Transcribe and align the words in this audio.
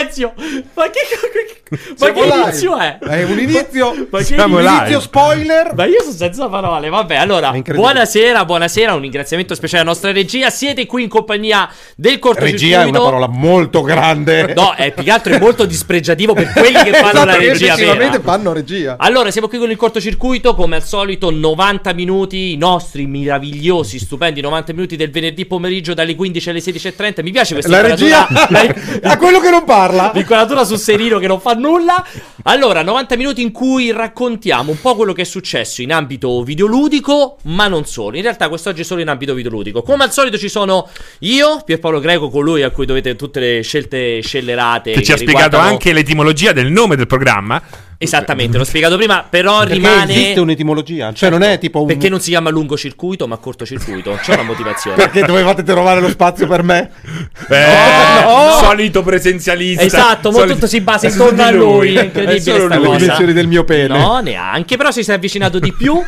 Ezio, 0.00 0.32
ma 0.74 0.84
che, 0.90 1.00
ma 1.98 2.12
che 2.12 2.22
live. 2.22 2.34
inizio 2.42 2.76
è? 2.78 2.98
È 2.98 3.22
un 3.24 3.38
inizio. 3.38 4.06
Ma 4.10 4.20
che 4.22 4.34
inizio- 4.34 4.58
live. 4.58 4.70
Inizio 4.78 5.00
spoiler. 5.00 5.72
Ma 5.74 5.84
io 5.86 6.00
sono 6.02 6.12
senza 6.14 6.48
parole. 6.48 6.88
Vabbè, 6.88 7.16
allora, 7.16 7.50
buonasera, 7.52 8.44
buonasera. 8.44 8.94
Un 8.94 9.00
ringraziamento 9.00 9.54
speciale 9.54 9.82
alla 9.82 9.90
nostra 9.90 10.12
regia. 10.12 10.50
Siete 10.50 10.86
qui 10.86 11.02
in 11.04 11.08
compagnia 11.08 11.68
del 11.96 12.18
cortocircuito. 12.18 12.64
Regia 12.64 12.82
è 12.82 12.88
una 12.88 13.00
parola 13.00 13.28
molto 13.28 13.82
grande. 13.82 14.52
No, 14.64 14.72
è 14.74 14.92
più 14.92 15.02
che 15.02 15.10
altro 15.10 15.34
è 15.34 15.38
molto 15.40 15.64
dispregiativo 15.64 16.32
per 16.32 16.50
quelli 16.52 16.74
che 16.82 16.92
fanno 16.92 17.08
Esatto, 17.08 17.24
la 17.26 17.36
che 17.36 17.48
regia 17.48 17.74
vera. 17.74 18.20
fanno 18.20 18.52
regia. 18.52 18.96
Allora, 18.98 19.30
siamo 19.30 19.48
qui 19.48 19.58
con 19.58 19.70
il 19.70 19.76
cortocircuito, 19.76 20.54
come 20.54 20.76
al 20.76 20.84
solito 20.84 21.30
90 21.30 21.92
minuti, 21.92 22.52
i 22.52 22.56
nostri 22.56 23.06
meravigliosi, 23.06 23.98
stupendi 23.98 24.40
90 24.40 24.72
minuti 24.72 24.96
del 24.96 25.10
venerdì 25.10 25.44
pomeriggio 25.46 25.92
dalle 25.94 26.14
15 26.14 26.50
alle 26.50 26.58
16.30. 26.60 27.22
Mi 27.22 27.30
piace 27.32 27.54
questa 27.54 27.70
La 27.70 27.80
regia 27.80 28.26
inquadratura- 28.28 29.10
a 29.12 29.16
quello 29.16 29.40
che 29.40 29.50
non 29.50 29.64
parla. 29.64 29.93
L'inquadratura 30.12 30.64
su 30.64 30.76
Serino 30.76 31.18
che 31.18 31.26
non 31.26 31.40
fa 31.40 31.52
nulla. 31.54 32.04
Allora, 32.44 32.82
90 32.82 33.16
minuti 33.16 33.42
in 33.42 33.52
cui 33.52 33.90
raccontiamo 33.92 34.70
un 34.70 34.80
po' 34.80 34.94
quello 34.94 35.12
che 35.12 35.22
è 35.22 35.24
successo 35.24 35.82
in 35.82 35.92
ambito 35.92 36.42
videoludico, 36.42 37.38
ma 37.44 37.68
non 37.68 37.84
solo. 37.86 38.16
In 38.16 38.22
realtà 38.22 38.48
quest'oggi 38.48 38.82
è 38.82 38.84
solo 38.84 39.00
in 39.00 39.08
ambito 39.08 39.34
videoludico. 39.34 39.82
Come 39.82 40.04
al 40.04 40.12
solito 40.12 40.36
ci 40.36 40.48
sono 40.48 40.88
io, 41.20 41.62
Pierpaolo 41.64 42.00
Greco, 42.00 42.28
colui 42.28 42.62
a 42.62 42.70
cui 42.70 42.86
dovete 42.86 43.16
tutte 43.16 43.40
le 43.40 43.62
scelte 43.62 44.20
scellerate. 44.20 44.92
Che 44.92 45.02
ci 45.02 45.12
ha 45.12 45.16
spiegato 45.16 45.56
anche 45.56 45.92
l'etimologia 45.92 46.52
del 46.52 46.70
nome 46.70 46.96
del 46.96 47.06
programma. 47.06 47.62
Esattamente, 47.98 48.58
l'ho 48.58 48.64
spiegato 48.64 48.96
prima, 48.96 49.24
però 49.28 49.60
Perché 49.60 49.74
rimane... 49.74 50.12
esiste 50.12 50.40
un'etimologia. 50.40 51.12
Cioè, 51.12 51.30
non 51.30 51.42
è 51.42 51.58
tipo 51.58 51.80
un. 51.80 51.86
Perché 51.86 52.08
non 52.08 52.20
si 52.20 52.30
chiama 52.30 52.50
lungo-circuito, 52.50 53.26
ma 53.26 53.36
cortocircuito? 53.36 54.18
C'è 54.20 54.34
una 54.34 54.42
motivazione. 54.42 54.96
Perché 54.96 55.22
dovevate 55.22 55.62
trovare 55.62 56.00
lo 56.00 56.08
spazio 56.08 56.46
per 56.46 56.62
me? 56.62 56.90
Eh, 57.48 58.22
no! 58.24 58.58
solito 58.60 59.02
presenzialista. 59.02 59.82
Esatto, 59.82 60.30
mo 60.30 60.38
Solito- 60.38 60.54
tutto 60.54 60.66
si 60.66 60.80
basa 60.80 61.06
è 61.06 61.10
intorno 61.10 61.42
a 61.42 61.50
lui. 61.50 61.94
È 61.94 62.00
È 62.00 62.04
incredibile 62.04 62.58
lui. 62.58 62.68
Le 62.68 62.96
dimensioni 62.98 63.32
del 63.32 63.46
mio 63.46 63.64
pene. 63.64 63.96
No, 63.98 64.18
neanche, 64.20 64.76
però 64.76 64.90
si 64.90 65.00
è 65.00 65.12
avvicinato 65.12 65.58
di 65.58 65.72
più. 65.72 66.02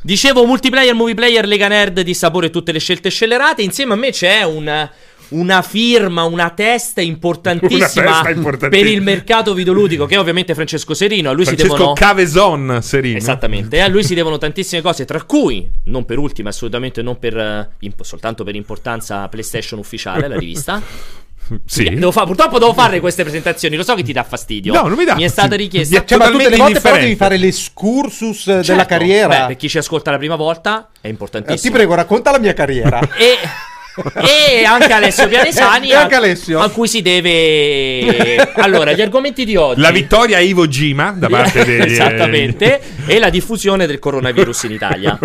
Dicevo 0.00 0.44
multiplayer, 0.44 0.94
movie 0.94 1.14
player, 1.14 1.46
Lega 1.46 1.68
Nerd 1.68 2.00
di 2.00 2.14
sapore 2.14 2.50
tutte 2.50 2.72
le 2.72 2.78
scelte 2.78 3.10
scellerate. 3.10 3.62
Insieme 3.62 3.92
a 3.94 3.96
me 3.96 4.10
c'è 4.10 4.42
un- 4.42 4.88
una 5.32 5.62
firma, 5.62 6.22
una 6.24 6.50
testa 6.50 7.00
importantissima, 7.00 7.76
Una 8.02 8.12
testa 8.22 8.30
importantissima. 8.30 8.84
per 8.88 8.92
il 8.94 9.02
mercato 9.02 9.54
videoludico, 9.54 10.06
che 10.06 10.14
è 10.14 10.18
ovviamente 10.18 10.54
Francesco 10.54 10.94
Serino. 10.94 11.30
A 11.30 11.32
lui 11.32 11.44
si 11.44 11.54
Francesco 11.54 11.76
devono. 11.76 11.92
Caveson, 11.94 12.78
Serino. 12.82 13.16
Esattamente, 13.18 13.76
e 13.76 13.80
a 13.80 13.88
lui 13.88 14.04
si 14.04 14.14
devono 14.14 14.38
tantissime 14.38 14.80
cose, 14.82 15.04
tra 15.04 15.22
cui, 15.22 15.70
non 15.84 16.04
per 16.04 16.18
ultima, 16.18 16.50
assolutamente 16.50 17.02
non 17.02 17.18
per 17.18 17.36
eh, 17.36 17.70
imp- 17.80 18.02
soltanto 18.02 18.44
per 18.44 18.54
importanza 18.54 19.26
PlayStation 19.28 19.78
ufficiale, 19.78 20.28
la 20.28 20.36
rivista. 20.38 20.80
Sì. 21.66 21.82
Devo 21.82 22.12
fa- 22.12 22.24
purtroppo 22.24 22.58
devo 22.60 22.72
fare 22.72 23.00
queste 23.00 23.24
presentazioni, 23.24 23.74
lo 23.76 23.82
so 23.82 23.94
che 23.96 24.04
ti 24.04 24.12
dà 24.12 24.22
fastidio. 24.22 24.72
No, 24.72 24.82
non 24.86 24.96
mi 24.96 25.04
dà 25.04 25.16
Mi 25.16 25.24
è 25.24 25.28
stata 25.28 25.56
richiesta. 25.56 25.98
Mi 25.98 26.06
Cioè, 26.06 26.16
ma 26.18 26.30
tutte 26.30 26.48
le 26.48 26.56
volte 26.56 26.80
però 26.80 26.96
devi 26.96 27.16
fare 27.16 27.36
l'escursus 27.36 28.46
eh, 28.46 28.50
della 28.52 28.62
Certo. 28.62 28.84
carriera. 28.86 29.26
Beh, 29.40 29.46
per 29.48 29.56
chi 29.56 29.68
ci 29.68 29.76
ascolta 29.76 30.12
la 30.12 30.18
prima 30.18 30.36
volta 30.36 30.88
è 31.00 31.08
Eh, 31.08 31.10
importantissimo. 31.10 31.60
ti 31.60 31.76
prego, 31.76 31.94
racconta 31.94 32.30
la 32.30 32.38
mia 32.38 32.54
carriera. 32.54 33.00
E, 33.00 33.36
e 34.14 34.64
anche 34.64 34.92
Alessio 34.92 35.28
Pianesani, 35.28 35.90
E 35.90 35.94
anche 35.94 36.14
Alessio. 36.14 36.60
a 36.60 36.70
cui 36.70 36.88
si 36.88 37.02
deve. 37.02 38.36
Allora, 38.56 38.92
gli 38.92 39.00
argomenti 39.02 39.44
di 39.44 39.56
oggi. 39.56 39.80
La 39.80 39.90
vittoria 39.90 40.38
a 40.38 40.40
Ivo 40.40 40.66
Gima 40.68 41.12
da 41.16 41.28
parte 41.28 41.64
dei... 41.64 41.80
Esattamente, 41.92 42.80
e 43.06 43.18
la 43.18 43.28
diffusione 43.30 43.86
del 43.86 43.98
coronavirus 43.98 44.62
in 44.64 44.72
Italia. 44.72 45.18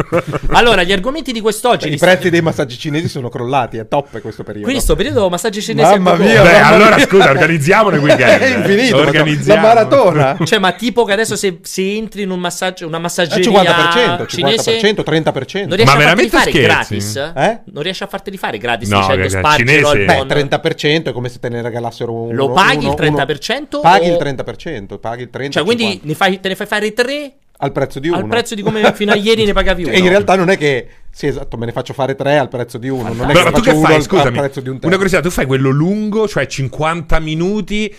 Allora, 0.52 0.84
gli 0.84 0.92
argomenti 0.92 1.32
di 1.32 1.40
quest'oggi. 1.42 1.92
I 1.92 1.98
prezzi 1.98 2.30
dei 2.30 2.42
massaggi 2.42 2.78
cinesi 2.78 3.08
sono 3.08 3.30
crollati, 3.30 3.78
è 3.78 3.88
top 3.88 4.20
questo 4.22 4.44
periodo. 4.44 4.66
Quindi 4.66 4.84
sto 4.84 4.96
periodo 4.96 5.30
massaggi 5.30 5.62
cinesi 5.62 5.92
Mamma 5.92 6.12
go-go. 6.12 6.24
mia, 6.24 6.42
Beh, 6.42 6.52
mamma 6.52 6.66
allora 6.68 6.96
mia. 6.96 7.06
scusa, 7.06 7.30
organizziamo 7.32 7.90
il 7.90 8.00
weekend. 8.00 8.42
È 8.42 8.56
infinito, 8.58 8.98
la 8.98 9.02
Organizziamo. 9.08 9.62
maratona. 9.68 10.38
Cioè, 10.44 10.60
ma 10.60 10.72
tipo 10.74 11.04
che 11.06 11.14
adesso 11.14 11.36
se, 11.36 11.60
se 11.62 11.96
entri 11.96 12.24
in 12.24 12.30
un 12.32 12.40
massaggio, 12.40 12.86
una 12.88 13.00
massaggeria 13.00 13.46
50%, 13.50 14.28
cinese 14.28 14.80
50%, 14.80 15.04
30%. 15.06 15.68
Non 15.68 15.76
riesci 15.78 15.96
Ma 15.96 16.04
a 16.04 16.08
farteli 16.08 16.30
fare 16.30 16.50
scherzi? 16.52 16.62
gratis? 16.62 17.16
Eh? 17.36 17.60
Non 17.72 17.84
riesci 17.84 18.04
a 18.04 18.08
farteli 18.08 18.38
fare 18.38 18.57
gratis 18.58 18.90
No, 18.90 19.00
dicendo 19.00 19.24
raga, 19.24 19.38
spargelo 19.40 19.88
al 19.88 19.94
cinese- 19.94 20.06
Beh, 20.06 20.16
mondo? 20.16 20.34
30% 20.34 21.10
è 21.10 21.14
come 21.14 21.30
se 21.30 21.40
te 21.40 21.50
ne 21.50 21.62
regalassero 21.62 22.12
uno. 22.14 22.34
Lo 22.34 22.52
paghi 22.52 22.86
uno- 22.86 22.90
il 22.90 22.96
30% 22.96 23.80
uno- 23.80 23.82
Paghi 23.82 24.10
o- 24.10 24.12
il 24.12 24.18
30%, 24.18 25.00
paghi 25.00 25.22
il 25.24 25.30
30%. 25.32 25.52
Cioè, 25.52 25.64
quindi 25.64 25.84
50. 25.84 26.08
ne 26.08 26.14
fai- 26.16 26.40
te 26.40 26.48
ne 26.50 26.56
fai 26.56 26.68
fare 26.68 26.94
tre 26.94 27.34
al 27.60 27.72
prezzo 27.72 28.00
di 28.00 28.08
uno. 28.10 28.18
al 28.18 28.28
prezzo 28.28 28.54
di 28.54 28.62
come 28.62 28.94
fino 28.94 29.12
a 29.12 29.16
ieri 29.18 29.44
ne 29.46 29.54
pagavi 29.54 29.84
uno. 29.86 29.92
E 29.94 29.98
in 30.00 30.08
realtà 30.10 30.36
non 30.36 30.50
è 30.50 30.58
che 30.58 30.88
sì, 31.12 31.26
esatto, 31.28 31.58
me 31.58 31.66
ne 31.66 31.72
faccio 31.72 31.94
fare 31.94 32.14
tre 32.16 32.38
al 32.38 32.50
prezzo 32.50 32.78
di 32.78 32.88
uno, 32.90 33.12
non 33.14 33.30
è 33.30 33.34
Però 33.34 33.46
che 33.46 33.50
tu 33.52 33.58
faccio 33.58 33.62
che 33.72 33.76
uno 33.78 33.86
fai? 33.88 33.96
al, 33.96 34.02
Scusami, 34.04 34.28
al 34.28 34.34
prezzo 34.34 34.60
di 34.62 34.68
un 34.70 34.74
una 34.74 34.82
terzo. 34.82 34.96
curiosità, 34.98 35.22
tu 35.22 35.30
fai 35.32 35.46
quello 35.48 35.70
lungo, 35.72 36.28
cioè 36.28 36.46
50 36.46 37.20
minuti, 37.20 37.96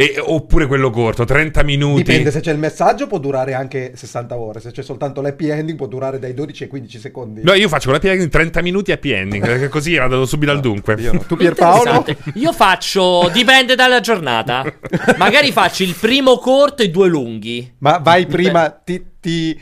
e- 0.00 0.14
oppure 0.18 0.66
quello 0.66 0.90
corto, 0.90 1.24
30 1.24 1.62
minuti? 1.62 2.02
Dipende, 2.02 2.30
se 2.30 2.40
c'è 2.40 2.52
il 2.52 2.58
messaggio 2.58 3.06
può 3.06 3.18
durare 3.18 3.54
anche 3.54 3.92
60 3.94 4.36
ore, 4.36 4.60
se 4.60 4.70
c'è 4.70 4.82
soltanto 4.82 5.20
l'happy 5.20 5.50
ending 5.50 5.76
può 5.76 5.86
durare 5.86 6.18
dai 6.18 6.34
12 6.34 6.62
ai 6.64 6.68
15 6.68 6.98
secondi. 6.98 7.40
No, 7.42 7.52
io 7.54 7.68
faccio 7.68 7.90
la 7.90 7.98
piega 7.98 8.22
in 8.22 8.28
30 8.30 8.62
minuti 8.62 8.92
happy 8.92 9.10
ending, 9.10 9.44
perché 9.46 9.68
così 9.68 9.96
vado 9.96 10.24
subito 10.24 10.50
al 10.52 10.60
dunque. 10.60 10.94
No. 10.96 11.24
Tu 11.26 11.36
Pierpaolo? 11.36 11.90
Interessante. 11.96 12.38
Io 12.38 12.52
faccio, 12.52 13.28
dipende 13.32 13.74
dalla 13.74 14.00
giornata. 14.00 14.64
Magari 15.16 15.52
faccio 15.52 15.82
il 15.82 15.94
primo 15.98 16.38
corto 16.38 16.82
e 16.82 16.90
due 16.90 17.08
lunghi. 17.08 17.74
Ma 17.78 17.98
vai 17.98 18.26
prima, 18.26 18.70
ti, 18.70 19.02
ti- 19.20 19.58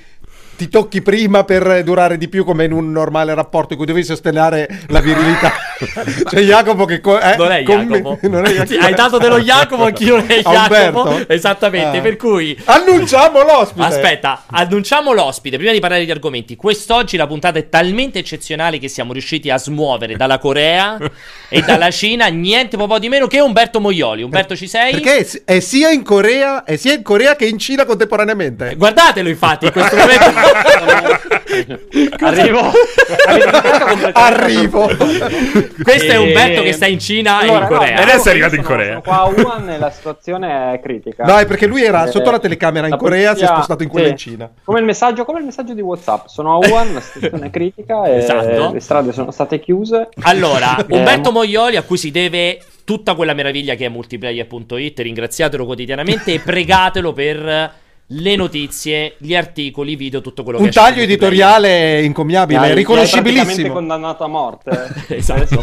ti 0.57 0.69
tocchi 0.69 1.03
prima 1.03 1.45
per 1.45 1.85
durare 1.85 2.19
di 2.19 2.29
più 2.29 2.45
come 2.45 2.65
in 2.65 2.73
un 2.73 2.91
normale 2.91 3.33
rapporto 3.33 3.73
in 3.75 3.79
cui 3.79 3.87
devi 3.87 4.03
sostenere 4.03 4.69
la 4.89 5.01
virilità. 5.01 5.53
C'è 6.29 6.41
Jacopo 6.41 6.85
che... 6.85 7.01
co- 7.01 7.21
eh, 7.21 7.37
Non 7.37 7.53
è 7.53 7.63
Jacopo. 7.63 8.19
non 8.29 8.45
è 8.45 8.51
Jacopo. 8.53 8.85
Hai 8.85 8.95
dato 8.95 9.19
dello 9.19 9.39
Jacopo, 9.41 9.85
anch'io 9.85 10.17
non 10.17 10.27
è 10.31 10.41
Jacopo. 10.43 11.03
Umberto? 11.03 11.33
Esattamente, 11.33 11.99
Ah. 11.99 12.01
per 12.01 12.17
cui... 12.17 12.59
Annunciamo 12.65 13.43
l'ospite! 13.43 13.85
Aspetta, 13.87 14.45
annunciamo 14.51 15.13
l'ospite. 15.13 15.57
Prima 15.57 15.73
di 15.73 15.79
parlare 15.81 16.03
degli 16.03 16.11
argomenti, 16.11 16.57
quest'oggi 16.57 17.17
la 17.17 17.27
puntata 17.27 17.59
è 17.59 17.69
talmente 17.69 18.19
eccezionale 18.19 18.79
che 18.79 18.89
siamo 18.89 19.13
riusciti 19.13 19.51
a 19.51 19.59
smuovere 19.59 20.17
dalla 20.17 20.39
Corea 20.39 20.99
e 21.49 21.61
dalla 21.63 21.91
Cina 21.91 22.27
niente 22.27 22.77
po' 22.77 22.99
di 22.99 23.09
meno 23.09 23.27
che 23.27 23.41
Umberto 23.41 23.81
Moioli. 23.81 24.23
Umberto, 24.23 24.57
ci 24.57 24.67
sei? 24.67 24.93
Perché 24.93 25.19
è, 25.19 25.23
si- 25.25 25.43
è 25.45 25.61
sia 25.61 25.91
in 25.91 26.03
Corea, 26.03 26.65
è 26.65 26.77
sia 26.77 26.95
in 26.95 27.03
Corea 27.03 27.37
che 27.37 27.45
in 27.47 27.59
Cina 27.59 27.85
contemporaneamente. 27.85 28.75
Guardatelo 28.77 29.29
infatti 29.29 29.67
in 29.67 29.73
questo 29.73 29.97
momento. 29.97 30.31
Arrivo. 32.21 32.73
Arrivo. 34.13 34.89
Questo 35.83 36.13
è 36.13 36.17
Umberto 36.17 36.63
che 36.63 36.73
sta 36.73 36.87
in 36.87 36.99
Cina 36.99 37.41
e 37.41 37.45
in 37.45 37.51
Allora, 37.51 37.69
no, 37.69 37.77
Corea. 37.77 37.99
E 37.99 38.03
adesso 38.03 38.29
è 38.29 38.31
arrivato 38.31 38.55
in 38.55 38.63
Corea. 38.63 38.89
Sono 38.89 39.03
qua 39.03 39.19
a 39.21 39.25
Wuhan 39.27 39.71
e 39.71 39.79
la 39.79 39.91
situazione 39.91 40.73
è 40.75 40.81
critica. 40.81 41.25
No, 41.25 41.37
è 41.39 41.47
perché 41.47 41.67
lui 41.67 41.83
era 41.85 42.07
Eh, 42.07 42.11
sotto 42.11 42.31
la 42.31 42.39
telecamera 42.39 42.87
in 42.87 42.93
la 42.93 42.99
Corea, 42.99 43.35
si 43.35 43.43
è 43.43 43.47
polizia- 43.47 43.55
spostato 43.55 43.83
in 43.83 43.89
quella 43.89 44.07
sì. 44.07 44.13
in 44.13 44.19
Cina. 44.19 44.51
Come 44.65 44.79
il, 44.81 44.85
messaggio, 44.85 45.25
come 45.25 45.39
il 45.41 45.45
messaggio 45.45 45.75
di 45.75 45.81
WhatsApp. 45.81 46.27
Sono 46.27 46.55
a 46.55 46.57
Wuhan, 46.67 46.95
la 46.95 47.01
situazione 47.01 47.47
è 47.47 47.51
critica 47.51 48.05
e 48.07 48.17
Esatto. 48.17 48.73
le 48.73 48.81
strade 48.81 49.13
sono 49.13 49.31
state 49.31 49.61
chiuse. 49.61 50.09
Allora, 50.23 50.77
Eh, 50.89 50.97
Umberto 50.97 51.31
mo- 51.31 51.39
Moioli 51.39 51.77
a 51.77 51.83
cui 51.83 51.97
si 51.99 52.11
deve 52.11 52.61
tutta 52.85 53.15
quella 53.15 53.35
meraviglia 53.35 53.75
che 53.75 53.85
è 53.87 53.89
multiplayer.it, 53.89 54.99
ringraziatelo 55.01 55.65
quotidianamente 55.65 56.33
e 56.33 56.39
pregatelo 56.41 57.13
per 57.13 57.71
le 58.11 58.37
notizie, 58.37 59.17
gli 59.19 59.35
articoli, 59.35 59.93
i 59.93 59.97
video, 59.97 60.21
tutto 60.21 60.43
quello 60.43 60.59
Un 60.59 60.65
che 60.65 60.71
esce 60.71 60.81
taglio 60.81 61.03
editoriale 61.03 62.01
mi 62.01 62.07
incommiabile, 62.07 62.59
praticamente 62.59 62.97
riconoscibilissimo. 62.97 63.73
condannato 63.75 64.25
a 64.25 64.29
morte. 64.29 64.87
Esatto. 65.19 65.63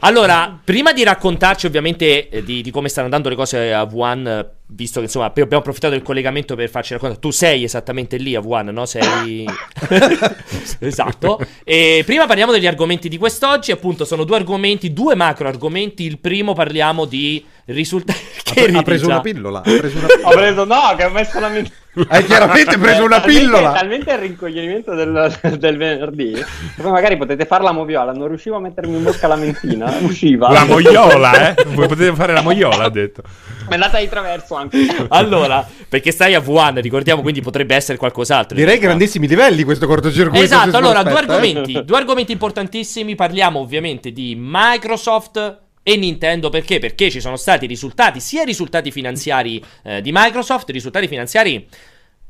Allora, 0.00 0.58
prima 0.62 0.92
di 0.92 1.02
raccontarci 1.02 1.66
ovviamente 1.66 2.28
eh, 2.28 2.42
di, 2.42 2.62
di 2.62 2.70
come 2.70 2.88
stanno 2.88 3.06
andando 3.06 3.28
le 3.28 3.34
cose 3.34 3.72
a 3.72 3.82
Wuhan, 3.82 4.50
visto 4.70 4.98
che 4.98 5.06
insomma 5.06 5.26
abbiamo 5.26 5.56
approfittato 5.56 5.94
del 5.94 6.02
collegamento 6.02 6.54
per 6.54 6.68
farci 6.68 6.92
raccontare, 6.92 7.20
tu 7.20 7.30
sei 7.30 7.64
esattamente 7.64 8.16
lì 8.16 8.34
a 8.34 8.40
Wuhan, 8.40 8.66
no? 8.66 8.86
Sei... 8.86 9.46
esatto. 10.80 11.40
E 11.64 12.02
prima 12.04 12.26
parliamo 12.26 12.52
degli 12.52 12.66
argomenti 12.66 13.08
di 13.08 13.18
quest'oggi, 13.18 13.72
appunto 13.72 14.04
sono 14.04 14.24
due 14.24 14.36
argomenti, 14.36 14.92
due 14.92 15.14
macro 15.14 15.48
argomenti. 15.48 16.04
Il 16.04 16.18
primo 16.18 16.52
parliamo 16.54 17.04
di 17.04 17.44
risultati... 17.66 18.36
Ha 18.58 18.64
ridi 18.64 18.82
preso 18.82 19.06
già? 19.06 19.12
una 19.12 19.20
pillola. 19.20 19.58
Ha 19.58 19.62
preso 19.62 19.98
una 19.98 20.06
Ho 20.06 20.16
pillola. 20.16 20.36
preso, 20.36 20.64
no, 20.64 20.94
che 20.96 21.04
ho 21.04 21.10
messo 21.10 21.38
la 21.38 21.48
mia. 21.48 21.64
Hai 22.08 22.24
chiaramente 22.24 22.76
preso 22.78 23.04
una 23.04 23.20
Talmente- 23.20 23.40
pillola. 23.40 23.72
Talmente 23.72 24.12
il 24.12 24.18
rincoglionimento 24.18 24.94
del, 24.94 25.56
del 25.58 25.76
venerdì. 25.76 26.32
che 26.32 26.82
Poi 26.82 26.90
magari 26.90 27.16
potete 27.16 27.44
fare 27.46 27.62
la 27.62 27.72
moviola. 27.72 28.12
Non 28.12 28.28
riuscivo 28.28 28.56
a 28.56 28.60
mettermi 28.60 28.96
in 28.96 29.02
bocca 29.02 29.26
la 29.26 29.36
mentina. 29.36 29.92
Usciva. 30.02 30.50
La 30.50 30.64
moiola, 30.64 31.54
eh? 31.54 31.64
Voi 31.68 31.88
potete 31.88 32.14
fare 32.14 32.32
la 32.32 32.42
moiola, 32.42 32.84
ha 32.84 32.90
detto. 32.90 33.22
Mi 33.62 33.70
è 33.70 33.74
andata 33.74 33.98
di 33.98 34.08
traverso 34.08 34.54
anche. 34.54 34.76
Allora, 35.10 35.66
perché 35.88 36.10
stai 36.12 36.34
a 36.34 36.42
Wuhan, 36.44 36.80
ricordiamo, 36.80 37.22
quindi 37.22 37.40
potrebbe 37.40 37.74
essere 37.74 37.98
qualcos'altro. 37.98 38.56
Direi 38.56 38.78
grandissimi 38.78 39.26
livelli 39.26 39.64
questo 39.64 39.86
cortocircuito. 39.86 40.44
Esatto, 40.44 40.76
allora 40.76 41.02
due 41.02 41.12
eh. 41.12 41.16
argomenti, 41.16 41.84
due 41.84 41.96
argomenti 41.96 42.32
importantissimi, 42.32 43.14
parliamo 43.14 43.58
ovviamente 43.58 44.12
di 44.12 44.36
Microsoft 44.38 45.66
e 45.88 45.96
Nintendo 45.96 46.50
perché? 46.50 46.78
Perché 46.78 47.10
ci 47.10 47.18
sono 47.18 47.36
stati 47.36 47.64
risultati, 47.64 48.20
sia 48.20 48.44
risultati 48.44 48.90
finanziari 48.90 49.64
eh, 49.82 50.02
di 50.02 50.10
Microsoft, 50.12 50.68
risultati 50.68 51.08
finanziari 51.08 51.66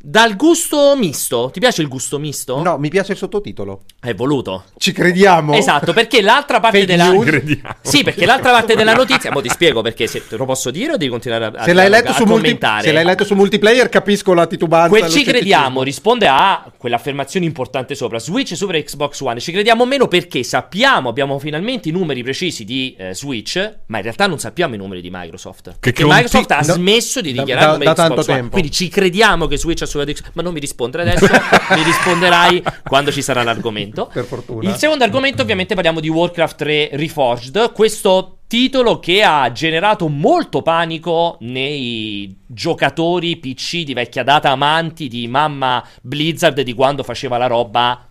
Dal 0.00 0.36
gusto 0.36 0.94
misto. 0.96 1.50
Ti 1.52 1.58
piace 1.58 1.82
il 1.82 1.88
gusto 1.88 2.20
misto? 2.20 2.62
No, 2.62 2.78
mi 2.78 2.88
piace 2.88 3.12
il 3.12 3.18
sottotitolo. 3.18 3.82
È 4.00 4.14
voluto. 4.14 4.64
Ci 4.76 4.92
crediamo? 4.92 5.54
Esatto, 5.54 5.92
perché 5.92 6.22
l'altra 6.22 6.60
parte 6.60 6.78
Fake 6.80 6.90
della 6.92 7.10
news? 7.10 7.26
Crediamo. 7.26 7.74
Sì, 7.82 8.04
perché 8.04 8.24
l'altra 8.24 8.52
parte 8.52 8.76
della 8.76 8.94
notizia, 8.94 9.32
mo 9.32 9.40
ti 9.40 9.48
spiego 9.48 9.82
perché 9.82 10.06
se 10.06 10.24
te 10.28 10.36
lo 10.36 10.44
posso 10.44 10.70
dire 10.70 10.92
o 10.92 10.96
devi 10.96 11.10
continuare 11.10 11.46
a, 11.46 11.52
a- 11.52 11.64
Se 11.64 11.72
l'hai, 11.72 11.90
letto 11.90 12.10
a 12.10 12.14
su 12.14 12.22
multi- 12.24 12.32
commentare. 12.42 12.82
se 12.84 12.92
l'hai 12.92 13.04
letto 13.04 13.24
su 13.24 13.34
multiplayer 13.34 13.88
capisco 13.88 14.32
la 14.34 14.46
titubanza. 14.46 14.88
Quel 14.88 15.08
ci 15.10 15.24
crediamo 15.24 15.82
risponde 15.82 16.28
a 16.28 16.70
quell'affermazione 16.76 17.44
importante 17.44 17.96
sopra 17.96 18.20
Switch 18.20 18.54
sopra 18.54 18.78
Xbox 18.80 19.20
One. 19.20 19.40
Ci 19.40 19.50
crediamo 19.50 19.84
meno 19.84 20.06
perché 20.06 20.44
sappiamo, 20.44 21.08
abbiamo 21.08 21.40
finalmente 21.40 21.88
i 21.88 21.92
numeri 21.92 22.22
precisi 22.22 22.64
di 22.64 22.94
eh, 22.96 23.14
Switch, 23.16 23.56
ma 23.86 23.96
in 23.96 24.04
realtà 24.04 24.28
non 24.28 24.38
sappiamo 24.38 24.74
i 24.74 24.78
numeri 24.78 25.00
di 25.00 25.08
Microsoft. 25.10 25.74
perché 25.80 26.02
conti- 26.04 26.16
Microsoft 26.22 26.50
ha 26.52 26.58
no, 26.58 26.72
smesso 26.74 27.20
di 27.20 27.32
da- 27.34 27.40
dichiarare 27.42 27.78
da- 27.78 27.84
da 27.84 27.92
Xbox 27.94 27.96
tanto 27.96 28.14
One. 28.20 28.24
tempo. 28.38 28.50
Quindi 28.52 28.70
ci 28.70 28.88
crediamo 28.88 29.46
che 29.48 29.56
Switch 29.58 29.82
ha 29.82 29.86
superato 29.88 30.12
Xbox, 30.12 30.30
ma 30.34 30.42
non 30.42 30.52
mi 30.52 30.60
rispondere 30.60 31.10
adesso, 31.10 31.26
mi 31.74 31.82
risponderai 31.82 32.62
quando 32.84 33.10
ci 33.10 33.22
sarà 33.22 33.42
l'argomento. 33.42 34.10
Per 34.12 34.24
fortuna. 34.24 34.68
Il 34.68 34.76
secondo 34.76 35.04
argomento, 35.04 35.42
ovviamente, 35.42 35.74
parliamo 35.74 36.00
di 36.00 36.08
Warcraft 36.08 36.56
3 36.56 36.90
Reforged. 36.92 37.72
Questo 37.72 38.38
titolo 38.48 38.98
che 38.98 39.22
ha 39.22 39.52
generato 39.52 40.08
molto 40.08 40.62
panico 40.62 41.36
nei 41.40 42.34
giocatori 42.46 43.36
PC 43.36 43.82
di 43.82 43.92
vecchia 43.92 44.22
data 44.22 44.50
amanti 44.50 45.06
di 45.06 45.28
mamma 45.28 45.86
Blizzard 46.00 46.60
di 46.62 46.72
quando 46.72 47.02
faceva 47.02 47.36
la 47.36 47.46
roba 47.46 48.08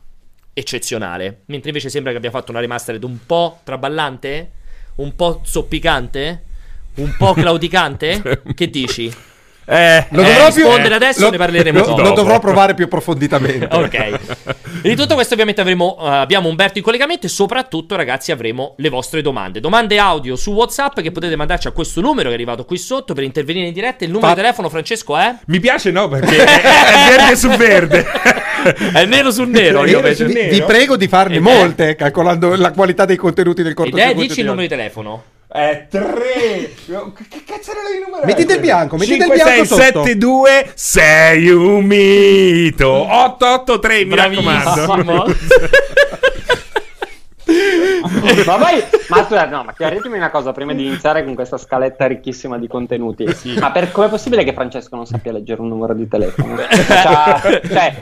eccezionale. 0.53 1.41
Mentre 1.45 1.69
invece 1.69 1.89
sembra 1.89 2.11
che 2.11 2.17
abbia 2.17 2.29
fatto 2.29 2.51
una 2.51 2.59
remastered 2.59 3.03
un 3.03 3.17
po' 3.25 3.59
traballante, 3.63 4.51
un 4.95 5.15
po' 5.15 5.41
zoppicante, 5.43 6.43
un 6.95 7.15
po' 7.17 7.33
claudicante. 7.33 8.41
che 8.55 8.69
dici? 8.69 9.11
Eh, 9.69 10.05
Lo 10.11 10.21
Eh, 10.21 10.25
dovrò 10.25 10.45
rispondere 10.45 10.85
più, 10.85 10.95
adesso, 10.95 11.21
lo- 11.21 11.29
ne 11.31 11.37
parleremo 11.37 11.79
lo, 11.79 11.85
dopo. 11.85 12.01
lo 12.01 12.11
dovrò 12.11 12.39
provare 12.39 12.73
più 12.73 12.85
approfonditamente. 12.85 13.67
Ok. 13.77 14.19
Di 14.81 14.95
tutto 14.95 15.15
questo 15.15 15.33
ovviamente 15.33 15.59
avremo, 15.59 15.97
eh, 15.99 16.07
abbiamo 16.07 16.47
Umberto 16.47 16.77
in 16.77 16.83
collegamento 16.83 17.25
e 17.25 17.29
soprattutto 17.29 17.95
ragazzi 17.97 18.31
avremo 18.31 18.75
le 18.77 18.87
vostre 18.89 19.21
domande. 19.21 19.59
Domande 19.59 19.97
audio 19.99 20.35
su 20.37 20.51
Whatsapp 20.53 20.99
che 21.01 21.11
potete 21.11 21.35
mandarci 21.35 21.67
a 21.67 21.71
questo 21.71 21.99
numero 21.99 22.25
che 22.25 22.31
è 22.31 22.33
arrivato 22.33 22.63
qui 22.63 22.77
sotto 22.77 23.13
per 23.13 23.23
intervenire 23.25 23.67
in 23.67 23.73
diretta. 23.73 24.05
Il 24.05 24.11
numero 24.11 24.29
Fa- 24.29 24.35
di 24.35 24.41
telefono 24.41 24.69
Francesco 24.69 25.17
è? 25.17 25.35
Mi 25.47 25.59
piace 25.59 25.91
no 25.91 26.07
perché 26.07 26.37
è, 26.45 26.61
è 26.61 27.09
verde 27.09 27.35
su 27.35 27.49
verde. 27.49 28.05
È 28.93 29.05
nero 29.05 29.31
su 29.31 29.43
nero. 29.43 29.85
Io 29.85 29.99
su 30.15 30.25
Vi, 30.25 30.33
nero? 30.33 30.49
vi 30.49 30.61
prego 30.63 30.95
di 30.95 31.07
farne 31.09 31.35
Ed 31.37 31.45
è- 31.45 31.53
molte, 31.53 31.95
calcolando 31.95 32.55
la 32.55 32.71
qualità 32.71 33.03
dei 33.05 33.17
contenuti 33.17 33.63
del 33.63 33.73
Ed 33.77 33.97
è, 33.97 34.13
dici 34.13 34.39
il 34.39 34.45
numero 34.45 34.61
di 34.63 34.69
telefono. 34.69 35.23
È 35.57 35.87
3. 35.89 36.05
Che 36.85 37.43
cazzo 37.43 37.71
era 37.71 37.79
di 37.91 37.99
numero? 38.05 38.23
Mettite 38.25 38.53
il 38.53 38.59
bianco, 38.59 38.95
mettite 38.95 39.15
il 39.15 39.31
5, 39.31 39.35
bianco 39.37 39.65
6, 39.65 39.65
sotto. 39.65 40.03
7, 40.03 40.17
2, 40.17 40.71
sei 40.75 41.49
un 41.49 41.83
mito. 41.83 42.87
883, 42.87 44.05
mi 44.05 44.15
raccomando. 44.15 45.33
Ma 48.45 48.57
poi, 48.57 48.83
ma 49.07 49.23
scusa, 49.23 49.45
no, 49.47 49.63
ma 49.63 49.73
chiaritemi 49.73 50.17
una 50.17 50.29
cosa 50.29 50.51
prima 50.51 50.73
di 50.73 50.85
iniziare 50.85 51.23
con 51.23 51.33
questa 51.33 51.57
scaletta 51.57 52.05
ricchissima 52.05 52.59
di 52.59 52.67
contenuti. 52.67 53.25
Ma 53.59 53.71
per, 53.71 53.91
com'è 53.91 54.09
possibile 54.09 54.43
che 54.43 54.53
Francesco 54.53 54.95
non 54.95 55.05
sappia 55.05 55.31
leggere 55.31 55.61
un 55.61 55.69
numero 55.69 55.93
di 55.93 56.07
telefono? 56.07 56.55
Cioè, 56.67 57.61
cioè, 57.67 57.95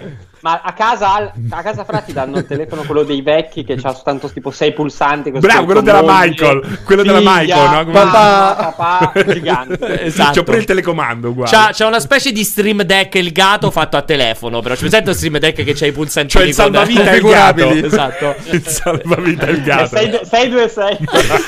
ma 0.45 0.61
a 0.63 0.73
casa, 0.73 1.33
a 1.49 1.61
casa 1.63 1.83
Fra 1.83 2.01
ti 2.01 2.13
danno 2.13 2.37
il 2.37 2.45
telefono, 2.45 2.83
quello 2.83 3.01
dei 3.01 3.23
vecchi, 3.23 3.63
che 3.63 3.73
ha 3.81 3.93
soltanto 3.93 4.29
tipo 4.29 4.51
sei 4.51 4.73
pulsanti. 4.73 5.31
Bravo, 5.31 5.65
quello 5.65 5.81
della 5.81 6.03
Michael. 6.03 6.81
Quello 6.83 7.01
figlia, 7.01 7.17
della 7.19 7.31
Michael, 7.39 7.69
no? 7.71 7.77
Come... 7.79 7.91
Papà, 7.91 8.73
papà, 8.75 9.23
gigante. 9.33 10.03
esatto. 10.03 10.41
ho 10.41 10.43
preso 10.43 10.59
il 10.59 10.65
telecomando, 10.65 11.33
guarda. 11.33 11.71
C'è 11.71 11.83
una 11.83 11.99
specie 11.99 12.31
di 12.31 12.43
stream 12.43 12.83
deck 12.83 13.15
il 13.15 13.31
gatto 13.31 13.71
fatto 13.71 13.97
a 13.97 14.03
telefono, 14.03 14.61
però 14.61 14.75
ci 14.75 14.81
presenta 14.81 15.09
il 15.09 15.15
stream 15.15 15.39
deck 15.39 15.63
che 15.63 15.73
c'ha 15.73 15.87
i 15.87 15.91
pulsanti. 15.91 16.29
Cioè 16.29 16.43
il 16.43 16.53
salvavita 16.53 17.15
il 17.15 17.23
gatto. 17.23 17.69
Esatto. 17.85 18.35
il 18.51 18.67
salvavita 18.67 19.47
il 19.47 19.63
gatto. 19.63 19.97
626. 19.97 20.97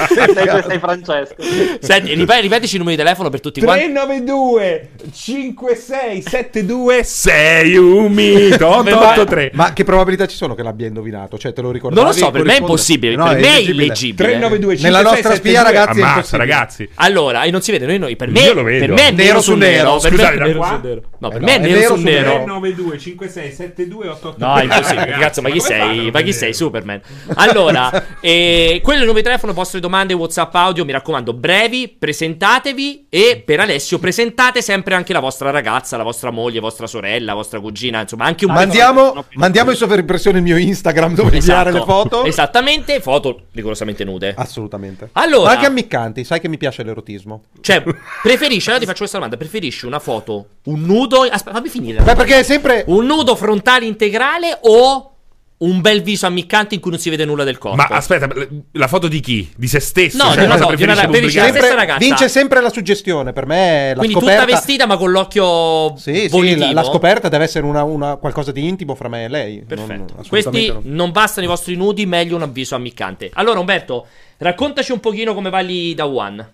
626 0.07 0.79
Francesco. 0.79 1.35
Senti, 1.81 2.15
ripet- 2.15 2.41
ripetici 2.41 2.75
i 2.75 2.79
numeri 2.79 2.95
di 2.97 3.03
telefono 3.03 3.29
per 3.29 3.41
tutti 3.41 3.59
392 3.59 3.69
quanti. 3.69 4.23
392 4.23 4.89
56 5.13 6.21
72 6.23 7.03
6 7.03 7.75
umito. 7.77 8.85
3. 9.25 9.51
Ma 9.53 9.73
che 9.73 9.83
probabilità 9.83 10.25
ci 10.27 10.35
sono 10.35 10.55
che 10.55 10.63
l'abbia 10.63 10.87
indovinato? 10.87 11.37
Cioè, 11.37 11.53
te 11.53 11.61
lo 11.61 11.71
ricordavi? 11.71 12.01
Non 12.01 12.11
lo 12.11 12.17
so, 12.17 12.31
per 12.31 12.43
me 12.43 12.55
è 12.55 12.59
impossibile. 12.59 13.15
No, 13.15 13.25
per 13.25 13.37
è 13.37 13.39
me 13.39 13.55
è 13.55 13.59
illegibile. 13.59 14.29
392 14.29 14.77
Nella 14.81 15.01
nostra 15.01 15.35
spia, 15.35 15.61
ragazzi, 15.61 16.01
Ammazza, 16.01 16.37
ragazzi. 16.37 16.89
Allora, 16.95 17.43
e 17.43 17.51
non 17.51 17.61
si 17.61 17.71
vede, 17.71 17.85
noi, 17.85 17.97
noi 17.97 18.15
per 18.15 18.29
me, 18.29 18.39
Io 18.41 18.53
lo 18.53 18.63
vedo. 18.63 18.85
per 18.85 18.93
me 18.93 19.07
è 19.07 19.11
nero 19.11 19.41
su 19.41 19.55
nero. 19.55 19.99
Scusate. 19.99 21.01
No, 21.19 21.29
per 21.29 21.41
me 21.41 21.55
è 21.55 21.59
nero 21.59 21.95
su 21.95 22.01
nero. 22.01 22.43
392 22.87 24.05
eh 24.05 24.33
No, 24.37 24.57
è 24.57 24.63
impossibile. 24.63 25.11
Cazzo, 25.19 25.41
ma 25.41 25.49
chi 25.49 25.59
sei? 25.59 26.11
Ma 26.11 26.21
chi 26.21 26.33
sei 26.33 26.53
Superman? 26.53 27.01
Allora, 27.35 28.05
eh, 28.21 28.79
quello 28.83 28.99
è 28.99 29.01
il 29.01 29.07
nome 29.07 29.19
di 29.21 29.25
telefono, 29.25 29.53
vostre 29.53 29.79
domande 29.79 30.13
WhatsApp 30.13 30.53
audio, 30.55 30.85
mi 30.85 30.91
raccomando, 30.91 31.33
brevi, 31.33 31.95
presentatevi 31.97 33.07
e 33.09 33.41
per 33.45 33.59
Alessio 33.59 33.99
presentate 33.99 34.61
sempre 34.61 34.95
anche 34.95 35.13
la 35.13 35.19
vostra 35.19 35.49
ragazza, 35.49 35.97
la 35.97 36.03
vostra 36.03 36.31
moglie, 36.31 36.59
vostra 36.59 36.87
sorella, 36.87 37.27
la 37.27 37.33
vostra 37.33 37.59
cugina, 37.59 38.01
insomma, 38.01 38.25
anche 38.25 38.45
un 38.45 38.53
bambino. 38.53 38.76
Mandiamo, 38.77 39.25
mandiamo 39.33 39.71
in 39.71 39.77
sovraimpressione 39.77 40.37
il 40.37 40.43
mio 40.43 40.57
Instagram 40.57 41.13
dove 41.15 41.35
inviare 41.37 41.71
le 41.71 41.77
Esatto. 41.77 41.91
foto. 41.91 42.23
Esattamente, 42.25 42.99
foto 43.01 43.41
rigorosamente 43.51 44.03
nude. 44.03 44.33
Assolutamente. 44.37 45.09
Allora- 45.13 45.45
Ma 45.49 45.51
anche 45.55 45.65
ammiccanti, 45.65 46.23
sai 46.23 46.39
che 46.39 46.47
mi 46.47 46.57
piace 46.57 46.83
l'erotismo. 46.83 47.43
Cioè, 47.61 47.83
preferisci, 48.21 48.67
allora 48.67 48.79
ti 48.79 48.85
faccio 48.85 48.99
questa 48.99 49.17
domanda, 49.17 49.37
preferisci 49.37 49.85
una 49.85 49.99
foto, 49.99 50.47
un 50.65 50.81
nudo, 50.81 51.21
aspetta, 51.21 51.55
fammi 51.55 51.69
finire. 51.69 52.01
Beh, 52.01 52.15
perché 52.15 52.39
è 52.39 52.43
sempre... 52.43 52.83
Un 52.87 53.05
nudo 53.05 53.35
frontale 53.35 53.85
integrale 53.85 54.57
o 54.61 55.11
un 55.59 55.81
bel 55.81 56.03
viso 56.03 56.27
ammiccante 56.27 56.75
in 56.75 56.81
cui 56.81 56.91
non 56.91 56.99
si 56.99 57.09
vede 57.09 57.25
nulla 57.25 57.43
del 57.43 57.57
corpo? 57.57 57.77
Ma 57.77 57.85
aspetta, 57.85 58.27
la 58.73 58.87
foto 58.87 59.07
di 59.07 59.19
chi? 59.19 59.49
Di 59.55 59.67
se 59.67 59.79
stesso? 59.79 60.17
No, 60.17 60.25
Cioè, 60.33 60.39
di 60.39 60.45
una 60.45 60.55
no, 60.57 60.75
di 60.75 60.83
una- 60.83 60.93
ragazza. 60.93 61.97
Vince 61.97 62.29
sempre 62.29 62.61
la 62.61 62.69
suggestione. 62.69 63.33
Per 63.33 63.45
me 63.47 63.89
la 63.89 63.97
Quindi 63.97 64.13
scoperta... 64.13 64.41
tutta 64.43 64.55
vestita 64.55 64.85
ma 64.85 64.97
con 64.97 65.11
l'occhio 65.11 65.97
Sì, 65.97 66.29
sì, 66.29 66.55
la, 66.57 66.71
la 66.73 66.83
scoperta 66.83 67.27
deve 67.29 67.45
essere 67.45 67.65
una, 67.65 67.83
una- 67.83 68.17
qualcosa 68.17 68.51
di 68.51 68.67
intimo 68.67 68.93
fra 68.93 69.07
me 69.09 69.23
e 69.25 69.27
lei. 69.29 69.63
Perfetto. 69.67 70.13
Non- 70.15 70.25
Questi 70.27 70.67
no. 70.67 70.81
non 70.83 71.11
bastano 71.11 71.45
i 71.47 71.49
vostri 71.49 71.75
nudi, 71.75 72.05
meglio 72.05 72.35
un 72.35 72.43
avviso 72.43 72.75
ammiccante. 72.75 73.31
Allora, 73.33 73.59
Umberto, 73.59 74.05
raccontaci 74.37 74.91
un 74.91 74.99
pochino 74.99 75.33
come 75.33 75.49
va 75.49 75.59
lì 75.59 75.93
da 75.95 76.05
One. 76.07 76.51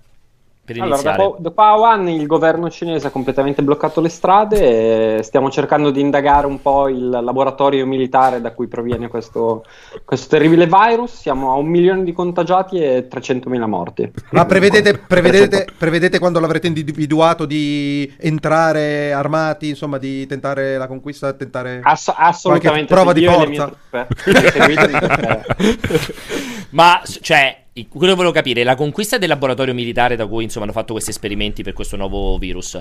Per 0.66 0.80
Allora, 0.80 1.18
dopo, 1.18 1.36
dopo 1.42 1.62
Awan 1.62 2.08
il 2.08 2.26
governo 2.26 2.70
cinese 2.70 3.08
ha 3.08 3.10
completamente 3.10 3.62
bloccato 3.62 4.00
le 4.00 4.08
strade 4.08 5.18
e 5.18 5.24
stiamo 5.24 5.50
cercando 5.50 5.92
di 5.92 6.00
indagare 6.00 6.48
un 6.48 6.62
po' 6.62 6.88
il 6.88 7.10
laboratorio 7.10 7.86
militare 7.86 8.40
da 8.40 8.54
cui 8.54 8.68
proviene 8.68 9.10
questo, 9.10 9.66
questo 10.06 10.30
terribile 10.30 10.66
virus. 10.66 11.20
Siamo 11.20 11.52
a 11.52 11.56
un 11.56 11.68
milione 11.68 12.06
di 12.06 12.14
contagiati 12.14 12.78
e 12.82 13.10
300.000 13.12 13.66
morti. 13.68 14.10
Ma 14.30 14.46
prevedete, 14.46 15.00
prevedete, 15.00 15.68
prevedete 15.78 16.18
quando 16.18 16.40
l'avrete 16.40 16.68
individuato 16.68 17.44
di 17.46 18.10
entrare 18.20 19.12
armati, 19.12 19.68
insomma, 19.68 19.98
di 19.98 20.26
tentare 20.28 20.78
la 20.78 20.88
conquista, 20.88 21.34
tentare... 21.34 21.82
Ass- 21.84 22.14
assolutamente 22.16 22.94
prova 22.94 23.14
sì, 23.14 23.20
di 23.20 23.26
forza. 23.26 23.70
seguite 23.92 24.88
truppe. 24.88 25.44
Ma, 26.72 27.02
cioè, 27.04 27.63
quello 27.90 28.12
che 28.12 28.16
volevo 28.16 28.32
capire, 28.34 28.64
la 28.64 28.76
conquista 28.76 29.18
del 29.18 29.30
laboratorio 29.30 29.74
militare 29.74 30.16
da 30.16 30.28
cui, 30.28 30.44
insomma, 30.44 30.66
hanno 30.66 30.74
fatto 30.74 30.94
questi 30.94 31.10
esperimenti 31.10 31.64
per 31.64 31.74
questo 31.74 31.96
nuovo 31.96 32.38
virus. 32.38 32.80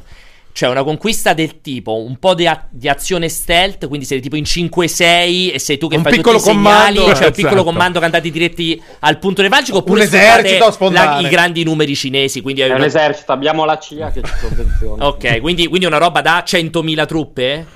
Cioè, 0.55 0.69
una 0.69 0.85
conquista 0.85 1.33
del 1.33 1.63
tipo 1.63 1.95
un 1.97 2.19
po' 2.19 2.35
di, 2.35 2.47
a- 2.47 2.67
di 2.69 2.87
azione 2.87 3.31
stealth, 3.31 3.89
quindi 3.89 4.05
sei 4.05 4.21
tipo 4.21 4.37
in 4.37 4.43
5-6 4.45 5.55
e 5.55 5.59
sei 5.59 5.79
tu 5.79 5.89
che 5.89 5.97
Un 5.97 6.03
fai 6.03 6.13
tutti 6.13 6.17
piccolo 6.23 6.37
i 6.37 6.41
segnali, 6.41 6.97
comando. 6.99 7.15
cioè 7.17 7.27
un 7.29 7.33
piccolo 7.33 7.55
Esatto. 7.55 7.65
comando 7.71 7.99
che 8.01 8.05
andate 8.05 8.31
diretti 8.31 8.83
al 9.01 9.19
punto 9.19 9.41
nevralgico, 9.41 9.79
oppure 9.79 10.01
Un 10.03 10.07
esercito 10.09 10.91
la- 10.91 11.21
i 11.21 11.29
grandi 11.29 11.65
numeri 11.65 11.97
cinesi, 11.97 12.43
quindi 12.43 12.61
È 12.61 12.67
un 12.69 12.73
una- 12.75 12.85
esercito, 12.85 13.33
abbiamo 13.33 13.65
la 13.65 13.79
CIA 13.79 14.11
che 14.11 14.21
ci 14.23 14.33
sovvenziona. 14.41 15.07
Ok, 15.07 15.41
quindi, 15.41 15.67
quindi 15.69 15.87
una 15.87 15.97
roba 15.97 16.21
da 16.21 16.43
100.000 16.47 17.07
truppe? 17.07 17.67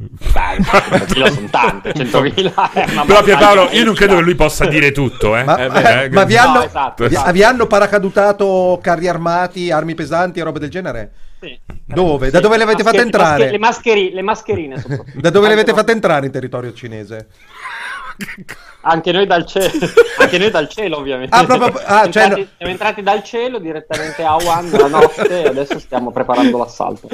Beh, 0.00 0.58
100.000 0.60 1.32
sono 1.32 1.48
tante, 1.50 1.92
100.000 1.92 2.70
è 2.72 2.86
una 2.92 3.04
Però 3.04 3.20
Pierpaolo, 3.24 3.68
io 3.72 3.84
non 3.84 3.94
credo 3.94 4.14
che 4.14 4.22
lui 4.22 4.36
possa 4.36 4.64
dire 4.66 4.92
tutto, 4.92 5.36
eh. 5.36 5.42
Ma, 5.42 5.56
Eh, 5.56 5.68
beh, 5.68 6.02
eh, 6.04 6.10
ma 6.10 6.22
vi, 6.22 6.34
no, 6.34 6.40
hanno, 6.40 6.62
esatto, 6.62 7.08
vi- 7.08 7.14
esatto. 7.14 7.32
vi 7.32 7.42
hanno 7.42 7.66
paracadutato 7.66 8.78
carri 8.80 9.08
armati, 9.08 9.72
armi 9.72 9.96
pesanti 9.96 10.38
e 10.38 10.44
robe 10.44 10.60
del 10.60 10.70
genere? 10.70 11.10
Sì. 11.40 11.58
Dove? 11.84 12.30
Da 12.30 12.38
dove 12.38 12.56
le 12.56 12.62
avete 12.62 12.84
fatte 12.84 13.00
entrare? 13.00 13.50
Le, 13.50 13.58
mascheri- 13.58 14.12
le 14.12 14.22
mascherine 14.22 14.78
soprattutto. 14.78 15.20
Da 15.20 15.30
dove 15.30 15.48
le 15.48 15.54
avete 15.54 15.72
fatte 15.74 15.90
entrare 15.90 16.26
in 16.26 16.32
territorio 16.32 16.72
cinese? 16.72 17.26
Anche 18.82 19.10
noi 19.12 19.26
dal 19.26 19.46
cielo, 19.46 19.70
anche 20.18 20.38
noi 20.38 20.50
dal 20.50 20.68
cielo 20.68 20.98
ovviamente. 20.98 21.34
Ah, 21.36 21.44
proprio- 21.44 21.80
ah, 21.84 21.98
siamo, 21.98 22.12
cioè, 22.12 22.22
entrati, 22.22 22.48
siamo 22.56 22.72
entrati 22.72 23.02
dal 23.02 23.22
cielo 23.24 23.58
direttamente 23.58 24.22
a 24.24 24.36
Wuhan 24.36 24.70
la 24.70 24.86
notte 24.88 25.42
e 25.42 25.48
adesso 25.48 25.78
stiamo 25.80 26.12
preparando 26.12 26.56
l'assalto. 26.58 27.08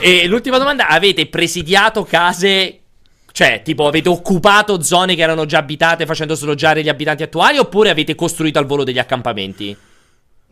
E 0.00 0.26
l'ultima 0.26 0.58
domanda, 0.58 0.88
avete 0.88 1.26
presidiato 1.26 2.04
case... 2.04 2.78
Cioè, 3.32 3.62
tipo, 3.64 3.86
avete 3.86 4.10
occupato 4.10 4.82
zone 4.82 5.14
che 5.14 5.22
erano 5.22 5.46
già 5.46 5.58
abitate 5.58 6.04
facendo 6.04 6.34
sloggiare 6.34 6.82
gli 6.82 6.90
abitanti 6.90 7.22
attuali 7.22 7.56
oppure 7.56 7.88
avete 7.88 8.14
costruito 8.14 8.58
al 8.58 8.66
volo 8.66 8.84
degli 8.84 8.98
accampamenti? 8.98 9.74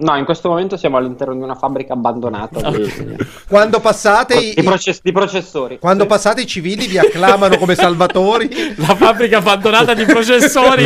No, 0.00 0.16
in 0.16 0.24
questo 0.24 0.48
momento 0.48 0.76
siamo 0.78 0.96
all'interno 0.96 1.34
di 1.34 1.42
una 1.42 1.54
fabbrica 1.54 1.92
abbandonata 1.92 2.70
di, 2.70 3.16
Quando 3.46 3.80
passate, 3.80 4.34
i, 4.34 4.54
di 4.54 4.62
process- 4.62 5.00
di 5.02 5.12
processori. 5.12 5.78
quando 5.78 6.04
Sì. 6.04 6.08
passate 6.08 6.40
i 6.40 6.46
civili 6.46 6.86
vi 6.86 6.98
acclamano 6.98 7.58
come 7.58 7.74
salvatori. 7.76 8.48
La 8.76 8.94
fabbrica 8.94 9.38
abbandonata 9.38 9.92
di 9.92 10.04
processori. 10.06 10.84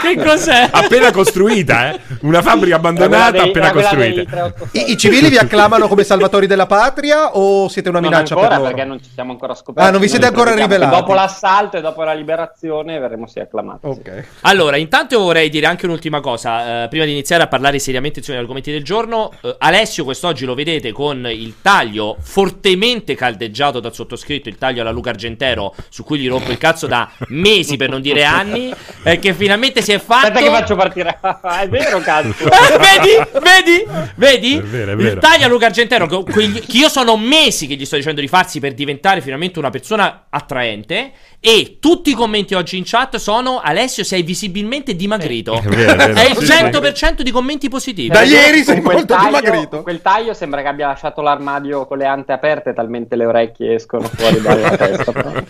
che 0.00 0.16
cos'è? 0.16 0.68
Appena 0.70 1.10
costruita, 1.12 1.90
eh? 1.92 2.00
Una 2.22 2.40
fabbrica 2.40 2.76
abbandonata 2.76 3.30
dei- 3.32 3.48
appena 3.48 3.70
costruita. 3.70 4.22
386. 4.24 4.88
I, 4.88 4.92
i 4.92 4.96
civili 4.96 5.28
vi 5.28 5.36
acclamano 5.38 5.86
come 5.86 6.02
salvatori 6.04 6.46
della 6.46 6.66
patria 6.66 7.36
o 7.36 7.68
siete 7.68 7.90
una 7.90 8.00
Non 8.00 8.08
minaccia 8.08 8.32
ancora 8.34 8.48
per 8.54 8.58
loro? 8.60 8.70
perché 8.74 8.88
non 8.88 9.02
ci 9.02 9.10
siamo 9.12 9.32
ancora 9.32 9.54
scoperti. 9.54 9.88
Ah, 9.88 9.92
non 9.92 10.00
vi 10.00 10.08
siete 10.08 10.26
ancora 10.26 10.54
rivelati. 10.54 10.94
Dopo 10.94 11.12
l'assalto 11.12 11.76
e 11.76 11.80
dopo 11.82 12.02
la 12.02 12.14
liberazione 12.14 12.98
verremo 12.98 13.26
sì 13.26 13.40
acclamati. 13.40 13.92
sì. 13.92 14.00
Ok. 14.00 14.24
Allora, 14.42 14.76
intanto 14.76 15.18
vorrei 15.20 15.50
dire 15.50 15.66
anche 15.66 15.84
un'ultima 15.84 16.20
cosa. 16.20 16.84
eh, 16.84 16.88
prima 16.88 17.04
di 17.04 17.10
iniziare 17.10 17.42
a 17.42 17.46
parlare 17.46 17.78
seriamente 17.78 18.20
degli 18.20 18.36
argomenti 18.54 18.70
del 18.70 18.84
giorno, 18.84 19.32
eh, 19.42 19.56
Alessio 19.58 20.04
quest'oggi 20.04 20.44
lo 20.44 20.54
vedete 20.54 20.92
con 20.92 21.26
il 21.26 21.56
taglio 21.60 22.16
fortemente 22.20 23.14
caldeggiato 23.14 23.80
dal 23.80 23.92
sottoscritto, 23.92 24.48
il 24.48 24.56
taglio 24.56 24.82
alla 24.82 24.90
Luca 24.90 25.10
Argentero, 25.10 25.74
su 25.88 26.04
cui 26.04 26.18
gli 26.18 26.28
rompo 26.28 26.50
il 26.50 26.58
cazzo 26.58 26.86
da 26.86 27.10
mesi 27.28 27.76
per 27.76 27.90
non 27.90 28.00
dire 28.00 28.24
anni, 28.24 28.72
eh, 29.02 29.18
che 29.18 29.34
finalmente 29.34 29.82
si 29.82 29.92
è 29.92 29.98
fatto. 29.98 30.28
Aspetta 30.28 30.40
che 30.40 30.50
faccio 30.50 30.76
partire. 30.76 31.18
è 31.60 31.68
vero, 31.68 31.98
cazzo. 32.00 32.34
Vedi? 32.78 33.30
Vedi? 33.40 33.84
Vedi? 34.14 34.56
È 34.56 34.62
vero, 34.62 34.92
è 34.92 34.96
vero. 34.96 35.14
Il 35.14 35.18
taglio 35.18 35.44
a 35.46 35.48
Luca 35.48 35.66
Argentero, 35.66 36.06
che, 36.06 36.32
quegli- 36.32 36.64
che 36.64 36.76
io 36.76 36.88
sono 36.88 37.16
mesi 37.16 37.66
che 37.66 37.74
gli 37.74 37.84
sto 37.84 37.96
dicendo 37.96 38.20
di 38.20 38.28
farsi 38.28 38.60
per 38.60 38.74
diventare 38.74 39.20
finalmente 39.20 39.58
una 39.58 39.70
persona 39.70 40.26
attraente. 40.30 41.12
E 41.40 41.76
tutti 41.78 42.10
i 42.10 42.14
commenti 42.14 42.54
oggi 42.54 42.78
in 42.78 42.84
chat 42.86 43.16
sono: 43.16 43.60
Alessio, 43.60 44.02
sei 44.02 44.22
visibilmente 44.22 44.96
dimagrito. 44.96 45.60
È 45.60 45.60
vero, 45.62 45.92
è 45.92 45.96
vero. 45.96 46.14
È 46.14 46.30
il 46.30 46.36
Sì, 46.38 46.46
sì. 46.46 46.52
100% 46.52 47.20
di 47.20 47.30
commenti 47.30 47.68
positivi. 47.68 48.08
Da 48.08 48.22
Eh, 48.22 48.26
ieri 48.44 48.64
con 48.64 48.74
sei 48.74 48.82
quel 48.82 48.96
molto 48.96 49.14
taglio- 49.14 49.40
dimagrito. 49.40 49.82
Quel 49.82 50.02
taglio 50.02 50.34
sembra 50.34 50.62
che 50.62 50.68
abbia 50.68 50.86
lasciato 50.88 51.20
l'armadio 51.22 51.86
con 51.86 51.98
le 51.98 52.06
ante 52.06 52.32
aperte, 52.32 52.72
talmente 52.72 53.16
le 53.16 53.26
orecchie 53.26 53.74
escono 53.74 54.06
fuori 54.08 54.40
dalla 54.40 54.70
testa. 54.76 55.44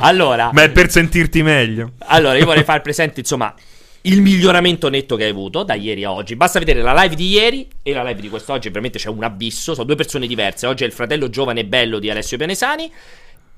allora, 0.00 0.50
Ma 0.52 0.62
è 0.62 0.70
per 0.70 0.90
sentirti 0.90 1.42
meglio. 1.42 1.92
allora, 2.06 2.36
io 2.36 2.44
vorrei 2.44 2.64
far 2.64 2.80
presente, 2.82 3.20
insomma. 3.20 3.54
Il 4.04 4.22
miglioramento 4.22 4.88
netto 4.88 5.14
che 5.16 5.24
hai 5.24 5.30
avuto 5.30 5.62
da 5.62 5.74
ieri 5.74 6.04
a 6.04 6.12
oggi. 6.12 6.34
Basta 6.34 6.58
vedere 6.58 6.80
la 6.80 6.94
live 7.02 7.14
di 7.14 7.28
ieri 7.28 7.68
e 7.82 7.92
la 7.92 8.02
live 8.02 8.18
di 8.22 8.30
quest'oggi. 8.30 8.68
Veramente 8.70 8.98
c'è 8.98 9.10
un 9.10 9.22
abisso. 9.22 9.74
Sono 9.74 9.84
due 9.84 9.94
persone 9.94 10.26
diverse. 10.26 10.66
Oggi 10.66 10.84
è 10.84 10.86
il 10.86 10.92
fratello 10.94 11.28
giovane 11.28 11.60
e 11.60 11.64
bello 11.66 11.98
di 11.98 12.08
Alessio 12.08 12.38
Pianesani. 12.38 12.90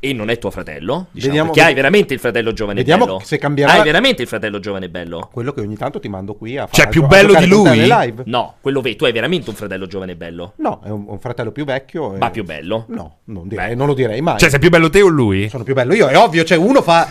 E 0.04 0.12
non 0.12 0.30
è 0.30 0.38
tuo 0.38 0.50
fratello. 0.50 1.06
Diciamo, 1.12 1.32
Vediamo- 1.32 1.52
perché 1.52 1.68
hai 1.68 1.74
veramente 1.74 2.12
il 2.12 2.18
fratello 2.18 2.52
giovane 2.52 2.80
e 2.80 2.82
Vediamo 2.82 3.04
bello. 3.04 3.20
se 3.22 3.38
cambierà- 3.38 3.72
Hai 3.74 3.82
veramente 3.84 4.22
il 4.22 4.26
fratello 4.26 4.58
giovane 4.58 4.86
e 4.86 4.88
bello. 4.88 5.28
Quello 5.32 5.52
che 5.52 5.60
ogni 5.60 5.76
tanto 5.76 6.00
ti 6.00 6.08
mando 6.08 6.34
qui 6.34 6.56
a 6.58 6.62
fare. 6.66 6.72
Cioè, 6.72 6.88
più 6.88 7.06
bello 7.06 7.34
di 7.34 7.46
lui? 7.46 7.82
live. 7.86 8.22
No, 8.26 8.54
quello 8.60 8.80
vero. 8.80 8.96
Tu 8.96 9.04
hai 9.04 9.12
veramente 9.12 9.48
un 9.50 9.54
fratello 9.54 9.86
giovane 9.86 10.12
e 10.12 10.16
bello. 10.16 10.54
No, 10.56 10.80
è 10.84 10.88
un, 10.88 11.04
un 11.06 11.20
fratello 11.20 11.52
più 11.52 11.64
vecchio. 11.64 12.14
e- 12.14 12.18
Ma 12.18 12.30
più 12.30 12.42
bello. 12.42 12.84
No, 12.88 13.18
non, 13.26 13.46
direi, 13.46 13.68
Beh. 13.68 13.74
non 13.76 13.86
lo 13.86 13.94
direi 13.94 14.20
mai. 14.20 14.38
Cioè, 14.38 14.50
sei 14.50 14.58
più 14.58 14.70
bello 14.70 14.90
te 14.90 15.02
o 15.02 15.06
lui? 15.06 15.48
Sono 15.48 15.62
più 15.62 15.72
bello 15.74 15.94
io, 15.94 16.08
è 16.08 16.16
ovvio, 16.18 16.42
cioè 16.42 16.58
uno 16.58 16.82
fa 16.82 17.08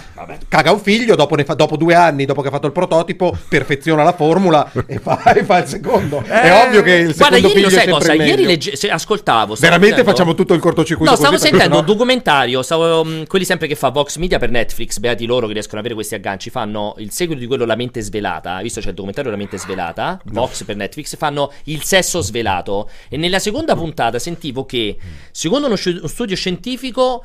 caga 0.50 0.72
un 0.74 0.80
figlio, 0.82 1.16
dopo, 1.16 1.36
ne 1.36 1.46
fa- 1.46 1.54
dopo 1.54 1.78
due 1.78 1.96
anni, 1.96 2.26
dopo 2.26 2.42
che 2.42 2.50
ha 2.50 2.52
fatto 2.52 2.68
il 2.68 2.74
prototipo, 2.74 3.34
perfeziona 3.48 4.04
la 4.04 4.12
formula 4.14 4.70
e 4.86 5.00
fa, 5.00 5.24
e 5.34 5.46
fa 5.46 5.60
il 5.60 5.68
secondo. 5.68 6.22
È 6.24 6.52
ovvio 6.66 6.82
che 6.82 6.92
il 6.96 7.16
Guarda, 7.16 7.38
secondo 7.38 7.48
ieri 7.48 7.54
figlio 7.54 7.70
sai 7.70 7.88
cosa? 7.88 8.14
Ieri 8.14 8.44
legge- 8.44 8.90
ascoltavo. 8.90 9.56
Veramente 9.58 10.04
facciamo 10.04 10.36
tutto 10.36 10.54
il 10.54 10.60
cortocircuito 10.60 11.10
No, 11.12 11.18
stavo 11.18 11.38
sentendo 11.38 11.80
un 11.80 11.86
documentario, 11.86 12.62
stavo, 12.62 12.80
mh, 12.82 13.28
quelli 13.28 13.46
sempre 13.46 13.68
che 13.68 13.76
fa 13.76 13.90
Vox 13.90 14.18
Media 14.18 14.40
per 14.40 14.50
Netflix, 14.50 15.00
beati 15.00 15.26
loro 15.26 15.48
che 15.48 15.54
riescono 15.54 15.80
ad 15.80 15.86
avere 15.86 15.96
questi 15.96 16.16
agganci, 16.16 16.50
fanno 16.50 16.96
il 16.98 17.12
seguito 17.12 17.40
di 17.42 17.48
quello 17.48 17.66
La 17.66 17.76
mente 17.76 18.02
svelata, 18.02 18.62
visto 18.62 18.80
c'è 18.80 18.90
il 18.90 18.94
documentario 18.94 19.32
La 19.32 19.38
mente 19.38 19.58
svelata, 19.58 20.20
Vox 20.26 20.64
per 20.64 20.76
Netflix, 20.76 21.16
fanno 21.16 21.52
il 21.66 21.84
sesso 21.84 22.22
svelato 22.22 22.90
e 23.10 23.18
nella 23.18 23.40
seconda 23.40 23.76
puntata 23.76 24.20
sentivo 24.20 24.66
che 24.66 24.98
secondo 25.32 25.68
uno, 25.68 25.76
sci- 25.76 25.98
uno 25.98 26.08
studio 26.08 26.36
scientifico 26.36 27.24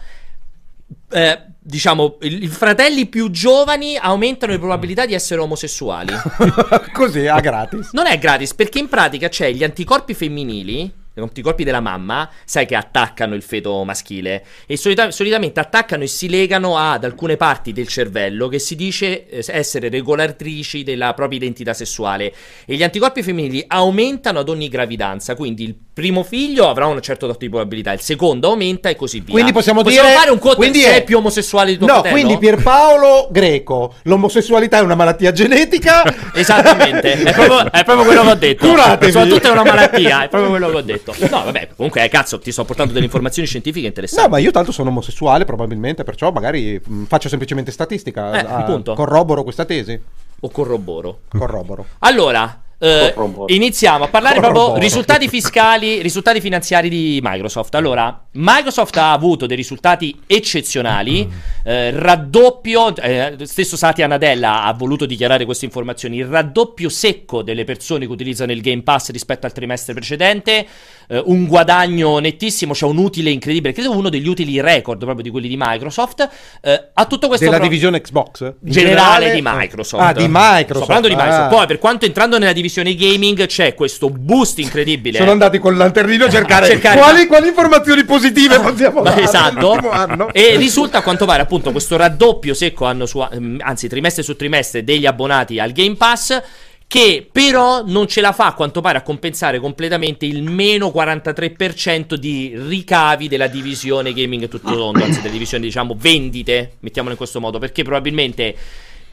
eh, 1.11 1.41
diciamo, 1.59 2.19
i 2.21 2.47
fratelli 2.49 3.07
più 3.07 3.31
giovani 3.31 3.97
aumentano 3.97 4.53
le 4.53 4.59
probabilità 4.59 5.07
di 5.07 5.15
essere 5.15 5.41
omosessuali. 5.41 6.13
così, 6.93 7.27
a 7.27 7.41
gratis. 7.41 7.91
Non 7.93 8.07
è 8.07 8.19
gratis 8.19 8.55
perché 8.55 8.79
in 8.79 8.89
pratica 8.89 9.29
c'è 9.29 9.53
gli 9.53 9.65
anticorpi 9.65 10.15
femminili. 10.15 11.05
Gli 11.19 11.23
anticorpi 11.23 11.65
della 11.65 11.81
mamma, 11.81 12.29
sai 12.45 12.67
che 12.67 12.75
attaccano 12.77 13.35
il 13.35 13.41
feto 13.41 13.83
maschile 13.85 14.45
e 14.67 14.77
solita- 14.77 15.11
solitamente 15.11 15.61
attaccano 15.61 16.03
e 16.03 16.09
si 16.09 16.29
legano 16.29 16.77
ad 16.77 17.05
alcune 17.05 17.39
parti 17.39 17.73
del 17.73 17.89
cervello 17.89 18.49
che 18.49 18.59
si 18.59 18.77
dice 18.77 19.27
eh, 19.27 19.43
essere 19.49 19.89
regolatrici 19.89 20.83
della 20.83 21.15
propria 21.15 21.39
identità 21.39 21.73
sessuale. 21.73 22.35
E 22.67 22.75
gli 22.77 22.83
anticorpi 22.83 23.23
femminili 23.23 23.65
aumentano 23.67 24.41
ad 24.41 24.51
ogni 24.51 24.69
gravidanza, 24.69 25.35
quindi 25.37 25.65
il 25.65 25.75
primo 25.91 26.23
figlio 26.23 26.69
avrà 26.69 26.85
un 26.85 27.01
certo 27.01 27.27
dato 27.27 27.39
di 27.39 27.49
probabilità, 27.49 27.93
il 27.93 28.01
secondo 28.01 28.51
aumenta 28.51 28.91
e 28.91 28.97
così 28.97 29.21
via. 29.21 29.33
Quindi 29.33 29.53
possiamo, 29.53 29.81
Possiamo 29.83 30.05
dire 30.09 30.19
fare 30.19 30.31
un 30.31 30.39
conto 30.39 30.57
quindi 30.59 30.83
è- 30.83 31.03
più 31.03 31.17
omosessuale 31.17 31.71
di 31.71 31.79
tuo 31.79 31.87
No, 31.87 31.93
fratello? 31.95 32.13
quindi 32.15 32.37
Pierpaolo 32.39 33.29
greco. 33.31 33.95
L'omosessualità 34.03 34.77
è 34.77 34.83
una 34.83 34.95
malattia 34.95 35.33
genetica. 35.33 36.03
Esattamente, 36.35 37.13
è 37.25 37.33
proprio, 37.33 37.73
è 37.73 37.85
proprio 37.85 38.05
quello 38.05 38.23
che 38.23 38.29
ho 38.29 38.35
detto. 38.35 38.69
Curatevi. 38.69 39.13
Soprattutto 39.13 39.49
è 39.49 39.51
una 39.53 39.65
malattia, 39.65 40.25
è 40.25 40.29
proprio 40.29 40.51
quello 40.51 40.69
che 40.69 40.77
ho 40.77 40.81
detto. 40.83 41.05
No, 41.31 41.45
vabbè, 41.45 41.69
comunque, 41.77 42.05
eh, 42.05 42.09
cazzo, 42.09 42.39
ti 42.39 42.51
sto 42.53 42.65
portando 42.65 42.93
delle 42.93 43.05
informazioni 43.05 43.47
scientifiche 43.47 43.83
No, 43.83 43.89
interessanti. 43.89 44.31
ma 44.31 44.39
io 44.39 44.51
tanto 44.51 44.73
sono 44.73 44.91
omosessuale, 44.91 45.45
probabilmente, 45.45 46.05
perciò 46.05 46.31
magari 46.33 46.81
mh, 46.85 47.05
faccio 47.05 47.29
semplicemente 47.29 47.71
statistica. 47.71 48.33
Eh, 48.33 48.39
a- 48.39 48.57
appunto. 48.59 48.95
corroboro 48.95 49.43
questa 49.43 49.65
tesi. 49.65 49.99
O 50.41 50.51
corroboro. 50.51 51.21
Corroboro. 51.29 51.87
Allora, 52.01 52.61
eh, 52.79 53.15
iniziamo 53.47 54.05
a 54.05 54.09
parlare 54.09 54.35
proprio 54.39 54.61
Corroboro. 54.61 54.83
risultati 54.83 55.29
fiscali, 55.29 56.03
risultati 56.03 56.43
finanziari 56.43 56.91
di 56.91 57.21
Microsoft. 57.23 57.75
Allora, 57.75 58.23
Microsoft 58.33 58.95
ha 58.99 59.13
avuto 59.13 59.47
dei 59.47 59.57
risultati 59.57 60.21
eccezionali, 60.27 61.27
eh, 61.65 61.91
raddoppio, 61.91 62.95
eh, 62.97 63.37
stesso 63.45 63.79
Satya 63.79 64.07
Nadella 64.07 64.65
ha 64.65 64.73
voluto 64.75 65.07
dichiarare 65.07 65.47
queste 65.47 65.65
informazioni, 65.65 66.19
il 66.19 66.27
raddoppio 66.27 66.91
secco 66.91 67.43
delle 67.43 67.65
persone 67.65 68.05
che 68.05 68.13
utilizzano 68.13 68.53
il 68.53 68.61
Game 68.61 68.83
Pass 68.83 69.11
rispetto 69.11 69.47
al 69.47 69.53
trimestre 69.53 69.95
precedente, 69.95 70.67
eh, 71.09 71.23
un 71.25 71.47
guadagno 71.47 72.19
nettissimo, 72.19 72.75
cioè 72.75 72.91
un 72.91 72.99
utile 72.99 73.31
incredibile, 73.31 73.73
credo 73.73 73.93
uno 73.93 74.09
degli 74.09 74.29
utili 74.29 74.61
record 74.61 74.99
proprio 74.99 75.23
di 75.23 75.31
quelli 75.31 75.49
di 75.49 75.57
Microsoft. 75.59 76.29
Eh, 76.61 76.91
a 76.93 77.05
tutto 77.07 77.29
questo 77.29 77.45
Della 77.45 77.59
pro- 77.59 77.67
divisione 77.67 78.01
Xbox? 78.01 78.41
In 78.43 78.73
generale 78.73 79.33
di 79.33 79.41
Microsoft. 79.43 80.03
Ah, 80.03 80.13
di 80.13 80.27
Microsoft. 80.29 80.77
Sto 80.77 80.79
parlando 80.79 81.09
di 81.09 81.15
Microsoft. 81.15 81.53
Ah. 81.53 81.57
Poi, 81.57 81.67
per 81.67 81.79
quanto 81.79 82.05
entrando 82.07 82.39
nella 82.39 82.53
divisione 82.53 82.95
gaming, 82.95 83.47
c'è 83.47 83.75
questo 83.75 84.11
boost 84.11 84.59
incredibile. 84.59 85.19
Sono 85.19 85.31
andati 85.31 85.59
col 85.59 85.77
lanternino 85.77 86.27
a 86.27 86.31
cercare, 86.31 86.67
cercare- 86.71 86.99
quali, 86.99 87.27
quali 87.27 87.49
informazioni 87.49 88.05
positive 88.05 88.59
possiamo 88.61 89.03
Ma 89.03 89.11
dare 89.11 89.23
esatto. 89.23 90.33
E 90.33 90.57
risulta 90.57 90.99
a 90.99 91.03
quanto 91.03 91.27
pare 91.27 91.43
appunto 91.43 91.71
questo 91.73 91.97
raddoppio 91.97 92.55
secco 92.55 92.85
anno 92.85 93.07
su, 93.07 93.19
anzi 93.19 93.89
trimestre 93.89 94.23
su 94.23 94.37
trimestre 94.37 94.85
degli 94.85 95.07
abbonati 95.07 95.59
al 95.59 95.73
Game 95.73 95.95
Pass 95.97 96.43
che 96.89 97.29
però 97.31 97.83
non 97.85 98.07
ce 98.07 98.21
la 98.21 98.33
fa 98.33 98.47
a 98.47 98.55
quanto 98.55 98.81
pare 98.81 98.99
a 98.99 99.03
compensare 99.03 99.59
completamente 99.59 100.25
il 100.25 100.43
meno 100.43 100.93
43% 100.95 102.15
di 102.15 102.55
ricavi 102.57 103.29
della 103.29 103.49
divisione 103.49 104.13
gaming 104.13 104.49
tutto 104.49 104.75
tondo, 104.75 105.03
anzi 105.03 105.21
della 105.21 105.33
divisione 105.33 105.65
diciamo 105.65 105.97
vendite, 105.99 106.77
mettiamolo 106.81 107.13
in 107.13 107.19
questo 107.19 107.41
modo, 107.41 107.59
perché 107.59 107.83
probabilmente 107.83 108.55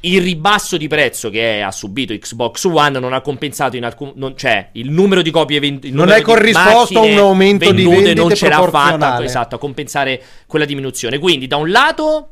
il 0.05 0.21
ribasso 0.21 0.77
di 0.77 0.87
prezzo 0.87 1.29
che 1.29 1.61
ha 1.61 1.71
subito 1.71 2.13
Xbox 2.13 2.65
One 2.65 2.99
non 2.99 3.13
ha 3.13 3.21
compensato 3.21 3.77
in 3.77 3.85
alcun 3.85 4.11
non, 4.15 4.35
cioè 4.35 4.69
il 4.73 4.89
numero 4.89 5.21
di 5.21 5.31
copie 5.31 5.59
vendute 5.61 5.91
Non 5.91 6.11
è 6.11 6.21
corrisposto 6.21 6.99
a 6.99 7.03
un 7.03 7.17
aumento 7.17 7.71
di 7.71 7.85
vendite 7.85 8.13
non 8.13 8.35
ce 8.35 8.49
l'ha 8.49 8.67
fatta 8.69 9.23
esatto 9.23 9.55
a 9.55 9.57
compensare 9.57 10.21
quella 10.45 10.65
diminuzione. 10.65 11.17
Quindi 11.19 11.47
da 11.47 11.55
un 11.55 11.71
lato 11.71 12.31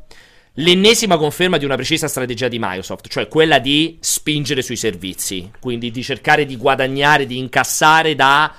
L'ennesima 0.56 1.16
conferma 1.16 1.56
di 1.56 1.64
una 1.64 1.76
precisa 1.76 2.08
strategia 2.08 2.48
di 2.48 2.58
Microsoft, 2.58 3.08
cioè 3.08 3.26
quella 3.26 3.58
di 3.58 3.96
spingere 4.00 4.60
sui 4.60 4.76
servizi, 4.76 5.50
quindi 5.58 5.90
di 5.90 6.02
cercare 6.02 6.44
di 6.44 6.56
guadagnare, 6.56 7.24
di 7.24 7.38
incassare 7.38 8.14
da 8.14 8.52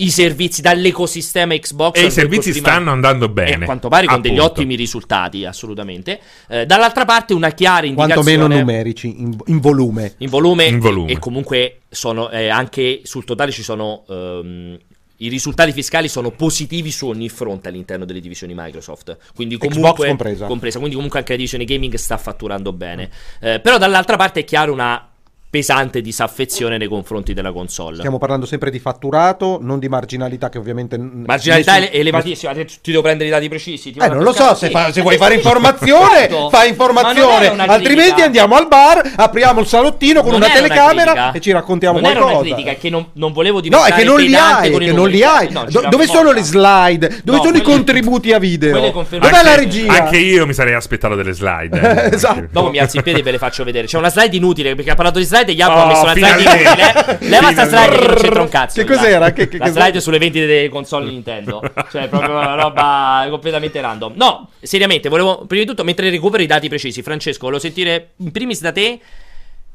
i 0.00 0.10
servizi, 0.10 0.62
dall'ecosistema 0.62 1.56
Xbox. 1.56 1.96
E 1.96 2.06
i 2.06 2.10
servizi 2.10 2.50
prima- 2.50 2.68
stanno 2.68 2.90
andando 2.90 3.28
bene. 3.28 3.50
E 3.50 3.54
a 3.54 3.64
quanto 3.64 3.88
pare 3.88 4.06
con 4.06 4.20
degli 4.20 4.38
Appunto. 4.38 4.52
ottimi 4.52 4.74
risultati, 4.74 5.44
assolutamente. 5.44 6.20
Eh, 6.48 6.66
dall'altra 6.66 7.04
parte 7.04 7.34
una 7.34 7.50
chiara 7.50 7.86
indicazione... 7.86 8.22
Quanto 8.22 8.46
meno 8.48 8.60
numerici, 8.60 9.08
in, 9.08 9.36
in 9.46 9.60
volume. 9.60 10.14
In 10.18 10.28
volume, 10.28 10.66
In 10.66 10.78
volume. 10.78 11.12
E, 11.12 11.18
comunque 11.18 11.80
sono 11.88 12.30
eh, 12.30 12.48
anche 12.48 13.00
sul 13.04 13.24
totale 13.24 13.50
ci 13.50 13.62
sono 13.62 14.04
ehm, 14.08 14.78
i 15.18 15.28
risultati 15.28 15.72
fiscali 15.72 16.08
sono 16.08 16.30
positivi 16.30 16.90
su 16.90 17.06
ogni 17.08 17.28
fronte 17.28 17.68
all'interno 17.68 18.04
delle 18.04 18.20
divisioni 18.20 18.54
Microsoft. 18.56 19.16
Quindi 19.34 19.56
comunque 19.56 20.08
compresa. 20.08 20.78
quindi 20.78 20.94
comunque 20.94 21.18
anche 21.18 21.32
la 21.32 21.38
divisione 21.38 21.64
gaming 21.64 21.94
sta 21.94 22.16
fatturando 22.16 22.72
bene. 22.72 23.10
Eh, 23.40 23.60
però 23.60 23.78
dall'altra 23.78 24.16
parte 24.16 24.40
è 24.40 24.44
chiaro 24.44 24.72
una 24.72 25.07
pesante 25.50 26.02
disaffezione 26.02 26.76
nei 26.76 26.88
confronti 26.88 27.32
della 27.32 27.52
console. 27.52 27.96
Stiamo 27.98 28.18
parlando 28.18 28.44
sempre 28.44 28.70
di 28.70 28.78
fatturato, 28.78 29.58
non 29.62 29.78
di 29.78 29.88
marginalità 29.88 30.48
che 30.50 30.58
ovviamente... 30.58 30.98
Marginalità 30.98 31.72
nessun- 31.72 31.88
ele- 31.88 32.00
elevatissima, 32.00 32.52
ti 32.52 32.90
devo 32.90 33.00
prendere 33.02 33.28
i 33.28 33.32
dati 33.32 33.48
precisi. 33.48 33.90
ti 33.92 33.98
Eh, 33.98 34.08
non 34.08 34.22
lo 34.22 34.32
so, 34.32 34.54
se, 34.54 34.68
fa- 34.68 34.92
se 34.92 35.00
vuoi 35.00 35.16
fare 35.16 35.34
informazione, 35.36 36.26
Esatto. 36.28 36.50
non 36.50 36.66
informazione, 36.66 37.44
era 37.44 37.52
una 37.54 37.64
altrimenti 37.64 38.20
andiamo 38.20 38.56
al 38.56 38.68
bar, 38.68 39.12
apriamo 39.16 39.60
il 39.60 39.66
salottino 39.66 40.20
con 40.20 40.32
Non 40.32 40.40
una 40.42 40.50
era 40.50 40.58
una 40.58 40.68
telecamera 40.68 41.12
critica. 41.12 41.32
e 41.32 41.40
ci 41.40 41.50
raccontiamo 41.52 41.98
non 41.98 42.12
qualcosa. 42.12 42.34
una 42.34 42.42
critica, 42.42 42.70
è 42.70 42.78
che 42.78 42.90
non, 42.90 43.06
non 43.14 43.32
volevo 43.32 43.56
No, 43.56 43.60
diventare 43.62 43.92
è 43.94 43.96
che 43.96 44.04
non 44.04 44.20
li 44.20 44.34
hai, 44.34 44.70
è 44.72 44.78
che 44.78 44.92
non 44.92 45.08
li 45.08 45.22
hai. 45.22 45.48
No, 45.50 45.64
Do- 45.68 45.86
dove 45.88 46.06
sono 46.06 46.32
le 46.32 46.42
slide? 46.42 47.20
Dove 47.24 47.38
No, 47.38 47.44
sono 47.44 47.56
i 47.56 47.62
contributi 47.62 48.32
a 48.32 48.38
video? 48.38 48.78
Dov'è 48.92 49.42
la 49.42 49.54
regia? 49.54 49.92
Anche 50.04 50.18
io 50.18 50.46
mi 50.46 50.52
sarei 50.52 50.74
aspettato 50.74 51.14
delle 51.14 51.32
slide. 51.32 51.80
eh. 52.10 52.14
Esatto. 52.18 52.48
Dopo 52.50 52.70
mi 52.70 52.78
alzo 52.78 52.96
in 52.98 53.02
piedi 53.02 53.20
e 53.20 53.22
ve 53.22 53.30
le 53.30 53.38
faccio 53.38 53.64
vedere. 53.64 53.86
C'è 53.86 53.96
una 53.96 54.10
slide 54.10 54.36
inutile 54.36 54.74
perché 54.74 54.90
ha 54.90 54.94
parlato 54.94 55.18
di 55.18 55.24
slide 55.24 55.36
e 55.46 55.54
Jacopo 55.54 55.78
Oh, 55.78 55.82
ha 55.82 55.86
messo 55.86 56.02
una 56.02 56.12
slide 56.14 56.40
inutile. 56.42 57.18
Leva 57.28 57.50
sta 57.52 57.66
slide 57.66 57.98
che 57.98 58.06
non 58.06 58.14
c'entra 58.16 58.42
un 58.42 58.48
cazzo. 58.48 58.84
Che 58.84 58.86
cos'era? 58.94 59.32
Che- 59.32 59.48
che- 59.48 59.58
la 59.58 59.64
che- 59.66 59.70
slide 59.70 60.00
sulle 60.00 60.18
vendite 60.18 60.46
delle 60.46 60.68
console 60.68 61.10
Nintendo. 61.10 61.60
Cioè, 61.90 62.08
proprio 62.08 62.30
una 62.32 62.54
roba 62.54 63.26
completamente 63.30 63.80
random. 63.80 64.14
No, 64.16 64.50
seriamente, 64.60 65.08
volevo 65.08 65.44
prima 65.46 65.62
di 65.62 65.68
tutto 65.68 65.84
mentre 65.84 66.10
recupero 66.10 66.42
i 66.42 66.46
dati 66.46 66.68
precisi. 66.68 67.02
Francesco, 67.02 67.40
volevo 67.46 67.60
sentire 67.60 68.10
in 68.16 68.30
primis 68.32 68.60
da 68.60 68.72
te. 68.72 68.98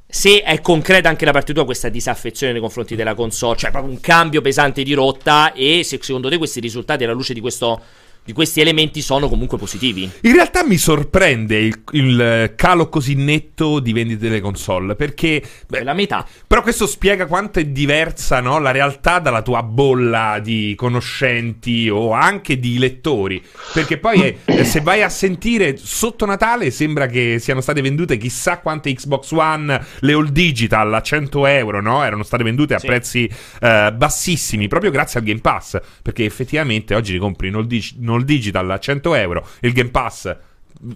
Se 0.05 0.43
è 0.43 0.61
concreta 0.61 1.09
anche 1.09 1.25
la 1.25 1.31
parte 1.31 1.53
tua 1.53 1.65
questa 1.65 1.89
disaffezione 1.89 2.51
nei 2.51 2.61
confronti 2.61 2.95
della 2.95 3.15
console, 3.15 3.57
cioè 3.57 3.71
proprio 3.71 3.91
un 3.91 3.99
cambio 3.99 4.41
pesante 4.41 4.83
di 4.83 4.93
rotta, 4.93 5.53
e 5.53 5.81
se 5.83 5.97
secondo 6.01 6.29
te 6.29 6.37
questi 6.37 6.59
risultati 6.59 7.03
alla 7.03 7.13
luce 7.13 7.33
di 7.33 7.39
questo 7.39 7.81
di 8.25 8.33
questi 8.33 8.61
elementi 8.61 9.01
sono 9.01 9.27
comunque 9.27 9.57
positivi. 9.57 10.09
In 10.21 10.33
realtà 10.33 10.63
mi 10.63 10.77
sorprende 10.77 11.57
il, 11.59 11.81
il 11.91 12.53
calo 12.55 12.89
così 12.89 13.15
netto 13.15 13.79
di 13.79 13.91
vendite 13.93 14.27
delle 14.27 14.41
console 14.41 14.95
perché 14.95 15.41
beh, 15.67 15.79
È 15.79 15.83
la 15.83 15.93
metà. 15.93 16.25
Però 16.47 16.61
questo 16.61 16.87
spiega 16.87 17.25
quanto 17.25 17.59
è 17.59 17.65
diversa 17.65 18.39
no, 18.39 18.59
la 18.59 18.71
realtà 18.71 19.19
dalla 19.19 19.41
tua 19.41 19.61
bolla 19.63 20.39
di 20.41 20.73
conoscenti 20.77 21.89
o 21.89 22.11
anche 22.11 22.59
di 22.59 22.77
lettori. 22.77 23.41
Perché 23.73 23.97
poi 23.97 24.37
eh, 24.45 24.63
se 24.63 24.81
vai 24.81 25.01
a 25.03 25.09
sentire 25.09 25.75
sotto 25.77 26.25
Natale 26.25 26.71
sembra 26.71 27.07
che 27.07 27.37
siano 27.39 27.61
state 27.61 27.81
vendute 27.81 28.17
chissà 28.17 28.59
quante 28.59 28.93
Xbox 28.93 29.31
One, 29.31 29.85
le 29.99 30.13
all 30.13 30.29
digital 30.29 30.93
a 30.93 31.01
100 31.01 31.45
euro, 31.47 31.81
no? 31.81 32.03
Erano 32.03 32.23
state 32.23 32.43
vendute 32.43 32.73
a 32.73 32.79
Sì. 32.79 32.85
prezzi 32.87 33.29
eh, 33.61 33.93
bassissimi 33.93 34.67
proprio 34.67 34.91
grazie 34.91 35.19
al 35.19 35.25
Game 35.25 35.41
Pass. 35.41 35.79
Perché 36.01 36.25
effettivamente 36.25 36.95
oggi 36.95 37.13
li 37.13 37.19
compri 37.19 37.47
in 37.49 37.55
all, 37.55 37.65
dig- 37.65 37.95
in 37.99 38.09
all 38.13 38.23
digital 38.23 38.69
a 38.69 38.79
100 38.79 39.15
euro 39.15 39.47
il 39.61 39.73
Game 39.73 39.89
Pass 39.89 40.35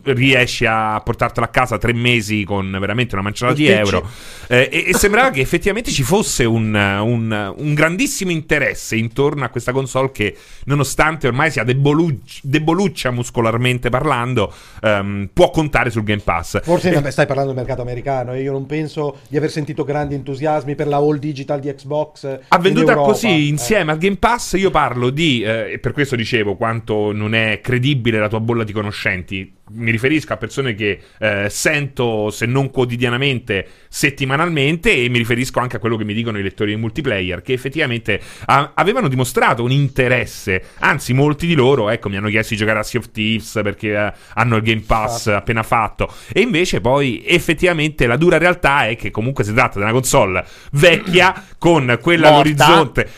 riesci 0.04 0.66
a 0.66 1.00
portartelo 1.04 1.46
a 1.46 1.50
casa 1.50 1.78
tre 1.78 1.94
mesi 1.94 2.44
con 2.44 2.76
veramente 2.80 3.14
una 3.16 3.24
manciata 3.24 3.54
di 3.54 3.68
euro 3.68 4.06
Eh, 4.50 4.70
e, 4.72 4.86
e 4.88 4.94
sembrava 4.94 5.30
che 5.30 5.42
effettivamente 5.42 5.92
ci 5.92 6.04
fosse 6.04 6.46
un, 6.46 6.74
un- 6.74 7.54
un 7.58 7.74
grandissimo 7.74 8.32
interesse 8.32 8.96
intorno 8.96 9.44
a 9.44 9.50
questa 9.50 9.72
console 9.74 10.12
che 10.12 10.36
nonostante 10.66 11.28
ormai 11.28 11.52
sia 11.52 11.64
deboluc- 11.64 12.40
deboluccia 12.44 13.12
muscolarmente 13.12 13.90
parlando 13.90 14.54
ehm, 14.82 15.30
può 15.34 15.50
contare 15.50 15.90
sul 15.90 16.04
Game 16.04 16.22
Pass 16.22 16.62
Forse 16.64 16.92
vabbè, 16.92 17.12
stai 17.12 17.26
parlando 17.26 17.52
del 17.52 17.60
mercato 17.60 17.82
americano 17.82 18.34
e 18.34 18.42
io 18.42 18.52
non 18.54 18.66
penso 18.66 19.18
di 19.28 19.38
aver 19.38 19.52
sentito 19.52 19.84
grandi 19.84 20.16
entusiasmi 20.16 20.76
per 20.76 20.88
la 20.88 20.98
all 20.98 21.18
digital 21.18 21.60
di 21.60 21.74
Xbox. 21.74 22.26
Ha 22.48 22.56
in 22.56 22.62
venduta 22.62 22.92
Europa. 22.92 23.12
così 23.12 23.28
Eh. 23.28 23.48
insieme 23.48 23.92
al 23.92 23.98
Game 23.98 24.18
Pass. 24.18 24.54
Io 24.58 24.70
parlo 24.72 25.10
di, 25.10 25.42
eh, 25.42 25.74
e 25.74 25.80
per 25.80 25.92
questo 25.92 26.16
dicevo 26.16 26.56
quanto 26.56 27.12
non 27.12 27.34
è 27.36 27.60
credibile 27.62 28.20
la 28.20 28.28
tua 28.30 28.40
bolla 28.40 28.64
di 28.64 28.72
conoscenti. 28.74 29.54
Mi 29.70 29.92
riferisco 29.92 30.34
a 30.34 30.38
persone 30.38 30.76
che 30.76 31.00
eh, 31.20 31.48
sento, 31.50 32.30
se 32.30 32.46
non 32.46 32.72
quotidianamente, 32.72 33.68
settimanalmente, 33.90 34.94
e 34.94 35.10
mi 35.10 35.18
riferisco 35.18 35.60
anche 35.60 35.76
a 35.76 35.80
quello 35.80 35.98
che 35.98 36.06
mi 36.06 36.14
dicono 36.14 36.40
i 36.40 36.44
lettori 36.44 36.74
di 36.74 36.80
multiplayer, 36.80 37.42
che 37.42 37.54
effettivamente 37.54 38.22
ha- 38.46 38.72
avevano 38.74 39.08
dimostrato 39.08 39.64
un 39.64 39.72
interesse. 39.72 40.64
Anzi, 40.80 41.14
molti 41.14 41.48
di 41.48 41.54
loro, 41.54 41.90
ecco, 41.90 42.08
mi 42.08 42.16
hanno 42.16 42.30
chiesto 42.30 42.54
di 42.54 42.60
giocare 42.60 42.80
a 42.80 42.84
Sea 42.84 43.00
of 43.00 43.12
Thieves 43.12 43.60
perché 43.62 43.94
eh, 43.94 44.14
hanno 44.36 44.56
il 44.56 44.62
Game 44.64 44.84
Pass 44.86 45.28
appena 45.28 45.64
fatto. 45.64 46.14
E 46.32 46.40
invece, 46.40 46.80
poi, 46.80 47.24
effettivamente, 47.26 48.08
la 48.08 48.18
dura 48.18 48.38
realtà 48.38 48.88
è 48.88 48.96
che 48.96 49.12
comunque 49.12 49.44
si 49.44 49.54
tratta 49.54 49.78
di 49.78 49.84
una 49.84 49.92
console 49.92 50.46
vecchia 50.72 51.44
con 51.58 51.98
quella 52.02 52.32
Morta. 52.32 52.66
all'orizzonte 52.66 53.10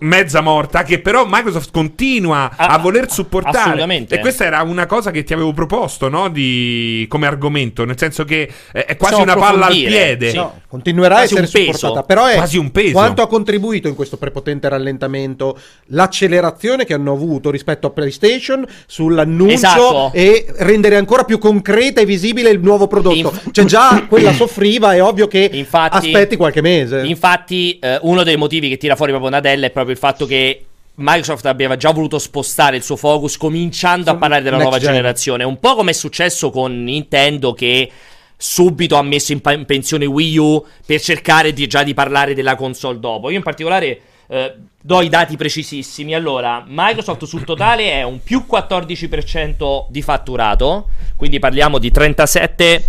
mezza 0.00 0.40
morta 0.40 0.84
che 0.84 1.00
però 1.00 1.24
Microsoft 1.28 1.70
continua 1.72 2.52
a, 2.56 2.66
Ah, 2.68 2.78
voler 2.78 3.10
supportare 3.10 3.58
assolutamente. 3.58 4.14
e 4.14 4.18
questa 4.20 4.44
era 4.44 4.62
una 4.62 4.86
cosa 4.86 5.10
che 5.10 5.24
ti 5.24 5.32
avevo 5.32 5.52
proposto 5.52 6.08
no? 6.08 6.28
di, 6.28 7.04
come 7.08 7.26
argomento 7.26 7.84
nel 7.84 7.98
senso 7.98 8.24
che 8.24 8.48
è, 8.70 8.84
è 8.84 8.96
quasi 8.96 9.20
una 9.20 9.34
palla 9.34 9.66
al 9.66 9.72
piede 9.72 10.30
sì. 10.30 10.36
No, 10.36 10.60
continuerà 10.68 11.14
a 11.14 11.18
Quasi 11.26 11.34
essere 11.34 11.46
un 11.58 11.64
peso. 11.66 11.78
supportata, 11.78 12.06
però 12.06 12.26
è 12.26 12.34
Quasi 12.36 12.58
un 12.58 12.70
peso. 12.70 12.92
quanto 12.92 13.22
ha 13.22 13.26
contribuito 13.26 13.88
in 13.88 13.94
questo 13.96 14.16
prepotente 14.18 14.68
rallentamento 14.68 15.58
l'accelerazione 15.86 16.84
che 16.84 16.94
hanno 16.94 17.12
avuto 17.12 17.50
rispetto 17.50 17.86
a 17.86 17.90
PlayStation 17.90 18.64
sull'annuncio 18.86 19.52
Esatto. 19.54 20.10
e 20.14 20.46
rendere 20.58 20.96
ancora 20.96 21.24
più 21.24 21.38
concreta 21.38 22.00
e 22.00 22.04
visibile 22.04 22.50
il 22.50 22.60
nuovo 22.60 22.86
prodotto. 22.86 23.16
Inf- 23.16 23.50
cioè 23.50 23.64
già 23.64 24.04
quella 24.08 24.32
soffriva, 24.32 24.94
è 24.94 25.02
ovvio 25.02 25.26
che 25.26 25.48
Infatti- 25.52 25.96
aspetti 25.96 26.36
qualche 26.36 26.60
mese. 26.60 27.02
Infatti, 27.04 27.78
eh, 27.80 27.98
uno 28.02 28.22
dei 28.22 28.36
motivi 28.36 28.68
che 28.68 28.76
tira 28.76 28.94
fuori 28.96 29.10
proprio 29.12 29.30
Nadella 29.32 29.66
è 29.66 29.70
proprio 29.70 29.87
il 29.92 29.98
fatto 29.98 30.26
che 30.26 30.64
Microsoft 30.94 31.46
aveva 31.46 31.76
già 31.76 31.92
voluto 31.92 32.18
spostare 32.18 32.76
il 32.76 32.82
suo 32.82 32.96
focus 32.96 33.36
cominciando 33.36 34.10
a 34.10 34.16
parlare 34.16 34.42
della 34.42 34.56
nuova 34.56 34.78
gen. 34.78 34.90
generazione, 34.90 35.44
un 35.44 35.58
po' 35.60 35.74
come 35.76 35.90
è 35.90 35.94
successo 35.94 36.50
con 36.50 36.82
Nintendo 36.82 37.52
che 37.52 37.90
subito 38.36 38.96
ha 38.96 39.02
messo 39.02 39.32
in, 39.32 39.40
pa- 39.40 39.52
in 39.52 39.64
pensione 39.64 40.06
Wii 40.06 40.36
U 40.38 40.64
per 40.84 41.00
cercare 41.00 41.52
di, 41.52 41.66
già 41.66 41.82
di 41.82 41.94
parlare 41.94 42.34
della 42.34 42.56
console 42.56 42.98
dopo. 42.98 43.30
Io 43.30 43.36
in 43.36 43.42
particolare 43.42 44.00
eh, 44.28 44.54
do 44.80 45.00
i 45.00 45.08
dati 45.08 45.36
precisissimi. 45.36 46.14
Allora, 46.14 46.64
Microsoft 46.66 47.24
sul 47.24 47.44
totale 47.44 47.92
è 47.92 48.02
un 48.02 48.22
più 48.22 48.44
14% 48.48 49.86
di 49.88 50.02
fatturato, 50.02 50.88
quindi 51.16 51.38
parliamo 51.38 51.78
di 51.78 51.90
37 51.90 52.84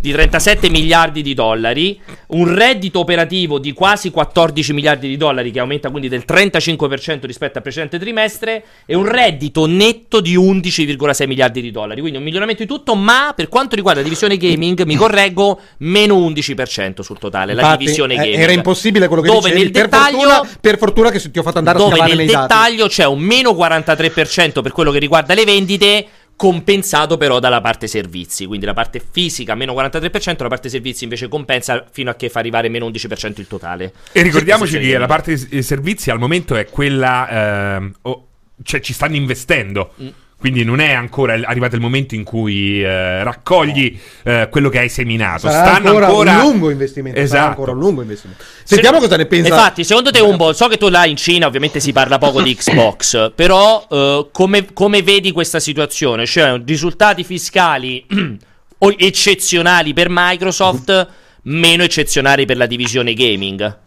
di 0.00 0.12
37 0.12 0.70
miliardi 0.70 1.22
di 1.22 1.34
dollari, 1.34 2.00
un 2.28 2.54
reddito 2.54 3.00
operativo 3.00 3.58
di 3.58 3.72
quasi 3.72 4.10
14 4.10 4.72
miliardi 4.72 5.08
di 5.08 5.16
dollari 5.16 5.50
che 5.50 5.58
aumenta 5.58 5.90
quindi 5.90 6.08
del 6.08 6.24
35% 6.26 7.26
rispetto 7.26 7.58
al 7.58 7.62
precedente 7.62 7.98
trimestre 7.98 8.64
e 8.86 8.94
un 8.94 9.06
reddito 9.06 9.66
netto 9.66 10.20
di 10.20 10.36
11,6 10.36 11.26
miliardi 11.26 11.60
di 11.60 11.70
dollari, 11.72 12.00
quindi 12.00 12.18
un 12.18 12.24
miglioramento 12.24 12.62
di 12.62 12.68
tutto, 12.68 12.94
ma 12.94 13.32
per 13.34 13.48
quanto 13.48 13.74
riguarda 13.74 14.00
la 14.00 14.06
divisione 14.06 14.36
gaming, 14.36 14.82
mi 14.84 14.94
correggo, 14.94 15.60
meno 15.78 16.14
11% 16.16 17.00
sul 17.00 17.18
totale, 17.18 17.54
la 17.54 17.62
Infatti, 17.62 17.84
divisione 17.84 18.14
eh, 18.14 18.16
gaming. 18.18 18.38
Era 18.38 18.52
impossibile 18.52 19.08
quello 19.08 19.22
che 19.22 19.28
Dove 19.28 19.50
dicevi. 19.50 19.62
nel 19.62 19.70
per, 19.72 19.82
dettaglio 19.82 20.18
fortuna, 20.18 20.58
per 20.60 20.78
fortuna 20.78 21.10
che 21.10 21.30
ti 21.30 21.38
ho 21.38 21.42
fatto 21.42 21.58
andare 21.58 21.76
a 21.76 21.80
dove 21.80 21.96
scavare 21.96 22.14
nel 22.14 22.24
nei 22.24 22.34
dati. 22.34 22.46
dettaglio 22.46 22.86
c'è 22.86 23.04
un 23.04 23.18
meno 23.18 23.50
43% 23.50 24.62
per 24.62 24.72
quello 24.72 24.92
che 24.92 24.98
riguarda 25.00 25.34
le 25.34 25.44
vendite 25.44 26.06
compensato 26.38 27.16
però 27.16 27.40
dalla 27.40 27.60
parte 27.60 27.88
servizi 27.88 28.46
quindi 28.46 28.64
la 28.64 28.72
parte 28.72 29.02
fisica 29.10 29.56
meno 29.56 29.72
43% 29.74 30.42
la 30.42 30.48
parte 30.48 30.68
servizi 30.68 31.02
invece 31.02 31.26
compensa 31.26 31.84
fino 31.90 32.10
a 32.10 32.14
che 32.14 32.28
fa 32.28 32.38
arrivare 32.38 32.68
meno 32.68 32.88
11% 32.88 33.40
il 33.40 33.48
totale. 33.48 33.92
E 34.12 34.22
ricordiamoci 34.22 34.78
che 34.78 34.96
la 34.96 35.06
parte 35.06 35.32
eh, 35.50 35.62
servizi 35.62 36.10
al 36.10 36.20
momento 36.20 36.54
è 36.54 36.66
quella 36.66 37.74
ehm, 37.76 37.94
oh, 38.02 38.26
cioè 38.62 38.80
ci 38.80 38.92
stanno 38.92 39.16
investendo. 39.16 39.92
Mm. 40.00 40.08
Quindi 40.38 40.62
non 40.62 40.78
è 40.78 40.92
ancora 40.92 41.32
arrivato 41.32 41.74
il 41.74 41.80
momento 41.80 42.14
in 42.14 42.22
cui 42.22 42.80
eh, 42.80 43.24
raccogli 43.24 43.98
eh, 44.22 44.46
quello 44.48 44.68
che 44.68 44.78
hai 44.78 44.88
seminato 44.88 45.50
Sarà 45.50 45.70
stanno 45.70 45.88
ancora, 45.88 46.06
ancora 46.06 46.32
un 46.44 46.50
lungo 46.50 46.70
investimento. 46.70 47.18
Sarà 47.18 47.26
esatto 47.26 47.48
ancora 47.48 47.72
un 47.72 47.78
lungo 47.78 48.02
investimento. 48.02 48.44
Sentiamo 48.62 48.98
Se- 48.98 49.02
cosa 49.02 49.16
ne 49.16 49.26
pensa. 49.26 49.48
Infatti, 49.48 49.82
secondo 49.82 50.12
te, 50.12 50.20
Umbo, 50.20 50.52
so 50.52 50.68
che 50.68 50.76
tu 50.76 50.88
là 50.88 51.06
in 51.06 51.16
Cina 51.16 51.46
ovviamente 51.48 51.80
si 51.80 51.92
parla 51.92 52.18
poco 52.18 52.40
di 52.40 52.54
Xbox, 52.54 53.32
però 53.34 53.84
eh, 53.90 54.28
come, 54.30 54.72
come 54.72 55.02
vedi 55.02 55.32
questa 55.32 55.58
situazione? 55.58 56.24
Cioè, 56.24 56.62
risultati 56.64 57.24
fiscali 57.24 58.06
o- 58.78 58.94
eccezionali 58.96 59.92
per 59.92 60.06
Microsoft, 60.08 61.08
meno 61.42 61.82
eccezionali 61.82 62.44
per 62.44 62.58
la 62.58 62.66
divisione 62.66 63.12
gaming. 63.12 63.78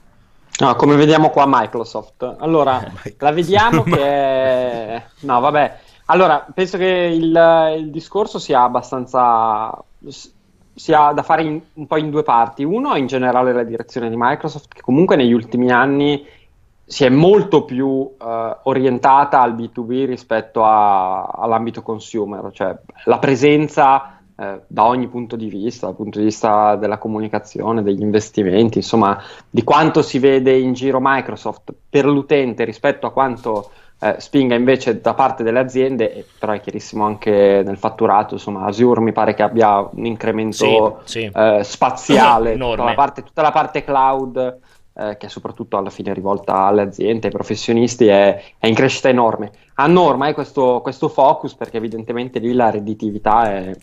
No, 0.60 0.76
come 0.76 0.98
vediamo 0.98 1.30
qua 1.30 1.46
Microsoft. 1.48 2.36
Allora, 2.40 2.84
la 3.20 3.32
vediamo 3.32 3.84
che... 3.84 5.02
No, 5.22 5.40
vabbè. 5.40 5.80
Allora, 6.12 6.46
penso 6.54 6.78
che 6.78 6.86
il, 6.86 7.76
il 7.78 7.90
discorso 7.90 8.38
sia 8.38 8.64
abbastanza... 8.64 9.72
sia 10.74 11.12
da 11.14 11.24
fare 11.24 11.44
in- 11.44 11.62
un 11.74 11.88
po' 11.88 11.98
in 11.98 12.10
due 12.10 12.24
parti. 12.24 12.66
Uno, 12.66 12.96
in 12.96 13.08
generale, 13.08 13.54
la 13.54 13.64
direzione 13.64 14.10
di 14.10 14.16
Microsoft, 14.18 14.74
che 14.74 14.82
comunque 14.82 15.16
negli 15.16 15.32
ultimi 15.32 15.72
anni 15.72 16.26
si 16.84 17.06
è 17.06 17.10
molto 17.10 17.64
più 17.64 18.12
eh, 18.22 18.58
orientata 18.64 19.40
al 19.40 19.56
B2B 19.56 20.06
rispetto 20.06 20.66
a- 20.66 21.24
all'ambito 21.28 21.82
consumer, 21.82 22.50
cioè 22.52 22.78
la 23.06 23.18
presenza 23.18 24.20
eh, 24.36 24.62
da 24.68 24.86
ogni 24.86 25.08
punto 25.08 25.38
di 25.38 25.48
vista, 25.48 25.86
dal 25.86 25.96
punto 25.96 26.20
di 26.20 26.26
vista 26.26 26.76
della 26.76 26.98
comunicazione, 26.98 27.84
degli 27.84 28.02
investimenti, 28.02 28.80
insomma, 28.80 29.18
di 29.50 29.64
quanto 29.64 30.02
si 30.02 30.20
vede 30.20 30.58
in 30.58 30.74
giro 30.74 31.00
Microsoft 31.02 31.74
per 31.90 32.06
l'utente 32.06 32.66
rispetto 32.66 33.08
a 33.08 33.12
quanto 33.14 33.72
eh, 34.04 34.16
spinga 34.18 34.56
invece 34.56 35.00
da 35.00 35.14
parte 35.14 35.44
delle 35.44 35.60
aziende, 35.60 36.26
però 36.40 36.54
è 36.54 36.60
chiarissimo 36.60 37.06
anche 37.06 37.62
nel 37.64 37.78
fatturato, 37.78 38.34
insomma 38.34 38.66
Azure 38.66 39.00
mi 39.00 39.12
pare 39.12 39.36
che 39.36 39.44
abbia 39.44 39.88
un 39.92 40.06
incremento 40.06 41.02
Sì, 41.04 41.20
sì. 41.20 41.32
eh, 41.32 41.64
spaziale, 41.64 42.58
tutta 42.58 42.84
la, 42.84 42.94
parte, 42.96 43.22
tutta 43.22 43.44
la 43.44 43.52
parte 43.52 43.84
cloud, 43.84 44.60
eh, 44.96 45.18
che 45.18 45.28
è 45.28 45.30
soprattutto 45.30 45.78
alla 45.78 45.92
fine 45.92 46.16
rivolta 46.16 46.64
alle 46.64 46.82
aziende, 46.82 47.28
ai 47.28 47.34
professionisti, 47.34 48.08
è, 48.08 48.42
è 48.58 48.66
in 48.66 48.74
crescita 48.74 49.08
enorme. 49.10 49.52
Hanno 49.76 50.02
ormai 50.02 50.34
questo, 50.34 50.80
questo 50.82 51.08
focus 51.08 51.54
perché 51.54 51.78
evidentemente 51.78 52.40
lì 52.40 52.54
la 52.54 52.72
redditività 52.72 53.52
è, 53.52 53.76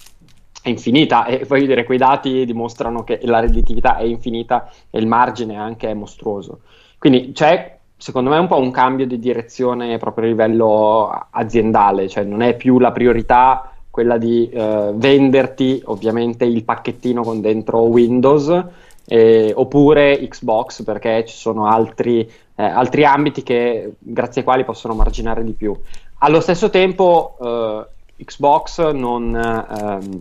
è 0.63 0.69
infinita 0.69 1.27
e 1.27 1.45
voglio 1.47 1.67
dire, 1.67 1.85
quei 1.85 1.99
dati 1.99 2.45
dimostrano 2.45 3.05
che 3.05 3.21
la 3.23 3.39
redditività 3.39 3.97
è 3.97 4.03
infinita 4.03 4.69
e 4.91 4.99
il 4.99 5.07
margine 5.07 5.57
anche 5.57 5.89
è 5.89 5.95
mostruoso. 5.95 6.63
Quindi 6.99 7.31
c'è 7.31 7.78
secondo 7.99 8.31
me 8.31 8.39
un 8.39 8.47
po' 8.47 8.59
un 8.59 8.71
cambio 8.71 9.07
di 9.07 9.19
direzione 9.19 9.99
proprio 9.99 10.25
a 10.25 10.29
livello 10.29 11.27
aziendale, 11.31 12.09
cioè 12.09 12.23
non 12.25 12.43
è 12.43 12.55
più 12.55 12.79
la 12.79 12.93
priorità 12.93 13.73
quella 13.91 14.17
di 14.17 14.49
eh, 14.49 14.93
venderti 14.95 15.83
ovviamente 15.87 16.45
il 16.45 16.63
pacchettino 16.63 17.23
con 17.23 17.41
dentro 17.41 17.81
Windows 17.81 18.65
eh, 19.07 19.53
oppure 19.53 20.19
Xbox 20.29 20.85
perché 20.85 21.25
ci 21.27 21.37
sono 21.37 21.67
altri, 21.67 22.21
eh, 22.21 22.63
altri 22.63 23.05
ambiti 23.05 23.43
che, 23.43 23.95
grazie 23.99 24.43
ai 24.43 24.47
quali 24.47 24.65
possono 24.65 24.95
marginare 24.95 25.43
di 25.43 25.53
più. 25.53 25.77
Allo 26.19 26.41
stesso 26.41 26.71
tempo 26.71 27.37
eh, 27.43 28.25
Xbox 28.25 28.91
non, 28.93 29.35
ehm, 29.35 30.19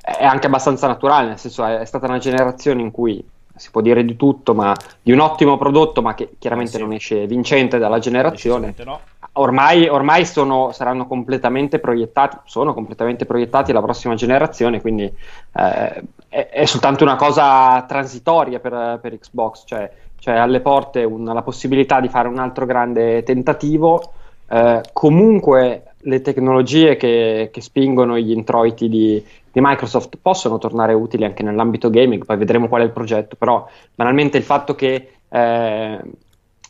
è 0.00 0.24
anche 0.24 0.46
abbastanza 0.46 0.86
naturale, 0.86 1.28
nel 1.28 1.38
senso 1.38 1.62
è, 1.62 1.80
è 1.80 1.84
stata 1.84 2.06
una 2.06 2.18
generazione 2.18 2.80
in 2.80 2.90
cui 2.90 3.22
si 3.56 3.70
può 3.70 3.80
dire 3.80 4.04
di 4.04 4.16
tutto, 4.16 4.54
ma 4.54 4.74
di 5.02 5.12
un 5.12 5.20
ottimo 5.20 5.56
prodotto, 5.56 6.02
ma 6.02 6.14
che 6.14 6.30
chiaramente 6.38 6.72
Sì. 6.72 6.80
non 6.80 6.92
esce 6.92 7.26
vincente 7.26 7.78
dalla 7.78 7.98
generazione. 7.98 8.74
No. 8.84 9.00
Ormai, 9.32 9.88
ormai 9.88 10.24
sono, 10.24 10.72
saranno 10.72 11.06
completamente 11.06 11.78
proiettati, 11.78 12.38
sono 12.44 12.72
completamente 12.72 13.26
proiettati 13.26 13.70
alla 13.70 13.82
prossima 13.82 14.14
generazione, 14.14 14.80
quindi 14.80 15.04
eh, 15.04 16.02
è, 16.28 16.48
è 16.48 16.64
soltanto 16.64 17.04
una 17.04 17.16
cosa 17.16 17.82
transitoria 17.86 18.60
per, 18.60 18.98
per 19.00 19.18
Xbox, 19.18 19.64
cioè 19.66 19.90
c'è 20.18 20.34
alle 20.34 20.60
porte 20.60 21.04
un- 21.04 21.24
la 21.24 21.42
possibilità 21.42 22.00
di 22.00 22.08
fare 22.08 22.28
un 22.28 22.38
altro 22.38 22.64
grande 22.66 23.22
tentativo. 23.22 24.12
Eh, 24.48 24.80
comunque 24.92 25.82
le 25.98 26.20
tecnologie 26.22 26.96
che, 26.96 27.50
che 27.52 27.60
spingono 27.60 28.16
gli 28.16 28.30
introiti 28.30 28.88
di, 28.88 29.22
di 29.56 29.62
Microsoft 29.62 30.18
possono 30.20 30.58
tornare 30.58 30.92
utili 30.92 31.24
anche 31.24 31.42
nell'ambito 31.42 31.88
gaming, 31.88 32.26
poi 32.26 32.36
vedremo 32.36 32.68
qual 32.68 32.82
è 32.82 32.84
il 32.84 32.90
progetto, 32.90 33.36
però 33.36 33.66
banalmente 33.94 34.36
il 34.36 34.42
fatto 34.42 34.74
che 34.74 35.12
eh, 35.30 36.00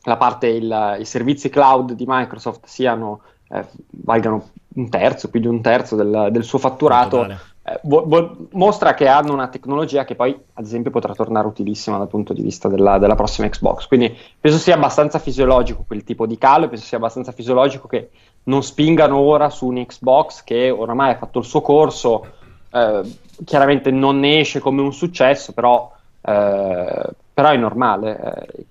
la 0.05 0.17
parte, 0.17 0.47
il- 0.47 0.97
i 1.01 1.05
servizi 1.05 1.49
cloud 1.49 1.95
di 1.95 2.05
Microsoft 2.07 2.67
siano, 2.67 3.23
eh, 3.49 3.65
valgano 3.91 4.51
un 4.77 4.89
terzo, 4.89 5.31
più 5.31 5.41
di 5.41 5.49
un 5.49 5.61
terzo 5.61 5.97
del, 5.97 6.29
del 6.31 6.45
suo 6.45 6.59
fatturato, 6.61 7.23
eh, 7.65 7.81
vo- 7.83 8.05
vo- 8.07 8.37
mostra 8.53 8.95
che 8.95 9.09
hanno 9.09 9.33
una 9.33 9.49
tecnologia 9.49 10.05
che 10.05 10.15
poi, 10.15 10.39
ad 10.55 10.65
esempio, 10.65 10.93
potrà 10.93 11.13
tornare 11.13 11.49
utilissima 11.49 11.99
dal 11.99 12.07
punto 12.09 12.33
di 12.33 12.43
vista 12.43 12.69
della, 12.69 12.99
della 12.99 13.17
prossima 13.17 13.49
Xbox. 13.49 13.89
Quindi 13.89 14.17
penso 14.39 14.59
sia 14.59 14.75
abbastanza 14.77 15.19
fisiologico 15.19 15.83
quel 15.85 16.05
tipo 16.05 16.25
di 16.25 16.39
calo 16.39 16.69
penso 16.69 16.85
sia 16.85 16.99
abbastanza 16.99 17.33
fisiologico 17.33 17.89
che 17.89 18.11
non 18.45 18.63
spingano 18.63 19.19
ora 19.19 19.51
su 19.51 19.67
un 19.67 19.85
Xbox 19.85 20.45
che 20.45 20.71
oramai 20.71 21.11
ha 21.11 21.17
fatto 21.17 21.41
il 21.41 21.45
suo 21.45 21.63
corso. 21.63 22.35
Eh, 22.77 23.19
chiaramente 23.45 23.91
non 23.91 24.21
ne 24.21 24.41
esce 24.41 24.61
come 24.61 24.83
un 24.83 24.93
successo, 24.93 25.53
però, 25.53 25.91
eh, 26.21 27.05
però 27.33 27.49
è 27.49 27.57
normale. 27.57 28.47
eh, 28.47 28.67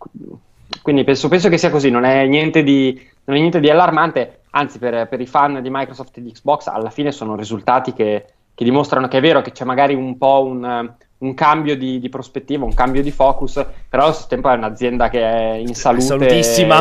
quindi 0.82 1.04
penso, 1.04 1.28
penso 1.28 1.50
che 1.50 1.58
sia 1.58 1.70
così, 1.70 1.90
non 1.90 2.04
è 2.04 2.26
niente 2.26 2.64
di, 2.64 2.94
non 3.26 3.38
è 3.38 3.40
niente 3.40 3.60
di 3.60 3.70
allarmante, 3.70 4.42
anzi 4.52 4.78
per, 4.78 5.08
per 5.08 5.20
i 5.20 5.26
fan 5.26 5.62
di 5.62 5.70
Microsoft 5.72 6.18
e 6.18 6.22
di 6.22 6.32
Xbox 6.32 6.68
alla 6.68 6.90
fine 6.90 7.12
sono 7.12 7.36
risultati 7.36 7.94
che, 7.94 8.26
che 8.54 8.64
dimostrano 8.64 9.08
che 9.08 9.18
è 9.18 9.22
vero 9.22 9.42
che 9.42 9.52
c'è 9.52 9.66
magari 9.66 9.96
un 9.96 10.18
po' 10.18 10.44
un, 10.44 10.94
un 11.18 11.34
cambio 11.34 11.76
di, 11.76 12.00
di 12.00 12.10
prospettiva, 12.10 12.66
un 12.66 12.74
cambio 12.74 13.02
di 13.02 13.12
focus, 13.12 13.66
però 13.90 14.04
allo 14.04 14.14
stesso 14.14 14.28
tempo 14.28 14.50
è 14.50 14.56
un'azienda 14.56 15.10
che 15.10 15.22
è 15.22 15.54
in 15.56 15.74
salute 15.74 16.04
Salutissima. 16.04 16.80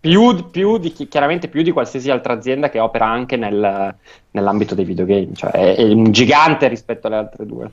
Più, 0.00 0.50
più 0.50 0.78
di, 0.78 0.92
chi- 0.92 1.08
chiaramente 1.08 1.48
più 1.48 1.62
di 1.62 1.70
qualsiasi 1.70 2.10
altra 2.10 2.32
azienda 2.34 2.70
che 2.70 2.78
opera 2.78 3.06
anche 3.06 3.36
nel- 3.36 3.94
nell'ambito 4.30 4.74
dei 4.74 4.84
videogame, 4.84 5.28
cioè 5.34 5.50
è, 5.50 5.76
è 5.76 5.82
un 5.82 6.10
gigante 6.12 6.68
rispetto 6.68 7.06
alle 7.06 7.16
altre 7.16 7.46
due. 7.46 7.70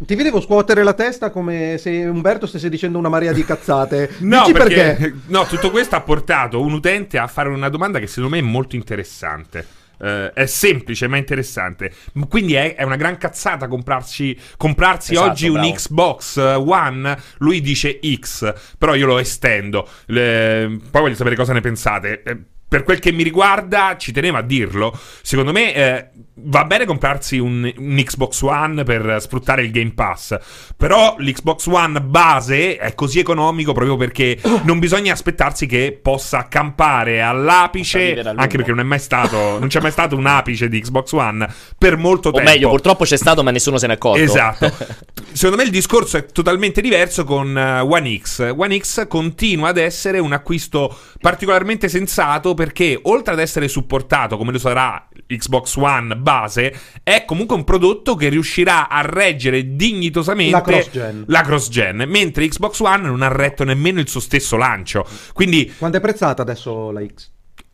Ti 0.00 0.14
vedevo 0.14 0.40
scuotere 0.40 0.84
la 0.84 0.92
testa 0.92 1.30
come 1.30 1.76
se 1.76 1.90
Umberto 2.06 2.46
stesse 2.46 2.68
dicendo 2.68 2.98
una 2.98 3.08
marea 3.08 3.32
di 3.32 3.44
cazzate. 3.44 4.08
No, 4.20 4.40
Dici 4.40 4.52
perché, 4.52 4.74
perché? 4.74 5.14
no, 5.26 5.44
tutto 5.44 5.70
questo 5.70 5.96
ha 5.96 6.00
portato 6.00 6.60
un 6.60 6.72
utente 6.72 7.18
a 7.18 7.26
fare 7.26 7.48
una 7.48 7.68
domanda 7.68 7.98
che 7.98 8.06
secondo 8.06 8.36
me 8.36 8.38
è 8.38 8.44
molto 8.44 8.76
interessante. 8.76 9.66
Eh, 10.00 10.32
è 10.32 10.46
semplice 10.46 11.08
ma 11.08 11.16
interessante. 11.16 11.92
Quindi 12.28 12.54
è, 12.54 12.74
è 12.74 12.82
una 12.84 12.96
gran 12.96 13.16
cazzata 13.18 13.68
comprarci, 13.68 14.38
comprarsi 14.56 15.12
Esatto, 15.12 15.30
oggi 15.30 15.48
un 15.48 15.54
bravo. 15.54 15.72
Xbox 15.72 16.36
eh, 16.38 16.54
One. 16.54 17.18
Lui 17.38 17.60
dice 17.60 17.98
X, 18.16 18.52
però 18.78 18.94
io 18.94 19.06
lo 19.06 19.18
estendo. 19.18 19.88
Le- 20.06 20.78
Poi 20.90 21.00
voglio 21.00 21.14
sapere 21.14 21.36
cosa 21.36 21.52
ne 21.52 21.60
pensate. 21.60 22.22
Per 22.68 22.82
quel 22.82 22.98
che 22.98 23.12
mi 23.12 23.22
riguarda, 23.22 23.96
ci 23.98 24.12
tenevo 24.12 24.36
a 24.36 24.42
dirlo. 24.42 24.92
Secondo 25.22 25.52
me 25.52 25.74
eh, 25.74 26.08
va 26.40 26.64
bene 26.64 26.84
comprarsi 26.84 27.38
un, 27.38 27.72
un 27.76 28.02
Xbox 28.04 28.40
One 28.42 28.82
per 28.84 29.16
sfruttare 29.20 29.62
il 29.62 29.70
Game 29.70 29.92
Pass. 29.94 30.36
Però 30.76 31.16
l'Xbox 31.18 31.66
One 31.66 32.00
base 32.00 32.76
è 32.76 32.94
così 32.94 33.18
economico 33.18 33.72
proprio 33.72 33.96
perché 33.96 34.38
non 34.64 34.78
bisogna 34.78 35.12
aspettarsi 35.12 35.66
che 35.66 35.98
possa 36.00 36.46
campare 36.48 37.22
all'apice. 37.22 38.20
Anche 38.20 38.56
perché 38.56 38.70
non 38.70 38.80
è 38.80 38.84
mai 38.84 38.98
stato, 38.98 39.58
non 39.58 39.68
c'è 39.68 39.80
mai 39.80 39.90
stato 39.90 40.16
un 40.16 40.26
apice 40.26 40.68
di 40.68 40.80
Xbox 40.80 41.12
One 41.12 41.48
per 41.76 41.96
molto 41.96 42.28
O 42.28 42.32
tempo. 42.32 42.50
meglio, 42.50 42.68
purtroppo 42.68 43.04
c'è 43.04 43.16
stato, 43.16 43.42
ma 43.42 43.50
nessuno 43.50 43.78
se 43.78 43.86
n'è 43.86 43.94
accorto. 43.94 44.22
Esatto. 44.22 44.70
Secondo 45.32 45.56
me 45.56 45.64
il 45.64 45.70
discorso 45.70 46.16
è 46.16 46.26
totalmente 46.26 46.80
diverso 46.80 47.24
con 47.24 47.56
eh, 47.56 47.80
One 47.80 48.18
X. 48.18 48.52
One 48.56 48.78
X 48.78 49.06
continua 49.06 49.68
ad 49.68 49.76
essere 49.78 50.18
un 50.18 50.32
acquisto 50.32 50.96
particolarmente 51.20 51.88
sensato 51.88 52.54
perché 52.58 52.98
oltre 53.04 53.34
ad 53.34 53.38
essere 53.38 53.68
supportato 53.68 54.36
come 54.36 54.50
lo 54.50 54.58
sarà 54.58 55.08
Xbox 55.26 55.76
One 55.76 56.16
base, 56.16 56.74
è 57.04 57.24
comunque 57.24 57.54
un 57.54 57.62
prodotto 57.62 58.16
che 58.16 58.28
riuscirà 58.28 58.88
a 58.88 59.02
reggere 59.02 59.76
dignitosamente 59.76 60.50
La 60.52 60.60
cross-gen. 60.62 61.24
la 61.28 61.40
cross-gen, 61.42 62.04
mentre 62.08 62.48
Xbox 62.48 62.80
One 62.80 63.02
non 63.06 63.22
ha 63.22 63.28
retto 63.28 63.62
nemmeno 63.62 64.00
il 64.00 64.08
suo 64.08 64.20
stesso 64.20 64.56
lancio. 64.56 65.06
Quindi 65.32 65.72
Quanto 65.78 65.98
è 65.98 66.00
prezzata 66.00 66.42
adesso 66.42 66.90
la 66.90 67.02
X? 67.06 67.30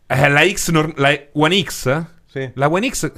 eh, 0.06 0.28
la 0.28 0.46
X 0.46 0.70
norm- 0.70 0.92
la 0.96 1.18
One 1.32 1.62
X? 1.62 2.04
Sì. 2.30 2.50
La 2.54 2.68
One 2.70 2.90
X 2.90 3.10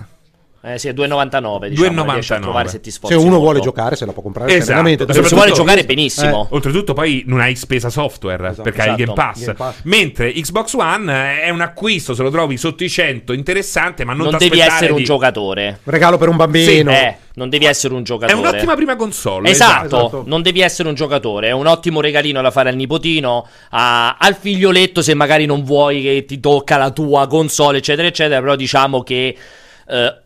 Eh 0.69 0.79
sì, 0.79 0.89
è 0.89 0.93
2,99. 0.93 1.69
Diciamo, 1.69 2.03
2,99. 2.03 2.13
riesci 2.13 2.33
a 2.33 2.39
trovare 2.41 2.69
se 2.69 2.81
ti 2.81 2.91
sforzi. 2.91 3.15
Se 3.15 3.21
uno 3.21 3.31
molto. 3.31 3.45
vuole 3.45 3.61
giocare, 3.61 3.95
se 3.95 4.05
la 4.05 4.13
può 4.13 4.23
comprare 4.23 4.53
Esatto. 4.57 5.13
Se 5.13 5.23
Se 5.23 5.35
vuole 5.37 5.53
giocare 5.53 5.85
benissimo. 5.85 6.49
Oltretutto, 6.51 6.93
poi 6.93 7.23
non 7.27 7.41
hai 7.41 7.55
spesa 7.55 7.89
software 7.89 8.49
Esatto. 8.49 8.63
perché 8.63 8.83
hai 8.83 8.89
il 8.91 8.97
Game 8.97 9.13
Esatto. 9.13 9.29
Pass. 9.33 9.41
Game 9.45 9.55
Pass. 9.55 9.75
Mentre 9.85 10.33
Xbox 10.33 10.73
One 10.75 11.41
è 11.43 11.51
un 11.51 11.61
acquisto, 11.61 12.15
se 12.15 12.23
lo 12.23 12.31
trovi 12.31 12.57
sotto 12.57 12.83
i 12.83 12.91
100, 12.91 13.33
interessante, 13.33 14.05
ma 14.05 14.13
non, 14.13 14.29
non 14.29 14.39
devi 14.39 14.59
essere 14.59 14.91
un 14.91 14.99
di- 14.99 15.05
giocatore. 15.05 15.79
Regalo 15.85 16.19
per 16.19 16.29
un 16.31 16.37
bambino. 16.37 16.91
Eh, 16.91 17.17
non 17.35 17.49
devi 17.49 17.67
essere 17.67 17.95
un 17.95 18.01
È 18.01 18.05
giocatore. 18.05 18.39
un'ottima 18.41 18.75
prima 18.75 18.97
console. 18.97 19.51
Esatto, 19.51 19.85
esatto. 19.87 20.23
non 20.27 20.43
devi 20.43 20.63
essere 20.63 20.89
un 20.89 20.95
giocatore, 20.95 21.49
è 21.49 21.53
un 21.53 21.67
ottimo 21.67 22.01
regalino 22.01 22.41
da 22.43 22.51
fare 22.51 22.71
al 22.71 22.77
nipotino, 22.77 23.47
a- 23.71 24.17
al 24.19 24.35
figlioletto 24.35 25.01
se 25.03 25.15
magari 25.15 25.45
non 25.47 25.63
vuoi 25.63 26.03
che 26.03 26.25
ti 26.27 26.41
tocca 26.41 26.77
la 26.77 26.91
tua 26.91 27.27
console, 27.29 27.79
eccetera, 27.79 28.09
eccetera, 28.09 28.41
però 28.41 28.57
diciamo 28.57 29.03
che 29.03 29.37
eh, 29.89 30.21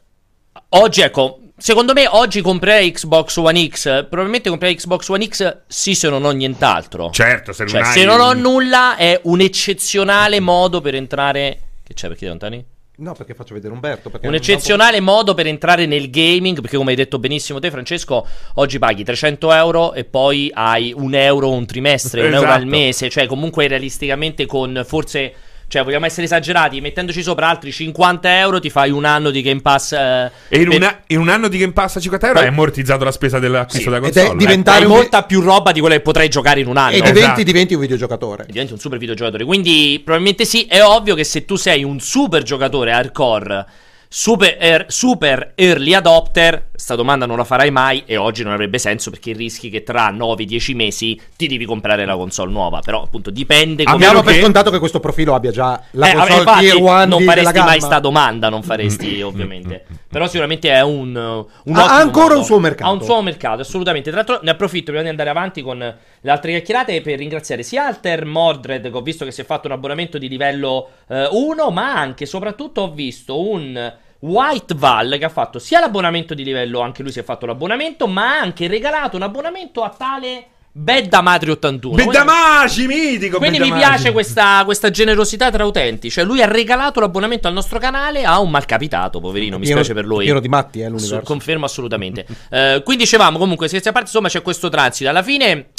oggi, 0.71 1.01
ecco, 1.03 1.41
secondo 1.57 1.93
me 1.93 2.07
oggi 2.09 2.41
comprerei 2.41 2.91
Xbox 2.93 3.37
One 3.37 3.69
X, 3.69 4.07
probabilmente 4.09 4.49
comprerei 4.49 4.77
Xbox 4.77 5.09
One 5.09 5.27
X 5.27 5.59
sì 5.67 5.95
se 5.95 6.09
non 6.09 6.25
ho 6.25 6.31
nient'altro. 6.31 7.11
Certo, 7.11 7.53
se 7.53 7.65
non 7.65 7.73
Cioè, 7.73 7.83
hai 7.83 7.93
se 7.93 8.05
non 8.05 8.21
ho 8.21 8.33
nulla 8.33 8.97
è 8.97 9.21
un 9.25 9.41
eccezionale 9.41 10.41
modo 10.41 10.81
per 10.81 10.95
entrare... 10.95 11.59
Che 11.83 11.95
c'è 11.95 12.09
perché 12.09 12.27
lontani? 12.29 12.65
No, 13.01 13.15
perché 13.15 13.33
faccio 13.33 13.55
vedere 13.55 13.73
Umberto. 13.73 14.11
Un 14.21 14.35
eccezionale 14.35 15.01
modo 15.01 15.33
per 15.33 15.47
entrare 15.47 15.87
nel 15.87 16.11
gaming, 16.11 16.61
perché 16.61 16.77
come 16.77 16.91
hai 16.91 16.97
detto 16.97 17.19
benissimo 17.19 17.59
te 17.59 17.71
Francesco, 17.71 18.27
oggi 18.57 18.79
paghi 18.79 19.05
300 19.05 19.53
euro 19.55 19.95
e 19.95 20.05
poi 20.05 20.51
hai 20.53 20.93
un 20.95 21.15
euro 21.15 21.51
un 21.51 21.65
trimestre, 21.65 22.21
un 22.21 22.35
euro 22.35 22.49
Esatto. 22.49 22.61
al 22.61 22.67
mese, 22.67 23.09
cioè 23.09 23.27
comunque 23.27 23.67
realisticamente 23.69 24.45
con 24.45 24.85
forse, 24.87 25.33
cioè 25.71 25.85
vogliamo 25.85 26.05
essere 26.05 26.25
esagerati, 26.25 26.81
mettendoci 26.81 27.23
sopra 27.23 27.49
altri 27.49 27.71
50 27.71 28.39
euro 28.41 28.59
ti 28.59 28.71
fai 28.71 28.91
un 28.91 29.05
anno 29.05 29.31
di 29.31 29.41
Game 29.41 29.61
Pass. 29.61 29.93
eh, 29.93 30.31
E 30.49 30.59
in, 30.63 30.69
per- 30.69 30.77
una- 30.79 31.01
in 31.07 31.21
un 31.21 31.29
anno 31.29 31.47
di 31.47 31.59
Game 31.59 31.73
Pass 31.73 31.95
a 31.97 32.01
50 32.01 32.27
euro 32.27 32.41
hai 32.41 32.49
ammortizzato 32.49 33.05
la 33.05 33.13
spesa 33.13 33.39
dell'acquisto 33.39 33.79
Sì, 33.79 33.85
della 33.85 33.99
ed 34.09 34.17
è 34.17 34.19
console. 34.21 34.37
diventato- 34.39 34.79
hai 34.79 34.85
un- 34.85 34.91
molta 34.91 35.23
più 35.23 35.41
roba 35.41 35.71
di 35.71 35.79
quella 35.79 35.95
che 35.95 36.01
potrai 36.01 36.29
giocare 36.29 36.59
in 36.59 36.67
un 36.67 36.77
anno. 36.77 36.91
E 36.91 36.97
Esatto. 36.97 37.13
diventi, 37.13 37.45
diventi 37.45 37.75
un 37.75 37.81
videogiocatore. 37.81 38.43
E 38.49 38.51
diventi 38.51 38.73
un 38.73 38.81
super 38.81 38.99
videogiocatore. 38.99 39.45
Quindi, 39.45 40.01
probabilmente 40.05 40.45
sì. 40.45 40.65
È 40.65 40.83
ovvio 40.83 41.15
che 41.15 41.23
se 41.23 41.45
tu 41.45 41.55
sei 41.55 41.85
un 41.85 42.01
super 42.01 42.43
giocatore 42.43 42.91
hardcore, 42.91 43.65
super, 44.09 44.57
er- 44.59 44.87
super 44.89 45.53
early 45.55 45.95
adopter, 45.95 46.70
sta 46.81 46.95
domanda 46.95 47.27
non 47.27 47.37
la 47.37 47.45
farai 47.45 47.71
mai 47.71 48.03
e 48.07 48.17
oggi 48.17 48.43
non 48.43 48.53
avrebbe 48.53 48.79
senso 48.79 49.11
perché 49.11 49.33
rischi 49.33 49.69
che 49.69 49.83
tra 49.83 50.11
9-10 50.11 50.75
mesi 50.75 51.21
ti 51.37 51.47
devi 51.47 51.67
comprare 51.67 52.05
la 52.07 52.17
console 52.17 52.51
nuova. 52.51 52.81
Però 52.81 53.03
appunto 53.03 53.31
dipende 53.31 53.85
come 53.85 53.97
Abbiamo 53.97 54.23
per 54.23 54.35
che- 54.35 54.41
scontato 54.41 54.71
che 54.71 54.79
questo 54.79 54.99
profilo 55.01 55.35
abbia 55.35 55.51
già 55.51 55.81
la 55.93 56.11
eh, 56.11 56.15
console 56.15 56.39
infatti, 56.39 56.61
tier 56.65 56.77
1 56.77 57.05
non 57.05 57.23
faresti 57.23 57.59
mai 57.59 57.67
gamma. 57.67 57.81
sta 57.81 57.99
domanda, 58.01 58.49
non 58.49 58.63
faresti 58.63 59.21
ovviamente. 59.23 59.85
Però 60.09 60.27
sicuramente 60.27 60.71
è 60.71 60.81
un, 60.83 61.15
un 61.15 61.77
Ha 61.77 61.97
ancora 61.99 62.29
modo. 62.29 62.39
un 62.39 62.45
suo 62.45 62.59
mercato. 62.59 62.91
Ha 62.91 62.93
un 62.95 63.03
suo 63.03 63.23
mercato, 63.23 63.61
assolutamente. 63.61 64.11
Tra 64.11 64.19
l'altro 64.25 64.41
ne 64.43 64.51
approfitto 64.51 64.87
prima 64.87 65.03
di 65.03 65.09
andare 65.09 65.29
avanti 65.31 65.63
con 65.63 65.79
le 65.79 66.31
altre 66.31 66.51
chiacchierate 66.53 67.01
per 67.03 67.19
ringraziare 67.19 67.63
sia 67.63 67.87
Alter 67.87 68.25
Mordred 68.25 68.91
che 68.91 68.97
ho 68.97 69.03
visto 69.03 69.25
che 69.25 69.31
si 69.31 69.43
è 69.43 69.45
fatto 69.45 69.67
un 69.69 69.75
abbonamento 69.75 70.19
di 70.19 70.29
livello 70.29 70.89
1, 71.09 71.71
ma 71.71 71.95
anche 71.95 72.27
soprattutto 72.27 72.81
ho 72.83 72.91
visto 72.93 73.39
un 73.49 73.93
White 74.21 74.75
Val 74.77 75.17
che 75.19 75.25
ha 75.25 75.31
fatto 75.31 75.59
sia 75.59 75.81
l'abbonamento 75.81 76.35
di 76.35 76.45
livello, 76.45 76.81
anche 76.81 77.03
lui 77.03 77.13
si 77.13 77.19
è 77.21 77.23
fatto 77.23 77.47
l'abbonamento, 77.47 78.07
ma 78.07 78.37
ha 78.37 78.41
anche 78.41 78.67
regalato 78.69 79.17
un 79.17 79.23
abbonamento 79.23 79.83
a 79.83 79.89
tale 79.89 80.47
Bedda 80.73 81.21
Matri 81.21 81.51
81. 81.51 81.97
Bedamaci, 81.97 82.87
mitico! 82.87 83.39
Quindi 83.39 83.59
mi 83.59 83.71
Bedamaci. 83.71 83.89
piace 83.89 84.13
questa, 84.13 84.63
questa 84.65 84.91
generosità 84.91 85.51
tra 85.51 85.65
utenti. 85.65 86.11
Cioè, 86.11 86.23
lui 86.23 86.43
ha 86.43 86.47
regalato 86.47 87.01
l'abbonamento 87.01 87.49
al 87.49 87.55
nostro 87.55 87.81
canale 87.81 88.23
a 88.23 88.39
un 88.39 88.51
malcapitato, 88.51 89.19
poverino. 89.19 89.59
Mi 89.59 89.67
spiace 89.67 89.95
per 89.95 90.05
lui. 90.05 90.25
pieno 90.27 90.39
di 90.39 90.49
matti, 90.49 90.81
eh, 90.81 90.89
l'universo. 90.89 91.23
confermo 91.23 91.65
assolutamente. 91.65 92.25
Eh, 92.51 92.83
quindi 92.85 93.03
dicevamo 93.03 93.37
comunque, 93.37 93.67
scherzi 93.67 93.89
a 93.89 93.93
parte, 93.93 94.07
insomma, 94.09 94.29
c'è 94.29 94.43
questo 94.43 94.69
transito. 94.69 95.11
Alla 95.11 95.25
fine. 95.25 95.71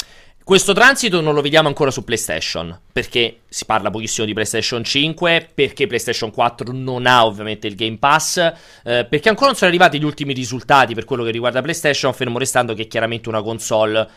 Questo 0.44 0.72
transito 0.72 1.20
non 1.20 1.34
lo 1.34 1.40
vediamo 1.40 1.68
ancora 1.68 1.90
su 1.90 2.02
PlayStation, 2.04 2.76
perché 2.92 3.42
si 3.48 3.64
parla 3.64 3.90
pochissimo 3.90 4.26
di 4.26 4.32
PlayStation 4.32 4.82
5, 4.82 5.50
perché 5.54 5.86
PlayStation 5.86 6.30
4 6.32 6.72
non 6.72 7.06
ha 7.06 7.24
ovviamente 7.24 7.68
il 7.68 7.76
Game 7.76 7.98
Pass, 7.98 8.38
eh, 8.38 9.06
perché 9.08 9.28
ancora 9.28 9.46
non 9.46 9.54
sono 9.56 9.70
arrivati 9.70 9.98
gli 10.00 10.04
ultimi 10.04 10.32
risultati 10.32 10.94
per 10.94 11.04
quello 11.04 11.22
che 11.22 11.30
riguarda 11.30 11.62
PlayStation, 11.62 12.12
fermo 12.12 12.38
restando 12.38 12.74
che 12.74 12.82
è 12.82 12.86
chiaramente 12.88 13.28
una 13.28 13.40
console 13.42 14.08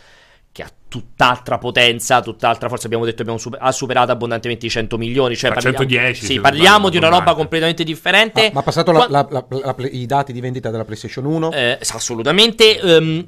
che 0.52 0.64
ha 0.64 0.72
tutt'altra 0.88 1.58
potenza, 1.58 2.22
tutt'altra 2.22 2.70
forza, 2.70 2.86
abbiamo 2.88 3.04
detto 3.06 3.22
abbiamo 3.22 3.38
super- 3.38 3.60
ha 3.62 3.72
superato 3.74 4.12
abbondantemente 4.14 4.66
i 4.66 4.70
100 4.70 4.98
milioni, 4.98 5.36
cioè 5.36 5.52
parliamo, 5.52 5.78
110, 5.78 6.26
sì, 6.26 6.40
parliamo 6.40 6.90
di 6.90 6.98
una 6.98 7.10
roba 7.10 7.36
completamente 7.36 7.84
differente. 7.84 8.44
Ma, 8.46 8.50
ma 8.54 8.60
ha 8.62 8.64
passato 8.64 8.92
Qua- 8.94 9.08
la- 9.10 9.28
la- 9.30 9.46
la- 9.50 9.76
la- 9.78 9.88
i 9.92 10.06
dati 10.06 10.32
di 10.34 10.40
vendita 10.40 10.72
della 10.72 10.86
PlayStation 10.86 11.26
1 11.26 11.52
eh, 11.52 11.78
assolutamente. 11.92 12.78
PlayStation 12.80 13.28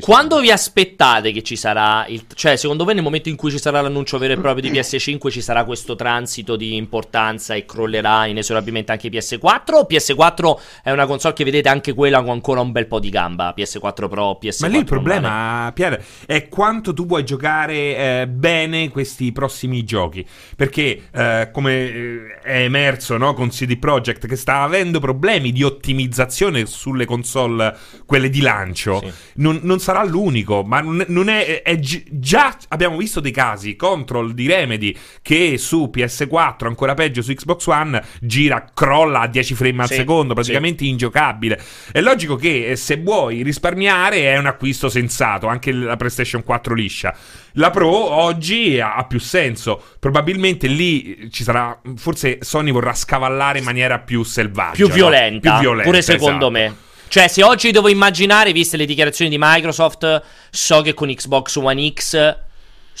quando 0.00 0.40
vi 0.40 0.50
aspettate 0.50 1.32
che 1.32 1.42
ci 1.42 1.56
sarà 1.56 2.06
il. 2.08 2.24
Cioè, 2.34 2.56
secondo 2.56 2.84
voi, 2.84 2.94
nel 2.94 3.02
momento 3.02 3.28
in 3.28 3.36
cui 3.36 3.50
ci 3.50 3.58
sarà 3.58 3.80
l'annuncio 3.80 4.18
vero 4.18 4.32
e 4.34 4.36
proprio 4.40 4.68
di 4.68 4.76
PS5, 4.76 5.30
ci 5.30 5.40
sarà 5.40 5.64
questo 5.64 5.94
transito 5.94 6.56
di 6.56 6.76
importanza 6.76 7.54
e 7.54 7.64
crollerà 7.64 8.26
inesorabilmente 8.26 8.92
anche 8.92 9.08
PS4? 9.08 9.74
O 9.74 9.86
PS4 9.88 10.60
è 10.82 10.90
una 10.90 11.06
console 11.06 11.34
che 11.34 11.44
vedete 11.44 11.68
anche 11.68 11.92
quella 11.94 12.20
con 12.20 12.30
ancora 12.30 12.60
un 12.60 12.72
bel 12.72 12.86
po' 12.86 12.98
di 13.00 13.10
gamba? 13.10 13.54
PS4 13.56 14.08
Pro, 14.08 14.38
PS4 14.40 14.60
Ma 14.60 14.66
lì 14.68 14.78
il 14.78 14.84
normale? 14.84 14.84
problema, 14.84 15.70
Pier, 15.74 16.04
è 16.26 16.48
quanto 16.48 16.92
tu 16.94 17.06
vuoi 17.06 17.24
giocare 17.24 18.20
eh, 18.22 18.26
bene 18.28 18.88
questi 18.88 19.32
prossimi 19.32 19.84
giochi. 19.84 20.26
Perché, 20.56 21.02
eh, 21.12 21.50
come 21.52 21.72
eh, 21.72 22.38
è 22.42 22.62
emerso 22.62 23.16
no, 23.16 23.34
con 23.34 23.48
CD 23.50 23.78
Projekt, 23.78 24.26
che 24.26 24.36
sta 24.36 24.62
avendo 24.62 25.00
problemi 25.00 25.52
di 25.52 25.62
ottimizzazione 25.62 26.66
sulle 26.66 27.04
console, 27.04 27.76
quelle 28.06 28.30
di 28.30 28.40
lancio, 28.40 29.00
Sì. 29.04 29.12
non, 29.36 29.60
non 29.68 29.78
sarà 29.78 30.02
l'unico. 30.04 30.64
Ma 30.64 30.80
non, 30.80 31.28
è, 31.28 31.62
è 31.62 31.78
gi- 31.78 32.04
Già 32.10 32.56
abbiamo 32.68 32.96
visto 32.96 33.20
dei 33.20 33.30
casi, 33.30 33.76
Control 33.76 34.32
di 34.34 34.46
Remedy, 34.46 34.96
che 35.22 35.56
su 35.58 35.90
PS4, 35.94 36.66
ancora 36.66 36.94
peggio 36.94 37.22
su 37.22 37.32
Xbox 37.32 37.66
One, 37.66 38.02
gira, 38.20 38.64
crolla 38.74 39.20
a 39.20 39.26
10 39.28 39.54
frame 39.54 39.82
al 39.82 39.88
Sì, 39.88 39.94
secondo, 39.94 40.34
praticamente 40.34 40.84
ingiocabile. 40.84 41.60
È 41.92 42.00
logico 42.00 42.36
che 42.36 42.70
eh, 42.70 42.76
se 42.76 42.96
vuoi 42.96 43.42
risparmiare 43.42 44.22
è 44.32 44.38
un 44.38 44.46
acquisto 44.46 44.88
sensato, 44.88 45.46
anche 45.46 45.70
la 45.72 45.96
PlayStation 45.96 46.42
4 46.42 46.74
liscia. 46.74 47.14
La 47.52 47.70
Pro 47.70 47.88
oggi 47.90 48.80
ha, 48.80 49.04
più 49.08 49.18
senso. 49.20 49.82
Probabilmente 49.98 50.66
lì 50.66 51.28
ci 51.30 51.42
sarà. 51.42 51.78
Forse 51.96 52.38
Sony 52.40 52.70
vorrà 52.70 52.94
scavallare 52.94 53.58
in 53.58 53.64
maniera 53.64 53.98
più 53.98 54.22
selvaggia. 54.22 54.74
più 54.74 54.88
no? 54.88 54.94
violenta, 54.94 55.50
Più 55.52 55.60
violenta, 55.60 55.90
pure 55.90 56.02
secondo 56.02 56.50
esatto. 56.50 56.50
me. 56.50 56.86
Cioè, 57.08 57.28
se 57.28 57.42
oggi 57.42 57.70
devo 57.70 57.88
immaginare, 57.88 58.52
viste 58.52 58.76
le 58.76 58.84
dichiarazioni 58.84 59.30
di 59.30 59.36
Microsoft, 59.38 60.22
so 60.50 60.80
che 60.82 60.94
con 60.94 61.12
Xbox 61.12 61.56
One 61.56 61.92
X 61.92 62.36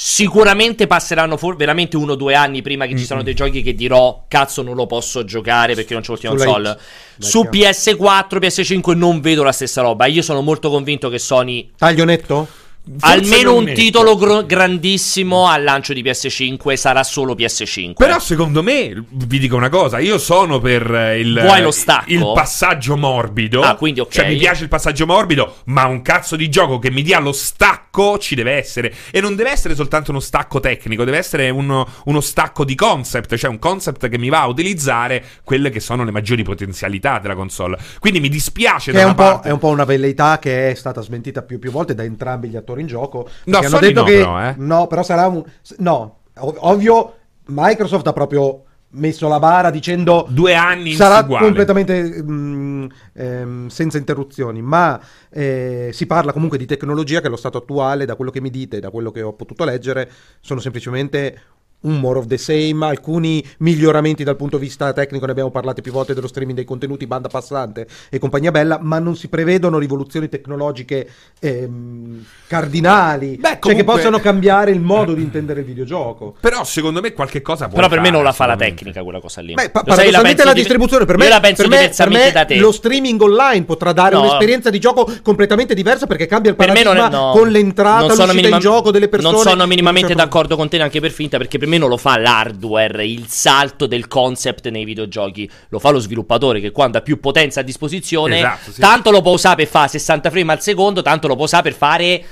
sicuramente 0.00 0.86
passeranno 0.86 1.36
for- 1.36 1.56
veramente 1.56 1.96
uno 1.96 2.12
o 2.12 2.14
due 2.14 2.34
anni 2.34 2.62
prima 2.62 2.86
che 2.86 2.96
ci 2.96 3.04
siano 3.04 3.24
dei 3.24 3.34
giochi 3.34 3.62
che 3.62 3.74
dirò 3.74 4.26
cazzo 4.28 4.62
non 4.62 4.76
lo 4.76 4.86
posso 4.86 5.24
giocare 5.24 5.74
perché 5.74 5.92
non 5.92 6.02
c'ho 6.02 6.12
l'ultima 6.12 6.34
console. 6.34 6.78
Su 7.18 7.42
Vecchio. 7.42 7.68
PS4, 7.68 8.38
PS5 8.38 8.96
non 8.96 9.20
vedo 9.20 9.42
la 9.42 9.50
stessa 9.50 9.82
roba. 9.82 10.06
Io 10.06 10.22
sono 10.22 10.40
molto 10.40 10.70
convinto 10.70 11.08
che 11.08 11.18
Sony 11.18 11.72
Taglio 11.76 12.04
netto? 12.04 12.46
Forse 12.96 13.14
almeno 13.14 13.54
un 13.56 13.72
titolo 13.74 14.16
gro- 14.16 14.46
grandissimo 14.46 15.46
al 15.46 15.62
lancio 15.62 15.92
di 15.92 16.02
PS5 16.02 16.74
sarà 16.74 17.02
solo 17.02 17.34
PS5. 17.34 17.92
Però 17.94 18.18
secondo 18.18 18.62
me, 18.62 19.04
vi 19.10 19.38
dico 19.38 19.56
una 19.56 19.68
cosa, 19.68 19.98
io 19.98 20.18
sono 20.18 20.58
per 20.58 20.90
eh, 20.94 21.18
il, 21.20 21.38
Vuoi 21.44 21.60
lo 21.60 21.70
stacco? 21.70 22.10
il 22.10 22.30
passaggio 22.34 22.96
morbido. 22.96 23.60
Ah, 23.60 23.74
quindi 23.74 24.00
ok. 24.00 24.10
Cioè 24.12 24.28
mi 24.28 24.36
piace 24.36 24.62
il 24.62 24.68
passaggio 24.68 25.06
morbido, 25.06 25.56
ma 25.66 25.84
un 25.86 26.02
cazzo 26.02 26.36
di 26.36 26.48
gioco 26.48 26.78
che 26.78 26.90
mi 26.90 27.02
dia 27.02 27.18
lo 27.18 27.32
stacco 27.32 28.18
ci 28.18 28.34
deve 28.34 28.52
essere. 28.52 28.94
E 29.10 29.20
non 29.20 29.36
deve 29.36 29.50
essere 29.50 29.74
soltanto 29.74 30.10
uno 30.10 30.20
stacco 30.20 30.60
tecnico, 30.60 31.04
deve 31.04 31.18
essere 31.18 31.50
uno, 31.50 31.86
uno 32.04 32.20
stacco 32.20 32.64
di 32.64 32.74
concept, 32.74 33.36
cioè 33.36 33.50
un 33.50 33.58
concept 33.58 34.08
che 34.08 34.18
mi 34.18 34.28
va 34.28 34.42
a 34.42 34.46
utilizzare 34.46 35.22
quelle 35.44 35.70
che 35.70 35.80
sono 35.80 36.04
le 36.04 36.10
maggiori 36.10 36.42
potenzialità 36.42 37.18
della 37.18 37.34
console. 37.34 37.78
Quindi 37.98 38.20
mi 38.20 38.28
dispiace 38.28 38.92
Che 38.92 38.96
da 38.96 39.02
è 39.02 39.04
una 39.04 39.10
un, 39.12 39.16
po', 39.16 39.22
parte. 39.34 39.48
è 39.48 39.52
un 39.52 39.58
po' 39.58 39.68
una 39.68 39.84
velleità 39.84 40.38
che 40.38 40.70
è 40.70 40.74
stata 40.74 41.00
smentita 41.02 41.42
più 41.42 41.58
più 41.58 41.70
volte 41.70 41.94
da 41.94 42.02
entrambi 42.04 42.48
gli 42.48 42.56
attori 42.56 42.77
in 42.80 42.86
gioco. 42.86 43.28
No, 43.44 43.58
hanno 43.58 43.78
detto 43.78 44.00
no, 44.00 44.06
che 44.06 44.18
però, 44.18 44.40
eh. 44.42 44.54
no, 44.56 44.86
però 44.86 45.02
sarà 45.02 45.26
un 45.26 45.42
no, 45.78 46.18
ov- 46.38 46.58
ovvio 46.60 47.14
Microsoft 47.46 48.06
ha 48.06 48.12
proprio 48.12 48.64
messo 48.90 49.28
la 49.28 49.38
bara 49.38 49.70
dicendo 49.70 50.26
Due 50.30 50.54
anni 50.54 50.94
sarà 50.94 51.22
uguale. 51.22 51.44
completamente 51.44 52.22
mm, 52.22 52.86
ehm, 53.14 53.66
senza 53.68 53.98
interruzioni, 53.98 54.62
ma 54.62 54.98
eh, 55.30 55.90
si 55.92 56.06
parla 56.06 56.32
comunque 56.32 56.58
di 56.58 56.66
tecnologia 56.66 57.20
che 57.20 57.26
allo 57.26 57.36
stato 57.36 57.58
attuale, 57.58 58.06
da 58.06 58.16
quello 58.16 58.30
che 58.30 58.40
mi 58.40 58.50
dite, 58.50 58.80
da 58.80 58.90
quello 58.90 59.10
che 59.10 59.22
ho 59.22 59.34
potuto 59.34 59.64
leggere, 59.64 60.10
sono 60.40 60.60
semplicemente 60.60 61.40
un 61.80 61.98
more 62.00 62.18
of 62.18 62.26
the 62.26 62.38
same, 62.38 62.84
alcuni 62.84 63.44
miglioramenti 63.58 64.24
dal 64.24 64.36
punto 64.36 64.58
di 64.58 64.64
vista 64.64 64.92
tecnico, 64.92 65.24
ne 65.26 65.30
abbiamo 65.30 65.50
parlato 65.50 65.80
più 65.80 65.92
volte 65.92 66.12
dello 66.14 66.26
streaming 66.26 66.56
dei 66.56 66.64
contenuti, 66.66 67.06
banda 67.06 67.28
passante 67.28 67.86
e 68.10 68.18
compagnia 68.18 68.50
bella, 68.50 68.78
ma 68.82 68.98
non 68.98 69.14
si 69.16 69.28
prevedono 69.28 69.78
rivoluzioni 69.78 70.28
tecnologiche 70.28 71.08
ehm, 71.40 72.24
cardinali, 72.46 73.36
Beh, 73.36 73.42
cioè 73.42 73.52
che 73.52 73.58
comunque- 73.60 73.94
possano 73.94 74.18
cambiare 74.18 74.70
il 74.70 74.80
modo 74.80 75.14
di 75.14 75.22
intendere 75.22 75.60
il 75.60 75.66
videogioco. 75.66 76.34
Però 76.40 76.64
secondo 76.64 77.00
me 77.00 77.12
qualche 77.12 77.42
cosa 77.42 77.66
può 77.66 77.76
Però 77.76 77.88
per 77.88 78.00
me 78.00 78.10
non 78.10 78.22
la 78.24 78.32
fa 78.32 78.46
la 78.46 78.56
tecnica 78.56 79.02
quella 79.02 79.20
cosa 79.20 79.40
lì. 79.40 79.54
Beh, 79.54 79.70
pa- 79.70 79.82
la 79.84 79.94
paradossalmente 79.94 80.44
la 80.44 80.52
di- 80.52 80.58
distribuzione 80.58 81.04
per 81.04 81.16
me, 81.16 81.28
la 81.28 81.40
penso 81.40 81.62
per 81.68 81.70
me- 81.70 81.92
per 81.94 82.10
me 82.10 82.30
da 82.32 82.44
te. 82.44 82.56
lo 82.56 82.72
streaming 82.72 83.20
online 83.20 83.64
potrà 83.64 83.92
dare 83.92 84.14
No. 84.14 84.22
un'esperienza 84.22 84.70
di 84.70 84.78
gioco 84.80 85.08
completamente 85.22 85.74
diversa 85.74 86.06
perché 86.06 86.26
cambia 86.26 86.50
il 86.50 86.56
Per 86.56 86.66
me 86.68 86.82
paradigma 86.82 87.06
non 87.08 87.12
è, 87.12 87.16
no. 87.16 87.30
con 87.38 87.48
l'entrata, 87.48 87.98
Non 88.00 88.08
l'uscita 88.08 88.32
minima- 88.32 88.56
in 88.56 88.60
gioco 88.62 88.90
delle 88.90 89.08
persone. 89.08 89.32
Non 89.34 89.42
sono 89.42 89.66
minimamente 89.66 90.08
certo 90.08 90.22
d'accordo 90.22 90.56
con 90.56 90.68
te 90.68 90.76
neanche 90.78 91.00
per 91.00 91.10
finta, 91.10 91.38
perché 91.38 91.58
per 91.58 91.67
me 91.68 91.78
non 91.78 91.88
lo 91.88 91.96
fa 91.96 92.18
l'hardware, 92.18 93.06
il 93.06 93.26
salto 93.28 93.86
del 93.86 94.08
concept 94.08 94.68
nei 94.68 94.84
videogiochi. 94.84 95.48
Lo 95.68 95.78
fa 95.78 95.90
lo 95.90 95.98
sviluppatore 96.00 96.60
che 96.60 96.70
quando 96.72 96.98
ha 96.98 97.00
più 97.02 97.20
potenza 97.20 97.60
a 97.60 97.62
disposizione, 97.62 98.38
Esatto, 98.38 98.72
sì. 98.72 98.80
tanto 98.80 99.10
lo 99.10 99.20
può 99.22 99.32
usare 99.32 99.56
per 99.56 99.66
fare 99.68 99.88
60 99.88 100.30
frame 100.30 100.52
al 100.52 100.60
secondo, 100.62 101.02
tanto 101.02 101.28
lo 101.28 101.34
può 101.36 101.44
usare 101.44 101.62
per 101.62 101.74
fare 101.74 102.24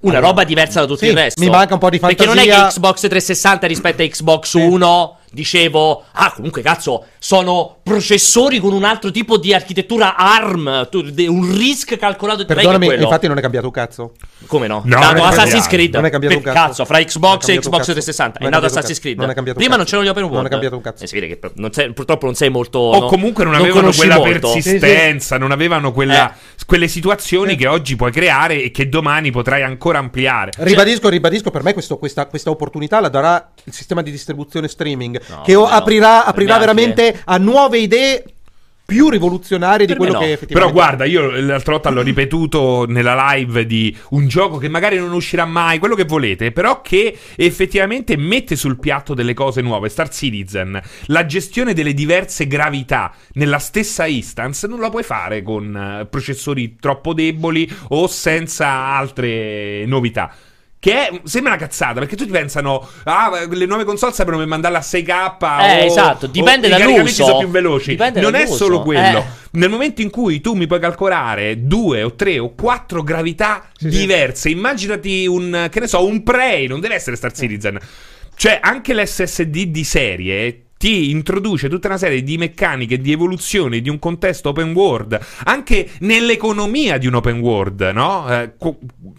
una 0.00 0.18
Allora, 0.18 0.26
roba 0.28 0.44
diversa 0.44 0.80
da 0.80 0.86
tutto 0.86 0.98
sì, 0.98 1.06
il 1.06 1.14
resto. 1.14 1.40
mi 1.42 1.48
manca 1.48 1.72
un 1.74 1.80
po' 1.80 1.88
di 1.88 1.98
Perché 1.98 2.26
non 2.26 2.36
è 2.36 2.40
fantasia. 2.40 2.64
che 2.66 2.72
Xbox 2.74 2.94
360 3.00 3.66
rispetto 3.66 4.02
a 4.02 4.06
Xbox 4.06 4.54
One 4.54 5.12
dicevo, 5.34 6.04
ah 6.12 6.32
comunque 6.34 6.62
cazzo, 6.62 7.04
sono 7.18 7.78
processori 7.82 8.58
con 8.60 8.72
un 8.72 8.84
altro 8.84 9.10
tipo 9.10 9.36
di 9.36 9.52
architettura 9.52 10.16
ARM, 10.16 10.88
un 10.92 11.56
RISC 11.56 11.96
calcolato 11.98 12.44
Perdonami, 12.46 12.86
quello. 12.86 13.02
infatti 13.02 13.26
non 13.26 13.36
è 13.36 13.40
cambiato 13.42 13.66
un 13.66 13.72
cazzo. 13.72 14.12
Come 14.46 14.66
no? 14.66 14.82
No, 14.84 14.96
è 14.96 15.00
non 15.00 15.00
nato 15.00 15.16
è 15.16 15.20
Assassin's 15.26 15.50
cambiato. 15.50 15.68
Creed. 15.68 15.94
Non 15.94 16.04
è 16.06 16.10
cambiato 16.10 16.38
Per 16.38 16.46
un 16.46 16.52
cazzo. 16.52 16.66
cazzo, 16.68 16.84
fra 16.86 17.02
Xbox 17.02 17.48
e 17.48 17.58
Xbox 17.58 17.76
cazzo. 17.78 17.92
360. 17.92 18.38
È 18.38 18.44
è 18.44 18.48
nato 18.48 18.66
Assassin's. 18.66 18.98
Creed. 19.00 19.18
Non 19.18 19.30
è 19.30 19.34
cambiato 19.34 19.58
Prima 19.58 19.76
non 19.76 19.84
c'erano 19.84 20.04
gli 20.04 20.08
open 20.10 20.22
world. 20.22 20.36
Non 20.38 20.46
è 20.46 20.50
cambiato 20.50 20.76
un 20.76 20.82
cazzo. 20.82 21.04
Eh, 21.04 21.06
si 21.06 21.14
vede 21.18 21.26
che 21.38 21.50
non 21.56 21.72
sei- 21.72 21.92
purtroppo 21.92 22.26
non 22.26 22.34
sei 22.34 22.48
molto. 22.50 22.78
O 22.78 23.00
no- 23.00 23.06
comunque 23.06 23.44
non 23.44 23.54
avevano 23.54 23.90
quella 23.92 24.16
molto. 24.16 24.50
persistenza, 24.52 25.38
non 25.38 25.50
avevano 25.50 25.92
quella- 25.92 26.30
Eh. 26.32 26.34
quelle 26.66 26.88
situazioni 26.88 27.56
che 27.56 27.66
oggi 27.66 27.96
puoi 27.96 28.12
creare 28.12 28.62
e 28.62 28.70
che 28.70 28.88
domani 28.88 29.30
potrai 29.30 29.62
ancora 29.62 29.98
ampliare. 29.98 30.52
Ribadisco, 30.58 31.08
ribadisco, 31.08 31.50
per 31.50 31.62
me 31.62 31.72
questo- 31.72 31.96
questa, 31.98 32.26
questa 32.26 32.50
opportunità 32.50 33.00
la 33.00 33.08
darà 33.08 33.50
il 33.64 33.72
sistema 33.72 34.02
di 34.02 34.10
distribuzione 34.10 34.68
streaming, 34.68 35.20
No, 35.28 35.42
che 35.42 35.54
no. 35.54 35.66
aprirà, 35.66 36.24
aprirà 36.24 36.58
veramente 36.58 37.20
a 37.24 37.38
nuove 37.38 37.78
idee 37.78 38.24
più 38.86 39.08
rivoluzionarie 39.08 39.86
di 39.86 39.92
Per 39.92 39.96
quello 39.96 40.12
no. 40.12 40.18
che 40.18 40.32
effettivamente 40.32 40.54
Però 40.54 40.70
guarda, 40.70 41.04
io 41.06 41.30
l'altra 41.40 41.72
volta 41.72 41.88
l'ho 41.88 42.02
ripetuto 42.02 42.84
nella 42.86 43.32
live 43.32 43.64
di 43.64 43.96
un 44.10 44.28
gioco 44.28 44.58
che 44.58 44.68
magari 44.68 44.98
non 44.98 45.12
uscirà 45.12 45.46
mai, 45.46 45.78
quello 45.78 45.94
che 45.94 46.04
volete, 46.04 46.52
però 46.52 46.82
che 46.82 47.16
effettivamente 47.36 48.16
mette 48.16 48.56
sul 48.56 48.78
piatto 48.78 49.14
delle 49.14 49.32
cose 49.32 49.62
nuove. 49.62 49.88
Star 49.88 50.10
Citizen, 50.10 50.80
la 51.06 51.24
gestione 51.24 51.72
delle 51.72 51.94
diverse 51.94 52.46
gravità 52.46 53.12
nella 53.32 53.58
stessa 53.58 54.04
instance 54.06 54.66
non 54.66 54.80
la 54.80 54.90
puoi 54.90 55.02
fare 55.02 55.42
con 55.42 55.74
eh, 55.74 56.06
processori 56.06 56.76
troppo 56.78 57.14
deboli 57.14 57.70
o 57.88 58.06
senza 58.06 58.68
altre 58.68 59.86
novità. 59.86 60.30
Che 60.84 61.08
è- 61.08 61.20
sembra 61.24 61.52
una 61.52 61.60
cazzata 61.62 61.94
perché 61.98 62.14
tutti 62.14 62.30
pensano, 62.30 62.86
ah, 63.04 63.46
le 63.48 63.64
nuove 63.64 63.84
console 63.84 64.12
saranno 64.12 64.36
per 64.36 64.46
mandarla 64.46 64.76
a 64.76 64.82
6K. 64.82 65.08
Eh, 65.62 65.80
o- 65.80 65.84
esatto, 65.86 66.26
dipende 66.26 66.66
o 66.66 66.76
i 66.76 66.78
caricamenti 66.78 67.12
sono 67.14 67.38
più 67.38 67.48
veloci. 67.48 67.90
Dipende 67.92 68.20
non 68.20 68.34
è 68.34 68.40
dall'uso. 68.44 68.56
solo 68.64 68.82
quello. 68.82 69.18
Eh. 69.20 69.24
Nel 69.52 69.70
momento 69.70 70.02
in 70.02 70.10
cui 70.10 70.42
tu 70.42 70.52
mi 70.52 70.66
puoi 70.66 70.80
calcolare 70.80 71.64
due 71.66 72.02
o 72.02 72.14
tre 72.14 72.38
o 72.38 72.52
quattro 72.54 73.02
gravità 73.02 73.66
Sì, 73.72 73.90
sì. 73.90 73.96
diverse, 74.00 74.50
immaginati 74.50 75.26
un, 75.26 75.68
che 75.70 75.80
ne 75.80 75.86
so, 75.86 76.04
un 76.04 76.22
Prey, 76.22 76.66
non 76.66 76.80
deve 76.80 76.96
essere 76.96 77.16
Star 77.16 77.32
Citizen. 77.32 77.78
Cioè, 78.36 78.58
anche 78.62 78.92
l'SSD 78.94 79.62
di 79.68 79.84
serie 79.84 80.63
ti 80.84 81.08
introduce 81.08 81.70
tutta 81.70 81.88
una 81.88 81.96
serie 81.96 82.22
di 82.22 82.36
meccaniche 82.36 82.98
di 82.98 83.10
evoluzione 83.10 83.80
di 83.80 83.88
un 83.88 83.98
contesto 83.98 84.50
open 84.50 84.74
world, 84.74 85.18
anche 85.44 85.88
nell'economia 86.00 86.98
di 86.98 87.06
un 87.06 87.14
open 87.14 87.38
world, 87.38 87.80
no? 87.94 88.26
Eh, 88.30 88.52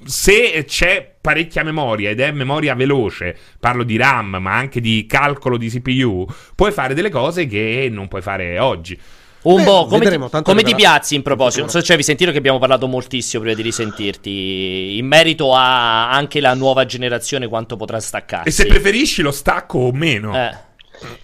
se 0.03 0.63
c'è 0.67 1.15
parecchia 1.19 1.63
memoria 1.63 2.11
ed 2.11 2.19
è 2.19 2.29
memoria 2.29 2.75
veloce, 2.75 3.35
parlo 3.59 3.81
di 3.81 3.97
RAM, 3.97 4.37
ma 4.39 4.55
anche 4.55 4.79
di 4.79 5.07
calcolo 5.07 5.57
di 5.57 5.69
CPU, 5.69 6.27
puoi 6.53 6.71
fare 6.71 6.93
delle 6.93 7.09
cose 7.09 7.47
che 7.47 7.89
non 7.91 8.07
puoi 8.07 8.21
fare 8.21 8.59
oggi. 8.59 8.95
Un 9.41 9.57
Beh, 9.57 9.63
po', 9.63 9.85
come, 9.87 10.03
vedremo, 10.03 10.29
ti, 10.29 10.43
come 10.43 10.61
ti 10.61 10.75
piazzi 10.75 11.15
in 11.15 11.23
proposito? 11.23 11.61
Non 11.61 11.69
so 11.71 11.79
se 11.79 11.87
avevi 11.87 12.03
sentito 12.03 12.29
che 12.29 12.37
abbiamo 12.37 12.59
parlato 12.59 12.85
moltissimo 12.85 13.41
prima 13.41 13.55
di 13.55 13.63
risentirti 13.63 14.97
in 14.99 15.07
merito 15.07 15.55
a 15.55 16.11
anche 16.11 16.39
la 16.41 16.53
nuova 16.53 16.85
generazione 16.85 17.47
quanto 17.47 17.75
potrà 17.75 17.99
staccarsi. 17.99 18.49
E 18.49 18.51
se 18.51 18.67
preferisci 18.67 19.23
lo 19.23 19.31
stacco 19.31 19.79
o 19.79 19.91
meno. 19.91 20.35
Eh. 20.35 20.73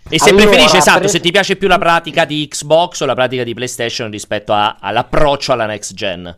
E 0.09 0.19
se 0.19 0.29
Allora, 0.29 0.45
preferisci, 0.45 0.77
esatto, 0.77 0.99
pre- 0.99 1.07
se 1.07 1.19
ti 1.19 1.31
piace 1.31 1.55
più 1.55 1.67
la 1.67 1.77
pratica 1.77 2.25
di 2.25 2.47
Xbox 2.47 3.01
o 3.01 3.05
la 3.05 3.15
pratica 3.15 3.43
di 3.43 3.53
PlayStation 3.53 4.11
rispetto 4.11 4.53
a- 4.53 4.77
all'approccio 4.79 5.51
alla 5.53 5.65
next 5.65 5.93
gen. 5.93 6.37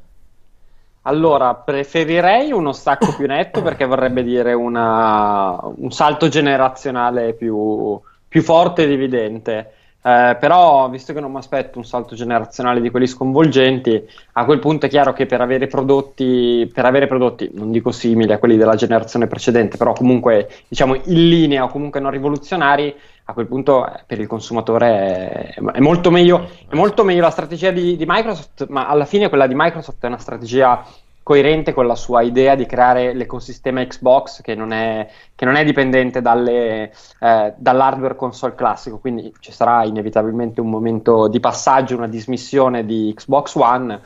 Allora, 1.05 1.53
preferirei 1.55 2.51
uno 2.51 2.71
stacco 2.71 3.13
più 3.15 3.25
netto 3.27 3.61
perché 3.63 3.85
vorrebbe 3.85 4.23
dire 4.23 4.53
una- 4.53 5.59
un 5.63 5.91
salto 5.91 6.27
generazionale 6.29 7.33
più, 7.33 7.99
più 8.27 8.41
forte 8.41 8.83
ed 8.83 8.91
evidente. 8.91 9.73
Eh, 10.05 10.35
però, 10.37 10.89
visto 10.89 11.13
che 11.13 11.21
non 11.21 11.31
mi 11.31 11.37
aspetto 11.37 11.77
un 11.77 11.85
salto 11.85 12.13
generazionale 12.13 12.81
di 12.81 12.89
quelli 12.89 13.07
sconvolgenti, 13.07 14.05
a 14.33 14.43
quel 14.43 14.59
punto 14.59 14.85
è 14.85 14.89
chiaro 14.89 15.13
che 15.13 15.25
per 15.25 15.39
avere 15.39 15.67
prodotti, 15.67 16.69
per 16.73 16.83
avere 16.85 17.07
prodotti, 17.07 17.49
non 17.53 17.71
dico 17.71 17.91
simili 17.91 18.33
a 18.33 18.37
quelli 18.37 18.57
della 18.57 18.75
generazione 18.75 19.27
precedente, 19.27 19.77
però 19.77 19.93
comunque 19.93 20.49
diciamo 20.67 20.95
in 20.95 21.29
linea 21.29 21.63
o 21.63 21.69
comunque 21.69 22.01
non 22.01 22.11
rivoluzionari, 22.11 22.93
a 23.25 23.33
quel 23.33 23.47
punto 23.47 23.87
eh, 23.87 24.03
per 24.05 24.19
il 24.19 24.27
consumatore 24.27 25.53
è, 25.53 25.53
è 25.53 25.79
molto 25.79 26.11
meglio, 26.11 26.49
è 26.67 26.75
molto 26.75 27.03
meglio 27.03 27.21
la 27.21 27.29
strategia 27.29 27.71
di, 27.71 27.95
di 27.95 28.05
Microsoft, 28.07 28.67
ma 28.67 28.87
alla 28.87 29.05
fine 29.05 29.29
quella 29.29 29.47
di 29.47 29.55
Microsoft 29.55 30.03
è 30.03 30.07
una 30.07 30.17
strategia 30.17 30.85
coerente 31.23 31.73
con 31.73 31.87
la 31.87 31.95
sua 31.95 32.21
idea 32.21 32.53
di 32.55 32.65
creare 32.65 33.13
l'ecosistema 33.13 33.83
Xbox 33.85 34.41
che 34.41 34.55
non 34.55 34.73
è, 34.73 35.09
che 35.33 35.45
non 35.45 35.55
è 35.55 35.63
dipendente 35.63 36.21
dalle, 36.21 36.91
eh, 37.19 37.53
dall'hardware 37.55 38.17
console 38.17 38.55
classico, 38.55 38.99
quindi 38.99 39.33
ci 39.39 39.53
sarà 39.53 39.85
inevitabilmente 39.85 40.59
un 40.59 40.69
momento 40.69 41.29
di 41.29 41.39
passaggio, 41.39 41.95
una 41.95 42.09
dismissione 42.09 42.85
di 42.85 43.13
Xbox 43.15 43.55
One, 43.55 44.01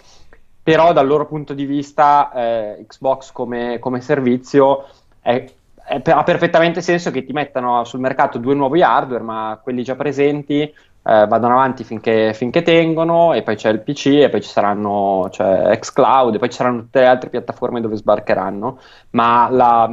però 0.61 0.93
dal 0.93 1.07
loro 1.07 1.25
punto 1.25 1.53
di 1.53 1.65
vista 1.65 2.31
eh, 2.33 2.85
Xbox 2.87 3.31
come, 3.31 3.79
come 3.79 3.99
servizio 4.01 4.85
è, 5.19 5.43
è- 5.87 6.01
ha 6.11 6.23
perfettamente 6.23 6.81
senso 6.81 7.11
che 7.11 7.23
ti 7.23 7.33
mettano 7.33 7.83
sul 7.85 7.99
mercato 7.99 8.37
due 8.37 8.53
nuovi 8.55 8.81
hardware, 8.81 9.23
ma 9.23 9.59
quelli 9.61 9.83
già 9.83 9.95
presenti 9.95 10.61
eh, 10.61 11.25
vadano 11.27 11.53
avanti 11.53 11.83
finché, 11.85 12.33
finché 12.33 12.61
tengono, 12.63 13.33
e 13.33 13.41
poi 13.41 13.55
c'è 13.55 13.69
il 13.69 13.81
PC, 13.81 14.07
e 14.23 14.29
poi 14.29 14.41
ci 14.41 14.49
saranno 14.49 15.29
cioè, 15.31 15.77
xCloud, 15.79 16.35
e 16.35 16.39
poi 16.39 16.49
ci 16.49 16.57
saranno 16.57 16.81
tutte 16.81 16.99
le 16.99 17.05
altre 17.07 17.29
piattaforme 17.29 17.79
dove 17.81 17.95
sbarcheranno, 17.95 18.79
ma 19.11 19.47
la- 19.49 19.87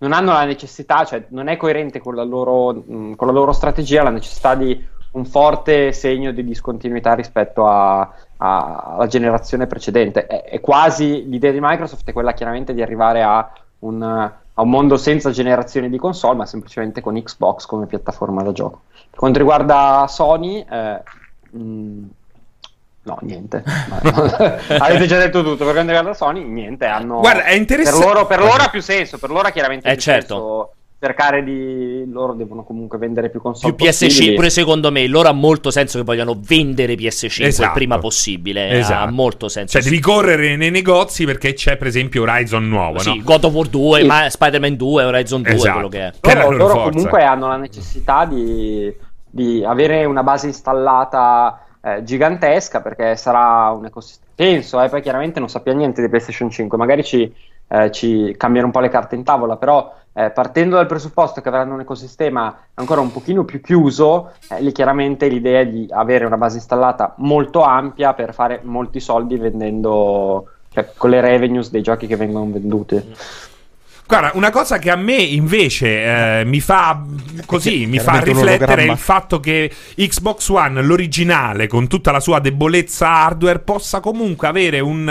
non 0.00 0.12
hanno 0.12 0.32
la 0.32 0.44
necessità, 0.44 1.04
cioè 1.04 1.26
non 1.30 1.48
è 1.48 1.56
coerente 1.56 1.98
con 1.98 2.14
la 2.14 2.22
loro, 2.22 2.72
mh, 2.86 3.14
con 3.16 3.26
la 3.26 3.32
loro 3.32 3.52
strategia, 3.52 4.02
la 4.02 4.10
necessità 4.10 4.54
di 4.54 4.82
un 5.10 5.24
forte 5.24 5.92
segno 5.92 6.30
di 6.32 6.44
discontinuità 6.44 7.14
rispetto 7.14 7.66
a- 7.66 8.00
a- 8.36 8.94
alla 8.94 9.06
generazione 9.06 9.66
precedente. 9.66 10.26
È, 10.26 10.44
è 10.44 10.60
quasi 10.60 11.28
l'idea 11.28 11.50
di 11.50 11.58
Microsoft 11.60 12.08
è 12.08 12.12
quella 12.12 12.32
chiaramente 12.32 12.74
di 12.74 12.82
arrivare 12.82 13.22
a 13.22 13.50
un, 13.80 14.32
a 14.58 14.62
un 14.62 14.70
mondo 14.70 14.96
senza 14.96 15.30
generazioni 15.30 15.88
di 15.88 15.98
console, 15.98 16.36
ma 16.36 16.44
semplicemente 16.46 17.00
con 17.00 17.14
Xbox 17.20 17.64
come 17.64 17.86
piattaforma 17.86 18.42
da 18.42 18.50
gioco. 18.50 18.82
Per 19.08 19.18
quanto 19.18 19.38
riguarda 19.38 20.06
Sony, 20.08 20.66
eh, 20.68 21.02
mh, 21.50 22.02
no, 23.02 23.18
niente. 23.20 23.62
Avete 24.78 25.06
già 25.06 25.16
detto 25.16 25.44
tutto. 25.44 25.64
Per 25.64 25.72
quanto 25.72 25.92
riguarda 25.92 26.12
Sony, 26.12 26.42
niente. 26.42 26.86
Hanno, 26.86 27.20
Guarda, 27.20 27.44
è 27.44 27.50
per, 27.50 27.56
interessante. 27.56 28.04
loro, 28.04 28.26
per 28.26 28.40
loro 28.40 28.62
ha 28.64 28.68
più 28.68 28.82
senso. 28.82 29.18
Per 29.18 29.30
loro 29.30 29.46
ha 29.46 29.50
chiaramente 29.50 29.88
Eh, 29.88 29.92
più 29.92 30.02
certo. 30.02 30.34
senso 30.34 30.72
cercare 31.00 31.44
di. 31.44 32.04
Loro 32.10 32.32
devono 32.34 32.64
comunque 32.64 32.98
vendere 32.98 33.30
più 33.30 33.40
console. 33.40 33.72
Più 33.74 33.84
PS5, 33.86 33.88
possibili. 34.06 34.34
pure 34.34 34.50
secondo 34.50 34.90
me, 34.90 35.06
loro 35.06 35.28
ha 35.28 35.32
molto 35.32 35.70
senso 35.70 35.98
che 35.98 36.04
vogliano 36.04 36.36
vendere 36.40 36.94
PS5 36.94 37.40
il 37.42 37.46
Esatto. 37.48 37.72
prima 37.74 37.98
possibile. 37.98 38.68
Ha 38.70 38.74
Esatto. 38.76 39.12
molto 39.12 39.48
senso. 39.48 39.72
Cioè, 39.78 39.82
devi 39.88 40.00
correre 40.00 40.56
nei 40.56 40.70
negozi 40.70 41.24
perché 41.24 41.52
c'è, 41.52 41.76
per 41.76 41.86
esempio, 41.86 42.22
Horizon 42.22 42.68
nuovo, 42.68 42.98
Sì, 42.98 43.16
no? 43.16 43.22
God 43.22 43.44
of 43.44 43.52
War 43.54 43.66
2, 43.68 44.00
Sì. 44.00 44.06
ma 44.06 44.28
Spider-Man 44.28 44.76
2, 44.76 45.04
Horizon 45.04 45.42
2, 45.42 45.52
Esatto. 45.52 45.72
quello 45.72 45.88
che 45.88 46.06
è. 46.06 46.12
Che 46.20 46.34
loro, 46.34 46.56
loro 46.56 46.82
comunque 46.90 47.22
hanno 47.24 47.48
la 47.48 47.56
necessità 47.56 48.24
di, 48.24 48.92
di 49.30 49.64
avere 49.64 50.04
una 50.04 50.22
base 50.22 50.46
installata 50.48 51.62
eh, 51.80 52.02
gigantesca 52.02 52.80
perché 52.80 53.16
sarà 53.16 53.70
un 53.70 53.84
ecosistema. 53.84 54.26
Penso, 54.34 54.80
eh, 54.82 54.88
poi 54.88 55.00
chiaramente 55.02 55.38
non 55.40 55.48
sappia 55.48 55.72
niente 55.72 56.00
di 56.00 56.08
PlayStation 56.08 56.50
5, 56.50 56.76
magari 56.78 57.02
ci, 57.04 57.32
eh, 57.68 57.90
ci 57.90 58.34
cambiano 58.36 58.66
un 58.66 58.72
po' 58.72 58.80
le 58.80 58.88
carte 58.88 59.14
in 59.16 59.24
tavola, 59.24 59.56
però 59.56 59.92
eh, 60.18 60.30
partendo 60.30 60.74
dal 60.74 60.86
presupposto 60.86 61.40
che 61.40 61.48
avranno 61.48 61.74
un 61.74 61.80
ecosistema 61.80 62.64
ancora 62.74 63.00
un 63.00 63.12
pochino 63.12 63.44
più 63.44 63.60
chiuso, 63.60 64.32
eh, 64.48 64.60
lì 64.60 64.72
chiaramente 64.72 65.28
l'idea 65.28 65.60
è 65.60 65.66
di 65.68 65.86
avere 65.92 66.24
una 66.24 66.36
base 66.36 66.56
installata 66.56 67.14
molto 67.18 67.62
ampia 67.62 68.14
per 68.14 68.34
fare 68.34 68.58
molti 68.64 68.98
soldi 68.98 69.36
vendendo, 69.36 70.50
cioè 70.72 70.90
con 70.96 71.10
le 71.10 71.20
revenues 71.20 71.70
dei 71.70 71.82
giochi 71.82 72.08
che 72.08 72.16
vengono 72.16 72.50
venduti. 72.50 73.14
Guarda, 74.08 74.30
una 74.34 74.50
cosa 74.50 74.78
che 74.78 74.90
a 74.90 74.96
me 74.96 75.16
invece 75.16 76.40
eh, 76.40 76.44
mi 76.44 76.60
fa 76.60 77.00
così, 77.44 77.86
mi 77.86 77.98
fa 77.98 78.20
riflettere 78.20 78.84
il 78.84 78.96
fatto 78.96 79.38
che 79.38 79.70
Xbox 79.94 80.48
One, 80.48 80.82
l'originale, 80.82 81.66
con 81.66 81.86
tutta 81.86 82.10
la 82.10 82.18
sua 82.18 82.40
debolezza 82.40 83.06
hardware, 83.06 83.58
possa 83.58 84.00
comunque 84.00 84.48
avere 84.48 84.80
un, 84.80 85.08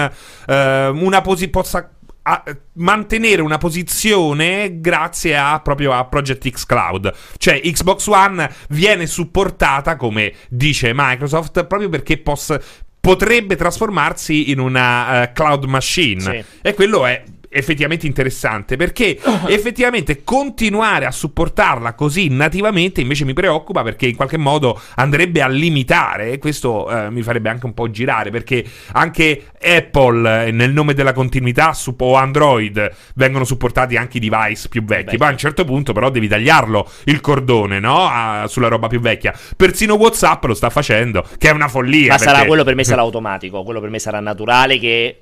eh, 0.48 0.88
una 0.88 1.22
posi- 1.22 1.50
possa 1.50 1.91
a- 2.28 2.44
mantenere 2.74 3.42
una 3.42 3.58
posizione 3.58 4.80
grazie 4.82 5.38
a 5.38 5.60
proprio 5.62 5.94
a 5.94 6.06
Project 6.06 6.50
X 6.50 6.66
Cloud. 6.66 7.13
Cioè 7.38 7.62
Xbox 7.62 8.08
One 8.08 8.52
viene 8.70 9.08
supportata, 9.08 9.96
come 9.96 10.34
dice 10.50 10.92
Microsoft, 10.94 11.66
proprio 11.66 11.90
perché 11.90 12.18
possa 12.18 12.62
potrebbe 13.00 13.56
trasformarsi 13.56 14.52
in 14.52 14.60
una 14.60 15.24
eh, 15.24 15.32
cloud 15.32 15.63
machine. 15.63 16.20
Sì. 16.20 16.44
E 16.62 16.74
quello 16.74 17.06
è 17.06 17.24
effettivamente 17.58 18.06
interessante 18.08 18.76
perché 18.76 19.17
effettivamente 19.48 20.24
continuare 20.24 21.06
a 21.06 21.12
supportarla 21.12 21.93
così 21.93 22.30
nativamente 22.30 23.02
invece 23.02 23.26
mi 23.26 23.34
preoccupa 23.34 23.84
perché 23.84 24.08
in 24.08 24.15
qualche 24.15 24.38
modo 24.38 24.80
andrebbe 24.96 25.41
a 25.41 25.48
limitare 25.48 26.32
e 26.32 26.38
questo 26.39 26.89
eh, 26.89 27.10
mi 27.10 27.22
farebbe 27.22 27.50
anche 27.50 27.65
un 27.65 27.74
po' 27.74 27.89
girare 27.89 28.30
perché 28.32 28.63
anche 28.93 29.43
Apple 29.62 30.48
eh, 30.48 30.52
nel 30.52 30.72
nome 30.72 30.93
della 30.93 31.13
continuità 31.13 31.74
su, 31.74 31.96
o 31.98 32.15
Android 32.15 32.91
vengono 33.15 33.43
supportati 33.43 33.96
anche 33.96 34.17
i 34.17 34.20
device 34.22 34.67
più 34.70 34.84
vecchi 34.84 35.04
Vecchi. 35.06 35.17
poi 35.17 35.28
a 35.28 35.32
un 35.32 35.38
certo 35.38 35.65
punto 35.65 35.93
però 35.93 36.10
devi 36.10 36.28
tagliarlo 36.28 36.89
il 37.06 37.22
cordone 37.22 37.80
no? 37.80 38.08
A- 38.08 38.46
sulla 38.48 38.67
roba 38.67 38.88
più 38.88 39.00
vecchia 39.00 39.34
persino 39.56 39.96
Whatsapp 39.96 40.43
lo 40.46 40.54
sta 40.54 40.70
facendo 40.70 41.24
che 41.38 41.50
è 41.50 41.52
una 41.52 41.67
follia 41.67 42.13
Ma 42.13 42.17
sarà 42.17 42.32
perché- 42.34 42.48
quello 42.48 42.63
per 42.63 42.76
me 42.76 42.84
sarà 42.84 43.02
automatico, 43.08 43.63
quello 43.63 43.80
per 43.80 43.89
me 43.89 44.00
sarà 44.00 44.20
naturale 44.20 44.78
che 44.80 45.17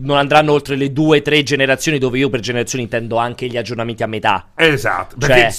non 0.00 0.16
andranno 0.16 0.52
oltre 0.52 0.76
le 0.76 0.92
due, 0.92 1.22
tre 1.22 1.42
generazioni 1.42 1.98
dove 1.98 2.18
io 2.18 2.28
per 2.28 2.40
generazioni 2.40 2.84
intendo 2.84 3.16
anche 3.16 3.46
gli 3.46 3.56
aggiornamenti 3.56 4.02
a 4.02 4.06
metà. 4.06 4.50
esatto 4.54 5.16
Cioè, 5.18 5.28
perché 5.28 5.56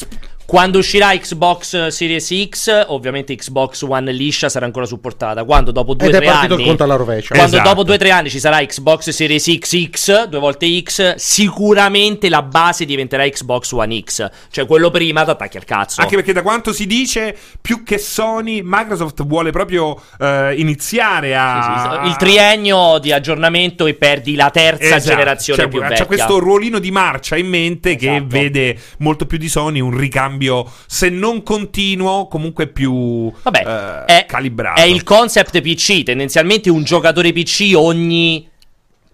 Quando 0.52 0.80
uscirà 0.80 1.18
Xbox 1.18 1.88
Series 1.88 2.30
X, 2.50 2.84
ovviamente 2.88 3.34
Xbox 3.34 3.84
One 3.84 4.12
liscia 4.12 4.50
sarà 4.50 4.66
ancora 4.66 4.86
supportata. 4.86 5.46
Quando 5.46 5.72
dopo 5.72 5.94
due 5.94 6.08
o 6.08 6.10
Ed 6.10 6.16
è 6.16 6.18
tre 6.18 6.26
partito 6.26 6.54
il 6.56 6.60
anni 6.60 6.68
conto 6.68 6.84
alla 6.84 6.96
rovescia. 6.96 7.34
quando 7.34 7.56
Esatto. 7.56 7.70
dopo 7.70 7.84
due 7.84 7.96
o 7.96 7.98
tre 7.98 8.10
anni 8.10 8.30
ci 8.30 8.38
sarà 8.42 8.58
Xbox 8.66 9.12
Series 9.12 9.46
XX, 9.46 10.26
due 10.26 10.40
volte 10.42 10.68
X, 10.84 11.16
sicuramente 11.16 12.28
la 12.28 12.42
base 12.42 12.84
diventerà 12.84 13.26
Xbox 13.30 13.72
One 13.72 14.04
X. 14.04 14.30
Cioè 14.50 14.66
quello 14.66 14.90
prima 14.90 15.24
ti 15.24 15.30
attacchi 15.30 15.56
al 15.56 15.64
cazzo. 15.64 16.02
Anche 16.02 16.16
perché 16.18 16.34
da 16.34 16.42
quanto 16.42 16.74
si 16.74 16.86
dice, 16.86 17.34
più 17.62 17.84
che 17.84 17.98
Sony, 17.98 18.60
Microsoft 18.62 19.24
vuole 19.26 19.52
proprio 19.52 19.98
eh, 20.20 20.56
iniziare 20.58 21.34
a... 21.34 21.62
Sì, 22.02 22.04
sì, 22.04 22.10
Il 22.10 22.18
triennio 22.18 22.98
di 22.98 23.14
aggiornamento 23.14 23.86
e 23.86 23.94
perdi 23.94 24.36
la 24.36 24.50
terza 24.50 24.84
Esatto. 24.98 25.12
generazione 25.12 25.62
Cioè, 25.62 25.70
più 25.70 25.80
c'ha 25.80 25.88
vecchia. 25.88 26.06
questo 26.08 26.40
ruolino 26.40 26.80
di 26.80 26.92
marcia 26.92 27.38
in 27.38 27.48
mente 27.48 27.96
che 27.96 28.16
Esatto. 28.16 28.28
vede 28.28 28.78
molto 28.98 29.26
più 29.26 29.38
di 29.38 29.48
Sony 29.48 29.80
un 29.80 29.96
ricambio, 29.98 30.40
se 30.86 31.10
non 31.10 31.44
continuo, 31.44 32.28
comunque 32.28 32.68
più 32.68 33.32
Vabbè, 33.42 34.06
eh, 34.08 34.20
è, 34.22 34.26
calibrato. 34.26 34.82
è 34.82 34.86
il 34.86 35.04
concept 35.04 35.62
PC. 35.62 36.04
Tendenzialmente 36.04 36.70
un 36.70 36.84
giocatore 36.84 37.32
PC 37.34 37.74
ogni 37.76 38.50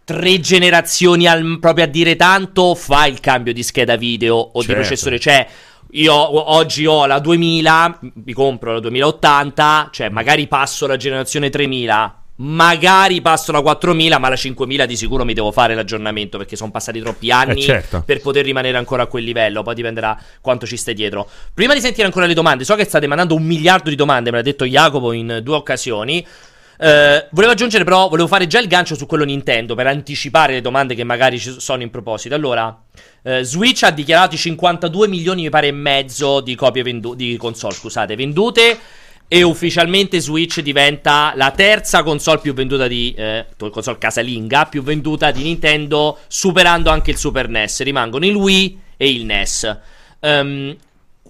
tre 0.03 0.39
generazioni, 0.39 1.28
al, 1.28 1.57
proprio 1.59 1.84
a 1.84 1.88
dire 1.88 2.15
tanto, 2.15 2.75
fa 2.75 3.07
il 3.07 3.19
cambio 3.19 3.51
di 3.51 3.61
scheda 3.61 3.97
video 3.97 4.36
o 4.36 4.59
di 4.59 4.65
Certo. 4.67 4.82
processore. 4.82 5.19
Cioè, 5.19 5.47
io 5.91 6.13
oggi 6.13 6.86
ho 6.86 7.05
la 7.05 7.19
2000, 7.19 7.99
mi 8.23 8.34
compro 8.34 8.73
la 8.73 8.80
2080, 8.80 9.89
cioè 9.91 10.09
magari 10.09 10.47
passo 10.47 10.88
la 10.88 10.95
generazione 10.95 11.49
3000. 11.49 12.21
Magari 12.39 13.19
passo 13.21 13.51
la 13.51 13.61
4000, 13.61 14.19
ma 14.19 14.29
la 14.29 14.35
5000 14.35 14.85
di 14.85 14.95
sicuro 14.95 15.25
mi 15.25 15.33
devo 15.33 15.51
fare 15.51 15.73
l'aggiornamento 15.73 16.38
perché 16.38 16.55
sono 16.55 16.69
passati 16.69 16.99
troppi 16.99 17.31
anni 17.31 17.61
Eh, 17.61 17.63
certo. 17.63 18.03
per 18.05 18.21
poter 18.21 18.45
rimanere 18.45 18.77
ancora 18.77 19.03
a 19.03 19.05
quel 19.07 19.23
livello. 19.23 19.63
Poi 19.63 19.73
dipenderà 19.73 20.19
quanto 20.39 20.67
ci 20.67 20.77
stai 20.77 20.93
dietro. 20.93 21.27
Prima 21.53 21.73
di 21.73 21.79
sentire 21.79 22.05
ancora 22.05 22.27
le 22.27 22.35
domande, 22.35 22.63
so 22.63 22.75
che 22.75 22.83
state 22.83 23.07
mandando 23.07 23.33
un 23.33 23.43
miliardo 23.43 23.89
di 23.89 23.95
domande, 23.95 24.29
me 24.29 24.38
l'ha 24.38 24.43
detto 24.43 24.65
Jacopo 24.65 25.13
in 25.13 25.39
due 25.41 25.55
occasioni. 25.55 26.25
Eh, 26.79 27.27
volevo 27.31 27.53
aggiungere, 27.53 27.83
però, 27.83 28.07
volevo 28.07 28.27
fare 28.27 28.45
già 28.45 28.59
il 28.59 28.67
gancio 28.67 28.93
su 28.93 29.07
quello 29.07 29.23
Nintendo 29.23 29.73
per 29.73 29.88
anticipare 29.88 30.53
le 30.53 30.61
domande 30.61 30.93
che 30.93 31.03
magari 31.03 31.39
ci 31.39 31.55
sono 31.57 31.81
in 31.81 31.89
proposito. 31.89 32.35
Allora, 32.35 32.83
eh, 33.23 33.43
Switch 33.43 33.81
ha 33.81 33.89
dichiarato 33.89 34.35
i 34.35 34.38
52 34.38 35.07
milioni, 35.07 35.41
mi 35.41 35.49
pare, 35.49 35.69
e 35.69 35.71
mezzo 35.71 36.39
di 36.41 36.53
copie 36.53 36.83
vendu- 36.83 37.15
di 37.15 37.35
console, 37.38 37.73
scusate, 37.73 38.15
vendute. 38.15 38.77
E 39.30 39.43
ufficialmente 39.43 40.21
Switch 40.21 40.61
diventa 40.61 41.34
la 41.36 41.51
terza 41.51 42.01
console 42.01 42.39
più 42.39 42.53
venduta 42.53 42.88
di 42.88 43.13
eh, 43.17 43.45
console 43.57 43.97
casalinga 43.97 44.65
più 44.65 44.82
venduta 44.82 45.32
di 45.32 45.43
Nintendo, 45.43 46.19
superando 46.28 46.89
anche 46.89 47.11
il 47.11 47.17
Super 47.17 47.49
NES. 47.49 47.84
Rimangono 47.84 48.25
il 48.25 48.36
Wii 48.36 48.82
e 48.95 49.09
il 49.09 49.25
NES. 49.25 49.80
Ehm, 50.21 50.75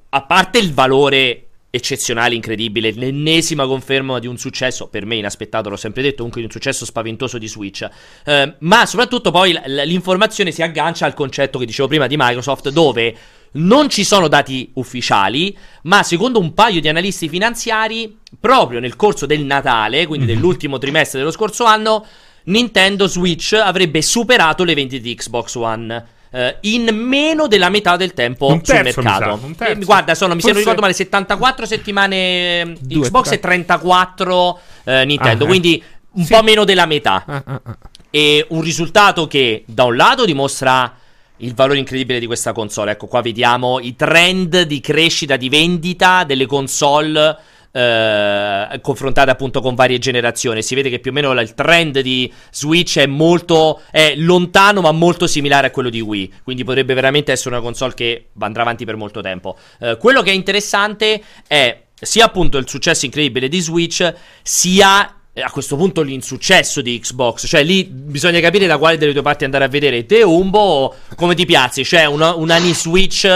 a 0.10 0.22
parte 0.22 0.60
il 0.60 0.74
valore 0.74 1.48
eccezionale, 1.70 2.36
incredibile, 2.36 2.92
l'ennesima 2.92 3.66
conferma 3.66 4.20
di 4.20 4.28
un 4.28 4.38
successo, 4.38 4.88
per 4.88 5.06
me 5.06 5.16
inaspettato, 5.16 5.70
l'ho 5.70 5.76
sempre 5.76 6.02
detto, 6.02 6.18
comunque 6.18 6.42
di 6.42 6.48
un 6.48 6.52
successo 6.54 6.86
spaventoso 6.86 7.38
di 7.38 7.48
Switch. 7.48 7.88
Eh, 8.26 8.54
ma 8.60 8.86
soprattutto 8.86 9.32
poi 9.32 9.54
l- 9.54 9.62
l- 9.66 9.84
l'informazione 9.86 10.52
si 10.52 10.62
aggancia 10.62 11.06
al 11.06 11.14
concetto 11.14 11.60
che 11.60 11.66
dicevo 11.66 11.88
prima 11.88 12.08
di 12.08 12.16
Microsoft, 12.18 12.70
dove 12.70 13.16
non 13.58 13.90
ci 13.90 14.04
sono 14.04 14.28
dati 14.28 14.70
ufficiali, 14.76 15.56
ma 15.84 16.04
secondo 16.04 16.40
un 16.40 16.54
paio 16.54 16.82
di 16.82 16.88
analisti 16.90 17.30
finanziari, 17.30 18.18
proprio 18.40 18.80
nel 18.80 18.96
corso 18.96 19.26
del 19.26 19.44
Natale, 19.46 20.06
quindi 20.08 20.26
dell'ultimo 20.26 20.78
trimestre 20.78 21.20
dello 21.20 21.32
scorso 21.32 21.64
anno, 21.66 22.06
Nintendo 22.46 23.08
Switch 23.08 23.54
avrebbe 23.54 24.02
superato 24.02 24.64
le 24.64 24.74
vendite 24.74 25.02
di 25.02 25.16
Xbox 25.16 25.56
One. 25.56 26.06
eh, 26.30 26.58
in 26.62 26.94
meno 26.94 27.48
della 27.48 27.70
metà 27.70 27.96
del 27.96 28.14
tempo 28.14 28.48
Un 28.48 28.56
sul 28.64 28.76
terzo, 28.76 29.00
mi 29.02 29.06
mercato. 29.08 29.40
sa, 29.42 29.48
terzo. 29.66 29.80
Eh, 29.82 29.86
guarda, 29.86 30.14
sono, 30.14 30.36
mi 30.36 30.42
Forse- 30.42 30.58
ricordo 30.58 30.82
male, 30.82 30.94
74 30.94 31.66
settimane 31.66 32.62
eh, 32.62 32.76
Due, 32.82 33.06
Xbox 33.08 33.26
tre. 33.28 33.36
e 33.36 33.40
34 33.40 34.60
eh, 34.84 35.06
Nintendo, 35.06 35.44
Ah, 35.44 35.46
eh. 35.46 35.50
quindi 35.50 35.84
un 36.12 36.24
Sì. 36.26 36.34
po' 36.34 36.44
meno 36.44 36.66
della 36.66 36.86
metà. 36.86 37.24
Ah, 37.26 37.44
ah, 37.46 37.62
ah. 37.64 37.78
E 38.10 38.46
un 38.50 38.62
risultato 38.62 39.26
che 39.28 39.64
da 39.68 39.86
un 39.86 39.96
lato 39.96 40.26
dimostra 40.26 40.94
il 41.38 41.54
valore 41.54 41.80
incredibile 41.80 42.20
di 42.20 42.26
questa 42.26 42.52
console. 42.52 42.92
Ecco, 42.92 43.08
qua 43.08 43.22
vediamo 43.22 43.80
i 43.80 43.96
trend 43.96 44.62
di 44.62 44.80
crescita, 44.80 45.36
di 45.36 45.50
vendita 45.50 46.24
delle 46.24 46.46
console. 46.46 47.38
eh, 47.72 48.80
confrontate 48.82 49.30
appunto 49.30 49.62
con 49.62 49.76
varie 49.76 50.00
generazioni 50.00 50.64
si 50.64 50.74
vede 50.74 50.90
che 50.90 51.00
più 51.00 51.12
o 51.12 51.14
meno 51.14 51.32
il 51.40 51.54
trend 51.54 52.00
di 52.00 52.32
Switch 52.50 52.98
è 52.98 53.06
molto 53.06 53.82
è 53.92 54.16
lontano 54.16 54.82
ma 54.82 54.92
molto 54.92 55.28
similare 55.28 55.68
a 55.68 55.70
quello 55.70 55.90
di 55.90 56.02
Wii 56.02 56.34
quindi 56.44 56.64
potrebbe 56.64 56.96
veramente 56.96 57.32
essere 57.34 57.50
una 57.56 57.62
console 57.62 57.94
che 57.94 58.30
andrà 58.40 58.64
avanti 58.64 58.86
per 58.86 58.96
molto 58.96 59.22
tempo 59.22 59.58
Eh, 59.80 59.98
quello 59.98 60.24
che 60.24 60.32
è 60.32 60.34
interessante 60.34 61.22
è 61.46 61.84
sia 61.94 62.26
appunto 62.26 62.58
il 62.58 62.68
successo 62.68 63.06
incredibile 63.06 63.48
di 63.48 63.60
Switch 63.60 64.14
sia 64.42 65.17
a 65.44 65.52
questo 65.52 65.76
punto 65.76 66.02
l'insuccesso 66.02 66.82
di 66.82 67.00
Xbox, 67.00 67.48
cioè 67.48 67.64
lì 67.64 67.84
bisogna 67.86 68.40
capire 68.40 68.66
da 68.68 68.78
quale 68.78 68.98
delle 68.98 69.14
due 69.14 69.22
parti 69.22 69.44
andare 69.44 69.64
a 69.66 69.68
vedere. 69.68 70.06
Te, 70.06 70.24
Umbo, 70.24 70.94
come 71.16 71.36
ti 71.36 71.46
piazzi? 71.46 71.84
Cioè, 71.84 72.06
una, 72.06 72.34
un 72.36 72.50
anni 72.50 72.74
Switch 72.74 73.28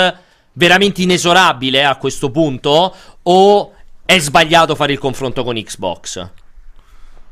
veramente 0.54 1.02
inesorabile 1.02 1.86
a 1.86 1.96
questo 1.98 2.32
punto? 2.32 2.94
O 3.24 3.72
è 4.06 4.18
sbagliato 4.20 4.76
fare 4.76 4.94
il 4.94 5.00
confronto 5.00 5.44
con 5.44 5.56
Xbox? 5.56 6.18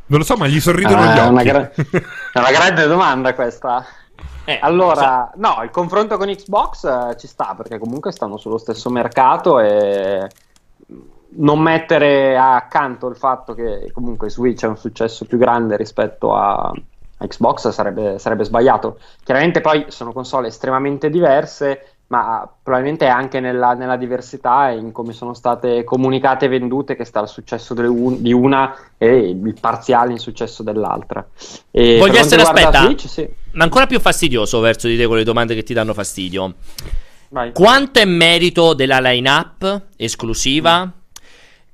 Non 0.06 0.20
lo 0.20 0.24
so, 0.26 0.36
ma 0.38 0.48
gli 0.48 0.60
sorridono 0.60 1.02
Ah, 1.02 1.14
gli 1.14 1.18
è, 1.18 1.22
occhi. 1.22 1.30
una 1.32 1.44
gra- 1.44 1.72
è 2.34 2.40
una 2.40 2.52
grande 2.52 2.88
domanda 2.88 3.34
questa. 3.36 3.86
Eh, 4.46 4.58
Allora, 4.62 5.32
no, 5.36 5.60
il 5.64 5.70
confronto 5.70 6.18
con 6.18 6.28
Xbox 6.28 6.84
eh, 6.84 7.16
ci 7.20 7.28
sta 7.28 7.54
perché 7.56 7.78
comunque 7.78 8.12
stanno 8.12 8.38
sullo 8.38 8.58
stesso 8.58 8.90
mercato 8.90 9.60
e 9.60 10.28
non 11.32 11.60
mettere 11.60 12.38
accanto 12.38 13.08
il 13.08 13.16
fatto 13.16 13.54
che 13.54 13.92
comunque 13.92 14.30
Switch 14.30 14.64
è 14.64 14.68
un 14.68 14.78
successo 14.78 15.26
più 15.26 15.38
grande 15.38 15.78
rispetto 15.78 16.34
a, 16.34 16.72
Xbox 17.28 17.70
sarebbe, 17.70 18.18
sarebbe 18.18 18.46
sbagliato. 18.46 19.00
Chiaramente 19.24 19.62
poi 19.62 19.86
sono 19.90 20.14
console 20.14 20.48
estremamente 20.48 21.10
diverse, 21.10 21.96
ma 22.08 22.50
probabilmente 22.64 23.06
è 23.06 23.10
anche 23.10 23.40
nella, 23.40 23.74
nella 23.74 23.98
diversità 23.98 24.72
e 24.72 24.78
in 24.78 24.92
come 24.92 25.14
sono 25.14 25.34
state 25.34 25.84
comunicate 25.84 26.46
e 26.46 26.48
vendute 26.48 26.96
che 26.96 27.04
sta 27.04 27.20
il 27.20 27.28
successo 27.28 27.74
un- 27.78 28.22
di 28.22 28.32
una 28.32 28.76
e 28.98 29.30
il 29.30 29.56
parziale 29.60 30.14
insuccesso 30.14 30.64
dell'altra. 30.64 31.26
E 31.70 31.98
Voglio 32.00 32.20
essere, 32.20 32.42
aspetta, 32.42 32.84
Switch, 32.84 33.08
sì. 33.08 33.30
ma 33.52 33.64
ancora 33.64 33.86
più 33.86 34.00
fastidioso 34.00 34.60
verso 34.60 34.88
di 34.88 34.98
te 34.98 35.06
con 35.06 35.18
le 35.18 35.24
domande 35.24 35.56
che 35.56 35.64
ti 35.64 35.74
danno 35.74 35.94
fastidio. 35.94 36.54
Vai. 37.32 37.52
Quanto 37.52 38.00
è 38.00 38.06
merito 38.06 38.74
della 38.74 39.00
line-up 39.00 39.88
esclusiva? 39.98 40.92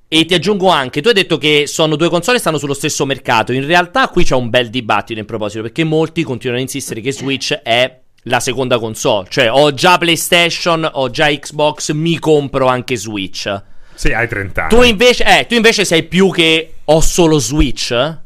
E 0.07 0.25
ti 0.25 0.33
aggiungo 0.35 0.69
anche, 0.69 1.01
tu 1.01 1.07
hai 1.07 1.13
detto 1.15 1.37
che 1.37 1.65
sono 1.65 1.95
due 1.95 2.09
console 2.09 2.37
e 2.37 2.39
stanno 2.39 2.59
sullo 2.59 2.75
stesso 2.75 3.05
mercato. 3.05 3.51
In 3.53 3.65
realtà 3.65 4.07
qui 4.07 4.23
c'è 4.23 4.35
un 4.35 4.49
bel 4.49 4.69
dibattito 4.69 5.19
in 5.19 5.25
proposito, 5.25 5.63
perché 5.63 5.83
molti 5.83 6.23
continuano 6.23 6.59
a 6.59 6.63
insistere 6.63 7.01
che 7.01 7.11
Switch 7.11 7.53
è 7.53 7.99
la 8.23 8.39
seconda 8.39 8.77
console. 8.77 9.27
Cioè, 9.29 9.51
ho 9.51 9.73
già 9.73 9.97
PlayStation, 9.97 10.87
ho 10.91 11.09
già 11.09 11.27
Xbox, 11.27 11.91
mi 11.91 12.19
compro 12.19 12.67
anche 12.67 12.95
Switch. 12.95 13.63
Sì, 13.95 14.11
hai 14.13 14.27
30 14.27 14.61
anni. 14.61 14.69
Tu 14.69 14.81
invece, 14.83 15.39
eh, 15.39 15.45
tu 15.47 15.55
invece 15.55 15.85
sei 15.85 16.03
più 16.03 16.31
che 16.31 16.75
ho 16.83 17.01
solo 17.01 17.39
Switch? 17.39 18.17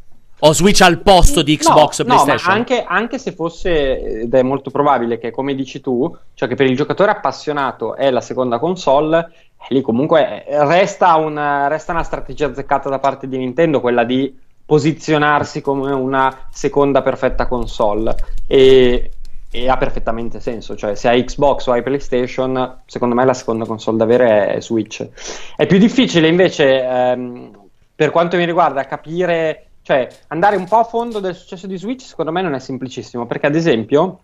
Ho 0.41 0.53
Switch 0.53 0.81
al 0.81 0.99
posto 1.01 1.41
di 1.41 1.57
Xbox 1.57 1.99
e 1.99 2.03
no, 2.03 2.13
no, 2.13 2.15
ma 2.15 2.23
PlayStation? 2.23 2.57
anche, 2.57 2.83
anche 2.87 3.17
se 3.19 3.33
fosse, 3.33 4.21
ed 4.21 4.33
è 4.33 4.41
molto 4.41 4.71
probabile 4.71 5.19
che 5.19 5.31
come 5.31 5.53
dici 5.53 5.81
tu, 5.81 6.15
cioè 6.33 6.47
che 6.47 6.55
per 6.55 6.65
il 6.65 6.77
giocatore 6.77 7.11
appassionato 7.11 7.95
è 7.95 8.09
la 8.09 8.21
seconda 8.21 8.57
console, 8.57 9.31
lì 9.69 9.81
comunque 9.81 10.45
eh, 10.45 10.65
resta 10.65 11.15
una, 11.15 11.67
resta 11.67 11.91
una 11.91 12.03
strategia 12.03 12.47
azzeccata 12.47 12.89
da 12.89 12.99
parte 12.99 13.27
di 13.27 13.37
Nintendo, 13.37 13.81
quella 13.81 14.03
di 14.03 14.35
posizionarsi 14.65 15.61
come 15.61 15.91
una 15.91 16.47
seconda 16.51 17.01
perfetta 17.01 17.47
console. 17.47 18.15
E, 18.47 19.11
e 19.51 19.67
ha 19.67 19.77
perfettamente 19.77 20.39
senso, 20.39 20.75
cioè 20.75 20.93
se 20.93 21.07
hai 21.07 21.23
Xbox 21.23 21.65
o 21.65 21.71
hai 21.71 21.81
PlayStation, 21.81 22.81
secondo 22.85 23.15
me 23.15 23.25
la 23.25 23.33
seconda 23.33 23.65
console 23.65 23.97
da 23.97 24.03
avere 24.03 24.53
è 24.53 24.61
Switch. 24.61 25.07
È 25.55 25.65
più 25.65 25.79
difficile 25.79 26.27
invece, 26.27 26.83
ehm, 26.83 27.51
per 27.95 28.11
quanto 28.11 28.37
mi 28.37 28.45
riguarda, 28.45 28.85
capire, 28.85 29.69
cioè 29.81 30.07
andare 30.27 30.55
un 30.55 30.67
po' 30.67 30.77
a 30.77 30.83
fondo 30.83 31.19
del 31.19 31.33
successo 31.33 31.65
di 31.65 31.77
Switch, 31.77 32.03
secondo 32.05 32.31
me 32.31 32.43
non 32.43 32.53
è 32.53 32.59
semplicissimo, 32.59 33.25
perché 33.25 33.47
ad 33.47 33.55
esempio 33.55 34.19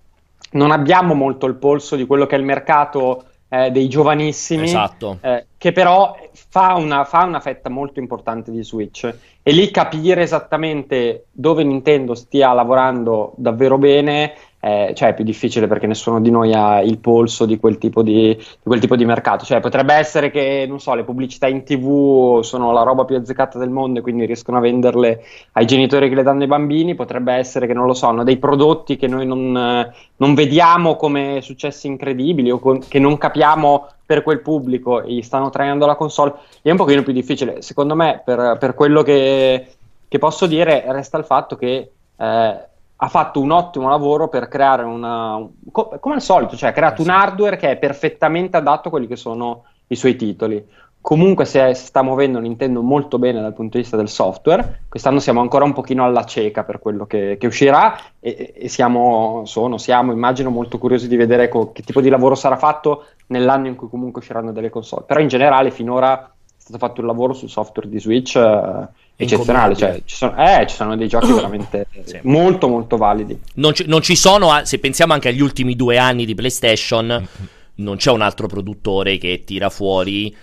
non 0.51 0.69
abbiamo 0.69 1.15
molto 1.15 1.47
il 1.47 1.55
polso 1.55 1.95
di 1.95 2.05
quello 2.05 2.27
che 2.27 2.35
è 2.35 2.39
il 2.39 2.45
mercato 2.45 3.25
eh, 3.49 3.71
dei 3.71 3.87
giovanissimi, 3.87 4.63
Esatto. 4.63 5.19
eh, 5.21 5.45
che 5.57 5.71
però 5.71 6.15
fa 6.33 6.75
una, 6.75 7.03
fa 7.03 7.23
una 7.23 7.39
fetta 7.39 7.69
molto 7.69 7.99
importante 7.99 8.51
di 8.51 8.63
Switch. 8.63 9.13
E 9.41 9.51
lì 9.51 9.69
capire 9.69 10.23
esattamente 10.23 11.25
dove 11.31 11.63
Nintendo 11.63 12.15
stia 12.15 12.51
lavorando 12.53 13.33
davvero 13.37 13.77
bene, 13.77 14.33
cioè 14.65 15.09
è 15.09 15.13
più 15.13 15.23
difficile 15.23 15.67
perché 15.67 15.85
nessuno 15.85 16.19
di 16.19 16.31
noi 16.31 16.51
ha 16.53 16.81
il 16.81 16.97
polso 16.97 17.45
di 17.45 17.59
quel 17.59 17.77
tipo 17.77 18.01
di, 18.01 18.35
di 18.35 18.63
quel 18.63 18.79
tipo 18.79 18.95
di 18.95 19.05
mercato. 19.05 19.45
Cioè 19.45 19.59
potrebbe 19.59 19.93
essere 19.93 20.31
che, 20.31 20.65
non 20.67 20.79
so, 20.79 20.95
le 20.95 21.03
pubblicità 21.03 21.47
in 21.47 21.63
tv 21.63 22.41
sono 22.41 22.71
la 22.71 22.81
roba 22.81 23.05
più 23.05 23.15
azzeccata 23.15 23.59
del 23.59 23.69
mondo 23.69 23.99
e 23.99 24.01
quindi 24.01 24.25
riescono 24.25 24.57
a 24.57 24.61
venderle 24.61 25.23
ai 25.51 25.65
genitori 25.67 26.09
che 26.09 26.15
le 26.15 26.23
danno 26.23 26.41
ai 26.41 26.47
bambini, 26.47 26.95
potrebbe 26.95 27.33
essere 27.33 27.67
che, 27.67 27.73
non 27.73 27.85
lo 27.85 27.93
so, 27.93 28.07
hanno 28.07 28.23
dei 28.23 28.37
prodotti 28.37 28.95
che 28.95 29.07
noi 29.07 29.27
non, 29.27 29.51
non 29.51 30.33
vediamo 30.33 30.95
come 30.95 31.41
successi 31.41 31.85
incredibili 31.85 32.49
o 32.49 32.57
con- 32.57 32.79
che 32.87 32.97
non 32.97 33.17
capiamo 33.17 33.87
per 34.05 34.23
quel 34.23 34.41
pubblico 34.41 35.03
e 35.03 35.13
gli 35.13 35.21
stanno 35.21 35.49
trainando 35.49 35.85
la 35.85 35.95
console, 35.95 36.33
è 36.61 36.69
un 36.69 36.77
pochino 36.77 37.03
più 37.03 37.13
difficile. 37.13 37.61
Secondo 37.61 37.95
me, 37.95 38.21
per, 38.23 38.57
per 38.59 38.73
quello 38.73 39.01
che, 39.01 39.67
che, 40.07 40.17
posso 40.17 40.45
dire, 40.45 40.83
resta 40.87 41.17
il 41.17 41.25
fatto 41.25 41.55
che 41.55 41.91
eh, 42.17 42.67
ha 42.97 43.07
fatto 43.07 43.41
un 43.41 43.51
ottimo 43.51 43.89
lavoro 43.89 44.27
per 44.27 44.47
creare 44.47 44.83
una. 44.83 45.45
Co- 45.71 45.97
come 45.99 46.15
al 46.15 46.21
solito, 46.21 46.55
cioè 46.55 46.69
ha 46.69 46.73
creato 46.73 47.01
un 47.01 47.09
hardware 47.09 47.57
che 47.57 47.71
è 47.71 47.77
perfettamente 47.77 48.57
adatto 48.57 48.87
a 48.87 48.91
quelli 48.91 49.07
che 49.07 49.15
sono 49.15 49.65
i 49.87 49.95
suoi 49.95 50.15
titoli 50.15 50.65
comunque 51.05 51.45
si, 51.45 51.59
sta 51.75 52.01
muovendo 52.01 52.39
Nintendo 52.39 52.81
molto 52.81 53.19
bene 53.19 53.39
dal 53.39 53.53
punto 53.53 53.77
di 53.77 53.83
vista 53.83 53.95
del 53.95 54.09
software. 54.09 54.85
Quest'anno 54.89 55.19
siamo 55.19 55.39
ancora 55.39 55.63
un 55.63 55.71
pochino 55.71 56.03
alla 56.03 56.23
cieca 56.23 56.63
per 56.63 56.79
quello 56.79 57.05
che, 57.05 57.37
che 57.39 57.45
uscirà 57.45 57.95
e, 58.19 58.53
e, 58.55 58.67
siamo, 58.69 59.43
sono, 59.45 59.77
siamo, 59.77 60.11
immagino, 60.11 60.49
molto 60.49 60.79
curiosi 60.79 61.07
di 61.07 61.15
vedere 61.15 61.47
co- 61.47 61.71
che 61.71 61.83
tipo 61.83 62.01
di 62.01 62.09
lavoro 62.09 62.33
sarà 62.33 62.55
fatto 62.55 63.05
nell'anno 63.27 63.67
in 63.67 63.75
cui 63.75 63.87
comunque 63.87 64.21
usciranno 64.21 64.51
delle 64.51 64.71
console. 64.71 65.03
Però 65.05 65.19
in 65.19 65.27
generale 65.27 65.69
finora 65.69 66.23
è 66.23 66.27
stato 66.57 66.79
fatto 66.79 67.01
un 67.01 67.07
lavoro 67.07 67.33
sul 67.33 67.49
software 67.49 67.87
di 67.87 67.99
Switch 67.99 68.35
eh, 68.35 68.87
eccezionale, 69.15 69.75
cioè, 69.75 70.01
ci, 70.05 70.15
sono, 70.15 70.35
eh, 70.37 70.65
ci 70.67 70.75
sono 70.75 70.95
dei 70.95 71.07
giochi 71.07 71.31
veramente 71.33 71.87
sì. 72.03 72.19
molto 72.23 72.67
molto 72.67 72.97
validi. 72.97 73.39
Non 73.55 73.73
ci, 73.73 73.85
non 73.87 74.01
ci 74.01 74.15
sono, 74.15 74.61
se 74.63 74.79
pensiamo 74.79 75.13
anche 75.13 75.29
agli 75.29 75.41
ultimi 75.41 75.75
due 75.75 75.97
anni 75.97 76.25
di 76.25 76.35
PlayStation 76.35 77.05
mm-hmm 77.05 77.53
non 77.77 77.97
c'è 77.97 78.11
un 78.11 78.21
altro 78.21 78.47
produttore 78.47 79.17
che 79.17 79.43
tira 79.45 79.69
fuori 79.69 80.33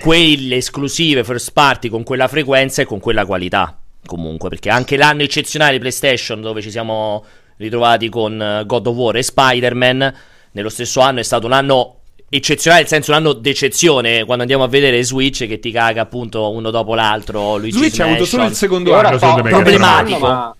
quelle 0.00 0.56
esclusive 0.56 1.24
first 1.24 1.52
party 1.52 1.88
con 1.88 2.02
quella 2.02 2.28
frequenza 2.28 2.82
e 2.82 2.84
con 2.84 3.00
quella 3.00 3.24
qualità. 3.24 3.78
Comunque, 4.04 4.50
perché 4.50 4.68
anche 4.68 4.98
l'anno 4.98 5.22
eccezionale 5.22 5.72
di 5.72 5.78
PlayStation, 5.78 6.42
dove 6.42 6.60
ci 6.60 6.70
siamo 6.70 7.24
ritrovati 7.56 8.10
con 8.10 8.40
eh, 8.40 8.66
God 8.66 8.86
of 8.88 8.96
War 8.96 9.16
e 9.16 9.22
Spider-Man, 9.22 10.14
nello 10.50 10.68
stesso 10.68 11.00
anno 11.00 11.20
è 11.20 11.22
stato 11.22 11.46
un 11.46 11.52
anno 11.52 12.00
eccezionale, 12.28 12.82
nel 12.82 12.90
senso 12.90 13.10
un 13.10 13.16
anno 13.16 13.32
d'eccezione. 13.32 14.24
Quando 14.24 14.42
andiamo 14.42 14.64
a 14.64 14.68
vedere 14.68 15.02
Switch 15.02 15.46
che 15.46 15.58
ti 15.58 15.70
caga 15.70 16.02
appunto 16.02 16.50
uno 16.50 16.70
dopo 16.70 16.94
l'altro. 16.94 17.56
Luigi 17.56 17.78
Switch 17.78 18.00
ha 18.00 18.06
avuto 18.06 18.24
solo 18.24 18.44
il 18.44 18.54
secondo 18.54 18.94
anno, 18.94 19.18
secondo 19.18 19.42
me. 19.42 19.50
Problematico. 19.50 20.18
Ma, 20.20 20.56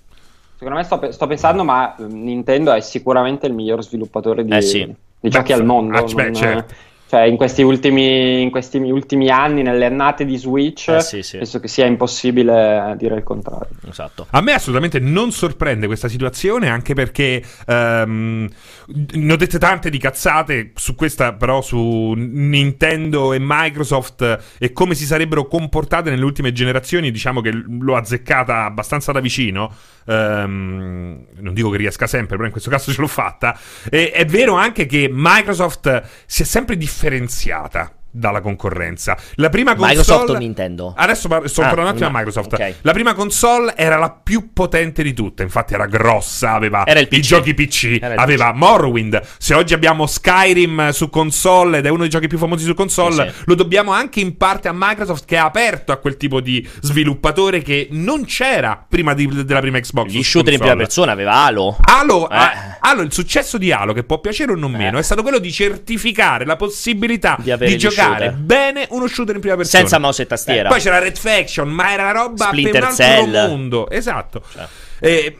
secondo 0.57 0.79
me 0.79 0.85
sto, 0.85 1.13
sto, 1.13 1.27
pensando, 1.27 1.65
ma 1.65 1.95
Nintendo 1.99 2.73
è 2.73 2.81
sicuramente 2.81 3.47
il 3.47 3.53
miglior 3.53 3.83
sviluppatore 3.83 4.45
di. 4.45 4.55
Eh 4.55 4.63
sì 4.63 4.95
di 5.25 5.31
giochi 5.31 5.55
al 5.55 5.65
mondo. 5.65 5.97
Ah, 5.97 6.03
beh, 6.03 6.35
certo. 6.35 6.75
Cioè, 7.15 7.27
in 7.27 7.37
questi, 7.37 7.63
ultimi, 7.63 8.43
in 8.43 8.51
questi 8.51 8.79
ultimi 8.79 9.31
anni, 9.31 9.63
nelle 9.63 9.85
annate 9.85 10.25
di 10.25 10.37
Switch, 10.37 10.89
eh, 10.89 11.01
sì, 11.01 11.23
sì. 11.23 11.37
penso 11.37 11.61
che 11.61 11.69
sia 11.69 11.87
impossibile 11.87 12.97
dire 12.99 13.15
il 13.15 13.23
contrario. 13.23 13.69
Esatto. 13.89 14.27
A 14.31 14.41
me 14.41 14.53
assolutamente 14.53 14.99
non 14.99 15.31
sorprende 15.31 15.87
questa 15.87 16.09
situazione, 16.09 16.69
anche 16.69 16.93
perché 16.95 17.41
um, 17.69 18.49
ne 18.87 19.33
ho 19.33 19.37
dette 19.37 19.61
tante 19.61 19.91
di 19.91 19.99
cazzate 19.99 20.73
su 20.75 20.97
questa, 20.97 21.35
però 21.35 21.63
su 21.63 22.15
Nintendo 22.17 23.33
e 23.33 23.39
Microsoft 23.41 24.57
e 24.59 24.73
come 24.73 24.97
si 24.97 25.05
sarebbero 25.05 25.47
comportate 25.47 26.11
nelle 26.11 26.25
ultime 26.25 26.51
generazioni. 26.51 27.13
Diciamo 27.13 27.41
che 27.41 27.53
l'ho 27.53 27.95
azzeccata 27.95 28.65
abbastanza 28.65 29.13
da 29.13 29.21
vicino. 29.21 29.73
Um, 30.07 31.25
non 31.37 31.55
dico 31.55 31.71
che 31.71 31.79
riesca 31.79 32.07
sempre, 32.07 32.35
però 32.35 32.45
in 32.45 32.51
questo 32.51 32.71
caso 32.71 32.91
ce 32.93 33.01
l'ho 33.01 33.07
fatta. 33.07 33.57
E 33.89 34.11
è 34.11 34.25
vero 34.27 34.55
anche 34.55 34.87
che 34.87 35.09
Microsoft 35.09 36.03
si 36.27 36.43
è 36.43 36.45
sempre 36.45 36.77
differenziata 37.05 37.93
dalla 38.15 38.41
concorrenza. 38.41 39.17
La 39.35 39.49
prima 39.49 39.75
console 39.75 39.97
Microsoft 39.97 40.29
o 40.31 40.37
Nintendo? 40.37 40.95
Adesso 40.97 41.29
par- 41.29 41.49
sto 41.49 41.63
ah, 41.63 41.73
un 41.73 41.87
attimo 41.87 42.09
no. 42.09 42.17
a 42.17 42.19
Microsoft. 42.19 42.53
Okay. 42.53 42.77
La 42.83 42.93
prima 42.93 43.13
console 43.13 43.75
era 43.77 43.99
la 43.99 44.11
più 44.11 44.53
potente 44.53 45.03
di 45.03 45.13
tutte, 45.13 45.43
infatti 45.43 45.75
era 45.75 45.87
grossa, 45.87 46.53
aveva 46.53 46.87
era 46.87 47.01
i 47.01 47.21
giochi 47.21 47.55
PC, 47.55 47.99
aveva 48.01 48.53
PC. 48.53 48.57
Morrowind. 48.57 49.21
Se 49.39 49.55
oggi 49.55 49.75
abbiamo 49.75 50.07
Skyrim 50.07 50.91
su 50.91 51.11
console 51.11 51.79
ed 51.79 51.87
è 51.87 51.89
uno 51.89 52.03
dei 52.03 52.09
giochi 52.09 52.29
più 52.29 52.39
famosi 52.39 52.65
su 52.65 52.75
console, 52.75 53.31
sì, 53.31 53.37
sì. 53.37 53.43
lo 53.47 53.55
dobbiamo 53.57 53.93
anche 53.93 54.21
in 54.21 54.37
parte 54.37 54.69
a 54.69 54.73
Microsoft 54.73 55.25
che 55.25 55.37
ha 55.37 55.45
aperto 55.45 55.91
a 55.91 55.97
quel 55.97 56.17
tipo 56.17 56.41
di 56.41 56.67
sviluppatore 56.81 57.63
che 57.63 57.89
non 57.91 58.25
c'era 58.25 58.85
prima 58.89 59.13
di, 59.15 59.45
della 59.45 59.61
prima 59.61 59.81
Xbox. 59.81 60.11
Gli 60.11 60.23
shooter 60.23 60.53
in 60.53 60.61
prima 60.61 60.77
persona 60.77 61.11
aveva 61.11 61.33
Halo. 61.33 61.77
Halo, 61.81 62.31
eh. 62.31 62.37
a, 62.37 62.79
Halo, 62.79 63.03
il 63.03 63.13
successo 63.13 63.59
di 63.59 63.73
Halo, 63.73 63.93
che 63.93 64.05
può 64.05 64.21
piacere 64.21 64.53
o 64.53 64.55
non 64.55 64.75
eh. 64.75 64.79
meno, 64.79 64.99
è 64.99 65.03
stato 65.03 65.23
quello 65.23 65.39
di 65.39 65.51
certificare 65.51 66.45
la 66.45 66.57
possibilità 66.57 67.37
di, 67.41 67.57
di 67.57 67.77
giocare 67.77 68.04
giocare 68.05 68.31
bene 68.33 68.87
uno 68.91 69.07
shooter 69.07 69.35
in 69.35 69.41
prima 69.41 69.57
persona. 69.57 69.81
Senza 69.83 69.99
mouse 69.99 70.23
e 70.23 70.27
tastiera. 70.27 70.69
Eh, 70.69 70.71
poi 70.71 70.81
c'era 70.81 70.99
Red 70.99 71.17
Faction, 71.17 71.69
ma 71.69 71.93
era 71.93 72.11
roba 72.13 72.47
Splinter 72.47 72.73
per 72.73 72.83
un 72.83 72.89
altro 72.89 73.05
Cell. 73.05 73.49
mondo. 73.49 73.91
Esatto. 73.91 74.43
Cioè. 74.53 74.67
Eh, 75.01 75.37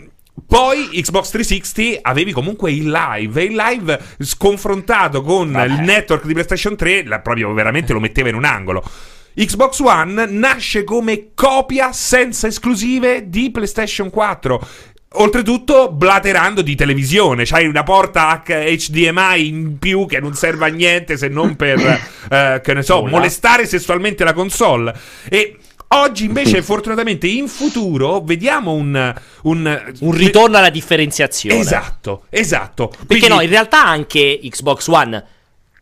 poi 0.47 0.89
Xbox 0.93 1.31
360 1.31 2.01
avevi 2.03 2.33
comunque 2.33 2.73
il 2.73 2.91
live 2.91 3.41
e 3.41 3.45
il 3.45 3.55
live 3.55 4.01
sconfrontato 4.19 5.23
con 5.23 5.53
Vabbè. 5.53 5.67
il 5.67 5.81
network 5.81 6.27
di 6.27 6.33
PlayStation 6.33 6.77
3 6.77 7.05
la, 7.05 7.21
proprio 7.21 7.53
veramente 7.53 7.93
lo 7.93 8.01
metteva 8.01 8.29
in 8.29 8.35
un 8.35 8.45
angolo. 8.45 8.83
Xbox 9.37 9.81
One 9.81 10.27
nasce 10.27 10.85
come 10.85 11.31
copia 11.35 11.93
senza 11.93 12.47
esclusive 12.47 13.29
di 13.29 13.51
PlayStation 13.51 14.11
4 14.11 14.67
Oltretutto, 15.17 15.91
blaterando 15.93 16.63
di 16.63 16.75
televisione, 16.75 17.45
c'hai 17.45 17.67
una 17.67 17.83
porta 17.83 18.43
HDMI 18.45 19.47
in 19.47 19.79
più 19.79 20.07
che 20.07 20.19
non 20.21 20.35
serve 20.35 20.67
a 20.67 20.69
niente 20.69 21.17
se 21.17 21.29
non 21.29 21.57
per, 21.57 21.79
eh, 22.31 22.61
che 22.63 22.75
ne 22.75 22.83
so, 22.83 23.01
Nulla. 23.01 23.11
molestare 23.11 23.67
sessualmente 23.67 24.25
la 24.25 24.33
console. 24.33 24.95
E 25.29 25.59
Oggi 25.89 26.25
invece, 26.25 26.61
fortunatamente, 26.61 27.29
in 27.29 27.47
futuro 27.47 28.21
vediamo 28.21 28.73
un, 28.73 29.15
un, 29.43 29.93
un 30.01 30.13
ritorno 30.13 30.57
alla 30.57 30.71
differenziazione. 30.71 31.61
Esatto, 31.61 32.25
esatto. 32.31 32.89
Perché 32.89 33.07
Quindi... 33.07 33.29
no, 33.29 33.41
in 33.43 33.49
realtà 33.49 33.85
anche 33.85 34.41
Xbox 34.43 34.89
One 34.89 35.25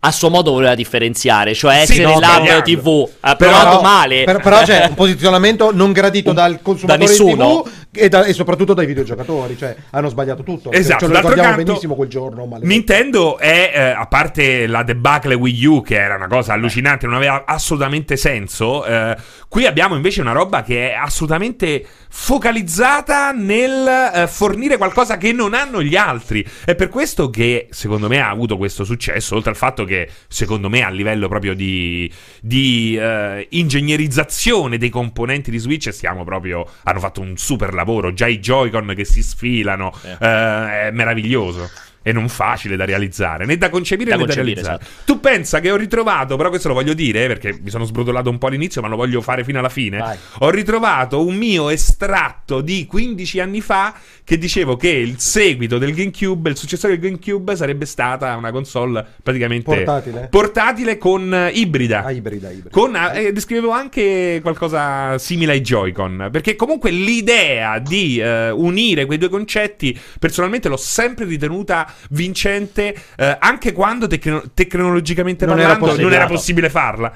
a 0.05 0.11
suo 0.11 0.31
modo 0.31 0.51
voleva 0.51 0.75
differenziare, 0.75 1.55
cioè 1.55 1.83
essere 1.83 1.99
sì, 1.99 2.03
no, 2.03 2.19
l'hub 2.19 2.63
TV, 2.63 3.09
ha 3.21 3.37
provato 3.37 3.81
male. 3.83 4.25
Per, 4.25 4.41
però 4.41 4.63
c'è 4.63 4.87
un 4.91 4.95
posizionamento 4.95 5.71
non 5.73 5.93
gradito 5.93 6.31
un, 6.31 6.35
dal 6.35 6.61
consumatore 6.61 7.07
da 7.07 7.11
nessuno. 7.11 7.63
TV 7.63 7.71
e, 7.95 8.09
da, 8.09 8.25
e, 8.25 8.33
soprattutto 8.33 8.75
dai 8.75 8.87
videogiocatori, 8.87 9.57
cioè 9.57 9.77
hanno 9.91 10.09
sbagliato 10.09 10.43
tutto. 10.43 10.73
Esatto, 10.73 11.05
ce 11.05 11.13
lo 11.13 11.17
ricordiamo 11.19 11.51
canto, 11.51 11.65
benissimo 11.65 11.95
quel 11.95 12.09
giorno. 12.09 12.47
Maledetto. 12.47 12.73
Nintendo 12.73 13.39
è, 13.39 13.71
eh, 13.75 13.81
a 13.91 14.07
parte 14.07 14.67
la 14.67 14.83
debacle 14.83 15.35
Wii 15.35 15.67
U, 15.67 15.83
che 15.83 16.01
era 16.01 16.17
una 16.17 16.27
cosa 16.27 16.55
allucinante, 16.55 17.07
non 17.07 17.15
aveva 17.15 17.45
assolutamente 17.47 18.17
senso, 18.17 18.85
eh, 18.85 19.17
qui 19.47 19.67
abbiamo 19.67 19.95
invece 19.95 20.21
una 20.21 20.33
roba 20.33 20.63
che 20.63 20.91
è 20.91 20.95
assolutamente 20.95 21.85
focalizzata 22.09 23.33
nel 23.33 24.11
eh, 24.15 24.27
fornire 24.27 24.79
qualcosa 24.79 25.17
che 25.17 25.33
non 25.33 25.53
hanno 25.53 25.83
gli 25.83 25.95
altri. 25.95 26.45
È 26.65 26.75
per 26.75 26.89
questo 26.89 27.31
che, 27.31 27.69
secondo 27.71 28.09
me, 28.09 28.21
ha 28.21 28.31
avuto 28.31 28.57
questo 28.57 28.85
successo, 28.85 29.37
oltre 29.37 29.51
al 29.51 29.57
fatto 29.57 29.85
che, 29.85 29.92
secondo 30.29 30.69
me, 30.69 30.83
a 30.83 30.91
livello 30.91 31.29
proprio 31.29 31.55
di, 31.55 32.11
di 32.41 32.99
uh, 32.99 33.45
ingegnerizzazione 33.51 34.79
dei 34.79 34.91
componenti 34.91 35.51
di 35.51 35.59
Switch, 35.59 35.93
stiamo 35.93 36.25
proprio... 36.25 36.67
hanno 36.85 37.01
fatto 37.01 37.21
un 37.21 37.37
super 37.37 37.73
lavoro. 37.75 38.13
Già 38.13 38.27
i 38.27 38.39
Joy-Con 38.39 38.93
che 38.97 39.05
si 39.05 39.23
sfilano, 39.23 39.93
eh. 40.05 40.13
uh, 40.13 40.69
è 40.87 40.91
meraviglioso 40.93 41.71
e 42.03 42.13
non 42.13 42.29
facile 42.29 42.77
da 42.77 42.85
realizzare, 42.85 43.45
né 43.47 43.57
da 43.57 43.71
concepire 43.71 44.11
da 44.11 44.17
né 44.17 44.25
concepire, 44.25 44.55
da 44.55 44.61
realizzare. 44.61 44.83
Esatto. 44.83 45.05
Tu 45.05 45.21
pensa 45.21 45.61
che 45.61 45.71
ho 45.71 45.77
ritrovato, 45.77 46.37
però 46.37 46.49
questo 46.49 46.69
lo 46.69 46.75
voglio 46.75 46.95
dire 46.95 47.27
perché 47.27 47.59
mi 47.63 47.71
sono 47.71 47.85
sbrodolato 47.85 48.29
un 48.29 48.39
po' 48.39 48.49
all'inizio, 48.49 48.83
ma 48.83 48.89
lo 48.89 48.97
voglio 48.97 49.21
fare 49.21 49.45
fino 49.45 49.59
alla 49.59 49.69
fine. 49.69 49.99
Vai. 49.99 50.17
Ho 50.41 50.51
ritrovato 50.51 51.25
un 51.25 51.37
mio 51.37 51.71
estratto 51.71 52.61
di 52.61 52.87
15 52.87 53.41
anni 53.41 53.61
fa 53.61 53.95
che 54.25 54.39
dicevo 54.39 54.77
che 54.77 54.89
il 54.89 55.19
seguito 55.19 55.79
del 55.79 55.95
GameCube, 55.95 56.51
il 56.51 56.57
successore 56.57 56.99
del 56.99 57.11
GameCube 57.11 57.57
sarebbe 57.57 57.87
stata 57.87 58.37
una 58.37 58.51
console 58.51 59.05
praticamente 59.23 59.65
portatile, 59.65 60.29
portatile 60.31 60.99
con 60.99 61.51
uh, 61.53 61.57
ibrida. 61.57 62.05
Ah, 62.05 62.11
ibrida, 62.11 62.51
ibrida. 62.51 62.71
Con, 62.71 62.95
uh, 62.95 63.17
eh, 63.17 63.33
descrivevo 63.33 63.71
anche 63.71 64.39
qualcosa 64.43 65.19
simile 65.19 65.53
ai 65.53 65.61
Joy-Con, 65.61 66.29
perché 66.31 66.57
comunque 66.57 66.91
l'idea 66.91 67.79
di 67.79 68.21
uh, 68.21 68.57
unire 68.57 69.07
quei 69.07 69.19
due 69.19 69.29
concetti 69.29 69.99
personalmente 70.19 70.69
l'ho 70.69 70.77
sempre 70.77 71.25
ritenuta 71.25 71.92
vincente 72.11 72.95
eh, 73.17 73.37
anche 73.39 73.73
quando 73.73 74.07
tecno- 74.07 74.43
tecnologicamente 74.55 75.47
non 75.47 75.57
parlando 75.57 75.87
era 75.87 76.03
non 76.03 76.13
era 76.13 76.27
possibile 76.27 76.71
farla. 76.71 77.13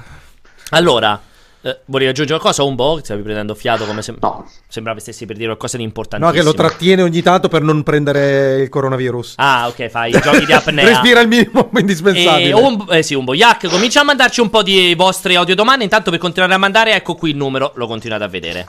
Allora, 0.70 1.20
eh, 1.66 1.81
volevi 1.87 2.11
aggiungere 2.11 2.39
qualcosa? 2.39 2.62
Un 2.62 2.77
po'? 2.77 3.01
Stavi 3.03 3.22
prendendo 3.22 3.55
fiato 3.57 3.87
come 3.87 4.01
se... 4.01 4.14
no. 4.20 4.49
sembrava 4.68 5.01
stessi 5.01 5.27
per 5.27 5.35
dire 5.35 5.49
qualcosa 5.49 5.77
di 5.77 5.83
importantissimo. 5.83 6.37
No, 6.37 6.39
che 6.39 6.45
lo 6.45 6.55
trattiene 6.55 7.03
ogni 7.03 7.22
tanto 7.22 7.49
per 7.49 7.62
non 7.62 7.83
prendere 7.83 8.61
il 8.62 8.68
coronavirus. 8.68 9.35
Ah, 9.37 9.66
ok, 9.66 9.89
fai 9.89 10.11
i 10.14 10.20
giochi 10.20 10.47
di 10.47 10.53
apnea. 10.55 10.85
Respira 10.85 11.20
il 11.20 11.29
minimo 11.29 11.68
indispensabile. 11.77 12.51
E 12.51 12.53
un, 12.53 12.87
eh 12.91 13.03
sì, 13.03 13.14
un 13.14 13.24
boiac. 13.24 13.66
Comincia 13.68 14.01
a 14.01 14.05
mandarci 14.05 14.41
un 14.41 14.51
po' 14.51 14.62
di 14.62 14.95
vostre 14.95 15.35
audio 15.35 15.57
domande. 15.57 15.83
Intanto 15.83 16.11
per 16.11 16.20
continuare 16.20 16.55
a 16.55 16.59
mandare, 16.59 16.95
ecco 16.95 17.16
qui 17.16 17.31
il 17.31 17.37
numero, 17.37 17.72
lo 17.74 17.89
continuate 17.89 18.22
a 18.22 18.29
vedere. 18.29 18.68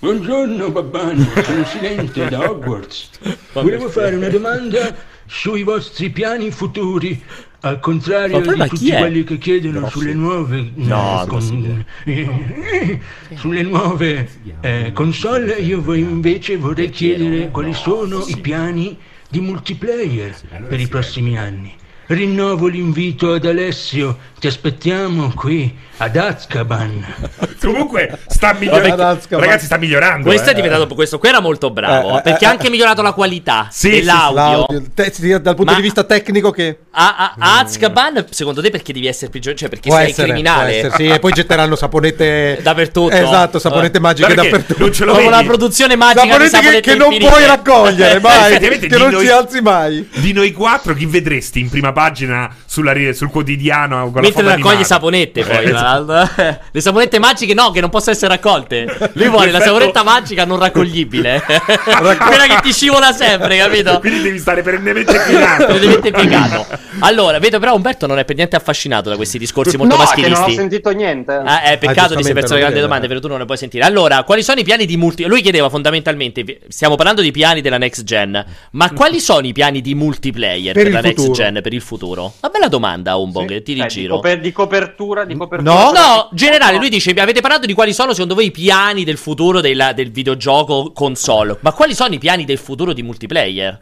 Buongiorno 0.00 0.70
Babbani, 0.70 1.28
sono 1.44 1.62
Silente 1.66 2.26
da 2.30 2.50
Hogwarts. 2.50 3.10
Volevo 3.52 3.90
fare 3.90 4.16
una 4.16 4.30
domanda 4.30 4.96
sui 5.26 5.62
vostri 5.62 6.08
piani 6.08 6.50
futuri. 6.50 7.22
Al 7.60 7.80
contrario 7.80 8.40
di 8.40 8.66
tutti 8.66 8.90
quelli 8.90 9.24
che 9.24 9.36
chiedono 9.36 9.80
no, 9.80 9.90
sulle 9.90 10.14
nuove 10.14 10.70
no, 10.76 11.22
eh, 11.22 11.26
con, 11.26 11.84
eh, 12.04 13.00
sulle 13.34 13.62
nuove 13.62 14.26
eh, 14.62 14.92
console, 14.96 15.52
io 15.56 15.92
invece 15.92 16.56
vorrei 16.56 16.88
chiedere 16.88 17.50
quali 17.50 17.74
sono 17.74 18.24
i 18.26 18.38
piani 18.38 18.96
di 19.28 19.40
multiplayer 19.40 20.34
per 20.66 20.80
i 20.80 20.88
prossimi 20.88 21.36
anni. 21.36 21.74
rinnovo 22.06 22.68
l'invito 22.68 23.34
ad 23.34 23.44
Alessio. 23.44 24.16
Ti 24.40 24.46
aspettiamo 24.46 25.30
qui 25.34 25.76
ad 25.98 26.16
Azkaban. 26.16 27.04
Comunque 27.60 28.20
sta 28.26 28.54
migliorando. 28.58 29.18
Ragazzi, 29.28 29.66
sta 29.66 29.76
migliorando. 29.76 30.26
Questo 30.26 30.48
eh. 30.48 30.52
è 30.52 30.54
diventato 30.54 30.86
questo 30.94 31.18
qui 31.18 31.28
era 31.28 31.40
molto 31.40 31.70
bravo 31.70 32.14
Eh, 32.14 32.16
eh, 32.16 32.22
perché 32.22 32.44
eh, 32.44 32.48
ha 32.48 32.50
anche 32.50 32.70
migliorato 32.70 33.02
la 33.02 33.12
qualità 33.12 33.68
Sì, 33.70 33.90
dell'audio. 33.90 34.34
L'audio, 34.34 34.82
te- 34.94 35.40
dal 35.42 35.54
punto 35.54 35.72
Ma- 35.72 35.76
di 35.76 35.82
vista 35.82 36.04
tecnico 36.04 36.50
che 36.52 36.78
A, 36.92 37.16
a, 37.16 37.34
a 37.38 37.58
Azkaban, 37.58 38.24
secondo 38.30 38.62
te 38.62 38.70
perché 38.70 38.94
devi 38.94 39.06
essere 39.08 39.30
prigioniero? 39.30 39.60
Cioè 39.60 39.68
perché 39.68 39.90
può 39.90 39.98
sei 39.98 40.08
essere, 40.08 40.28
criminale? 40.28 40.70
può 40.80 40.88
essere, 40.88 41.04
sì, 41.04 41.14
e 41.14 41.18
poi 41.18 41.32
getteranno 41.32 41.76
saponette 41.76 42.60
Dappertutto. 42.64 43.14
Esatto, 43.14 43.58
saponette 43.58 43.98
Eh. 43.98 44.00
magiche 44.00 44.34
dappertutto. 44.34 44.82
non 44.82 44.92
ce 44.94 45.04
lo 45.04 45.12
Come 45.12 45.26
una 45.26 45.42
produzione 45.42 45.96
magica 45.96 46.38
di 46.38 46.48
Saponette 46.48 46.80
che, 46.80 46.90
che 46.92 46.96
non 46.96 47.14
puoi 47.18 47.44
raccogliere, 47.44 48.20
mai, 48.24 48.52
Effettivamente 48.52 48.86
che 48.86 48.96
di 48.96 49.02
non 49.02 49.10
noi- 49.12 49.24
ci 49.26 49.30
alzi 49.30 49.60
mai. 49.60 50.08
Di 50.14 50.32
noi 50.32 50.50
quattro, 50.52 50.94
chi 50.94 51.04
vedresti 51.04 51.60
in 51.60 51.68
prima 51.68 51.92
pagina 51.92 52.50
sulla 52.64 52.94
sul 53.12 53.30
quotidiano 53.30 54.10
con 54.10 54.22
la 54.22 54.28
Mentre 54.34 54.56
raccoglie 54.56 54.84
saponette 54.84 55.44
poi, 55.44 55.64
Eh. 55.64 56.58
Le 56.72 56.80
saponette 56.80 57.18
magiche 57.18 57.54
no, 57.54 57.70
che 57.70 57.80
non 57.80 57.90
possono 57.90 58.12
essere 58.14 58.34
raccolte. 58.34 59.10
Lui 59.14 59.28
vuole 59.28 59.50
la 59.50 59.60
saponetta 59.60 60.02
magica 60.02 60.44
non 60.44 60.58
raccoglibile. 60.58 61.42
Quella 61.44 62.46
che 62.46 62.58
ti 62.62 62.72
scivola 62.72 63.12
sempre, 63.12 63.56
capito? 63.58 63.98
Quindi 64.00 64.22
devi 64.22 64.38
stare 64.38 64.62
perennemente 64.62 65.14
inclinato. 65.16 65.64
Praticamente 65.66 66.10
piegato. 66.10 66.66
Allora, 67.00 67.38
vedo 67.38 67.58
però 67.58 67.74
Umberto 67.74 68.06
non 68.06 68.18
è 68.18 68.24
per 68.24 68.36
niente 68.36 68.56
affascinato 68.56 69.08
da 69.08 69.16
questi 69.16 69.38
discorsi 69.38 69.76
molto 69.76 69.96
no, 69.96 70.02
che 70.04 70.20
non 70.22 70.30
ho 70.32 70.34
maschilisti. 70.34 70.54
sentito 70.54 70.90
niente. 70.90 71.32
Ah, 71.32 71.62
è 71.62 71.78
peccato 71.78 72.14
di 72.14 72.22
giustamente, 72.22 72.26
si 72.26 72.32
perso 72.32 72.54
le 72.54 72.60
grandi 72.60 72.80
domande, 72.80 73.04
eh. 73.06 73.08
però 73.08 73.20
tu 73.20 73.28
non 73.28 73.38
le 73.38 73.44
puoi 73.44 73.56
sentire. 73.56 73.84
Allora, 73.84 74.22
quali 74.24 74.42
sono 74.42 74.60
i 74.60 74.64
piani 74.64 74.86
di 74.86 74.96
multi... 74.96 75.24
Lui 75.24 75.42
chiedeva 75.42 75.68
fondamentalmente, 75.68 76.60
stiamo 76.68 76.94
parlando 76.96 77.22
di 77.22 77.30
piani 77.30 77.60
della 77.60 77.78
next 77.78 78.04
gen, 78.04 78.44
ma 78.72 78.90
quali 78.92 79.20
sono 79.20 79.46
i 79.46 79.52
piani 79.52 79.80
di 79.80 79.94
multiplayer 79.94 80.74
Per 80.74 80.82
per, 80.84 80.92
la 80.92 81.00
next 81.00 81.16
futuro. 81.24 81.32
gen, 81.34 81.60
per 81.62 81.72
il 81.72 81.80
futuro? 81.80 82.32
Una 82.40 82.52
bella 82.52 82.68
domanda, 82.68 83.16
Umbong, 83.16 83.48
Sì. 83.48 83.54
che 83.54 83.62
tiri 83.62 83.80
Coper- 84.20 84.40
di 84.40 84.52
copertura, 84.52 85.24
di 85.24 85.36
copertura. 85.36 85.72
No, 85.72 85.90
No, 85.92 86.28
generale, 86.32 86.78
lui 86.78 86.88
dice: 86.88 87.10
Avete 87.12 87.40
parlato 87.40 87.66
di 87.66 87.74
quali 87.74 87.92
sono 87.92 88.12
secondo 88.12 88.34
voi 88.34 88.46
i 88.46 88.50
piani 88.50 89.04
del 89.04 89.16
futuro 89.16 89.60
della- 89.60 89.92
del 89.92 90.10
videogioco 90.10 90.92
console. 90.92 91.56
Ma 91.60 91.72
quali 91.72 91.94
sono 91.94 92.14
i 92.14 92.18
piani 92.18 92.44
del 92.44 92.58
futuro 92.58 92.92
di 92.92 93.02
multiplayer? 93.02 93.80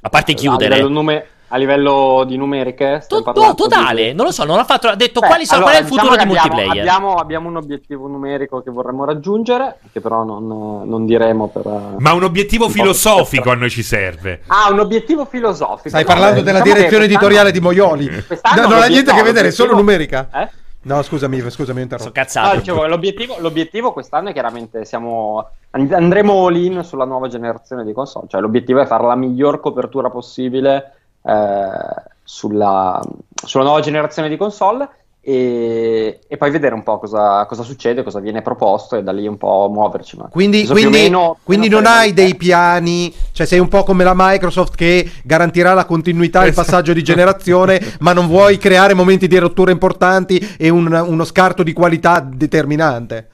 A 0.00 0.08
parte 0.08 0.32
A 0.32 0.34
chiudere. 0.34 0.74
livello, 0.76 0.88
nume- 0.92 1.26
a 1.50 1.56
livello 1.56 2.24
di 2.26 2.36
numeriche, 2.36 3.02
To- 3.08 3.22
no, 3.34 3.54
totale, 3.54 4.06
di- 4.08 4.12
non 4.14 4.26
lo 4.26 4.32
so, 4.32 4.44
non 4.44 4.58
ha 4.58 4.64
fatto. 4.64 4.88
Ha 4.88 4.94
detto 4.94 5.20
Beh, 5.20 5.26
quali 5.26 5.46
sono, 5.46 5.64
allora, 5.64 5.72
qual 5.78 5.82
è 5.82 5.86
il 5.86 5.92
futuro 5.92 6.14
diciamo 6.14 6.32
di 6.32 6.38
che 6.38 6.40
abbiamo- 6.40 6.56
multiplayer. 6.60 6.88
Abbiamo, 6.94 7.14
abbiamo 7.14 7.48
un 7.48 7.56
obiettivo 7.56 8.06
numerico 8.06 8.62
che 8.62 8.70
vorremmo 8.70 9.04
raggiungere, 9.04 9.78
che 9.92 10.00
però 10.00 10.24
non, 10.24 10.46
non 10.86 11.06
diremo 11.06 11.48
per... 11.48 11.94
Ma 11.98 12.12
un 12.12 12.22
obiettivo 12.24 12.66
Un 12.66 12.70
filosofico 12.72 13.50
a 13.50 13.54
noi 13.54 13.70
ci 13.70 13.82
serve. 13.82 14.42
Ah, 14.48 14.70
un 14.70 14.78
obiettivo 14.80 15.24
filosofico. 15.24 15.88
Stai 15.88 16.02
No, 16.02 16.08
parlando 16.08 16.40
eh, 16.40 16.42
della 16.42 16.60
diciamo 16.60 16.76
direzione 16.76 17.04
editoriale 17.04 17.50
di 17.50 17.60
Moioli. 17.60 18.24
quest'anno 18.26 18.62
No, 18.62 18.68
non 18.68 18.82
ha 18.82 18.86
niente 18.86 19.10
a 19.10 19.14
che 19.14 19.22
vedere, 19.22 19.48
è 19.48 19.50
solo 19.52 19.74
numerica. 19.74 20.28
Eh? 20.34 20.48
No, 20.80 21.02
scusami, 21.02 21.38
scusami, 21.40 21.56
mi 21.60 21.64
Sono 21.66 21.80
interrompo. 21.80 22.12
cazzato. 22.12 22.48
No, 22.48 22.54
dicevo, 22.60 22.86
l'obiettivo, 22.86 23.36
l'obiettivo 23.40 23.92
quest'anno 23.92 24.28
è 24.30 24.32
chiaramente 24.32 24.84
siamo 24.84 25.48
and- 25.72 25.92
andremo 25.92 26.46
all 26.46 26.54
in 26.56 26.82
sulla 26.84 27.04
nuova 27.04 27.26
generazione 27.28 27.84
di 27.84 27.92
console, 27.92 28.26
cioè 28.28 28.40
l'obiettivo 28.40 28.80
è 28.80 28.86
fare 28.86 29.04
la 29.04 29.16
miglior 29.16 29.60
copertura 29.60 30.08
possibile 30.08 30.76
eh, 30.76 30.97
sulla, 32.24 33.00
sulla 33.34 33.64
nuova 33.64 33.80
generazione 33.80 34.28
di 34.28 34.36
console 34.36 34.88
e, 35.20 36.20
e 36.26 36.36
poi 36.38 36.50
vedere 36.50 36.74
un 36.74 36.82
po' 36.82 36.98
cosa, 36.98 37.44
cosa 37.46 37.62
succede, 37.62 38.02
cosa 38.02 38.18
viene 38.18 38.40
proposto 38.40 38.96
e 38.96 39.02
da 39.02 39.12
lì 39.12 39.26
un 39.26 39.36
po' 39.36 39.68
muoverci. 39.70 40.16
Ma 40.16 40.28
Quindi, 40.28 40.64
quindi- 40.66 40.90
meno- 41.02 41.36
quindi 41.42 41.68
non 41.68 41.84
hai 41.86 42.14
dei 42.14 42.34
piani, 42.34 43.14
cioè 43.32 43.46
sei 43.46 43.58
un 43.58 43.68
po' 43.68 43.82
come 43.82 44.04
la 44.04 44.14
Microsoft 44.14 44.74
che 44.74 45.10
garantirà 45.24 45.74
la 45.74 45.84
continuità 45.84 46.44
e 46.44 46.48
il 46.48 46.54
passaggio 46.54 46.92
di 46.94 47.02
generazione, 47.02 47.78
ma 48.00 48.12
non 48.14 48.26
vuoi 48.26 48.56
creare 48.56 48.94
momenti 48.94 49.26
di 49.28 49.36
rottura 49.36 49.70
importanti 49.70 50.38
e 50.58 50.70
un- 50.70 51.04
uno 51.06 51.24
scarto 51.24 51.62
di 51.62 51.74
qualità 51.74 52.20
determinante. 52.20 53.28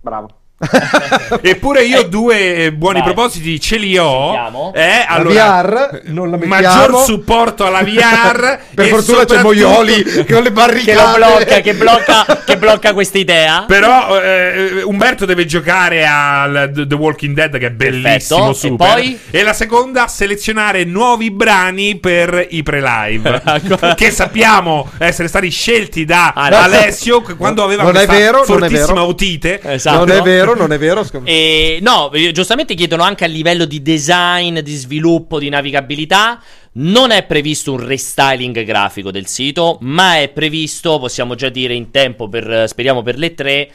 Bravo. 0.00 0.28
Eppure 1.42 1.82
io 1.84 2.02
due 2.04 2.54
eh, 2.66 2.72
buoni 2.72 3.00
Vai. 3.00 3.12
propositi 3.12 3.60
ce 3.60 3.76
li 3.76 3.96
ho. 3.98 4.72
Eh, 4.74 5.04
La 5.06 5.06
allora, 5.08 5.62
VR 5.62 6.00
non 6.04 6.30
la 6.30 6.36
mettiamo. 6.36 6.54
maggior 6.86 7.02
supporto 7.04 7.66
alla 7.66 7.82
VR. 7.82 8.58
Per 8.74 8.86
fortuna 8.86 9.24
c'è 9.24 9.42
Moioli 9.42 10.02
che 10.02 10.24
con 10.26 10.36
le 10.36 10.42
Che 10.44 10.50
barricate 10.50 10.94
lo 10.94 11.14
blocca, 11.16 11.60
che 11.60 11.74
blocca, 11.74 12.42
che 12.46 12.56
blocca 12.58 12.92
questa 12.92 13.18
idea. 13.18 13.64
Però 13.66 14.20
eh, 14.20 14.82
Umberto 14.84 15.24
deve 15.24 15.46
giocare 15.46 16.06
al 16.06 16.72
The 16.86 16.94
Walking 16.94 17.34
Dead 17.34 17.58
che 17.58 17.66
è 17.66 17.70
bellissimo 17.70 18.46
Perfetto. 18.46 18.52
super. 18.54 18.86
E 18.88 18.92
poi? 18.92 19.18
E 19.30 19.42
la 19.42 19.52
seconda 19.52 20.06
selezionare 20.08 20.84
nuovi 20.84 21.30
brani 21.30 21.98
per 21.98 22.46
i 22.50 22.62
pre-live 22.62 23.42
che 23.96 24.10
sappiamo 24.10 24.90
essere 24.98 25.28
stati 25.28 25.50
scelti 25.50 26.04
da 26.04 26.32
Ah. 26.34 26.50
Alessio 26.62 27.20
che 27.22 27.34
quando 27.34 27.62
aveva 27.64 27.82
Non 27.82 27.96
è 27.96 28.04
questa 28.04 28.12
vero, 28.12 28.36
non 28.36 28.42
è 28.42 28.46
fortissima 28.60 28.86
vero. 29.00 29.06
otite. 29.06 29.60
Esatto. 29.62 29.98
Non 29.98 30.10
è 30.10 30.22
vero, 30.22 30.51
non 30.54 30.72
è 30.72 30.78
vero. 30.78 31.04
E 31.24 31.78
no, 31.80 32.10
eh, 32.12 32.32
giustamente 32.32 32.74
chiedono 32.74 33.02
anche 33.02 33.24
a 33.24 33.28
livello 33.28 33.64
di 33.64 33.82
design, 33.82 34.58
di 34.60 34.74
sviluppo, 34.74 35.38
di 35.38 35.48
navigabilità. 35.48 36.42
Non 36.74 37.10
è 37.10 37.24
previsto 37.24 37.72
un 37.72 37.84
restyling 37.84 38.64
grafico 38.64 39.10
del 39.10 39.26
sito, 39.26 39.78
ma 39.82 40.18
è 40.18 40.28
previsto, 40.28 40.98
possiamo 40.98 41.34
già 41.34 41.48
dire 41.48 41.74
in 41.74 41.90
tempo 41.90 42.28
per, 42.28 42.50
eh, 42.50 42.68
speriamo 42.68 43.02
per 43.02 43.18
le 43.18 43.34
tre, 43.34 43.70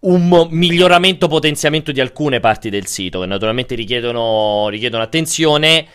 un 0.00 0.46
miglioramento, 0.50 1.26
potenziamento 1.26 1.90
di 1.90 2.00
alcune 2.00 2.38
parti 2.38 2.70
del 2.70 2.86
sito 2.86 3.20
che 3.20 3.26
naturalmente 3.26 3.74
richiedono, 3.74 4.68
richiedono 4.68 5.02
attenzione. 5.02 5.86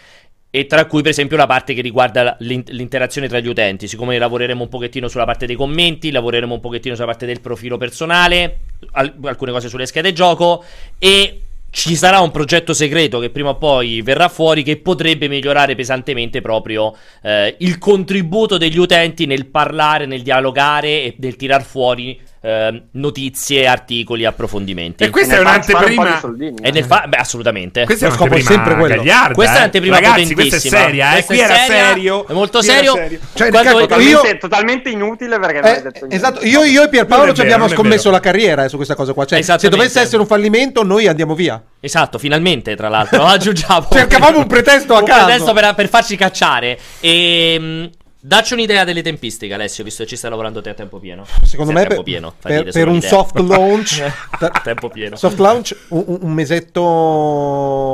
E 0.56 0.68
tra 0.68 0.86
cui, 0.86 1.02
per 1.02 1.10
esempio, 1.10 1.36
la 1.36 1.48
parte 1.48 1.74
che 1.74 1.82
riguarda 1.82 2.38
l'interazione 2.42 3.28
tra 3.28 3.40
gli 3.40 3.48
utenti. 3.48 3.88
Siccome 3.88 4.20
lavoreremo 4.20 4.62
un 4.62 4.70
pochettino 4.70 5.08
sulla 5.08 5.26
parte 5.26 5.48
dei 5.48 5.56
commenti, 5.56 6.12
lavoreremo 6.12 6.54
un 6.54 6.60
pochettino 6.60 6.94
sulla 6.94 7.08
parte 7.08 7.26
del 7.26 7.42
profilo 7.42 7.78
personale, 7.78 8.60
al- 8.92 9.16
alcune 9.24 9.52
cose 9.52 9.68
sulle 9.68 9.88
schede 9.88 10.14
gioco. 10.14 10.64
E 11.00 11.42
ci 11.72 11.96
sarà 11.96 12.20
un 12.20 12.30
progetto 12.30 12.72
segreto 12.72 13.18
che 13.18 13.32
prima 13.32 13.50
o 13.50 13.58
poi 13.58 14.04
verrà 14.04 14.30
fuori 14.30 14.62
che 14.62 14.78
potrebbe 14.78 15.28
migliorare 15.28 15.74
pesantemente 15.74 16.40
proprio 16.40 16.96
eh, 17.24 17.56
il 17.58 17.80
contributo 17.80 18.60
degli 18.60 18.78
utenti 18.78 19.26
nel 19.26 19.48
parlare, 19.48 20.06
nel 20.06 20.22
dialogare 20.22 20.88
e 20.88 21.16
nel 21.18 21.36
tirar 21.36 21.64
fuori 21.64 22.22
eh, 22.46 22.84
notizie, 22.92 23.68
articoli, 23.68 24.26
approfondimenti. 24.26 25.06
E 25.06 25.10
questa 25.10 25.36
E 25.36 25.38
è 25.38 25.40
un 25.40 25.46
un'anteprima. 25.46 26.20
E 26.62 26.68
eh. 26.68 26.72
nel 26.72 26.84
fa- 26.84 27.06
beh, 27.08 27.16
assolutamente. 27.16 27.86
Questa 27.86 28.08
è 28.08 28.10
Lo 28.10 28.16
scopo 28.16 28.34
è 28.36 28.42
sempre 28.42 28.76
quello. 28.76 28.96
gagliarda, 28.98 29.34
Questa 29.34 29.54
è 29.54 29.56
eh. 29.56 29.60
un'anteprima 29.60 29.96
Ragazzi, 30.00 30.34
questa 30.34 30.56
è 30.58 30.60
seria, 30.60 31.10
eh. 31.18 31.24
Questa 31.24 31.34
Qui 31.34 31.42
è 31.42 31.46
era 31.46 31.56
seria, 31.56 31.86
serio. 31.88 32.28
è 32.28 32.34
molto 32.34 32.62
serio. 32.62 32.94
serio. 32.96 33.20
Cioè, 33.34 33.50
Quando- 33.50 33.70
ecco, 33.70 33.80
Totalmente, 33.80 34.28
io- 34.28 34.38
totalmente 34.38 34.90
inutile 34.90 35.40
perché 35.40 35.60
Eh, 35.78 35.82
detto 35.84 36.06
esatto, 36.10 36.46
io, 36.46 36.64
io 36.66 36.84
e 36.84 36.90
Pierpaolo 36.90 37.32
è 37.32 37.34
ci 37.34 37.42
vero, 37.42 37.54
abbiamo 37.54 37.66
è 37.72 37.74
scommesso 37.76 38.10
vero. 38.10 38.16
la 38.16 38.20
carriera 38.20 38.64
eh, 38.66 38.70
su 38.70 38.76
questa 38.76 38.96
cosa 38.96 39.14
qua. 39.14 39.24
Cioè, 39.26 39.42
se 39.42 39.70
dovesse 39.70 40.02
essere 40.02 40.18
un 40.22 40.28
fallimento, 40.28 40.84
noi 40.84 41.08
andiamo 41.08 41.36
via. 41.36 41.62
Esatto, 41.80 42.18
finalmente, 42.18 42.76
tra 42.76 42.90
l'altro, 42.90 43.24
aggiungiamo. 43.26 43.88
Cercavamo 43.90 44.40
un 44.40 44.48
pretesto 44.48 44.96
a 44.96 45.00
un 45.00 45.06
caso. 45.06 45.26
pretesto 45.26 45.54
per, 45.54 45.74
per 45.76 45.88
farci 45.88 46.18
cacciare. 46.18 46.78
E. 47.00 47.90
Dacci 48.26 48.54
un'idea 48.54 48.86
delle 48.86 49.02
tempistiche, 49.02 49.54
Alessio, 49.54 49.84
visto 49.84 50.04
che 50.04 50.10
ci 50.10 50.16
stai 50.16 50.30
lavorando 50.30 50.62
te 50.62 50.70
a 50.70 50.74
tempo 50.74 50.98
pieno. 50.98 51.26
Secondo 51.44 51.74
Sei 51.74 51.82
me 51.82 51.88
per, 51.90 52.04
pieno. 52.04 52.34
per- 52.42 52.72
per 52.72 52.88
un 52.88 53.02
soft 53.02 53.38
launch, 53.40 54.00
A 54.40 54.62
tempo 54.64 54.88
pieno. 54.88 55.18
soft 55.18 55.40
launch 55.40 55.76
un, 55.90 56.06
un- 56.22 56.32
mesetto, 56.32 56.82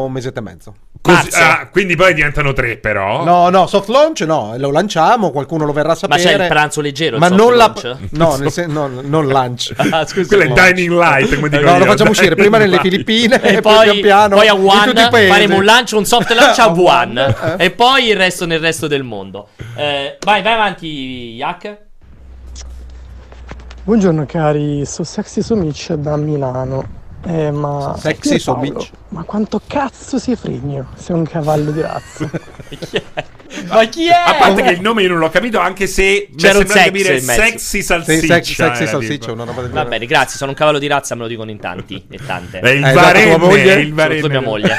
un 0.06 0.12
mesetto 0.12 0.38
e 0.38 0.42
mezzo. 0.44 0.76
Così- 1.02 1.30
ah, 1.34 1.70
quindi 1.72 1.96
poi 1.96 2.14
diventano 2.14 2.52
tre, 2.52 2.76
però. 2.78 3.24
No, 3.24 3.50
no, 3.50 3.66
soft 3.68 3.88
launch 3.88 4.20
no, 4.22 4.54
lo 4.58 4.70
lanciamo, 4.70 5.32
qualcuno 5.32 5.66
lo 5.66 5.72
verrà 5.72 5.94
a 5.94 5.98
Ma 6.08 6.18
sapere. 6.18 6.38
c'è 6.38 6.42
il 6.44 6.48
pranzo 6.50 6.82
leggero, 6.82 7.18
Ma 7.18 7.28
soft 7.30 7.40
non 7.40 7.56
la 7.56 7.74
launch? 7.82 7.98
No, 8.12 8.36
nel 8.36 8.52
sen- 8.52 8.72
no, 8.72 8.88
non 8.88 9.28
lunch. 9.28 9.72
Ah, 9.92 10.06
scusa. 10.06 10.36
Quello 10.36 10.54
è. 10.54 10.74
Dining 10.74 10.92
Light, 10.94 11.36
come 11.36 11.48
dico 11.50 11.64
No, 11.64 11.78
lo 11.80 11.86
io, 11.86 11.90
facciamo 11.92 12.12
uscire 12.12 12.36
prima 12.36 12.58
nelle 12.60 12.72
Light. 12.78 12.82
Filippine 12.84 13.42
E 13.42 13.56
e 13.56 13.62
poi, 13.62 13.84
pian 13.86 14.00
piano 14.02 14.36
poi 14.36 14.48
a 14.48 14.54
Wuhan 14.54 14.94
faremo 15.10 15.56
un 15.56 15.64
lancio, 15.64 15.98
un 15.98 16.06
soft 16.06 16.30
launch 16.34 16.60
a. 16.60 16.68
Wuhan, 16.68 17.18
eh. 17.18 17.36
E 17.66 17.72
poi 17.72 18.10
il 18.10 18.16
resto 18.18 18.46
nel 18.46 18.60
resto 18.60 18.86
del 18.88 19.04
mondo. 19.04 19.48
Eh, 19.76 20.18
vai, 20.26 20.42
vai 20.42 20.54
avanti, 20.54 21.36
Yak. 21.36 21.88
Buongiorno 23.84 24.26
cari, 24.26 24.86
sono 24.86 25.08
Sexy 25.08 25.42
Somic 25.42 25.94
da 25.94 26.16
Milano. 26.16 26.98
Eh, 27.26 27.52
ma 27.52 27.96
Sexy 27.98 28.40
Somic. 28.40 28.92
Ma 29.10 29.24
quanto 29.24 29.62
cazzo 29.66 30.20
sei 30.20 30.36
fregno? 30.36 30.88
Sei 30.96 31.16
un 31.16 31.26
cavallo 31.26 31.72
di 31.72 31.82
razza. 31.82 32.30
Chi 32.70 33.04
è? 33.14 33.26
Ma 33.68 33.86
chi 33.86 34.08
è? 34.08 34.12
A 34.14 34.36
parte 34.36 34.62
che 34.62 34.72
il 34.72 34.82
nome 34.82 35.02
io 35.02 35.10
non 35.10 35.20
l'ho 35.20 35.30
capito, 35.30 35.60
anche 35.60 35.88
se 35.88 36.30
C'era 36.36 36.60
un 36.60 36.68
sex 36.68 36.84
capire 36.84 37.20
sexy 37.20 37.82
salsiccia. 37.82 38.34
sexy, 38.34 38.54
sexy 38.54 38.86
salsiccia, 38.88 39.32
una 39.32 39.44
roba 39.44 39.62
del 39.62 39.72
Va 39.72 39.86
bene, 39.86 40.06
grazie, 40.06 40.38
sono 40.38 40.52
un 40.52 40.58
cavallo 40.58 40.80
di 40.80 40.88
razza, 40.88 41.16
me 41.16 41.22
lo 41.22 41.28
dicono 41.28 41.50
in 41.52 41.60
tanti 41.60 42.06
e 42.10 42.20
tante. 42.26 42.60
È 42.60 42.70
il 42.70 42.84
Eh, 42.84 42.90
esatto, 42.90 43.20
tua 43.20 43.38
moglie? 43.38 43.74
il 43.82 43.94
Varenne. 43.94 44.22
Soprattutto 44.22 44.28
mia 44.30 44.42
moglie. 44.42 44.76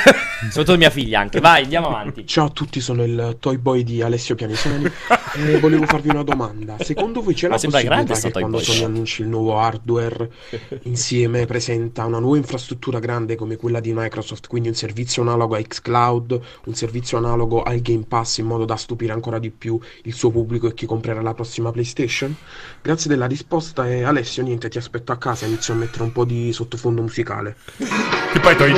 Soprattutto 0.49 0.77
mia 0.79 0.91
figlia 0.91 1.21
anche. 1.21 1.41
Vai, 1.41 1.62
andiamo 1.64 1.89
avanti. 1.89 2.27
Ciao 2.27 2.47
a 2.47 2.51
tutti, 2.51 2.81
sono 2.81 3.05
il 3.05 3.37
Toy 3.41 3.57
Boy 3.59 3.83
di 3.83 4.03
Alessio 4.03 4.35
Pianisani 4.35 4.85
e 5.37 5.59
volevo 5.59 5.87
farvi 5.87 6.09
una 6.09 6.23
domanda. 6.23 6.77
Secondo 6.81 7.23
voi 7.23 7.35
c'è 7.35 7.49
Ma 7.49 7.55
la 7.57 7.61
possibilità 7.61 8.14
che 8.14 8.31
quando 8.31 8.57
Boy. 8.57 8.64
Sony 8.64 8.85
annunci 8.85 9.23
il 9.23 9.29
nuovo 9.29 9.59
hardware 9.59 10.31
insieme 10.83 11.45
presenta 11.47 12.05
una 12.05 12.18
nuova 12.18 12.37
infrastruttura 12.37 12.99
grande 12.99 13.37
come 13.37 13.57
quella 13.57 13.81
di 13.81 13.93
Microsoft, 13.95 14.47
quindi 14.47 14.68
un 14.68 14.75
servizio 14.75 15.23
analogo 15.23 15.57
a 15.57 15.61
xCloud, 15.61 16.41
un 16.64 16.75
servizio 16.75 17.18
analogo 17.18 17.62
al 17.62 17.81
Game 17.81 18.05
Pass 18.07 18.39
in 18.39 18.47
modo 18.47 18.59
da 18.64 18.76
stupire 18.76 19.12
ancora 19.12 19.38
di 19.38 19.50
più 19.50 19.78
il 20.02 20.12
suo 20.12 20.30
pubblico 20.30 20.68
e 20.68 20.74
chi 20.74 20.86
comprerà 20.86 21.20
la 21.20 21.34
prossima 21.34 21.70
PlayStation? 21.70 22.34
Grazie 22.82 23.11
della 23.11 23.26
risposta 23.26 23.88
e 23.88 24.02
Alessio, 24.02 24.42
niente, 24.42 24.68
ti 24.68 24.78
aspetto 24.78 25.12
a 25.12 25.18
casa, 25.18 25.46
inizio 25.46 25.74
a 25.74 25.76
mettere 25.76 26.04
un 26.04 26.12
po' 26.12 26.24
di 26.24 26.52
sottofondo 26.52 27.02
musicale. 27.02 27.56
Che 28.33 28.39
poi 28.39 28.55
toi... 28.57 28.70
Eh, 28.70 28.74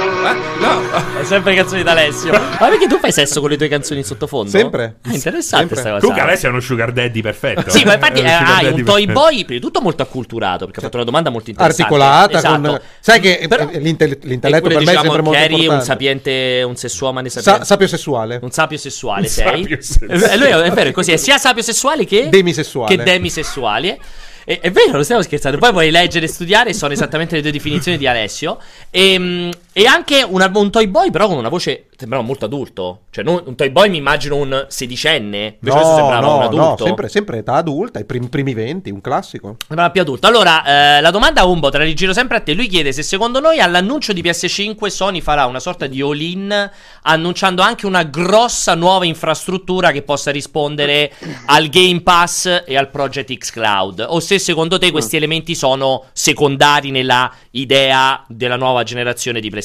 no. 0.61 0.81
È 1.21 1.25
sempre 1.25 1.55
canzoni 1.55 1.83
d'Alessio. 1.83 2.33
Ma 2.33 2.69
perché 2.69 2.87
tu 2.87 2.99
fai 2.99 3.13
sesso 3.13 3.41
con 3.41 3.51
le 3.51 3.59
tue 3.59 3.69
canzoni 3.69 4.01
in 4.01 4.07
sottofondo? 4.07 4.49
Sempre. 4.51 4.97
Ah, 5.03 5.13
interessante 5.13 5.43
Sempre. 5.75 5.77
sta 5.81 5.89
cosa. 5.91 6.01
Comunque 6.01 6.23
Alessio 6.23 6.49
è 6.49 6.51
uno 6.53 6.61
sugar 6.61 6.91
daddy 6.93 7.21
perfetto. 7.21 7.69
Sì, 7.69 7.85
ma 7.85 7.95
infatti 7.95 8.21
È 8.21 8.25
eh, 8.25 8.31
hai 8.31 8.67
un 8.69 8.83
toy 8.83 9.05
perfetto. 9.05 9.13
boy 9.13 9.45
prima 9.45 9.61
di 9.61 9.61
tutto 9.61 9.81
molto 9.83 10.03
acculturato 10.03 10.65
perché 10.65 10.81
ha 10.81 10.83
fatto 10.85 10.97
una 10.97 11.05
domanda 11.05 11.29
molto 11.29 11.51
interessante. 11.51 11.83
Articolata, 11.95 12.39
Esatto. 12.39 12.61
con... 12.71 12.81
sai 13.01 13.21
che 13.21 13.45
Però- 13.47 13.69
eh, 13.71 13.79
l'inte- 13.79 14.05
e 14.05 14.19
l'intelletto 14.23 14.69
per 14.69 14.77
me 14.79 14.83
è 14.83 14.87
diciamo, 14.87 15.03
sempre 15.03 15.23
molto 15.23 15.39
che 15.39 15.45
eri 15.45 15.53
un 15.55 15.61
importante. 15.61 15.85
sapiente, 15.93 16.63
un 16.67 16.77
sessuomane 16.77 17.29
Sa- 17.29 17.41
sapiente. 17.43 17.67
sapio 17.67 17.87
sessuale. 17.89 18.39
un 18.43 18.51
sapio 18.51 18.79
sessuale 18.79 19.21
Un 19.23 19.29
sei. 19.29 19.61
sapio 19.63 19.77
sessuale. 19.83 20.33
E 20.33 20.37
lui 20.39 20.47
è, 20.47 20.55
è 20.57 20.71
vero, 20.71 20.89
è 20.89 20.93
così, 20.93 21.13
è 21.13 21.17
sia 21.19 21.37
sapio 21.37 21.63
sessuale 21.63 22.07
che 22.07 22.29
Demisessuale. 22.31 22.97
che 22.97 23.03
demisessuale. 23.03 23.99
E- 24.45 24.61
è 24.61 24.71
vero, 24.71 24.93
non 24.93 25.05
stiamo 25.05 25.23
scherzando. 25.23 25.59
Poi 25.59 25.73
puoi 25.73 25.91
leggere 25.91 26.27
e 26.27 26.29
studiare, 26.29 26.73
sono 26.73 26.93
esattamente 26.93 27.37
le 27.37 27.43
due 27.43 27.53
definizioni 27.53 27.99
di 27.99 28.07
Alessio. 28.07 28.59
E, 28.91 29.51
e 29.73 29.87
anche 29.87 30.23
una- 30.27 30.51
un 30.55 30.71
toy 30.71 30.87
boy, 30.87 31.11
però 31.11 31.27
con 31.29 31.37
una 31.39 31.49
voce 31.49 31.87
sembrava 31.97 32.25
molto 32.25 32.45
adulto. 32.47 33.03
Cioè, 33.11 33.23
non- 33.23 33.43
un 33.47 33.55
toy 33.55 33.71
boy 33.71 33.89
mi 33.89 33.99
immagino 33.99 34.37
un 34.37 34.67
sedicenne. 34.69 35.59
Invece 35.63 35.85
No, 35.85 35.95
sembrava 35.95 36.27
un 36.27 36.39
no, 36.39 36.45
adulto. 36.45 36.67
no, 36.67 36.77
sempre, 36.87 37.09
sempre 37.09 37.39
età 37.39 37.55
adulta, 37.55 37.99
i 38.01 38.05
primi, 38.05 38.29
primi 38.29 38.55
20, 38.55 38.91
un 38.91 39.01
classico. 39.01 39.57
Sembrava 39.67 39.91
più 39.93 40.01
adulto. 40.01 40.27
Allora, 40.27 40.97
eh, 40.97 41.01
la 41.01 41.11
domanda 41.11 41.45
Umbo, 41.45 41.71
te 41.71 41.79
la 41.79 41.85
rigiro 41.85 42.13
sempre 42.13 42.39
a 42.39 42.41
te. 42.41 42.55
Lui 42.55 42.67
chiede 42.67 42.93
se 42.93 43.03
secondo 43.05 43.39
noi 43.41 43.61
all'annuncio 43.61 44.13
di 44.13 44.21
PS5 44.21 44.91
Sony 44.91 45.21
farà 45.21 45.47
una 45.47 45.61
sorta 45.61 45.87
di 45.87 46.01
all-in 46.03 46.71
annunciando 47.03 47.63
anche 47.63 47.87
una 47.87 48.03
grossa 48.03 48.75
nuova 48.75 49.05
infrastruttura 49.07 49.91
che 49.93 50.03
possa 50.03 50.31
rispondere 50.33 51.13
al 51.47 51.69
Game 51.69 52.01
Pass 52.03 52.65
e 52.67 52.77
al 52.77 52.91
Project 52.91 53.33
X 53.33 53.51
Cloud. 53.53 54.05
O 54.09 54.19
se 54.21 54.39
secondo 54.41 54.77
te 54.79 54.91
questi 54.91 55.17
elementi 55.17 55.55
sono 55.55 56.05
secondari 56.13 56.91
nella 56.91 57.31
idea 57.53 58.25
della 58.29 58.57
nuova 58.57 58.83
generazione 58.83 59.35
di 59.39 59.49
PlayStation. 59.49 59.61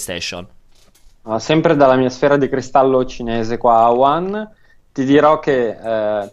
Ah, 1.24 1.39
sempre 1.39 1.76
dalla 1.76 1.95
mia 1.95 2.10
sfera 2.10 2.38
di 2.38 2.48
cristallo 2.48 3.06
cinese 3.06 3.58
qua 3.58 3.80
a 3.80 3.91
One, 3.91 4.50
ti 4.93 5.04
dirò 5.04 5.39
che 5.39 5.70
eh, 5.70 6.32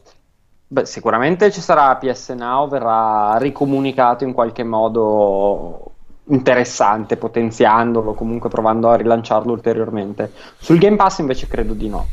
beh, 0.66 0.86
sicuramente 0.86 1.50
ci 1.50 1.60
sarà 1.60 1.96
PS 1.96 2.30
Now, 2.30 2.68
verrà 2.68 3.36
ricomunicato 3.38 4.24
in 4.24 4.32
qualche 4.32 4.62
modo 4.62 5.92
interessante, 6.26 7.16
potenziandolo, 7.16 8.14
comunque 8.14 8.48
provando 8.48 8.88
a 8.88 8.96
rilanciarlo 8.96 9.52
ulteriormente. 9.52 10.32
Sul 10.58 10.78
Game 10.78 10.96
Pass 10.96 11.18
invece 11.18 11.48
credo 11.48 11.74
di 11.74 11.88
no. 11.88 12.06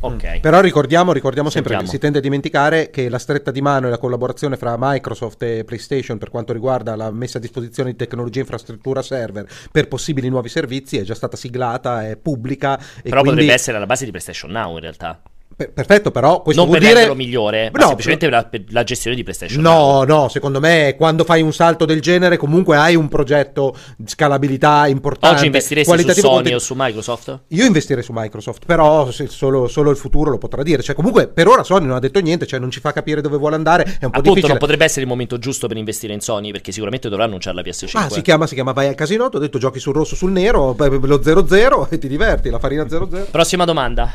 Ok. 0.00 0.40
Però 0.40 0.60
ricordiamo, 0.60 1.12
ricordiamo 1.12 1.50
sempre 1.50 1.72
Sentiamo. 1.72 1.84
che 1.84 1.90
si 1.90 1.98
tende 1.98 2.18
a 2.18 2.20
dimenticare 2.20 2.90
che 2.90 3.08
la 3.08 3.18
stretta 3.18 3.50
di 3.50 3.60
mano 3.60 3.86
e 3.86 3.90
la 3.90 3.98
collaborazione 3.98 4.56
fra 4.56 4.76
Microsoft 4.78 5.42
e 5.42 5.64
PlayStation 5.64 6.18
per 6.18 6.30
quanto 6.30 6.52
riguarda 6.52 6.94
la 6.94 7.10
messa 7.10 7.38
a 7.38 7.40
disposizione 7.40 7.90
di 7.90 7.96
tecnologia 7.96 8.38
e 8.38 8.42
infrastruttura 8.42 9.02
server 9.02 9.46
per 9.72 9.88
possibili 9.88 10.28
nuovi 10.28 10.48
servizi 10.48 10.98
è 10.98 11.02
già 11.02 11.14
stata 11.14 11.36
siglata, 11.36 12.08
è 12.08 12.16
pubblica. 12.16 12.76
Però 12.76 13.20
quindi... 13.20 13.30
potrebbe 13.30 13.52
essere 13.52 13.76
alla 13.76 13.86
base 13.86 14.04
di 14.04 14.10
PlayStation 14.10 14.50
Now 14.50 14.74
in 14.74 14.80
realtà. 14.80 15.20
Per- 15.58 15.72
perfetto, 15.72 16.12
però 16.12 16.40
questo 16.40 16.62
non 16.62 16.70
vuol 16.70 16.80
per 16.80 16.94
dire... 17.02 17.14
migliore, 17.16 17.72
No, 17.74 17.86
semplicemente 17.88 18.28
per 18.28 18.34
la, 18.36 18.44
per 18.44 18.64
la 18.68 18.84
gestione 18.84 19.16
di 19.16 19.24
PlayStation. 19.24 19.60
No, 19.60 20.04
no, 20.04 20.28
secondo 20.28 20.60
me 20.60 20.94
quando 20.96 21.24
fai 21.24 21.42
un 21.42 21.52
salto 21.52 21.84
del 21.84 22.00
genere 22.00 22.36
comunque 22.36 22.76
hai 22.76 22.94
un 22.94 23.08
progetto 23.08 23.74
di 23.96 24.08
scalabilità 24.08 24.86
importante. 24.86 25.34
Oggi 25.34 25.46
investiresti 25.46 25.98
su 25.98 26.20
Sony 26.20 26.32
conten- 26.34 26.54
o 26.54 26.58
su 26.60 26.74
Microsoft? 26.76 27.40
Io 27.48 27.64
investirei 27.64 28.04
su 28.04 28.12
Microsoft, 28.14 28.66
però 28.66 29.10
solo, 29.10 29.66
solo 29.66 29.90
il 29.90 29.96
futuro 29.96 30.30
lo 30.30 30.38
potrà 30.38 30.62
dire. 30.62 30.80
Cioè, 30.80 30.94
comunque 30.94 31.26
per 31.26 31.48
ora 31.48 31.64
Sony 31.64 31.86
non 31.86 31.96
ha 31.96 31.98
detto 31.98 32.20
niente, 32.20 32.46
cioè 32.46 32.60
non 32.60 32.70
ci 32.70 32.78
fa 32.78 32.92
capire 32.92 33.20
dove 33.20 33.36
vuole 33.36 33.56
andare. 33.56 33.82
È 33.82 33.88
un 33.88 33.98
po' 33.98 34.06
Appunto, 34.06 34.20
difficile. 34.20 34.48
non 34.50 34.58
potrebbe 34.58 34.84
essere 34.84 35.00
il 35.00 35.08
momento 35.08 35.40
giusto 35.40 35.66
per 35.66 35.76
investire 35.76 36.12
in 36.12 36.20
Sony, 36.20 36.52
perché 36.52 36.70
sicuramente 36.70 37.08
dovrà 37.08 37.24
annunciare 37.24 37.56
la 37.56 37.62
PS5. 37.62 37.90
Ah, 37.94 38.08
si 38.08 38.22
chiama, 38.22 38.46
si 38.46 38.54
chiama 38.54 38.70
Vai 38.70 38.86
al 38.86 38.94
casino. 38.94 39.24
Ho 39.24 39.38
detto 39.40 39.58
giochi 39.58 39.80
sul 39.80 39.94
rosso, 39.94 40.14
sul 40.14 40.30
nero, 40.30 40.76
lo 40.78 41.18
0-0 41.18 41.88
e 41.90 41.98
ti 41.98 42.06
diverti. 42.06 42.48
La 42.48 42.60
farina 42.60 42.84
0-0. 42.84 43.30
Prossima 43.32 43.64
domanda. 43.64 44.08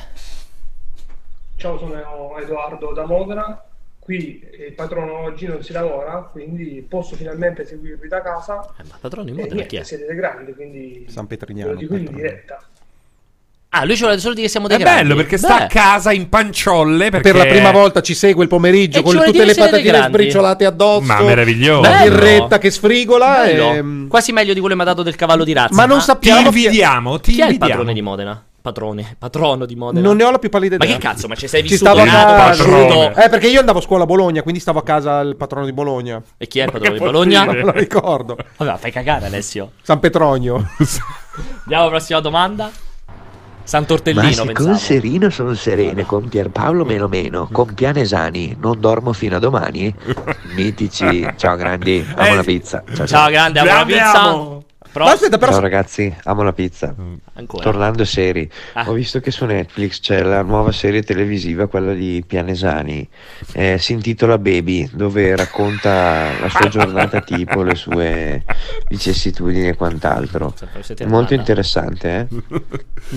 Ciao, 1.64 1.78
sono 1.78 2.38
Edoardo 2.42 2.92
da 2.92 3.06
Modena. 3.06 3.58
Qui 3.98 4.44
il 4.68 4.74
patrono 4.74 5.20
oggi 5.20 5.46
non 5.48 5.64
si 5.64 5.72
lavora, 5.72 6.28
quindi 6.30 6.86
posso 6.86 7.16
finalmente 7.16 7.66
seguirvi 7.66 8.10
da 8.10 8.22
casa. 8.22 8.60
Eh, 8.78 8.84
ma 8.90 8.98
padrone 9.00 9.30
in 9.32 9.40
E 9.40 9.44
Modena 9.44 9.64
chi 9.64 9.76
niente, 9.76 9.80
è? 9.80 9.84
siete 9.84 10.06
dei 10.08 10.16
grandi, 10.18 10.54
quindi 10.54 11.06
San 11.08 11.26
Petrignano. 11.26 11.72
lo 11.72 11.78
dico 11.78 11.96
in 11.96 12.04
patrono. 12.04 12.22
diretta. 12.22 12.62
Ah, 13.70 13.86
lui 13.86 13.96
ci 13.96 14.02
vuole 14.02 14.18
solo 14.20 14.34
dire 14.34 14.48
che 14.48 14.52
siamo 14.52 14.68
dei 14.68 14.76
È 14.76 14.80
grandi. 14.82 15.02
bello 15.04 15.16
perché 15.16 15.38
sta 15.38 15.56
Beh, 15.60 15.64
a 15.64 15.68
casa 15.68 16.12
in 16.12 16.28
panciolle 16.28 17.10
perché... 17.10 17.32
Per 17.32 17.40
la 17.42 17.46
prima 17.50 17.72
volta 17.72 18.02
ci 18.02 18.14
segue 18.14 18.44
il 18.44 18.50
pomeriggio 18.50 19.00
E 19.00 19.02
con 19.02 19.16
tutte 19.24 19.46
le 19.46 19.56
patatine 19.56 20.04
sbriciolate 20.04 20.66
addosso. 20.66 21.06
Ma 21.08 21.22
meraviglioso. 21.22 21.90
La 21.90 22.02
birretta 22.04 22.58
che 22.58 22.72
sfrigola. 22.72 23.46
e- 23.46 24.06
Quasi 24.10 24.34
meglio 24.34 24.54
di 24.54 24.60
quello 24.60 24.76
che 24.76 24.82
mi 24.84 24.86
ha 24.86 24.92
dato 24.92 25.02
del 25.02 25.16
cavallo 25.16 25.46
di 25.46 25.54
razza. 25.54 25.74
Ma 25.76 25.86
non 25.86 25.96
Ah, 25.96 26.00
Ti 26.02 26.06
sappiamo 26.08 26.50
chi, 26.52 26.58
invidiamo, 26.66 27.20
ti 27.22 27.32
Chi 27.32 27.40
è 27.40 27.44
il 27.46 27.52
invidiamo. 27.54 27.72
padrone 27.78 27.94
di 27.94 28.02
Modena? 28.02 28.46
Padrone, 28.64 29.18
patrono 29.20 29.66
di 29.66 29.76
Modena. 29.76 30.08
Non 30.08 30.16
ne 30.16 30.24
ho 30.24 30.32
la 30.32 30.40
più 30.40 30.48
pallida 30.50 30.78
Ma 30.78 30.86
idea. 30.86 30.96
che 30.96 31.04
cazzo, 31.04 31.28
ma 31.28 31.36
ci 31.36 31.50
sei 31.50 31.64
Ci 31.64 31.72
vissuto 31.72 31.92
stavo 31.92 32.10
a 32.10 32.54
nato? 32.54 33.20
Eh, 33.22 33.28
perché 33.28 33.48
io 33.50 33.60
andavo 33.60 33.80
a 33.80 33.82
scuola 33.82 34.04
a 34.04 34.06
Bologna, 34.06 34.42
quindi 34.42 34.62
stavo 34.62 34.80
a 34.80 34.84
casa 34.84 35.18
al 35.20 35.36
patrono 35.36 35.66
di 35.66 35.74
Bologna. 35.74 36.22
E 36.38 36.48
chi 36.48 36.60
è 36.60 36.64
il 36.64 36.70
Ma 36.72 36.80
che 36.80 36.94
di 36.94 36.98
Bologna? 36.98 37.44
Non 37.44 37.56
me 37.56 37.62
lo 37.64 37.72
ricordo. 37.72 38.38
Vabbè, 38.56 38.78
fai 38.78 38.92
cagare 38.92 39.26
Alessio. 39.26 39.72
San 39.82 40.00
Petronio. 40.00 40.56
Andiamo 41.64 41.82
alla 41.84 41.90
prossima 41.90 42.22
domanda. 42.22 42.64
Ma 42.64 42.72
Sant'Ortellino, 43.66 44.32
se 44.32 44.44
pensavo. 44.46 44.70
con 44.70 44.78
Serino 44.78 45.30
sono 45.30 45.54
serene, 45.56 46.06
con 46.06 46.30
Pierpaolo 46.30 46.86
meno 46.86 47.10
meno, 47.10 47.50
con 47.52 47.74
Pianesani 47.74 48.56
non 48.62 48.80
dormo 48.80 49.12
fino 49.12 49.36
a 49.36 49.40
domani? 49.40 49.94
Mitici, 50.56 51.28
ciao 51.36 51.58
grandi, 51.58 52.06
amo 52.16 52.28
Eh, 52.28 52.36
la 52.36 52.44
pizza. 52.44 52.82
Ciao, 52.88 52.96
ciao. 52.96 53.08
Ciao, 53.08 53.30
grande, 53.30 53.60
amo 53.60 53.70
la 53.70 53.86
pizza. 53.86 54.63
Ma 54.96 55.12
aspetta, 55.12 55.38
però 55.38 55.52
Ciao 55.52 55.62
ragazzi, 55.62 56.16
amo 56.24 56.44
la 56.44 56.54
pizza. 56.54 56.94
Ancora. 57.34 57.64
Tornando 57.64 58.06
seri, 58.06 58.50
Ah. 58.74 58.88
ho 58.88 58.94
visto 58.94 59.20
che 59.20 59.32
su 59.32 59.46
Netflix 59.46 60.00
c'è 60.00 60.22
la 60.22 60.42
nuova 60.44 60.72
serie 60.72 61.02
televisiva, 61.02 61.68
quella 61.68 61.94
di 61.94 62.24
Pianesani, 62.26 63.08
eh, 63.54 63.78
si 63.80 63.94
intitola 63.94 64.38
Baby, 64.38 64.90
dove 64.94 65.36
racconta 65.36 66.30
la 66.40 66.50
sua 66.50 66.68
giornata 66.68 67.22
tipo, 67.22 67.64
le 67.64 67.76
sue 67.76 68.44
vicissitudini 68.88 69.70
e 69.70 69.76
quant'altro. 69.76 70.54
Siete 70.82 71.04
È 71.04 71.08
molto 71.08 71.34
interessante, 71.34 72.28
eh? 72.30 72.36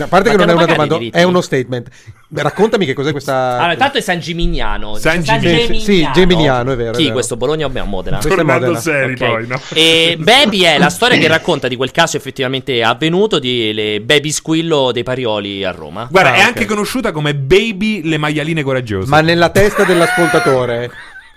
a 0.03 0.07
parte 0.07 0.31
Ma 0.31 0.37
che 0.37 0.45
non 0.45 0.49
è 0.51 0.53
una 0.55 0.66
domanda, 0.66 0.99
è 1.11 1.22
uno 1.24 1.41
statement. 1.41 1.89
Beh, 2.29 2.43
raccontami 2.43 2.85
che 2.87 2.93
cos'è 2.93 3.12
questa. 3.12 3.55
Allora, 3.57 3.72
intanto 3.74 3.99
è 3.99 4.01
San 4.01 4.18
Gimignano. 4.18 4.97
San 4.97 5.20
Dice 5.20 5.39
Gimignano. 5.39 5.74
Sì, 5.74 5.81
sì, 5.81 6.09
Geminiano, 6.12 6.72
è 6.72 6.77
vero, 6.77 6.91
è 6.91 6.97
Chi 6.97 7.03
vero. 7.03 7.12
questo? 7.14 7.37
Bologna 7.37 7.66
o 7.66 7.68
Modena? 7.85 8.16
Questo 8.16 8.33
è 8.33 8.37
Tornando 8.37 8.66
Modena. 8.66 8.81
seri 8.81 9.12
Ok. 9.12 9.18
poi, 9.18 9.47
no? 9.47 9.61
E 9.72 10.16
Baby 10.18 10.62
è 10.62 10.77
la 10.79 10.91
storia 10.91 11.18
che 11.18 11.29
racconta 11.29 11.68
di 11.68 11.77
quel 11.77 11.93
caso 11.93 12.16
effettivamente 12.16 12.83
avvenuto 12.83 13.39
di 13.39 13.72
le 13.72 14.01
baby 14.01 14.33
squillo 14.33 14.91
dei 14.91 15.05
Parioli 15.05 15.62
a 15.64 15.70
Roma. 15.70 16.09
Guarda, 16.11 16.31
Ah, 16.31 16.35
è 16.35 16.41
ok. 16.41 16.47
anche 16.47 16.64
conosciuta 16.64 17.12
come 17.12 17.37
Baby 17.37 18.03
le 18.03 18.16
maialine 18.18 18.62
coraggiose. 18.64 19.09
Ma 19.09 19.20
nella 19.20 19.51
testa 19.51 19.85
dell'ascoltatore, 19.85 20.91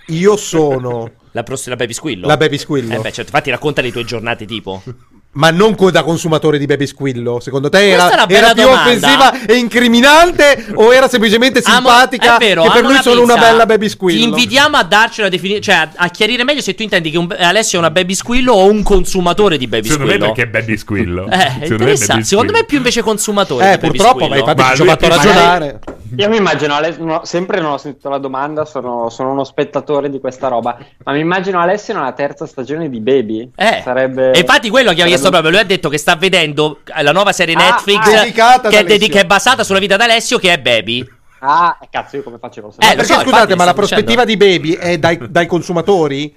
io 0.08 0.36
sono 0.36 1.08
La, 1.30 1.44
pros- 1.44 1.68
la 1.68 1.76
baby 1.76 1.92
squillo? 1.92 2.26
la 2.26 2.36
baby 2.36 2.58
squillo. 2.58 2.92
Eh 2.94 2.96
beh, 2.96 3.02
certo, 3.12 3.30
infatti 3.30 3.50
racconta 3.50 3.80
le 3.80 3.92
tue 3.92 4.04
giornate 4.04 4.44
tipo. 4.44 4.82
Ma 5.32 5.50
non 5.50 5.76
co- 5.76 5.92
da 5.92 6.02
consumatore 6.02 6.58
di 6.58 6.66
baby 6.66 6.86
squillo. 6.88 7.38
Secondo 7.38 7.68
te 7.68 7.88
era, 7.90 8.06
una 8.06 8.28
era 8.28 8.52
più 8.52 8.62
domanda. 8.64 8.80
offensiva 8.82 9.44
e 9.46 9.54
incriminante? 9.56 10.66
o 10.74 10.92
era 10.92 11.08
semplicemente 11.08 11.60
Amo- 11.64 11.76
simpatica? 11.88 12.36
è 12.36 12.38
vero, 12.38 12.62
che 12.62 12.68
per 12.70 12.78
amo 12.84 12.88
lui 12.92 13.02
sono 13.02 13.22
una 13.22 13.34
pizza. 13.34 13.48
bella 13.50 13.66
baby 13.66 13.88
squillo. 13.88 14.18
Ti 14.18 14.28
invitiamo 14.28 14.76
a 14.76 14.82
darci 14.82 15.20
una 15.20 15.28
definizione, 15.28 15.62
cioè 15.64 15.74
a, 15.96 16.04
a 16.04 16.08
chiarire 16.08 16.42
meglio 16.44 16.60
se 16.60 16.74
tu 16.74 16.82
intendi 16.82 17.10
che 17.10 17.18
un- 17.18 17.34
Alessio 17.38 17.78
è 17.78 17.80
una 17.80 17.90
baby 17.92 18.14
squillo 18.14 18.54
o 18.54 18.64
un 18.68 18.82
consumatore 18.82 19.56
di 19.56 19.66
baby 19.68 19.88
Secondo 19.88 20.06
me 20.06 20.12
squillo. 20.18 20.32
perché 20.32 20.48
è 20.48 20.52
Baby 20.60 20.76
Squillo. 20.76 21.26
Eh, 21.30 21.60
è 21.60 21.66
interessante. 21.66 22.24
Secondo 22.24 22.52
me 22.52 22.58
è 22.60 22.64
più 22.64 22.78
invece 22.78 23.02
consumatore 23.02 23.64
Eh, 23.66 23.70
di 23.72 23.76
baby 23.86 23.96
purtroppo, 23.98 24.26
ma 24.28 24.36
infatti 24.36 24.62
Ma 24.62 24.74
ci 24.74 24.82
ho 24.82 24.84
fatto 24.84 25.08
ragionare. 25.08 25.78
Io 26.16 26.28
mi 26.28 26.38
immagino, 26.38 26.74
Alessio, 26.74 27.04
no, 27.04 27.20
sempre 27.22 27.60
non 27.60 27.70
ho 27.70 27.78
sentito 27.78 28.08
la 28.08 28.18
domanda, 28.18 28.64
sono, 28.64 29.10
sono 29.10 29.30
uno 29.30 29.44
spettatore 29.44 30.10
di 30.10 30.18
questa 30.18 30.48
roba, 30.48 30.76
ma 31.04 31.12
mi 31.12 31.20
immagino 31.20 31.60
Alessio 31.60 31.94
nella 31.94 32.10
terza 32.12 32.46
stagione 32.46 32.88
di 32.90 32.98
Baby. 32.98 33.48
Eh, 33.54 33.80
Sarebbe... 33.84 34.32
E 34.32 34.40
infatti 34.40 34.70
quello 34.70 34.92
che 34.92 35.02
ha 35.02 35.06
chiesto 35.20 35.30
proprio, 35.30 35.50
lui 35.50 35.60
ha 35.60 35.64
detto 35.64 35.88
che 35.88 35.98
sta 35.98 36.16
vedendo 36.16 36.80
la 37.02 37.12
nuova 37.12 37.32
serie 37.32 37.54
Ah, 37.54 37.58
Netflix 37.58 38.06
ah, 38.06 38.20
dedicata 38.22 38.68
ad 38.68 38.72
che, 38.72 38.78
è 38.78 38.80
Alessio. 38.80 38.98
dedica- 38.98 39.20
è 39.20 39.24
basata 39.24 39.64
sulla 39.64 39.78
vita 39.78 39.96
d'Alessio 39.96 40.38
che 40.38 40.52
è 40.52 40.58
Baby. 40.58 41.06
Ah, 41.42 41.78
cazzo, 41.90 42.16
io 42.16 42.22
come 42.22 42.36
facevo? 42.38 42.68
Eh, 42.68 42.72
Ma 42.78 42.88
lo 42.90 42.96
perché 42.96 43.04
so, 43.06 43.20
scusate, 43.20 43.30
infatti, 43.30 43.54
ma 43.54 43.64
la 43.64 43.72
prospettiva 43.72 44.24
di 44.24 44.36
baby 44.36 44.72
è 44.74 44.98
dai, 44.98 45.18
dai 45.30 45.46
consumatori? 45.46 46.34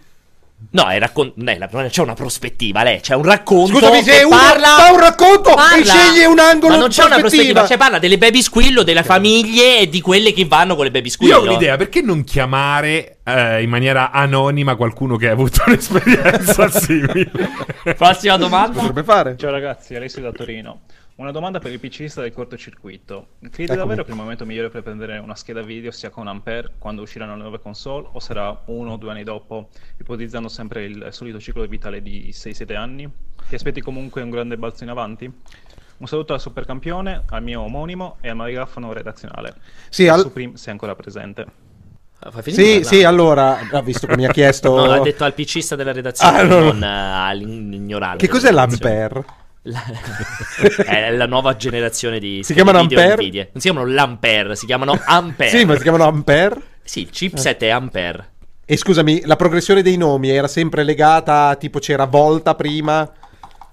No, 0.71 0.87
è 0.87 0.97
raccon- 0.99 1.33
non 1.35 1.49
è 1.49 1.57
la- 1.57 1.67
c'è 1.67 2.01
una 2.01 2.13
prospettiva, 2.13 2.83
lei 2.83 2.99
c'è 2.99 3.13
un 3.15 3.23
racconto 3.23 3.73
Scusami, 3.77 4.03
se 4.03 4.23
uno 4.23 4.35
parla 4.35 4.67
fa 4.77 4.91
un 4.91 4.99
racconto 4.99 5.51
e 5.51 5.53
parla- 5.55 5.83
sceglie 5.83 6.25
un 6.25 6.39
angolo 6.39 6.73
Ma 6.73 6.79
non 6.79 6.89
di 6.89 6.95
c'è 6.95 7.03
una 7.03 7.17
prospettiva. 7.17 7.61
prospettiva, 7.61 7.67
cioè 7.67 7.77
parla 7.77 7.99
delle 7.99 8.17
baby 8.17 8.41
squillo, 8.41 8.83
delle 8.83 9.03
famiglie 9.03 9.79
e 9.79 9.89
di 9.89 10.01
quelle 10.01 10.33
che 10.33 10.45
vanno 10.45 10.75
con 10.75 10.85
le 10.85 10.91
baby 10.91 11.09
squillo. 11.09 11.33
Io 11.33 11.39
ho 11.41 11.43
un'idea, 11.43 11.75
perché 11.77 12.01
non 12.01 12.23
chiamare 12.23 13.17
eh, 13.25 13.61
in 13.61 13.69
maniera 13.69 14.11
anonima 14.11 14.75
qualcuno 14.75 15.15
che 15.17 15.29
ha 15.29 15.31
avuto 15.33 15.63
un'esperienza 15.67 16.69
simile? 16.69 17.29
Prossima 17.95 18.37
domanda. 18.37 18.77
Potrebbe 18.79 19.03
fare. 19.03 19.35
Ciao 19.37 19.51
ragazzi, 19.51 19.95
Alessio 19.95 20.21
da 20.21 20.31
Torino. 20.31 20.81
Una 21.15 21.29
domanda 21.31 21.59
per 21.59 21.71
il 21.71 21.79
PCista 21.79 22.21
del 22.21 22.33
cortocircuito. 22.33 23.27
Credi 23.39 23.63
Eccomi. 23.63 23.77
davvero 23.77 24.03
che 24.03 24.09
il 24.09 24.17
momento 24.17 24.45
migliore 24.47 24.69
per 24.69 24.81
prendere 24.81 25.19
una 25.19 25.35
scheda 25.35 25.61
video 25.61 25.91
sia 25.91 26.09
con 26.09 26.27
Ampere 26.27 26.71
quando 26.79 27.03
usciranno 27.03 27.35
le 27.35 27.41
nuove 27.41 27.59
console 27.59 28.07
o 28.13 28.19
sarà 28.19 28.63
uno 28.65 28.93
o 28.93 28.97
due 28.97 29.11
anni 29.11 29.23
dopo, 29.23 29.69
ipotizzando 29.99 30.47
sempre 30.49 30.85
il 30.85 31.07
solito 31.11 31.39
ciclo 31.39 31.65
vitale 31.67 32.01
di 32.01 32.29
6-7 32.33 32.75
anni? 32.75 33.07
Ti 33.47 33.53
aspetti 33.53 33.79
comunque 33.81 34.23
un 34.23 34.31
grande 34.31 34.57
balzo 34.57 34.83
in 34.83 34.89
avanti? 34.89 35.31
Un 35.97 36.07
saluto 36.07 36.33
al 36.33 36.41
supercampione, 36.41 37.23
al 37.29 37.43
mio 37.43 37.61
omonimo 37.61 38.17
e 38.19 38.29
al 38.29 38.35
marigrafono 38.35 38.91
redazionale. 38.91 39.53
Sì, 39.89 40.07
al- 40.07 40.19
Supreme 40.21 40.57
se 40.57 40.71
ancora 40.71 40.95
presente. 40.95 41.45
Ah, 42.19 42.41
Sì, 42.41 42.83
sì, 42.83 43.03
allora, 43.03 43.59
ha 43.71 43.81
visto 43.83 44.07
che 44.07 44.15
mi 44.15 44.25
ha 44.25 44.31
chiesto... 44.33 44.75
No, 44.75 44.91
ha 44.91 44.99
detto 45.01 45.25
al 45.25 45.35
PCista 45.35 45.75
della 45.75 45.91
redazione, 45.91 46.39
Ah, 46.39 46.43
no, 46.43 46.59
no. 46.59 46.65
non 46.71 46.83
eh, 46.83 46.87
all'ignorante. 46.87 48.25
Che 48.25 48.31
cos'è 48.31 48.49
l'Ampere? 48.49 49.23
La- 49.63 49.83
è 50.85 51.11
la 51.11 51.25
nuova 51.25 51.55
generazione 51.55 52.19
di 52.19 52.41
Si 52.43 52.53
chiamano 52.53 52.81
video 52.81 52.99
Ampere? 52.99 53.21
Nvidia. 53.21 53.47
Non 53.51 53.61
si 53.61 53.69
chiamano 53.69 53.87
l'Ampere, 53.91 54.55
si 54.55 54.65
chiamano 54.65 54.99
Ampere. 55.05 55.49
Sì, 55.57 55.65
ma 55.65 55.75
si 55.75 55.81
chiamano 55.83 56.05
Ampere? 56.05 56.55
Sì, 56.83 57.01
il 57.01 57.09
chipset 57.09 57.61
è 57.63 57.69
Ampere. 57.69 58.31
E 58.65 58.77
scusami, 58.77 59.21
la 59.25 59.35
progressione 59.35 59.81
dei 59.81 59.97
nomi 59.97 60.29
era 60.29 60.47
sempre 60.47 60.83
legata, 60.83 61.55
tipo 61.55 61.79
c'era 61.79 62.05
Volta 62.05 62.55
prima? 62.55 63.09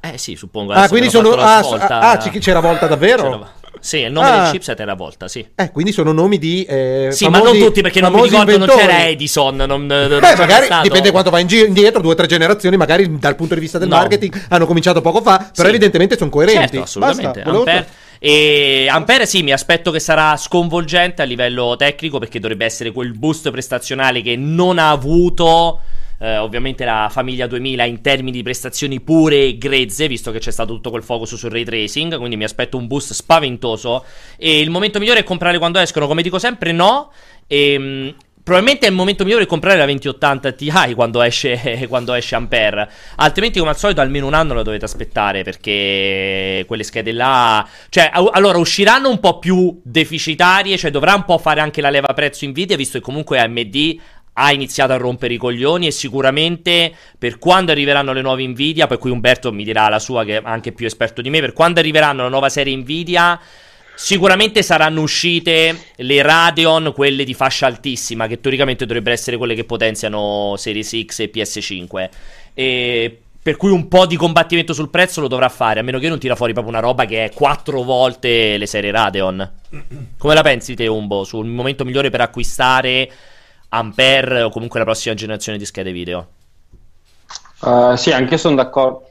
Eh 0.00 0.16
sì, 0.16 0.34
suppongo. 0.36 0.72
Ah, 0.72 0.88
quindi 0.88 1.10
sono... 1.10 1.30
Ah, 1.32 1.62
svolta- 1.62 2.00
ah, 2.00 2.16
c- 2.16 2.38
c'era 2.38 2.60
Volta 2.60 2.86
davvero? 2.86 3.22
C'era- 3.22 3.52
Sì, 3.78 3.98
il 3.98 4.12
nome 4.12 4.26
Ah. 4.28 4.42
del 4.42 4.50
chipset 4.52 4.78
era 4.80 4.94
Volta, 4.94 5.28
sì. 5.28 5.46
Eh, 5.54 5.70
quindi 5.70 5.92
sono 5.92 6.12
nomi 6.12 6.38
di... 6.38 6.64
eh, 6.64 7.08
Sì, 7.12 7.24
famosi- 7.24 7.42
ma 7.44 7.48
non 7.50 7.58
tutti 7.58 7.80
perché 7.80 8.00
non 8.00 8.12
mi 8.12 8.22
ricordo, 8.22 8.44
non 8.50 8.60
inventori. 8.60 8.80
c'era 8.80 9.06
Edison. 9.08 9.56
Non, 9.56 9.68
non 9.68 9.86
Beh, 9.86 10.18
c'era 10.20 10.36
magari 10.36 10.64
stato- 10.66 10.82
dipende 10.82 11.10
quanto 11.10 11.30
va 11.30 11.38
indietro, 11.38 12.02
due 12.02 12.12
o 12.12 12.14
tre 12.14 12.26
generazioni, 12.26 12.76
magari 12.76 13.18
dal 13.18 13.36
punto 13.36 13.54
di 13.54 13.60
vista 13.60 13.78
del 13.78 13.88
No. 13.88 13.96
marketing 13.96 14.46
hanno 14.48 14.66
cominciato 14.66 15.00
poco 15.00 15.22
fa, 15.22 15.38
però 15.38 15.50
Sì. 15.68 15.68
evidentemente 15.68 16.16
sono 16.18 16.30
coerenti. 16.30 16.58
Certo, 16.76 16.82
assolutamente. 16.82 17.42
Basta, 17.42 17.58
Ampere, 17.58 17.86
e 18.18 18.86
Ampere 18.90 19.24
sì, 19.26 19.42
mi 19.42 19.52
aspetto 19.52 19.90
che 19.90 20.00
sarà 20.00 20.36
sconvolgente 20.36 21.22
a 21.22 21.24
livello 21.24 21.74
tecnico 21.78 22.18
perché 22.18 22.38
dovrebbe 22.38 22.66
essere 22.66 22.92
quel 22.92 23.12
boost 23.16 23.50
prestazionale 23.50 24.20
che 24.20 24.36
non 24.36 24.78
ha 24.78 24.90
avuto 24.90 25.80
eh, 26.20 26.36
ovviamente 26.36 26.84
la 26.84 27.08
famiglia 27.10 27.46
2000 27.46 27.84
in 27.84 28.00
termini 28.02 28.30
di 28.30 28.42
prestazioni 28.42 29.00
pure 29.00 29.42
e 29.42 29.58
grezze, 29.58 30.06
visto 30.06 30.30
che 30.30 30.38
c'è 30.38 30.50
stato 30.50 30.74
tutto 30.74 30.90
quel 30.90 31.02
focus 31.02 31.34
sul 31.34 31.50
ray 31.50 31.64
tracing, 31.64 32.16
quindi 32.16 32.36
mi 32.36 32.44
aspetto 32.44 32.76
un 32.76 32.86
boost 32.86 33.12
spaventoso 33.12 34.04
e 34.36 34.60
il 34.60 34.70
momento 34.70 34.98
migliore 34.98 35.20
è 35.20 35.24
comprare 35.24 35.58
quando 35.58 35.78
escono, 35.78 36.06
come 36.06 36.22
dico 36.22 36.38
sempre, 36.38 36.72
no. 36.72 37.10
E, 37.46 38.14
Probabilmente 38.42 38.86
è 38.86 38.88
il 38.88 38.96
momento 38.96 39.24
migliore 39.24 39.44
comprare 39.44 39.76
la 39.76 39.84
2080 39.84 40.52
Ti 40.52 40.72
quando 40.94 41.22
esce, 41.22 41.84
quando 41.88 42.14
esce 42.14 42.34
Ampere. 42.34 42.90
Altrimenti, 43.16 43.58
come 43.58 43.70
al 43.70 43.78
solito, 43.78 44.00
almeno 44.00 44.26
un 44.26 44.34
anno 44.34 44.54
lo 44.54 44.62
dovete 44.62 44.86
aspettare. 44.86 45.44
Perché 45.44 46.64
quelle 46.66 46.82
schede 46.82 47.12
là. 47.12 47.64
Cioè, 47.90 48.10
au- 48.12 48.30
allora 48.32 48.58
usciranno 48.58 49.10
un 49.10 49.20
po' 49.20 49.38
più 49.38 49.80
deficitarie. 49.84 50.76
Cioè, 50.78 50.90
dovrà 50.90 51.14
un 51.14 51.24
po' 51.24 51.38
fare 51.38 51.60
anche 51.60 51.80
la 51.80 51.90
leva 51.90 52.12
prezzo 52.14 52.46
Nvidia. 52.46 52.76
Visto 52.76 52.98
che 52.98 53.04
comunque 53.04 53.38
AMD 53.38 53.96
ha 54.40 54.52
iniziato 54.52 54.92
a 54.92 54.96
rompere 54.96 55.34
i 55.34 55.36
coglioni. 55.36 55.86
E 55.86 55.90
sicuramente 55.90 56.92
per 57.18 57.38
quando 57.38 57.72
arriveranno 57.72 58.12
le 58.12 58.22
nuove 58.22 58.46
Nvidia. 58.46 58.86
Per 58.86 58.98
cui 58.98 59.10
Umberto 59.10 59.52
mi 59.52 59.64
dirà 59.64 59.88
la 59.88 59.98
sua, 59.98 60.24
che 60.24 60.38
è 60.38 60.40
anche 60.44 60.72
più 60.72 60.86
esperto 60.86 61.22
di 61.22 61.30
me. 61.30 61.40
Per 61.40 61.52
quando 61.52 61.80
arriveranno 61.80 62.22
la 62.22 62.28
nuova 62.28 62.48
serie 62.48 62.76
Nvidia. 62.76 63.40
Sicuramente 63.94 64.62
saranno 64.62 65.02
uscite 65.02 65.76
le 65.96 66.22
Radeon, 66.22 66.92
quelle 66.94 67.22
di 67.22 67.34
fascia 67.34 67.66
altissima, 67.66 68.26
che 68.26 68.40
teoricamente 68.40 68.86
dovrebbero 68.86 69.14
essere 69.14 69.36
quelle 69.36 69.54
che 69.54 69.64
potenziano 69.64 70.54
Series 70.56 71.04
X 71.04 71.18
e 71.18 71.30
PS5. 71.30 72.08
E 72.54 73.20
per 73.42 73.56
cui 73.56 73.70
un 73.70 73.88
po' 73.88 74.06
di 74.06 74.16
combattimento 74.16 74.72
sul 74.72 74.90
prezzo 74.90 75.20
lo 75.20 75.28
dovrà 75.28 75.48
fare, 75.48 75.80
a 75.80 75.82
meno 75.82 75.98
che 75.98 76.08
non 76.08 76.18
tira 76.18 76.34
fuori 76.34 76.52
proprio 76.52 76.74
una 76.74 76.82
roba 76.82 77.04
che 77.04 77.24
è 77.24 77.32
quattro 77.32 77.82
volte 77.82 78.56
le 78.56 78.66
serie 78.66 78.90
Radeon. 78.90 79.52
Come 80.18 80.34
la 80.34 80.42
pensi 80.42 80.74
te, 80.74 80.86
Umbo, 80.86 81.24
sul 81.24 81.46
momento 81.46 81.84
migliore 81.84 82.08
per 82.08 82.20
acquistare 82.20 83.10
Ampere 83.70 84.42
o 84.42 84.50
comunque 84.50 84.78
la 84.78 84.84
prossima 84.84 85.14
generazione 85.14 85.58
di 85.58 85.64
schede 85.64 85.92
video? 85.92 86.26
Uh, 87.60 87.94
sì, 87.94 88.12
anche 88.12 88.32
io 88.32 88.38
sono 88.38 88.56
d'accordo. 88.56 89.08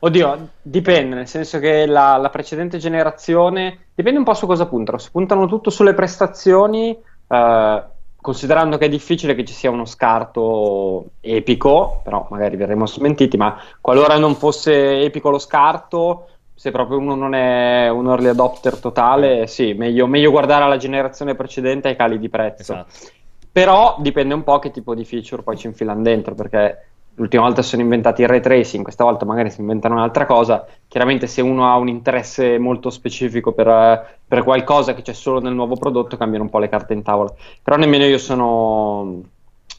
Oddio, 0.00 0.48
dipende, 0.62 1.16
nel 1.16 1.26
senso 1.26 1.58
che 1.58 1.84
la, 1.84 2.16
la 2.16 2.30
precedente 2.30 2.78
generazione 2.78 3.86
dipende 3.94 4.18
un 4.18 4.24
po' 4.24 4.34
su 4.34 4.46
cosa 4.46 4.66
puntano. 4.66 4.98
Se 4.98 5.10
puntano 5.10 5.46
tutto 5.46 5.70
sulle 5.70 5.92
prestazioni, 5.92 6.96
eh, 7.26 7.84
considerando 8.20 8.78
che 8.78 8.84
è 8.84 8.88
difficile 8.88 9.34
che 9.34 9.44
ci 9.44 9.52
sia 9.52 9.70
uno 9.70 9.86
scarto 9.86 11.10
epico, 11.20 12.00
però 12.04 12.28
magari 12.30 12.54
verremo 12.54 12.86
smentiti, 12.86 13.36
ma 13.36 13.60
qualora 13.80 14.18
non 14.18 14.36
fosse 14.36 15.00
epico 15.00 15.30
lo 15.30 15.40
scarto, 15.40 16.28
se 16.54 16.70
proprio 16.70 16.98
uno 16.98 17.16
non 17.16 17.34
è 17.34 17.88
un 17.88 18.06
early 18.06 18.28
adopter 18.28 18.76
totale, 18.78 19.48
sì, 19.48 19.72
meglio, 19.72 20.06
meglio 20.06 20.30
guardare 20.30 20.62
alla 20.62 20.76
generazione 20.76 21.34
precedente 21.34 21.88
ai 21.88 21.96
cali 21.96 22.20
di 22.20 22.28
prezzo. 22.28 22.72
Esatto. 22.72 23.16
Però 23.58 23.96
dipende 23.98 24.34
un 24.34 24.44
po' 24.44 24.60
che 24.60 24.70
tipo 24.70 24.94
di 24.94 25.04
feature 25.04 25.42
poi 25.42 25.56
ci 25.56 25.66
infilano 25.66 26.00
dentro, 26.00 26.32
perché 26.36 26.90
l'ultima 27.14 27.42
volta 27.42 27.60
sono 27.60 27.82
inventati 27.82 28.22
il 28.22 28.28
ray 28.28 28.38
tracing, 28.38 28.84
questa 28.84 29.02
volta 29.02 29.24
magari 29.24 29.50
si 29.50 29.60
inventano 29.60 29.94
un'altra 29.94 30.26
cosa. 30.26 30.64
Chiaramente 30.86 31.26
se 31.26 31.42
uno 31.42 31.68
ha 31.68 31.74
un 31.74 31.88
interesse 31.88 32.56
molto 32.58 32.88
specifico 32.88 33.50
per, 33.50 34.20
per 34.24 34.44
qualcosa 34.44 34.94
che 34.94 35.02
c'è 35.02 35.12
solo 35.12 35.40
nel 35.40 35.54
nuovo 35.54 35.74
prodotto, 35.74 36.16
cambiano 36.16 36.44
un 36.44 36.50
po' 36.50 36.60
le 36.60 36.68
carte 36.68 36.92
in 36.92 37.02
tavola. 37.02 37.34
Però 37.60 37.76
nemmeno 37.76 38.04
io 38.04 38.18
sono... 38.18 39.22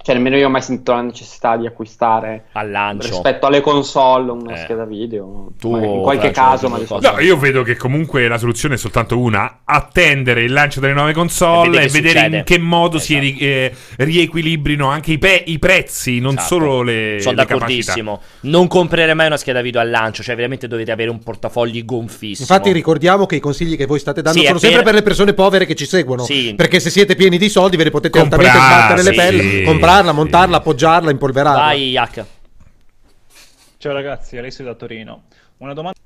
Cioè, 0.01 0.15
nemmeno 0.15 0.37
io 0.37 0.47
ho 0.47 0.49
mai 0.49 0.61
sentito 0.61 0.93
la 0.93 1.01
necessità 1.01 1.57
di 1.57 1.67
acquistare 1.67 2.45
Al 2.53 2.71
lancio. 2.71 3.09
rispetto 3.09 3.45
alle 3.47 3.59
console 3.61 4.31
una 4.31 4.53
Eh. 4.53 4.57
scheda 4.57 4.85
video. 4.85 5.51
Tu, 5.59 5.75
in 5.75 6.01
qualche 6.01 6.31
caso, 6.31 6.69
ma 6.69 6.79
di 6.79 6.85
solito- 6.85 7.11
No, 7.11 7.19
io 7.19 7.37
vedo 7.37 7.63
che 7.63 7.75
comunque 7.75 8.27
la 8.29 8.37
soluzione 8.37 8.75
è 8.75 8.77
soltanto 8.77 9.19
una: 9.19 9.59
attendere 9.65 10.43
il 10.43 10.53
lancio 10.53 10.79
delle 10.79 10.93
nuove 10.93 11.11
E 11.11 11.13
console 11.13 11.77
e 11.81 11.85
che 11.87 11.91
vedere 11.91 12.13
succede. 12.19 12.37
in 12.37 12.43
che 12.45 12.57
modo 12.59 12.97
si 12.97 13.13
Esatto. 13.17 13.27
ri- 13.27 13.37
eh, 13.45 13.73
riequilibrino 13.97 14.87
anche 14.89 15.11
i, 15.11 15.17
pe- 15.17 15.43
i 15.45 15.59
prezzi, 15.59 16.19
non 16.19 16.35
Esatto. 16.37 16.47
solo 16.55 16.81
le, 16.81 17.17
Sono 17.19 17.35
le 17.35 17.45
capacità. 17.45 17.55
d'accordissimo. 17.57 18.21
Non 18.41 18.67
comprerei 18.67 19.13
mai 19.15 19.27
una 19.27 19.37
scheda 19.37 19.61
video 19.61 19.81
al 19.81 19.89
lancio, 19.89 20.23
cioè 20.23 20.35
veramente 20.35 20.67
dovete 20.67 20.91
avere 20.91 21.09
un 21.09 21.19
portafogli 21.21 21.83
gonfissimo. 21.85 22.47
Infatti 22.49 22.71
ricordiamo 22.71 23.25
che 23.25 23.35
i 23.35 23.39
consigli 23.39 23.75
che 23.75 23.85
voi 23.85 23.99
state 23.99 24.21
dando 24.21 24.39
Sì, 24.39 24.45
sono 24.45 24.59
sempre 24.59 24.77
per- 24.77 24.85
per 24.89 24.93
le 24.95 25.01
persone 25.03 25.33
povere 25.33 25.65
che 25.65 25.75
ci 25.75 25.85
seguono. 25.85 26.23
Sì. 26.23 26.53
Perché 26.55 26.79
se 26.79 26.89
siete 26.89 27.15
pieni 27.15 27.37
di 27.37 27.49
soldi 27.49 27.77
ve 27.77 27.83
ne 27.83 27.89
potete 27.91 28.17
Comprarsi, 28.17 28.47
altamente 28.47 28.75
sbattere 28.75 29.03
le 29.03 29.13
pelle, 29.13 29.43
sì, 29.43 29.63
comprarla, 29.89 30.09
sì. 30.11 30.15
montarla, 30.15 30.57
appoggiarla, 30.57 31.11
impolverarla. 31.11 31.59
Vai, 31.59 31.89
Yak. 31.89 32.25
Ciao 33.77 33.93
ragazzi, 33.93 34.37
Alessio 34.37 34.63
da 34.63 34.75
Torino. 34.75 35.23
Una 35.57 35.73
domanda 35.73 35.97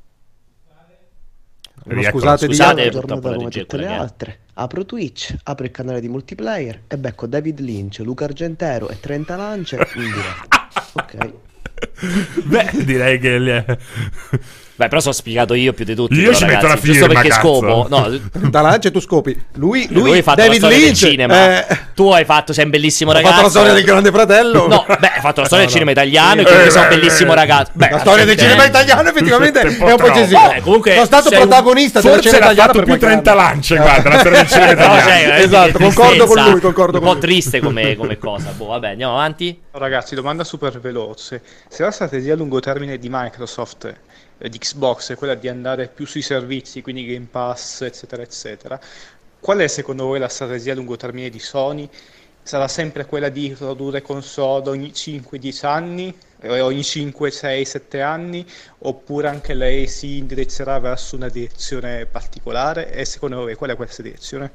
No, 1.86 2.02
scusate, 2.02 2.48
di- 2.48 2.54
scusate, 2.54 2.82
Una 2.84 2.92
purtroppo 2.92 3.34
come 3.34 3.50
tutte 3.50 3.78
le 3.78 3.88
altre. 3.88 4.40
Apro 4.54 4.86
Twitch, 4.86 5.36
apro 5.44 5.66
il 5.66 5.72
canale 5.72 6.00
di 6.00 6.08
multiplayer 6.08 6.84
e 6.88 6.98
becco 6.98 7.28
David 7.28 7.60
Lynch, 7.60 8.00
Luca 8.00 8.24
Argentero 8.24 8.88
e 8.88 9.00
30 9.00 9.36
lance 9.36 9.76
in 9.76 10.02
diretta. 10.02 10.62
Ok. 10.96 11.34
Beh, 12.44 12.70
direi 12.74 13.20
che. 13.20 13.38
le- 13.38 13.66
Beh, 14.76 14.88
però 14.88 15.00
sono 15.02 15.14
spiegato 15.14 15.54
io 15.54 15.72
più 15.72 15.86
di 15.86 15.94
tutti. 15.94 16.16
Io 16.16 16.26
però, 16.26 16.36
ci 16.36 16.46
metto 16.46 16.66
ragazzi, 16.66 16.88
la 16.88 16.94
Giusto 16.94 17.06
firma, 17.06 17.22
perché 17.22 17.30
cazzo. 17.30 17.58
scopo. 17.60 17.86
No, 17.90 18.20
Da 18.50 18.62
lancia 18.62 18.90
tu 18.90 19.00
scopi. 19.00 19.40
Lui, 19.58 19.86
lui, 19.92 20.02
lui, 20.02 20.12
hai 20.14 20.22
fatto 20.24 20.38
David 20.42 20.54
la 20.62 20.68
storia 20.68 20.78
Lynch. 20.80 21.00
del 21.00 21.10
cinema. 21.12 21.68
eh, 21.68 21.78
Tu 21.94 22.10
hai 22.10 22.26
fatto, 22.26 22.54
sei 22.54 22.64
un 22.66 22.70
bellissimo 22.72 23.12
ha 23.12 23.14
ragazzo. 23.14 23.34
fatto 23.34 23.44
la 23.44 23.50
storia 23.52 23.74
del 23.74 23.84
grande 23.84 24.10
fratello. 24.12 24.68
No, 24.68 24.84
beh, 24.88 25.08
hai 25.14 25.22
fatto 25.22 25.42
la 25.42 25.46
storia 25.46 25.66
No, 25.66 25.70
del 25.72 25.78
cinema 25.80 25.86
no. 25.86 25.92
italiano 25.92 26.42
e 26.42 26.44
quindi 26.44 26.64
eh, 26.66 26.72
sei 26.72 26.82
un 26.82 26.88
eh, 26.92 26.96
bellissimo 26.98 27.34
ragazzo. 27.36 27.72
Beh, 27.76 27.90
la 27.92 28.00
storia 28.00 28.26
del 28.26 28.36
cinema 28.38 28.66
italiano 28.66 29.10
effettivamente 29.10 29.60
è 29.62 29.68
un 29.68 29.78
po' 29.78 29.86
troppo. 29.86 30.06
eccessiva. 30.08 30.40
Vabbè, 30.42 30.62
comunque 30.62 30.94
Sono 30.94 31.06
stato 31.06 31.30
sei 31.30 31.38
un- 31.42 31.48
protagonista 31.48 32.02
della 32.02 32.14
Forse 32.16 32.30
scena 32.30 32.46
l'ha 32.46 32.52
italiana 32.52 32.72
più 32.72 32.84
qualche 32.84 33.06
30 33.06 33.32
anno. 33.32 33.42
lance, 33.42 33.76
guarda, 33.76 34.10
la 34.10 34.20
storia 34.20 34.38
del 34.40 34.48
cinema 34.50 34.66
No, 34.74 34.74
italiano. 34.74 35.04
cioè, 35.36 35.40
Esatto, 35.44 35.78
concordo 35.78 36.26
con 36.26 36.44
lui, 36.50 36.60
concordo 36.60 36.98
Un 36.98 37.04
po' 37.04 37.18
triste 37.20 37.60
come, 37.60 37.96
come 37.96 38.18
cosa. 38.18 38.52
Boh, 38.58 38.66
vabbè, 38.66 38.90
andiamo 38.90 39.14
avanti. 39.14 39.62
Ragazzi, 39.76 40.16
domanda 40.16 40.44
super 40.44 40.80
veloce. 40.80 41.42
Se 41.74 41.82
la 41.82 41.90
strategia 41.90 42.34
a 42.34 42.36
lungo 42.36 42.60
termine 42.60 43.00
di 43.00 43.08
Microsoft, 43.10 43.92
eh, 44.38 44.48
di 44.48 44.60
Xbox, 44.60 45.12
è 45.12 45.16
quella 45.16 45.34
di 45.34 45.48
andare 45.48 45.88
più 45.88 46.06
sui 46.06 46.22
servizi, 46.22 46.84
quindi 46.84 47.04
Game 47.04 47.26
Pass, 47.32 47.82
eccetera, 47.82 48.22
eccetera, 48.22 48.80
qual 49.40 49.58
è 49.58 49.68
secondo 49.68 50.06
voi 50.06 50.20
la 50.20 50.28
strategia 50.28 50.74
a 50.74 50.76
lungo 50.76 50.98
termine 50.98 51.32
di 51.32 51.40
Sony? 51.40 51.90
Sarà 52.44 52.68
sempre 52.68 53.08
quella 53.08 53.30
di 53.30 53.56
produrre 53.58 54.04
console 54.04 54.70
ogni 54.70 54.92
5-10 54.92 55.66
anni, 55.66 56.16
eh, 56.42 56.62
ogni 56.62 56.84
5, 56.84 57.32
6, 57.32 57.66
7 57.66 58.02
anni, 58.02 58.46
oppure 58.78 59.30
anche 59.30 59.56
lei 59.56 59.88
si 59.88 60.18
indirizzerà 60.18 60.78
verso 60.78 61.16
una 61.16 61.30
direzione 61.30 62.06
particolare? 62.06 62.94
E 62.94 63.04
secondo 63.04 63.38
voi 63.38 63.56
qual 63.56 63.72
è 63.72 63.76
questa 63.76 64.04
direzione? 64.04 64.52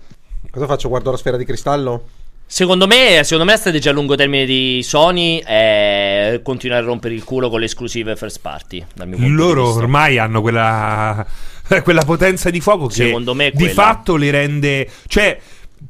Cosa 0.52 0.66
faccio? 0.66 0.88
Guardo 0.88 1.10
la 1.10 1.16
sfera 1.16 1.36
di 1.36 1.44
cristallo? 1.44 2.17
Secondo 2.50 2.86
me, 2.86 3.20
secondo 3.24 3.44
me 3.44 3.52
la 3.52 3.58
strategia 3.58 3.90
a 3.90 3.92
lungo 3.92 4.14
termine 4.14 4.46
di 4.46 4.80
Sony 4.82 5.42
è 5.44 6.40
continuare 6.42 6.82
a 6.82 6.86
rompere 6.86 7.12
il 7.12 7.22
culo 7.22 7.50
con 7.50 7.60
le 7.60 7.66
esclusive 7.66 8.16
first 8.16 8.40
party. 8.40 8.82
Dal 8.94 9.06
mio 9.06 9.16
punto 9.18 9.30
di 9.30 9.36
Loro 9.36 9.64
vista. 9.66 9.78
ormai 9.80 10.16
hanno 10.18 10.40
quella, 10.40 11.26
quella 11.84 12.04
potenza 12.06 12.48
di 12.48 12.60
fuoco 12.60 12.86
che 12.86 12.94
Secondo 12.94 13.34
me 13.34 13.48
è 13.48 13.50
di 13.50 13.58
quella. 13.58 13.72
fatto 13.74 14.16
le 14.16 14.30
rende. 14.30 14.88
Cioè, 15.06 15.38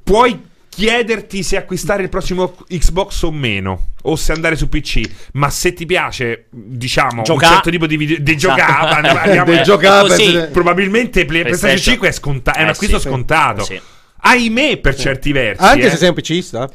puoi 0.02 0.46
chiederti 0.68 1.44
se 1.44 1.56
acquistare 1.56 2.02
il 2.02 2.08
prossimo 2.08 2.56
Xbox 2.68 3.22
o 3.22 3.30
meno, 3.30 3.90
o 4.02 4.16
se 4.16 4.32
andare 4.32 4.56
su 4.56 4.68
PC. 4.68 5.00
Ma 5.34 5.50
se 5.50 5.72
ti 5.74 5.86
piace, 5.86 6.46
diciamo, 6.50 7.22
Gioca- 7.22 7.46
un 7.46 7.52
certo 7.54 7.70
tipo 7.70 7.86
di 7.86 7.96
video, 7.96 8.16
di 8.18 8.34
Esatto. 8.34 8.56
giocata, 9.62 10.08
se- 10.16 10.48
probabilmente 10.52 11.24
Play- 11.24 11.42
PlayStation 11.42 11.58
PlayStation. 11.78 11.92
5 11.94 12.08
è, 12.08 12.12
sconta- 12.12 12.52
è 12.54 12.62
un 12.62 12.66
Eh, 12.66 12.70
acquisto 12.72 12.98
sì. 12.98 13.06
scontato. 13.08 13.62
Sì. 13.62 13.80
Ahimè, 14.20 14.78
per 14.78 14.94
certi 14.94 15.32
versi. 15.32 15.62
Anche 15.62 15.86
eh. 15.86 15.90
se 15.90 15.96
sei 15.96 16.08
un 16.08 16.14
PCista? 16.14 16.70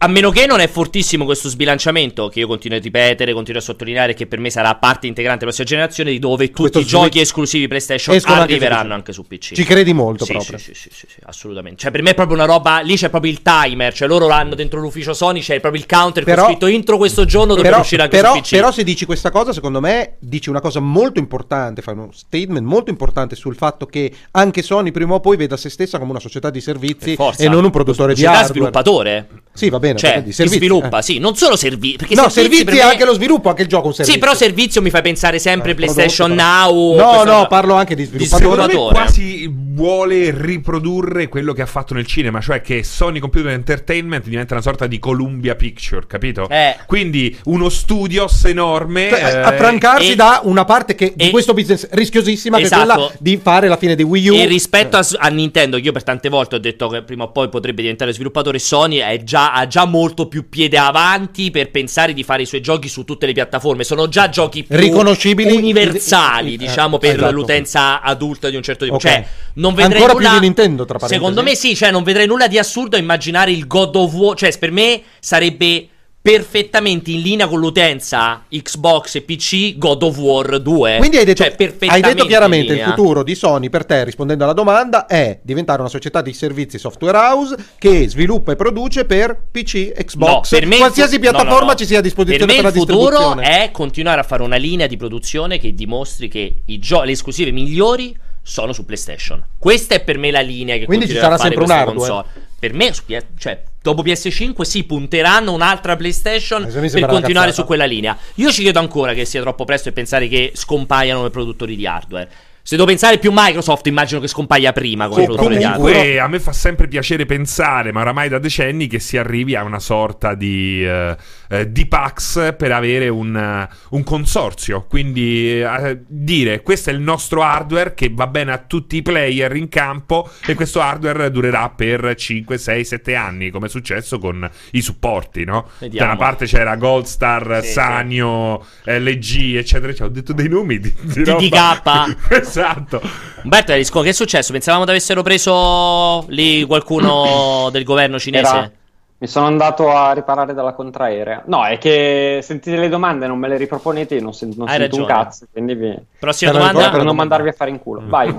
A 0.00 0.06
meno 0.06 0.30
che 0.30 0.46
non 0.46 0.60
è 0.60 0.68
fortissimo 0.68 1.24
questo 1.24 1.48
sbilanciamento, 1.48 2.28
che 2.28 2.38
io 2.38 2.46
continuo 2.46 2.78
a 2.78 2.80
ripetere, 2.80 3.32
continuo 3.32 3.60
a 3.60 3.64
sottolineare 3.64 4.14
che 4.14 4.28
per 4.28 4.38
me 4.38 4.48
sarà 4.48 4.76
parte 4.76 5.08
integrante 5.08 5.40
della 5.40 5.50
prossima 5.50 5.66
generazione, 5.66 6.12
di 6.12 6.20
dove 6.20 6.46
tutti 6.50 6.60
Questo 6.60 6.78
i 6.78 6.84
giochi 6.84 7.02
switch- 7.08 7.20
esclusivi 7.22 7.66
PlayStation 7.66 8.14
escono 8.14 8.40
arriveranno 8.42 8.94
anche 8.94 9.12
su 9.12 9.26
PC. 9.26 9.54
Ci 9.54 9.64
credi 9.64 9.92
molto 9.92 10.24
Sì, 10.24 10.34
proprio. 10.34 10.56
Sì, 10.58 10.66
sì, 10.72 10.74
sì, 10.82 10.90
sì, 10.92 11.06
sì, 11.08 11.16
assolutamente. 11.24 11.80
Cioè, 11.80 11.90
per 11.90 12.02
me 12.02 12.10
è 12.10 12.14
proprio 12.14 12.36
una 12.36 12.44
roba. 12.46 12.78
Lì 12.78 12.94
c'è 12.94 13.08
proprio 13.08 13.32
il 13.32 13.42
timer. 13.42 13.92
Cioè, 13.92 14.06
loro 14.06 14.28
hanno 14.28 14.54
dentro 14.54 14.78
l'ufficio 14.78 15.14
Sony. 15.14 15.40
C'è 15.40 15.58
proprio 15.58 15.80
il 15.82 15.88
counter 15.88 16.22
Però- 16.22 16.42
con 16.42 16.50
scritto 16.52 16.66
intro 16.68 16.96
questo 16.96 17.24
giorno 17.24 17.54
dove 17.56 17.68
Però, 17.68 17.80
uscire 17.80 18.02
anche 18.02 18.16
però- 18.18 18.34
su 18.34 18.40
PC. 18.40 18.50
però 18.50 18.70
se 18.70 18.84
dici 18.84 19.04
questa 19.04 19.30
cosa, 19.32 19.52
secondo 19.52 19.80
me 19.80 20.14
dici 20.20 20.48
una 20.48 20.60
cosa 20.60 20.78
molto 20.78 21.18
importante, 21.18 21.82
fai 21.82 21.94
uno 21.94 22.10
statement 22.12 22.64
molto 22.64 22.90
importante 22.90 23.34
sul 23.34 23.56
fatto 23.56 23.84
che 23.86 24.12
anche 24.30 24.62
Sony 24.62 24.92
prima 24.92 25.14
o 25.14 25.18
poi 25.20 25.36
veda 25.36 25.56
se 25.56 25.68
stessa 25.70 25.98
come 25.98 26.10
una 26.12 26.20
società 26.20 26.50
di 26.50 26.60
servizi 26.60 27.14
e 27.36 27.48
non 27.48 27.64
un 27.64 27.70
produttore 27.72 28.14
di 28.14 28.20
Società 28.20 28.38
hardware. 28.44 28.46
sviluppatore. 28.52 29.28
Sì, 29.58 29.70
va 29.70 29.80
bene, 29.80 29.86
Cioè, 29.96 30.10
vabbè, 30.14 30.22
di 30.22 30.32
sviluppa, 30.32 30.98
eh. 30.98 31.02
sì, 31.02 31.18
non 31.18 31.34
solo 31.36 31.56
servizi. 31.56 31.96
Perché 31.96 32.14
No, 32.14 32.28
servizi, 32.28 32.40
servizi 32.40 32.64
per 32.64 32.74
me- 32.74 32.80
anche 32.92 33.04
lo 33.04 33.14
sviluppo, 33.14 33.48
anche 33.48 33.62
il 33.62 33.68
gioco 33.68 33.86
un 33.88 33.92
servizio. 33.94 34.14
Sì, 34.14 34.18
però 34.24 34.34
servizio 34.36 34.82
mi 34.82 34.90
fa 34.90 35.00
pensare 35.00 35.38
sempre 35.38 35.72
Eh, 35.72 35.74
PlayStation 35.74 36.34
prodotto, 36.34 36.48
Now. 36.48 36.96
No, 36.96 37.24
no, 37.24 37.46
parlo 37.48 37.74
anche 37.74 37.94
di 37.94 38.08
Di 38.08 38.24
sviluppatore. 38.24 38.62
Sviluppatore. 38.64 38.94
quasi 38.94 39.66
vuole 39.78 40.32
riprodurre 40.36 41.28
quello 41.28 41.52
che 41.52 41.62
ha 41.62 41.66
fatto 41.66 41.94
nel 41.94 42.06
cinema, 42.06 42.40
cioè 42.40 42.60
che 42.60 42.82
Sony 42.82 43.20
Computer 43.20 43.50
Entertainment 43.52 44.24
diventa 44.26 44.54
una 44.54 44.62
sorta 44.62 44.86
di 44.86 44.98
Columbia 44.98 45.54
Picture, 45.54 46.04
capito? 46.06 46.48
Eh. 46.48 46.76
Quindi 46.86 47.36
uno 47.44 47.68
studios 47.68 48.44
enorme. 48.44 49.08
Cioè, 49.08 49.20
eh, 49.20 49.36
affrancarsi 49.38 50.12
e- 50.12 50.14
da 50.16 50.40
una 50.44 50.64
parte 50.64 50.94
che, 50.94 51.12
di 51.14 51.28
e- 51.28 51.30
questo 51.30 51.54
business 51.54 51.86
rischiosissima 51.90 52.58
Esatto. 52.58 52.84
che 52.86 52.90
è 52.90 52.94
quella 52.94 53.12
di 53.18 53.38
fare 53.40 53.68
la 53.68 53.76
fine 53.76 53.94
di 53.94 54.02
Wii 54.02 54.28
U. 54.28 54.34
E 54.34 54.46
rispetto 54.46 54.96
a, 54.96 55.06
a 55.18 55.28
Nintendo, 55.28 55.76
che 55.76 55.82
io 55.84 55.92
per 55.92 56.02
tante 56.02 56.28
volte 56.28 56.56
ho 56.56 56.58
detto 56.58 56.88
che 56.88 57.02
prima 57.02 57.24
o 57.24 57.30
poi 57.30 57.48
potrebbe 57.48 57.80
diventare 57.82 58.12
sviluppatore, 58.12 58.58
Sony 58.58 58.96
è 58.98 59.22
già, 59.22 59.52
ha 59.52 59.66
già 59.66 59.77
molto 59.84 60.28
più 60.28 60.48
piede 60.48 60.78
avanti 60.78 61.50
per 61.50 61.70
pensare 61.70 62.12
di 62.12 62.22
fare 62.22 62.42
i 62.42 62.46
suoi 62.46 62.60
giochi 62.60 62.88
su 62.88 63.04
tutte 63.04 63.26
le 63.26 63.32
piattaforme. 63.32 63.84
Sono 63.84 64.08
già 64.08 64.28
giochi 64.28 64.64
più 64.64 64.76
Riconoscibili. 64.76 65.54
universali, 65.56 66.54
Eh, 66.54 66.56
diciamo, 66.56 66.98
per 66.98 67.16
esatto. 67.16 67.32
l'utenza 67.32 68.00
adulta 68.00 68.48
di 68.50 68.56
un 68.56 68.62
certo 68.62 68.84
tipo. 68.84 68.96
Ok. 68.96 69.02
Cioè, 69.02 69.26
non 69.54 69.74
vedrei 69.74 69.96
Ancora 70.02 70.12
nulla... 70.14 70.28
più 70.30 70.38
di 70.38 70.44
Nintendo, 70.44 70.84
tra 70.84 70.98
parentesi. 70.98 71.20
Secondo 71.20 71.42
me 71.42 71.54
sì, 71.54 71.74
cioè 71.74 71.90
non 71.90 72.02
vedrei 72.02 72.26
nulla 72.26 72.46
di 72.48 72.58
assurdo 72.58 72.96
a 72.96 72.98
immaginare 72.98 73.50
il 73.50 73.66
God 73.66 73.96
of 73.96 74.12
War, 74.14 74.36
cioè 74.36 74.56
per 74.58 74.70
me 74.70 75.02
sarebbe 75.20 75.88
perfettamente 76.20 77.10
in 77.10 77.20
linea 77.22 77.46
con 77.46 77.58
l'utenza 77.58 78.44
Xbox 78.50 79.14
e 79.14 79.22
PC 79.22 79.78
God 79.78 80.02
of 80.02 80.18
War 80.18 80.60
2. 80.60 80.96
Quindi 80.98 81.16
hai 81.16 81.24
detto, 81.24 81.42
Cioè, 81.44 81.74
hai 81.86 82.02
detto 82.02 82.26
chiaramente 82.26 82.74
il 82.74 82.80
futuro 82.82 83.22
di 83.22 83.34
Sony 83.34 83.70
per 83.70 83.86
te, 83.86 84.04
rispondendo 84.04 84.44
alla 84.44 84.52
domanda, 84.52 85.06
è 85.06 85.38
diventare 85.42 85.80
una 85.80 85.88
società 85.88 86.20
di 86.20 86.32
servizi 86.32 86.78
software 86.78 87.16
house 87.16 87.56
che 87.78 88.08
sviluppa 88.08 88.52
e 88.52 88.56
produce 88.56 89.04
per 89.04 89.40
PC, 89.50 89.92
Xbox, 90.04 90.50
No, 90.52 90.58
per 90.58 90.66
me 90.66 90.76
qualsiasi 90.76 91.14
fu- 91.14 91.20
piattaforma 91.20 91.58
no, 91.60 91.64
no, 91.70 91.74
ci 91.74 91.86
sia 91.86 91.98
a 91.98 92.02
disposizione 92.02 92.44
per, 92.46 92.54
per 92.54 92.56
me 92.56 92.62
la 92.62 92.68
il 92.68 92.74
futuro 92.86 93.08
distribuzione. 93.16 93.64
è 93.64 93.70
continuare 93.70 94.20
a 94.20 94.24
fare 94.24 94.42
una 94.42 94.56
linea 94.56 94.86
di 94.86 94.96
produzione 94.96 95.58
che 95.58 95.72
dimostri 95.72 96.28
che 96.28 96.54
gio- 96.66 97.02
le 97.04 97.12
esclusive 97.12 97.50
migliori 97.52 98.14
sono 98.42 98.72
su 98.72 98.84
PlayStation. 98.84 99.42
Questa 99.58 99.94
è 99.94 100.00
per 100.02 100.18
me 100.18 100.30
la 100.30 100.40
linea 100.40 100.76
che 100.78 100.84
Quindi 100.86 101.06
ci 101.06 101.14
sarà 101.16 101.38
sempre 101.38 101.62
un 101.64 101.70
hardware. 101.70 101.96
console. 101.98 102.24
Per 102.58 102.72
me, 102.74 102.92
cioè, 103.38 103.62
dopo 103.80 104.02
PS5 104.02 104.62
si 104.62 104.84
punteranno 104.84 105.52
un'altra 105.52 105.96
PlayStation 105.96 106.64
Eh, 106.64 106.90
per 106.90 107.06
continuare 107.06 107.52
su 107.52 107.64
quella 107.64 107.84
linea. 107.84 108.16
Io 108.36 108.50
ci 108.50 108.62
credo 108.62 108.78
ancora 108.78 109.14
che 109.14 109.24
sia 109.24 109.40
troppo 109.40 109.64
presto 109.64 109.88
e 109.88 109.92
pensare 109.92 110.28
che 110.28 110.52
scompaiano 110.54 111.24
i 111.26 111.30
produttori 111.30 111.76
di 111.76 111.86
hardware. 111.86 112.28
Se 112.68 112.76
devo 112.76 112.86
pensare 112.86 113.16
più 113.16 113.30
Microsoft, 113.32 113.86
immagino 113.86 114.20
che 114.20 114.28
scompaia 114.28 114.74
prima 114.74 115.08
come 115.08 115.24
produttore 115.24 115.56
di 115.56 115.64
hardware. 115.64 115.92
comunque 115.94 116.20
a 116.20 116.28
me 116.28 116.38
fa 116.38 116.52
sempre 116.52 116.86
piacere 116.86 117.24
pensare, 117.24 117.92
ma 117.92 118.02
oramai 118.02 118.28
da 118.28 118.38
decenni, 118.38 118.88
che 118.88 118.98
si 118.98 119.16
arrivi 119.16 119.54
a 119.54 119.62
una 119.62 119.78
sorta 119.78 120.34
di, 120.34 120.84
eh, 120.84 121.16
eh, 121.48 121.72
di 121.72 121.86
Pax 121.86 122.56
per 122.56 122.72
avere 122.72 123.08
un, 123.08 123.34
eh, 123.34 123.74
un 123.92 124.04
consorzio. 124.04 124.84
Quindi 124.86 125.62
eh, 125.62 126.00
dire 126.06 126.60
questo 126.60 126.90
è 126.90 126.92
il 126.92 127.00
nostro 127.00 127.42
hardware 127.42 127.94
che 127.94 128.10
va 128.12 128.26
bene 128.26 128.52
a 128.52 128.58
tutti 128.58 128.96
i 128.96 129.02
player 129.02 129.56
in 129.56 129.70
campo 129.70 130.28
e 130.44 130.52
questo 130.52 130.82
hardware 130.82 131.30
durerà 131.30 131.70
per 131.70 132.14
5, 132.14 132.58
6, 132.58 132.84
7 132.84 133.14
anni, 133.14 133.48
come 133.48 133.68
è 133.68 133.70
successo 133.70 134.18
con 134.18 134.46
i 134.72 134.82
supporti, 134.82 135.44
no? 135.44 135.70
Vediamo. 135.78 136.06
Da 136.06 136.12
una 136.12 136.22
parte 136.22 136.44
c'era 136.44 136.76
Goldstar, 136.76 137.60
Sì, 137.62 137.70
Sanyo, 137.70 138.62
LG, 138.84 139.56
eccetera. 139.56 139.94
Cioè, 139.94 140.08
ho 140.08 140.10
detto 140.10 140.34
dei 140.34 140.50
nomi 140.50 140.78
di, 140.78 140.92
di 141.00 141.22
TDK. 141.22 142.56
esatto. 142.60 143.00
Umberto, 143.42 143.72
che 144.02 144.08
è 144.08 144.12
successo? 144.12 144.52
Pensavamo 144.52 144.84
di 144.84 144.90
avessero 144.90 145.22
preso 145.22 146.24
lì 146.28 146.64
qualcuno 146.64 147.68
del 147.72 147.84
governo 147.84 148.18
cinese? 148.18 148.48
Era- 148.56 148.70
Mi 149.18 149.26
sono 149.26 149.46
andato 149.46 149.90
a 149.90 150.12
riparare 150.12 150.54
dalla 150.54 150.72
contraerea. 150.72 151.42
No, 151.46 151.64
è 151.64 151.78
che 151.78 152.40
sentite 152.42 152.76
le 152.76 152.88
domande 152.88 153.26
non 153.26 153.38
me 153.38 153.48
le 153.48 153.56
riproponete, 153.56 154.14
io 154.16 154.22
non, 154.22 154.32
sen- 154.32 154.52
non 154.56 154.68
sento 154.68 154.96
un 154.96 155.02
ragione. 155.02 155.06
cazzo. 155.06 155.46
Quindi 155.50 155.74
vi... 155.74 155.98
Prossima 156.18 156.52
domanda? 156.52 156.90
per 156.90 157.02
non 157.02 157.16
mandarvi 157.16 157.48
a 157.48 157.52
fare 157.52 157.70
in 157.70 157.78
culo. 157.80 158.02
Vai. 158.04 158.34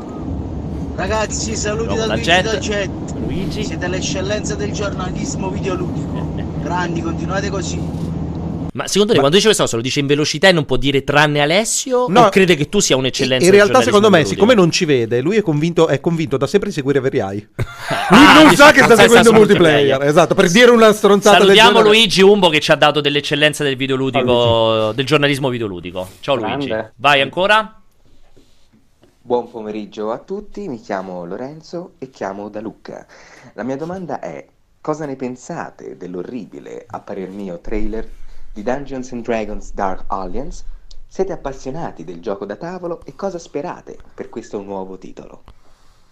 Ragazzi, 0.95 1.55
saluti 1.55 1.95
da 1.95 2.07
Luigi 2.07 2.21
Jet. 2.23 2.43
da 2.43 2.57
Jet. 2.57 2.89
Luigi. 3.25 3.63
Siete 3.63 3.87
l'eccellenza 3.87 4.55
del 4.55 4.71
giornalismo 4.73 5.49
videoludico. 5.49 6.33
Grandi, 6.61 7.01
continuate 7.01 7.49
così. 7.49 7.79
Ma 8.79 8.87
secondo 8.87 9.11
te 9.11 9.19
quando 9.19 9.35
dice 9.35 9.47
questa 9.47 9.63
cosa 9.63 9.75
lo 9.75 9.81
dice 9.81 9.99
in 9.99 10.07
velocità 10.07 10.47
e 10.47 10.53
non 10.53 10.63
può 10.63 10.77
dire 10.77 11.03
tranne 11.03 11.41
Alessio? 11.41 12.05
No, 12.07 12.27
o 12.27 12.29
crede 12.29 12.55
che 12.55 12.69
tu 12.69 12.79
sia 12.79 12.95
un'eccellenza? 12.95 13.45
In 13.45 13.51
realtà, 13.51 13.81
secondo 13.81 14.09
me, 14.09 14.23
siccome 14.23 14.53
non 14.53 14.71
ci 14.71 14.85
vede, 14.85 15.19
lui 15.19 15.35
è 15.35 15.41
convinto, 15.41 15.89
è 15.89 15.99
convinto 15.99 16.37
da 16.37 16.47
sempre 16.47 16.69
di 16.69 16.75
seguire 16.75 17.01
Veriai. 17.01 17.45
Ah, 18.11 18.15
Lui 18.15 18.33
non 18.33 18.43
dici- 18.45 18.55
sa 18.55 18.71
che 18.71 18.79
sta 18.81 18.95
non 18.95 18.97
seguendo 18.97 19.29
su 19.29 19.35
multiplayer. 19.35 20.01
Esatto, 20.03 20.33
per 20.33 20.49
dire 20.49 20.71
una 20.71 20.91
stronzata 20.93 21.43
del 21.43 21.55
Salutiamo. 21.55 21.81
Luigi 21.81 22.21
Umbo 22.23 22.49
che 22.49 22.59
ci 22.59 22.71
ha 22.71 22.75
dato 22.75 23.01
dell'eccellenza 23.01 23.63
del 23.63 23.75
videoludico, 23.75 24.91
del 24.95 25.05
giornalismo 25.05 25.49
videoludico. 25.49 26.07
Ciao 26.19 26.35
Luigi. 26.35 26.67
Grande. 26.67 26.93
Vai 26.95 27.21
ancora? 27.21 27.79
Buon 29.21 29.51
pomeriggio 29.51 30.11
a 30.11 30.17
tutti, 30.17 30.67
mi 30.67 30.81
chiamo 30.81 31.23
Lorenzo 31.25 31.93
e 31.99 32.09
chiamo 32.09 32.49
da 32.49 32.61
Lucca. 32.61 33.05
La 33.53 33.63
mia 33.63 33.77
domanda 33.77 34.19
è: 34.19 34.43
cosa 34.81 35.05
ne 35.05 35.15
pensate 35.15 35.97
dell'orribile, 35.97 36.85
a 36.87 36.99
parer 36.99 37.29
mio, 37.29 37.59
trailer 37.59 38.07
di 38.59 38.63
Dungeons 38.63 39.11
and 39.13 39.23
Dragons 39.23 39.73
Dark 39.73 40.03
Alliance? 40.07 40.65
Siete 41.07 41.31
appassionati 41.31 42.03
del 42.03 42.19
gioco 42.19 42.45
da 42.45 42.57
tavolo 42.57 43.01
e 43.05 43.15
cosa 43.15 43.39
sperate 43.39 43.97
per 44.13 44.27
questo 44.27 44.61
nuovo 44.61 44.97
titolo? 44.97 45.43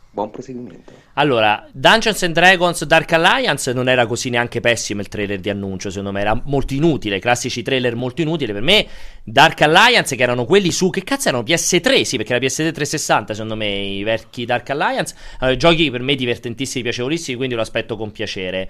Buon 0.10 0.32
proseguimento. 0.32 0.94
Allora, 1.14 1.68
Dungeons 1.72 2.24
and 2.24 2.34
Dragons 2.34 2.84
Dark 2.86 3.12
Alliance 3.12 3.72
non 3.74 3.90
era 3.90 4.08
così 4.08 4.30
neanche 4.30 4.62
pessimo 4.62 5.02
il 5.02 5.10
trailer 5.10 5.40
di 5.40 5.50
annuncio, 5.50 5.90
secondo 5.90 6.12
me 6.12 6.22
era 6.22 6.42
molto 6.46 6.74
inutile, 6.74 7.20
classici 7.20 7.62
trailer 7.62 7.96
molto 7.96 8.22
inutili 8.22 8.54
per 8.54 8.62
me. 8.62 8.88
Dark 9.24 9.62
Alliance 9.62 10.16
che 10.16 10.24
erano 10.24 10.46
quelli 10.46 10.72
su 10.72 10.90
che 10.90 11.04
cazzo 11.04 11.28
erano 11.28 11.44
PS3, 11.44 12.02
sì, 12.04 12.18
perché 12.18 12.34
era 12.34 12.44
PS3 12.44 12.72
360, 12.72 13.34
secondo 13.34 13.56
me 13.56 13.68
i 13.68 14.04
vecchi 14.04 14.46
Dark 14.46 14.68
Alliance, 14.70 15.14
Allora, 15.40 15.58
giochi 15.58 15.92
per 15.92 16.02
me 16.02 16.16
divertentissimi, 16.16 16.82
piacevolissimi, 16.82 17.36
quindi 17.36 17.54
lo 17.54 17.62
aspetto 17.62 17.98
con 17.98 18.12
piacere. 18.12 18.70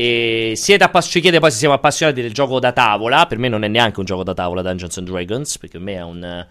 E 0.00 0.52
siete 0.54 0.84
appass- 0.84 1.10
ci 1.10 1.20
chiede 1.20 1.40
poi 1.40 1.50
se 1.50 1.56
siamo 1.58 1.74
appassionati 1.74 2.22
del 2.22 2.32
gioco 2.32 2.60
da 2.60 2.70
tavola, 2.70 3.26
per 3.26 3.36
me 3.38 3.48
non 3.48 3.64
è 3.64 3.68
neanche 3.68 3.98
un 3.98 4.04
gioco 4.06 4.22
da 4.22 4.32
tavola 4.32 4.62
Dungeons 4.62 4.96
and 4.98 5.08
Dragons, 5.10 5.58
perché 5.58 5.78
per 5.78 5.84
me 5.86 5.94
è 5.94 6.02
un 6.02 6.22
eh, 6.22 6.46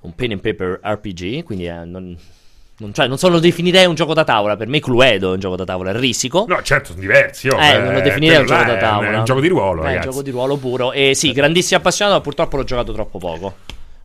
un 0.00 0.14
pen 0.14 0.32
and 0.32 0.40
paper 0.40 0.80
RPG, 0.82 1.42
quindi 1.42 1.66
non, 1.66 2.16
non, 2.78 2.94
cioè, 2.94 3.06
non 3.06 3.18
so, 3.18 3.28
lo 3.28 3.38
definirei 3.38 3.84
un 3.84 3.94
gioco 3.94 4.14
da 4.14 4.24
tavola. 4.24 4.56
Per 4.56 4.66
me 4.66 4.80
Cluedo 4.80 5.32
è 5.32 5.34
un 5.34 5.40
gioco 5.40 5.56
da 5.56 5.64
tavola, 5.64 5.90
è 5.90 5.98
risico. 5.98 6.46
No, 6.48 6.62
certo, 6.62 6.88
sono 6.92 7.00
diversi. 7.00 7.48
oh, 7.48 7.58
Eh, 7.60 7.78
non 7.80 7.92
lo 7.92 8.00
definirei 8.00 8.38
un 8.38 8.46
gioco 8.46 8.64
da 8.64 8.76
tavola. 8.78 9.10
È 9.10 9.16
un 9.18 9.24
gioco 9.24 9.40
di 9.40 9.48
ruolo, 9.48 9.84
Eh, 9.84 9.90
È 9.92 9.94
un 9.96 10.00
gioco 10.00 10.22
di 10.22 10.30
ruolo 10.30 10.56
puro. 10.56 10.92
E 10.92 11.14
sì, 11.14 11.32
grandissimo 11.32 11.80
appassionato, 11.80 12.16
ma 12.16 12.22
purtroppo 12.22 12.56
l'ho 12.56 12.64
giocato 12.64 12.94
troppo 12.94 13.18
poco. 13.18 13.54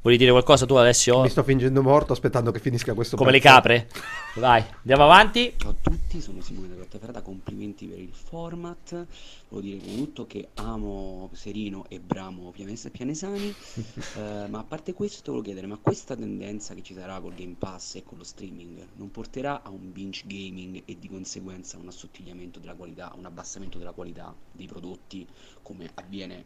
Vuoi 0.05 0.17
dire 0.17 0.29
qualcosa 0.29 0.67
tu, 0.67 0.75
Alessio? 0.75 1.19
Mi 1.23 1.29
sto 1.29 1.41
fingendo 1.41 1.81
morto 1.81 2.13
aspettando 2.13 2.51
che 2.51 2.59
finisca 2.59 2.93
questo 2.93 3.17
Come 3.17 3.31
le 3.31 3.39
pezzo. 3.39 3.53
capre? 3.55 3.89
Vai, 4.35 4.63
andiamo 4.81 5.03
avanti. 5.05 5.55
Ciao 5.57 5.71
a 5.71 5.75
tutti, 5.81 6.21
sono 6.21 6.41
Simone 6.41 6.67
da 6.67 6.75
Grottaferrata, 6.75 7.23
complimenti 7.23 7.87
per 7.87 7.97
il 7.97 8.13
format. 8.13 9.07
Volevo 9.49 9.67
dire 9.83 9.95
tutto 9.97 10.27
che 10.27 10.49
amo 10.53 11.31
Serino 11.33 11.85
e 11.89 11.99
Bramo 11.99 12.51
Pianes- 12.51 12.87
Pianesani, 12.91 13.49
eh, 14.17 14.45
ma 14.47 14.59
a 14.59 14.63
parte 14.63 14.93
questo 14.93 15.31
volevo 15.31 15.41
chiedere, 15.43 15.65
ma 15.65 15.79
questa 15.81 16.15
tendenza 16.15 16.75
che 16.75 16.83
ci 16.83 16.93
sarà 16.93 17.19
col 17.19 17.33
Game 17.33 17.55
Pass 17.57 17.95
e 17.95 18.03
con 18.03 18.19
lo 18.19 18.23
streaming 18.23 18.85
non 18.97 19.09
porterà 19.09 19.63
a 19.63 19.69
un 19.71 19.91
binge 19.91 20.21
gaming 20.27 20.83
e 20.85 20.97
di 20.99 21.09
conseguenza 21.09 21.77
a 21.77 21.79
un 21.79 21.87
assottigliamento 21.87 22.59
della 22.59 22.75
qualità, 22.75 23.11
un 23.17 23.25
abbassamento 23.25 23.79
della 23.79 23.93
qualità 23.93 24.31
dei 24.51 24.67
prodotti 24.67 25.25
come 25.63 25.89
avviene 25.95 26.45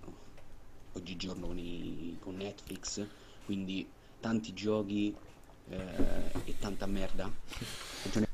oggigiorno 0.94 1.48
con, 1.48 1.58
i- 1.58 2.16
con 2.22 2.38
Netflix? 2.38 3.06
Quindi 3.50 3.90
tanti 4.20 4.54
giochi 4.54 5.12
eh, 5.70 6.32
e 6.46 6.60
tanta 6.60 6.86
merda? 6.86 7.28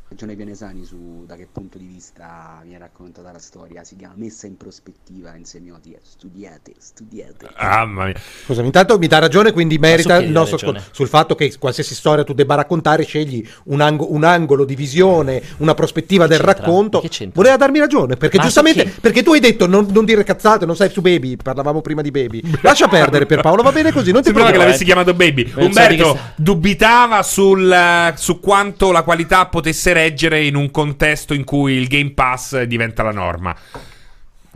Ragione 0.08 0.36
Pianesani 0.36 0.86
su 0.86 1.24
da 1.26 1.36
che 1.36 1.48
punto 1.52 1.80
di 1.80 1.88
vista 1.88 2.62
viene 2.62 2.78
raccontata 2.78 3.32
la 3.32 3.40
storia. 3.40 3.84
Si 3.84 3.96
chiama 3.96 4.14
Messa 4.18 4.46
in 4.46 4.56
prospettiva 4.56 5.36
in 5.36 5.46
semiotica. 5.46 5.98
Studiate, 6.04 6.74
studiate. 6.78 7.50
Ah, 7.56 7.86
mamma 7.86 8.06
mia. 8.06 8.14
Scusami, 8.46 8.68
intanto 8.68 9.00
mi 9.00 9.08
dà 9.08 9.18
ragione, 9.18 9.52
quindi 9.52 9.80
merita 9.80 10.18
il 10.18 10.30
nostro 10.30 10.58
ascolto 10.58 10.84
sul 10.92 11.08
fatto 11.08 11.34
che 11.34 11.52
qualsiasi 11.58 11.96
storia 11.96 12.24
tu 12.24 12.34
debba 12.34 12.54
raccontare, 12.54 13.04
scegli 13.04 13.46
un, 13.66 13.82
ango- 13.82 14.14
un 14.14 14.24
angolo 14.24 14.64
di 14.64 14.76
visione, 14.76 15.42
una 15.58 15.74
prospettiva 15.74 16.28
del 16.28 16.38
c'entra? 16.38 16.54
racconto. 16.62 17.02
Che? 17.02 17.32
Voleva 17.34 17.58
darmi 17.58 17.80
ragione, 17.80 18.16
perché 18.16 18.38
Ma 18.38 18.44
giustamente, 18.44 18.84
chi? 18.84 19.00
perché 19.02 19.24
tu 19.24 19.34
hai 19.34 19.40
detto 19.40 19.66
non, 19.66 19.88
non 19.92 20.06
dire 20.06 20.24
cazzate, 20.24 20.68
non 20.68 20.76
sai 20.76 20.92
su 20.92 21.02
Baby, 21.02 21.36
parlavamo 21.36 21.82
prima 21.82 22.04
di 22.04 22.12
Baby. 22.12 22.42
Lascia 22.62 22.88
perdere 22.88 23.26
per 23.26 23.42
Paolo, 23.42 23.64
va 23.64 23.72
bene 23.72 23.92
così, 23.92 24.12
non 24.12 24.22
ti 24.22 24.28
Sembrava 24.28 24.52
che 24.52 24.58
l'avessi 24.58 24.86
chiamato 24.86 25.16
Baby. 25.16 25.46
Che 25.46 25.64
Umberto 25.64 26.10
sta- 26.12 26.34
dubitava 26.36 27.24
sul, 27.24 28.14
su 28.16 28.40
quanto 28.40 28.92
la 28.92 29.02
qualità 29.02 29.48
potesse 29.48 29.94
reggere 29.96 30.44
in 30.46 30.56
un 30.56 30.70
contesto 30.70 31.34
in 31.34 31.44
cui 31.44 31.74
il 31.74 31.88
Game 31.88 32.12
Pass 32.12 32.62
diventa 32.64 33.02
la 33.04 33.12
norma. 33.12 33.56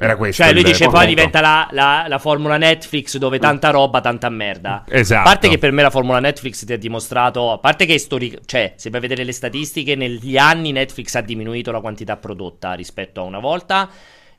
Era 0.01 0.15
questo. 0.15 0.43
Cioè, 0.43 0.53
lui 0.53 0.63
dice 0.63 0.87
poi 0.87 1.07
diventa 1.07 1.41
la, 1.41 1.67
la- 1.71 2.05
la 2.07 2.19
formula 2.19 2.57
Netflix 2.57 3.17
dove 3.17 3.37
tanta 3.37 3.69
roba, 3.69 3.99
tanta 3.99 4.29
merda. 4.29 4.85
Esatto. 4.87 5.19
A 5.19 5.23
parte 5.23 5.49
che 5.49 5.57
per 5.57 5.73
me 5.73 5.81
la 5.81 5.89
formula 5.89 6.19
Netflix 6.21 6.63
ti 6.63 6.71
ha 6.71 6.77
dimostrato, 6.77 7.51
a 7.51 7.57
parte 7.57 7.85
che 7.85 7.97
storic- 7.97 8.45
cioè, 8.45 8.73
se 8.77 8.89
vai 8.89 8.99
a 8.99 9.01
vedere 9.01 9.25
le 9.25 9.33
statistiche, 9.33 9.95
negli 9.95 10.37
anni 10.37 10.71
Netflix 10.71 11.15
ha 11.15 11.21
diminuito 11.21 11.71
la 11.71 11.81
quantità 11.81 12.15
prodotta 12.15 12.73
rispetto 12.75 13.19
a 13.19 13.23
una 13.23 13.39
volta. 13.39 13.89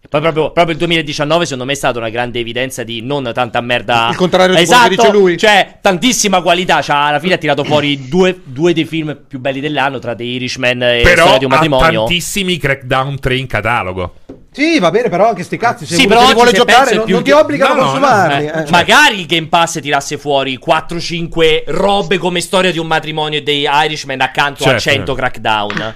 E 0.02 0.08
poi 0.08 0.20
proprio, 0.22 0.50
proprio 0.50 0.72
il 0.72 0.78
2019 0.78 1.44
secondo 1.44 1.66
me 1.66 1.72
è 1.72 1.76
stata 1.76 1.98
una 1.98 2.08
grande 2.08 2.38
evidenza 2.38 2.82
di 2.82 3.02
non 3.02 3.30
tanta 3.34 3.60
merda. 3.60 4.08
Il 4.10 4.16
contrario 4.16 4.54
di 4.54 4.62
esatto, 4.62 4.86
quello 4.86 4.96
che 4.96 5.02
dice 5.02 5.18
lui. 5.18 5.36
Cioè, 5.36 5.78
tantissima 5.82 6.40
qualità. 6.40 6.80
Cioè, 6.80 6.96
alla 6.96 7.18
fine 7.20 7.34
ha 7.34 7.36
tirato 7.36 7.64
fuori 7.64 8.08
due, 8.08 8.40
due 8.42 8.72
dei 8.72 8.86
film 8.86 9.24
più 9.28 9.38
belli 9.40 9.60
dell'anno, 9.60 9.98
tra 9.98 10.14
The 10.14 10.22
Irishman 10.24 10.82
e 10.82 11.00
Però 11.02 11.20
Storia 11.20 11.38
di 11.38 11.44
un 11.44 11.52
ha 11.52 11.54
matrimonio. 11.56 11.98
tantissimi 12.04 12.56
Crackdown 12.56 13.20
3 13.20 13.36
in 13.36 13.46
catalogo. 13.46 14.14
Sì, 14.52 14.78
va 14.80 14.90
bene, 14.90 15.08
però 15.10 15.28
anche 15.28 15.42
sti 15.44 15.56
cazzi, 15.58 15.86
se 15.86 15.94
Sì, 15.94 16.06
però 16.06 16.24
oggi 16.24 16.32
vuole 16.32 16.50
se 16.50 16.56
giocare 16.56 16.94
non, 16.94 17.04
più 17.04 17.14
non 17.14 17.22
ti 17.22 17.30
obbliga 17.30 17.66
No, 17.66 17.72
a 17.72 17.74
no, 17.74 17.80
no, 17.82 17.86
consumarli. 17.90 18.46
Eh, 18.46 18.58
eh. 18.62 18.70
Magari 18.70 19.20
il 19.20 19.26
Game 19.26 19.46
Pass 19.48 19.80
tirasse 19.80 20.16
fuori 20.18 20.58
4-5 20.58 21.64
robe 21.66 22.18
come 22.18 22.40
storia 22.40 22.72
di 22.72 22.78
un 22.78 22.86
matrimonio 22.86 23.38
e 23.38 23.42
dei 23.42 23.68
Irishman 23.70 24.20
accanto 24.22 24.64
a 24.64 24.78
Certo. 24.78 24.80
100 24.80 25.14
crackdown. 25.14 25.94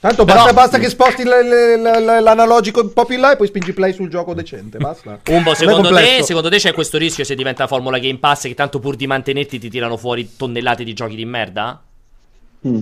Tanto 0.00 0.24
Però- 0.24 0.38
basta, 0.38 0.52
basta 0.54 0.78
che 0.78 0.88
sposti 0.88 1.24
l- 1.24 1.28
l- 1.28 1.82
l- 1.82 2.22
l'analogico 2.22 2.80
un 2.80 2.92
po' 2.94 3.04
più 3.04 3.16
in 3.16 3.20
là 3.20 3.32
e 3.32 3.36
poi 3.36 3.46
spingi 3.48 3.74
play 3.74 3.92
sul 3.92 4.08
gioco 4.08 4.32
decente. 4.32 4.78
Basta. 4.78 5.18
Umbo, 5.28 5.54
secondo 5.54 5.90
te, 5.94 6.22
secondo 6.22 6.48
te 6.48 6.56
c'è 6.56 6.72
questo 6.72 6.96
rischio 6.96 7.22
se 7.22 7.34
diventa 7.34 7.66
Formula 7.66 7.98
Game 7.98 8.16
Pass 8.18 8.42
che 8.44 8.54
tanto 8.54 8.78
pur 8.78 8.96
di 8.96 9.06
mantenerti 9.06 9.58
ti 9.58 9.68
tirano 9.68 9.98
fuori 9.98 10.36
tonnellate 10.36 10.84
di 10.84 10.94
giochi 10.94 11.16
di 11.16 11.26
merda? 11.26 11.82
Mm. 12.66 12.80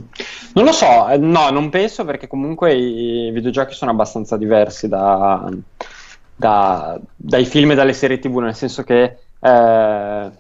Non 0.55 0.65
lo 0.65 0.71
so, 0.73 1.09
eh, 1.09 1.19
no, 1.19 1.51
non 1.51 1.71
penso 1.71 2.05
perché 2.05 2.29
comunque 2.29 2.73
i 2.75 3.31
videogiochi 3.33 3.75
sono 3.75 3.91
abbastanza 3.91 4.37
diversi 4.37 4.87
da, 4.89 5.49
da- 6.37 6.99
dai 7.17 7.45
film 7.45 7.73
e 7.73 7.75
dalle 7.75 7.95
serie 7.95 8.21
TV, 8.21 8.39
nel 8.39 8.55
senso 8.55 8.85
che 8.85 9.03
eh, 9.41 10.31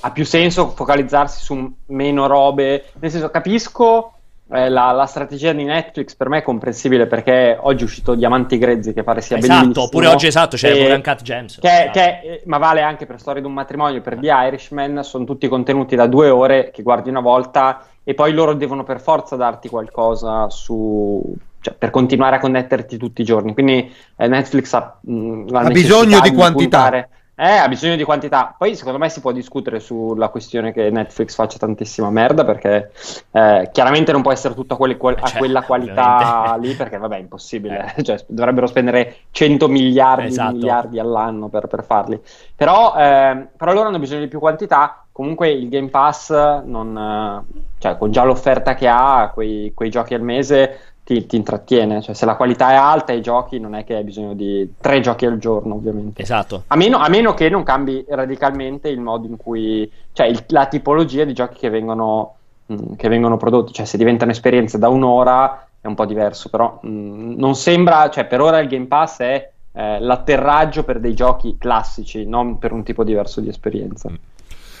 ha 0.00 0.10
più 0.12 0.24
senso 0.24 0.70
focalizzarsi 0.70 1.40
su 1.42 1.72
meno 1.86 2.26
robe, 2.26 2.86
nel 3.00 3.10
senso 3.12 3.30
capisco 3.30 4.14
eh, 4.50 4.68
la, 4.68 4.92
la 4.92 5.06
strategia 5.06 5.52
di 5.52 5.64
Netflix, 5.64 6.14
per 6.14 6.28
me 6.28 6.38
è 6.38 6.42
comprensibile 6.42 7.06
perché 7.06 7.56
oggi 7.60 7.82
è 7.82 7.86
uscito 7.86 8.14
Diamanti 8.14 8.56
Grezzi 8.58 8.92
che 8.92 9.02
pare 9.02 9.20
sia 9.20 9.36
Esatto, 9.36 9.60
bellissimo. 9.60 9.84
oppure 9.86 10.06
oggi 10.06 10.26
esatto, 10.26 10.56
c'è 10.56 10.70
E- 10.72 10.78
pure 10.82 10.94
Uncut 10.94 11.22
Gems. 11.22 11.58
che, 11.60 11.68
Esatto. 11.68 11.90
che- 11.92 12.20
eh, 12.22 12.42
ma 12.46 12.58
vale 12.58 12.82
anche 12.82 13.06
per 13.06 13.18
Storia 13.20 13.40
di 13.42 13.46
un 13.46 13.52
matrimonio, 13.54 14.00
per 14.00 14.16
The 14.18 14.28
Irishman, 14.30 15.02
sono 15.04 15.24
tutti 15.24 15.48
contenuti 15.48 15.96
da 15.96 16.06
due 16.06 16.28
ore 16.30 16.70
che 16.72 16.82
guardi 16.82 17.10
una 17.10 17.20
volta 17.20 17.84
e 18.04 18.14
poi 18.14 18.32
loro 18.32 18.54
devono 18.54 18.84
per 18.84 19.00
forza 19.00 19.36
darti 19.36 19.68
qualcosa 19.68 20.48
su... 20.48 21.22
cioè, 21.60 21.74
per 21.74 21.90
continuare 21.90 22.36
a 22.36 22.38
connetterti 22.38 22.96
tutti 22.96 23.20
i 23.20 23.24
giorni. 23.24 23.52
Quindi 23.52 23.92
eh, 24.16 24.28
Netflix 24.28 24.72
ha, 24.72 24.96
mh, 25.00 25.50
la 25.50 25.60
Ha 25.60 25.68
bisogno 25.70 26.20
di 26.20 26.32
quantità. 26.32 26.78
puntare- 26.78 27.08
Eh, 27.40 27.52
ha 27.56 27.68
bisogno 27.68 27.94
di 27.94 28.02
quantità. 28.02 28.52
Poi 28.58 28.74
secondo 28.74 28.98
me 28.98 29.08
si 29.08 29.20
può 29.20 29.30
discutere 29.30 29.78
sulla 29.78 30.28
questione 30.28 30.72
che 30.72 30.90
Netflix 30.90 31.36
faccia 31.36 31.56
tantissima 31.56 32.10
merda 32.10 32.44
perché 32.44 32.90
eh, 33.30 33.68
chiaramente 33.70 34.10
non 34.10 34.22
può 34.22 34.32
essere 34.32 34.54
tutto 34.54 34.74
a, 34.74 34.76
quelle- 34.76 34.96
quel- 34.96 35.18
a 35.20 35.26
Cioè, 35.28 35.38
quella 35.38 35.62
qualità 35.62 36.16
ovviamente. 36.40 36.66
lì 36.66 36.74
perché 36.74 36.98
vabbè 36.98 37.14
è 37.14 37.20
impossibile. 37.20 37.94
Cioè, 38.02 38.24
dovrebbero 38.26 38.66
spendere 38.66 39.18
100 39.30 39.68
miliardi 39.68 40.26
Esatto. 40.26 40.54
miliardi 40.56 40.98
all'anno 40.98 41.48
per, 41.48 41.68
per 41.68 41.84
farli. 41.84 42.20
Però, 42.56 42.94
ehm, 42.96 43.50
però 43.56 43.72
loro 43.72 43.86
hanno 43.86 44.00
bisogno 44.00 44.22
di 44.22 44.28
più 44.28 44.40
quantità. 44.40 45.04
Comunque 45.12 45.48
il 45.50 45.68
Game 45.68 45.90
Pass, 45.90 46.30
non, 46.64 46.96
eh, 46.96 47.60
cioè, 47.78 47.96
con 47.98 48.10
già 48.10 48.24
l'offerta 48.24 48.74
che 48.74 48.88
ha, 48.88 49.30
quei, 49.32 49.72
quei 49.74 49.90
giochi 49.90 50.14
al 50.14 50.22
mese 50.22 50.78
ti, 51.08 51.24
ti 51.24 51.36
intrattiene. 51.36 52.02
Cioè, 52.02 52.14
se 52.14 52.26
la 52.26 52.36
qualità 52.36 52.70
è 52.70 52.74
alta, 52.74 53.14
i 53.14 53.22
giochi 53.22 53.58
non 53.58 53.74
è 53.74 53.82
che 53.82 53.94
hai 53.94 54.04
bisogno 54.04 54.34
di 54.34 54.74
tre 54.78 55.00
giochi 55.00 55.24
al 55.24 55.38
giorno, 55.38 55.74
ovviamente. 55.76 56.20
Esatto. 56.20 56.64
A 56.66 56.76
meno, 56.76 56.98
a 56.98 57.08
meno 57.08 57.32
che 57.32 57.48
non 57.48 57.62
cambi 57.62 58.04
radicalmente 58.06 58.90
il 58.90 59.00
modo 59.00 59.26
in 59.26 59.38
cui, 59.38 59.90
cioè 60.12 60.26
il- 60.26 60.44
la 60.48 60.66
tipologia 60.66 61.24
di 61.24 61.32
giochi 61.32 61.58
che 61.60 61.70
vengono, 61.70 62.34
mh, 62.66 62.96
che 62.96 63.08
vengono 63.08 63.38
prodotti, 63.38 63.72
cioè 63.72 63.86
se 63.86 63.96
diventano 63.96 64.32
esperienze 64.32 64.78
da 64.78 64.90
un'ora 64.90 65.66
è 65.80 65.86
un 65.86 65.94
po' 65.94 66.04
diverso, 66.04 66.50
però 66.50 66.78
mh, 66.82 67.34
non 67.38 67.54
sembra, 67.54 68.10
cioè 68.10 68.26
per 68.26 68.42
ora 68.42 68.58
il 68.58 68.68
Game 68.68 68.84
Pass 68.86 69.20
è 69.20 69.50
eh, 69.72 70.00
l'atterraggio 70.00 70.82
per 70.84 71.00
dei 71.00 71.14
giochi 71.14 71.56
classici, 71.56 72.26
non 72.26 72.58
per 72.58 72.72
un 72.72 72.82
tipo 72.82 73.02
diverso 73.02 73.40
di 73.40 73.48
esperienza. 73.48 74.10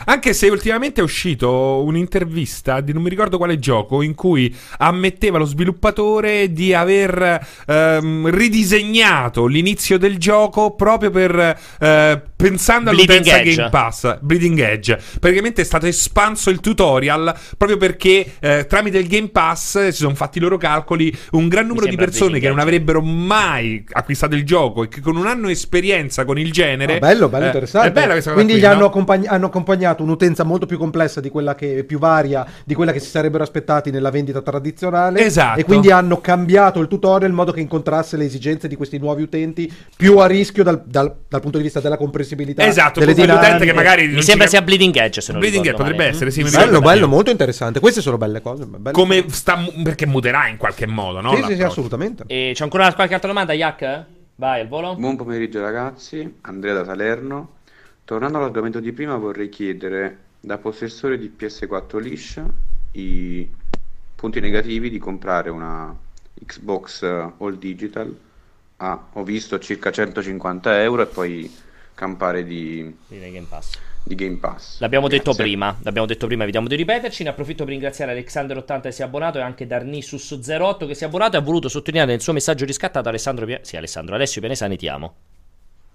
Anche 0.04 0.32
se 0.32 0.48
ultimamente 0.48 1.00
è 1.00 1.04
uscito 1.04 1.82
un'intervista 1.82 2.80
di 2.80 2.92
non 2.92 3.02
mi 3.02 3.08
ricordo 3.08 3.36
quale 3.36 3.58
gioco 3.58 4.02
in 4.02 4.14
cui 4.14 4.54
ammetteva 4.78 5.38
lo 5.38 5.44
sviluppatore 5.44 6.52
di 6.52 6.72
aver 6.74 7.46
ehm, 7.66 8.30
ridisegnato 8.30 9.46
l'inizio 9.46 9.98
del 9.98 10.18
gioco 10.18 10.74
proprio 10.74 11.10
per 11.10 11.58
eh, 11.80 12.22
pensando 12.38 12.90
Bleeding 12.90 13.10
all'utenza 13.18 13.40
Edge. 13.40 13.56
Game 13.56 13.68
Pass, 13.70 14.18
Bleeding 14.20 14.60
Edge. 14.60 14.98
Praticamente 15.18 15.62
è 15.62 15.64
stato 15.64 15.86
espanso 15.86 16.50
il 16.50 16.60
tutorial 16.60 17.34
proprio 17.56 17.76
perché 17.76 18.34
eh, 18.38 18.64
tramite 18.68 18.98
il 18.98 19.08
Game 19.08 19.28
Pass 19.28 19.88
si 19.88 19.96
sono 19.96 20.14
fatti 20.14 20.38
i 20.38 20.40
loro 20.40 20.56
calcoli 20.56 21.12
un 21.32 21.48
gran 21.48 21.66
numero 21.66 21.86
di 21.86 21.96
persone 21.96 22.30
Bleeding 22.30 22.42
che 22.44 22.48
non 22.48 22.60
avrebbero 22.60 23.00
mai 23.02 23.84
acquistato 23.90 24.36
il 24.36 24.44
gioco 24.44 24.84
e 24.84 24.88
che 24.88 25.00
con 25.00 25.16
un 25.16 25.26
anno 25.26 25.48
esperienza 25.48 26.24
con 26.24 26.38
il 26.38 26.52
genere 26.52 26.96
Ah, 26.96 26.98
bello, 27.00 27.28
bello 27.28 27.44
eh, 27.44 27.46
interessante. 27.48 27.88
È 27.88 27.92
bella 27.92 28.12
questa 28.12 28.30
cosa 28.30 28.44
Quindi 28.44 28.52
qui, 28.52 28.62
gli 28.62 28.64
no? 28.66 28.76
hanno, 28.76 28.86
accompagn- 28.86 29.26
hanno 29.26 29.46
accompagnato 29.46 30.02
un'utenza 30.04 30.44
molto 30.44 30.66
più 30.66 30.78
complessa 30.78 31.20
di 31.20 31.30
quella 31.30 31.56
che 31.56 31.82
più 31.84 31.98
varia 31.98 32.46
di 32.64 32.74
quella 32.74 32.92
che 32.92 33.00
si 33.00 33.08
sarebbero 33.08 33.42
aspettati 33.42 33.90
nella 33.90 34.10
vendita 34.10 34.42
tradizionale. 34.42 35.24
Esatto. 35.24 35.58
E 35.58 35.64
quindi 35.64 35.90
hanno 35.90 36.20
cambiato 36.20 36.78
il 36.80 36.86
tutorial 36.86 37.30
in 37.30 37.36
modo 37.36 37.50
che 37.50 37.60
incontrasse 37.60 38.16
le 38.16 38.24
esigenze 38.26 38.68
di 38.68 38.76
questi 38.76 38.98
nuovi 38.98 39.22
utenti 39.22 39.72
più 39.96 40.18
a 40.18 40.26
rischio 40.26 40.62
dal, 40.62 40.82
dal- 40.86 41.14
dal 41.28 41.40
punto 41.40 41.56
di 41.56 41.64
vista 41.64 41.80
della 41.80 41.96
comprensibilità. 42.28 42.66
Esatto, 42.66 43.00
delle 43.00 43.14
dinamiche. 43.14 43.64
che 43.64 43.72
magari 43.72 44.08
Mi 44.08 44.22
sembra 44.22 44.46
sia 44.46 44.62
Bleeding 44.62 44.94
Edge, 44.96 45.20
se 45.20 45.32
non 45.32 45.40
Bleeding 45.40 45.64
Edge 45.64 45.76
potrebbe 45.76 45.96
male. 45.98 46.08
essere, 46.10 46.30
sì, 46.30 46.42
mi 46.42 46.50
Bello, 46.50 46.80
bello, 46.80 47.08
molto 47.08 47.30
interessante. 47.30 47.80
Queste 47.80 48.00
sono 48.00 48.18
belle 48.18 48.40
cose. 48.40 48.66
bello. 48.66 48.90
Come 48.90 49.24
sta 49.28 49.56
mu- 49.56 49.82
perché 49.82 50.06
muterà 50.06 50.48
in 50.48 50.56
qualche 50.56 50.86
modo, 50.86 51.20
no? 51.20 51.34
Sì, 51.34 51.42
sì, 51.44 51.54
sì, 51.56 51.62
assolutamente. 51.62 52.24
E 52.26 52.52
c'è 52.54 52.62
ancora 52.64 52.92
qualche 52.92 53.14
altra 53.14 53.28
domanda, 53.28 53.52
Yak? 53.52 54.04
Vai, 54.36 54.60
al 54.60 54.68
volo. 54.68 54.94
Buon 54.94 55.16
pomeriggio 55.16 55.60
ragazzi, 55.60 56.36
Andrea 56.42 56.74
da 56.74 56.84
Salerno. 56.84 57.56
Tornando 58.04 58.38
all'argomento 58.38 58.80
di 58.80 58.92
prima 58.92 59.16
vorrei 59.16 59.48
chiedere 59.48 60.18
da 60.40 60.56
possessore 60.58 61.18
di 61.18 61.30
PS4 61.36 61.98
liscia 61.98 62.44
i 62.92 63.46
punti 64.14 64.40
negativi 64.40 64.88
di 64.88 64.98
comprare 64.98 65.50
una 65.50 65.94
Xbox 66.46 67.02
All 67.02 67.58
Digital 67.58 68.16
a, 68.76 69.06
ho 69.12 69.22
visto, 69.24 69.58
circa 69.58 69.90
150 69.90 70.82
euro 70.82 71.02
e 71.02 71.06
poi 71.06 71.52
campare 71.98 72.44
di, 72.44 72.94
Direi 73.08 73.32
Game 73.32 73.46
Pass. 73.48 73.72
di 74.04 74.14
Game 74.14 74.36
Pass. 74.36 74.78
L'abbiamo 74.78 75.08
detto 75.08 75.34
prima, 75.34 75.76
l'abbiamo 75.82 76.06
detto 76.06 76.28
prima, 76.28 76.44
evitiamo 76.44 76.68
di 76.68 76.76
ripeterci. 76.76 77.24
Ne 77.24 77.30
approfitto 77.30 77.64
per 77.64 77.72
ringraziare 77.72 78.14
Alexander80 78.14 78.80
che 78.82 78.92
si 78.92 79.02
è 79.02 79.04
abbonato 79.04 79.38
e 79.38 79.40
anche 79.40 79.66
Darnissus08 79.66 80.86
che 80.86 80.94
si 80.94 81.02
è 81.02 81.06
abbonato 81.08 81.36
e 81.36 81.40
ha 81.40 81.42
voluto 81.42 81.68
sottolineare 81.68 82.12
nel 82.12 82.20
suo 82.20 82.32
messaggio 82.32 82.64
riscattato 82.64 83.08
Alessandro 83.08 83.46
Pia- 83.46 83.60
sì, 83.62 83.76
Alessandro 83.76 84.14
Alessio 84.14 84.40
Pianesani 84.40 84.76
ti 84.76 84.86
amo. 84.86 85.14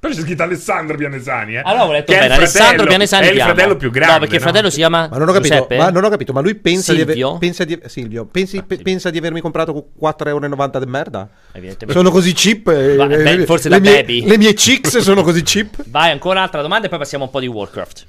Però 0.03 0.13
c'è 0.15 0.19
scritto 0.21 0.43
Alessandro 0.43 0.97
Pianesani, 0.97 1.55
eh. 1.55 1.61
Allora, 1.63 1.85
ho 1.85 1.91
letto 1.93 2.11
Che 2.11 2.19
è 2.19 2.21
il 2.23 2.27
bene, 2.27 2.33
Alessandro 2.33 2.67
fratello- 2.67 2.87
Pianesani 2.89 3.23
È 3.25 3.29
il 3.29 3.35
ti 3.37 3.41
fratello 3.41 3.77
più 3.77 3.89
grande. 3.89 4.11
No, 4.13 4.19
perché 4.19 4.35
il 4.35 4.41
no? 4.41 4.47
fratello 4.47 4.69
si 4.69 4.75
chiama 4.75 5.07
Ma 5.09 5.17
non 5.17 5.29
ho 5.29 5.31
capito, 5.31 5.53
Giuseppe? 5.55 5.77
ma, 5.77 5.89
non 5.91 6.03
ho 6.03 6.09
capito, 6.09 6.33
ma 6.33 6.41
lui 6.41 6.55
pensa 6.55 6.91
di, 6.93 6.99
aver- 6.99 7.15
Silvio? 7.15 7.37
pensa 7.37 7.63
di, 7.63 7.79
Silvio, 7.85 8.25
pensi- 8.25 8.61
pe- 8.63 8.79
pensa 8.79 9.09
di 9.09 9.17
avermi 9.17 9.39
comprato 9.39 9.91
4,90 9.97 10.27
euro 10.27 10.85
di 10.85 10.91
merda? 10.91 11.29
Evidentemente. 11.53 11.93
Sono 11.93 12.11
così 12.11 12.33
cheap? 12.33 12.67
eh, 12.67 12.95
Va- 12.97 13.05
le- 13.05 13.23
beh, 13.23 13.35
le- 13.37 13.45
forse 13.45 13.69
le 13.69 13.79
da 13.79 13.89
mie, 13.89 14.01
baby. 14.01 14.25
le 14.27 14.37
mie 14.37 14.53
chicks 14.53 14.97
sono 14.97 15.23
così 15.23 15.41
cheap? 15.41 15.81
Vai, 15.87 16.11
ancora 16.11 16.39
un'altra 16.39 16.61
domanda 16.61 16.87
e 16.87 16.89
poi 16.89 16.99
passiamo 16.99 17.23
un 17.23 17.29
po' 17.29 17.39
di 17.39 17.47
Warcraft. 17.47 18.05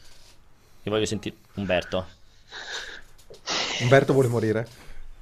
Io 0.83 0.91
voglio 0.91 1.07
sentire 1.07 1.37
Umberto. 1.55 2.07
Umberto 3.83 4.13
vuole 4.13 4.27
morire. 4.27 4.67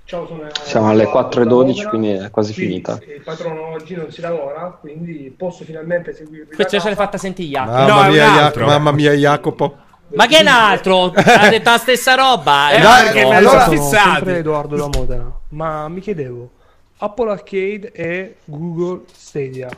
Ciao, 0.04 0.26
sono 0.26 0.46
Siamo 0.64 0.88
alle 0.90 1.04
Edoardo 1.04 1.40
4.12, 1.40 1.44
da 1.44 1.54
Modena. 1.54 1.88
quindi 1.88 2.10
è 2.10 2.30
quasi 2.30 2.52
Qui 2.52 2.62
finita. 2.64 2.98
Il 3.14 3.22
patrono 3.22 3.68
oggi 3.68 3.94
non 3.94 4.10
si 4.10 4.20
lavora, 4.20 4.76
quindi 4.80 5.34
posso 5.36 5.64
finalmente 5.64 6.12
seguirvi. 6.12 6.54
Questa 6.54 6.78
ce 6.78 6.86
l'hai 6.86 6.94
fatta 6.96 7.16
sentire 7.18 7.48
Yak. 7.48 7.66
Mamma 7.66 8.04
No, 8.04 8.10
mia. 8.10 8.26
Jacopo, 8.34 8.66
mamma 8.66 8.90
mia, 8.92 9.12
Jacopo. 9.12 9.76
Ma 10.14 10.26
che 10.26 10.38
è 10.38 10.40
un 10.42 10.48
altro? 10.48 11.04
ha 11.14 11.48
detto 11.48 11.70
la 11.70 11.78
stessa 11.78 12.14
roba. 12.14 12.70
Eh, 12.70 12.74
è 12.74 12.76
un 12.76 12.82
dai, 12.82 13.02
perché 13.04 13.20
allora- 13.22 13.64
sono 13.64 13.82
sempre 13.88 14.36
Edoardo 14.38 14.76
da 14.76 14.88
Modena, 14.92 15.32
ma 15.50 15.88
mi 15.88 16.00
chiedevo, 16.00 16.50
Apple 16.98 17.30
Arcade 17.30 17.92
e 17.92 18.36
Google 18.44 19.04
Stadia, 19.10 19.68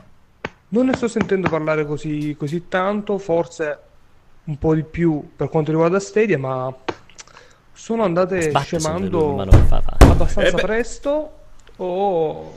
non 0.71 0.87
ne 0.87 0.97
sto 0.97 1.07
sentendo 1.07 1.49
parlare 1.49 1.87
così, 1.87 2.35
così 2.37 2.67
tanto, 2.69 3.19
forse 3.19 3.79
un 4.45 4.59
po' 4.59 4.75
di 4.75 4.83
più 4.83 5.31
per 5.37 5.49
quanto 5.49 5.71
riguarda 5.71 6.01
Stadia, 6.01 6.39
ma 6.39 6.75
sono 7.75 8.05
andate 8.05 8.51
lui, 8.51 8.63
scemando 8.63 9.41
abbastanza 9.41 10.41
Eh 10.43 10.53
presto 10.53 11.33
o 11.77 12.53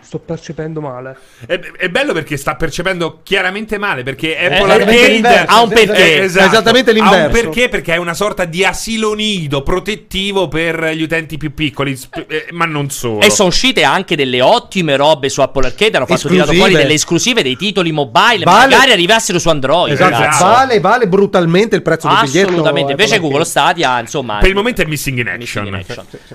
sto 0.00 0.18
percependo 0.20 0.80
male? 0.80 1.16
È, 1.46 1.58
è 1.78 1.88
bello 1.88 2.12
perché 2.12 2.36
sta 2.36 2.54
percependo 2.54 3.20
chiaramente 3.24 3.76
male 3.78 4.02
perché 4.04 4.36
Apple 4.38 4.56
esattamente 4.56 4.84
Arcade 4.84 5.08
l'inverso. 5.12 5.46
ha 5.54 5.62
un 5.62 5.68
perché. 5.68 6.14
Eh, 6.14 6.18
esatto. 6.24 6.46
Esattamente 6.46 6.90
Ha 6.90 6.92
un 6.94 7.00
l'inverso. 7.00 7.40
perché 7.40 7.68
perché 7.68 7.94
è 7.94 7.96
una 7.96 8.14
sorta 8.14 8.44
di 8.44 8.64
asilo 8.64 9.14
nido 9.14 9.62
protettivo 9.62 10.46
per 10.48 10.90
gli 10.94 11.02
utenti 11.02 11.36
più 11.38 11.52
piccoli, 11.54 11.96
sp- 11.96 12.24
eh, 12.28 12.46
ma 12.52 12.66
non 12.66 12.88
solo. 12.90 13.20
E 13.20 13.30
sono 13.30 13.48
uscite 13.48 13.82
anche 13.82 14.14
delle 14.16 14.40
ottime 14.40 14.94
robe 14.96 15.28
su 15.28 15.40
Apple 15.40 15.66
Arcade. 15.66 15.96
Hanno 15.96 16.06
fatto 16.06 16.28
tirato 16.28 16.50
Esclusive. 16.52 16.58
fuori 16.68 16.74
delle 16.82 16.94
esclusive, 16.94 17.42
dei 17.42 17.56
titoli 17.56 17.90
mobile. 17.92 18.44
Vale- 18.44 18.74
Magari 18.74 18.92
arrivassero 18.92 19.38
su 19.40 19.48
Android. 19.48 19.92
Esatto, 19.92 20.44
vale, 20.44 20.78
vale 20.80 21.08
brutalmente 21.08 21.74
il 21.74 21.82
prezzo 21.82 22.06
del 22.06 22.18
biglietto. 22.22 22.48
Assolutamente. 22.50 22.90
Invece 22.92 23.14
Apple 23.16 23.28
Google 23.28 23.44
Arcade. 23.44 23.60
Stadia, 23.66 24.00
insomma. 24.00 24.38
Per 24.38 24.48
il 24.48 24.54
momento 24.54 24.82
è 24.82 24.84
missing 24.84 25.18
in 25.18 25.28
action. 25.28 25.84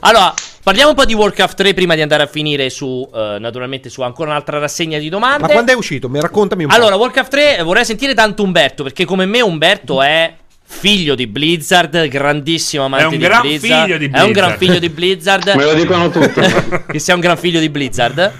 Allora, 0.01 0.33
parliamo 0.63 0.89
un 0.89 0.95
po' 0.95 1.05
di 1.05 1.13
Warcraft 1.13 1.55
3 1.55 1.73
prima 1.73 1.95
di 1.95 2.01
andare 2.01 2.23
a 2.23 2.27
finire 2.27 2.69
su, 2.69 3.07
eh, 3.13 3.37
naturalmente, 3.51 3.89
su 3.89 4.01
ancora 4.01 4.31
un'altra 4.31 4.57
rassegna 4.57 4.97
di 4.97 5.09
domande. 5.09 5.43
Ma 5.43 5.49
quando 5.49 5.71
è 5.71 5.75
uscito? 5.75 6.09
Mi 6.09 6.19
raccontami 6.19 6.63
un 6.63 6.69
po'. 6.69 6.75
Allora, 6.75 6.95
Warcraft 6.95 7.29
3 7.31 7.57
eh, 7.59 7.63
vorrei 7.63 7.85
sentire 7.85 8.13
tanto 8.13 8.43
Umberto, 8.43 8.83
perché 8.83 9.05
come 9.05 9.25
me 9.25 9.41
Umberto 9.41 10.01
è 10.01 10.33
figlio 10.63 11.15
di 11.15 11.27
Blizzard, 11.27 12.07
grandissimo 12.07 12.85
amante 12.85 13.05
È 13.05 13.07
un 13.09 13.17
di 13.17 13.23
gran 13.23 13.41
Blizzard. 13.41 13.83
figlio 13.83 13.97
di 13.97 14.09
È 14.11 14.21
un 14.21 14.31
gran 14.31 14.55
Blizzard. 14.55 14.57
figlio 14.57 14.79
di 14.79 14.89
Blizzard. 14.89 15.53
Me 15.55 15.63
lo 15.65 15.73
dicono 15.73 16.09
tutti. 16.09 16.41
che 16.87 16.99
sia 16.99 17.13
un 17.13 17.19
gran 17.19 17.37
figlio 17.37 17.59
di 17.59 17.69
Blizzard. 17.69 18.31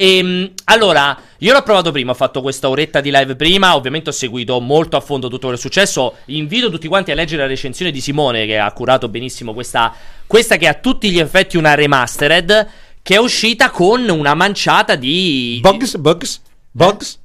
E, 0.00 0.52
allora, 0.64 1.18
io 1.38 1.52
l'ho 1.52 1.62
provato 1.62 1.90
prima, 1.90 2.12
ho 2.12 2.14
fatto 2.14 2.40
questa 2.40 2.68
oretta 2.68 3.00
di 3.00 3.10
live 3.10 3.34
prima, 3.34 3.74
ovviamente 3.74 4.10
ho 4.10 4.12
seguito 4.12 4.60
molto 4.60 4.96
a 4.96 5.00
fondo 5.00 5.26
tutto 5.26 5.48
quello 5.48 5.54
che 5.54 5.60
è 5.60 5.64
successo. 5.64 6.16
Invito 6.26 6.70
tutti 6.70 6.86
quanti 6.86 7.10
a 7.10 7.14
leggere 7.16 7.42
la 7.42 7.48
recensione 7.48 7.90
di 7.90 8.00
Simone 8.00 8.46
che 8.46 8.58
ha 8.58 8.70
curato 8.70 9.08
benissimo 9.08 9.54
questa, 9.54 9.92
questa 10.26 10.56
che 10.56 10.66
è 10.66 10.68
a 10.68 10.74
tutti 10.74 11.10
gli 11.10 11.18
effetti 11.18 11.56
una 11.56 11.74
remastered, 11.74 12.68
che 13.08 13.14
è 13.14 13.18
uscita 13.18 13.70
con 13.70 14.06
una 14.10 14.34
manciata 14.34 14.94
di... 14.94 15.60
Bugs, 15.62 15.96
bugs, 15.96 16.42
bugs, 16.70 17.18